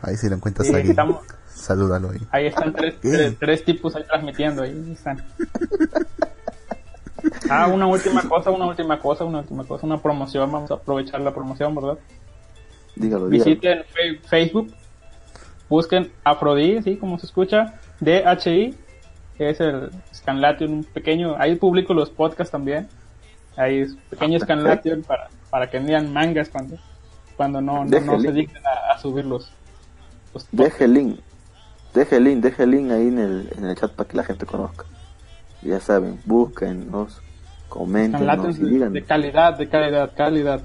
[0.00, 1.20] Ahí si lo encuentras Sí, ahí, estamos-
[1.54, 2.18] salúdalo ahí.
[2.30, 5.22] Ahí están tres, tres, tres tipos ahí transmitiendo, ahí están.
[7.48, 11.20] Ah, una última cosa, una última cosa, una última cosa, una promoción, vamos a aprovechar
[11.20, 11.98] la promoción, ¿verdad?
[12.96, 13.44] Dígalo, dígalo.
[13.50, 14.72] Visiten fe- Facebook,
[15.72, 18.76] busquen Afrodí, sí, como se escucha, DHI,
[19.38, 22.88] que es el Scanlation, un pequeño, ahí publico los podcasts también,
[23.56, 26.76] ahí es pequeño Ah, Scanlation para, para que vean mangas cuando,
[27.38, 29.50] cuando no, no, no se dignen a, a subir los,
[30.34, 31.20] los Deje el link.
[31.94, 34.24] Deje el link, deje el link ahí en el, en el chat para que la
[34.24, 34.84] gente conozca.
[35.62, 37.22] Ya saben, búsquennos,
[37.70, 38.92] comenten Scanlation y digan.
[38.92, 40.60] de calidad, de calidad, calidad,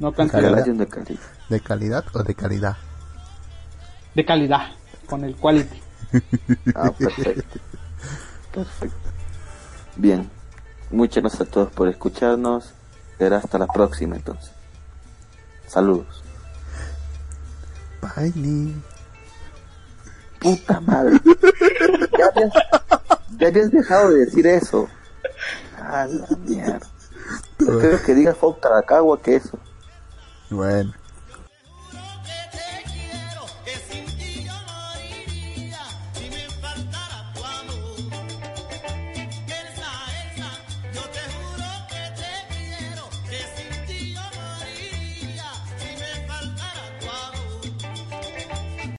[0.00, 1.20] no cantidad, Scanlation de calidad.
[1.48, 2.76] ¿De calidad o de calidad?
[4.14, 4.72] De calidad,
[5.06, 5.80] con el quality.
[6.74, 7.58] Ah, perfecto.
[8.52, 8.96] Perfecto.
[9.96, 10.30] Bien.
[10.90, 12.74] Muchas gracias a todos por escucharnos.
[13.16, 14.52] Será hasta la próxima entonces.
[15.66, 16.22] Saludos.
[18.02, 18.74] Bailey.
[20.38, 21.18] Puta madre.
[22.18, 22.52] Ya habías,
[23.38, 24.88] ya habías dejado de decir eso.
[25.78, 26.80] A la mierda.
[27.56, 29.58] Prefiero que diga Fox Caracagua que eso.
[30.50, 30.92] Bueno.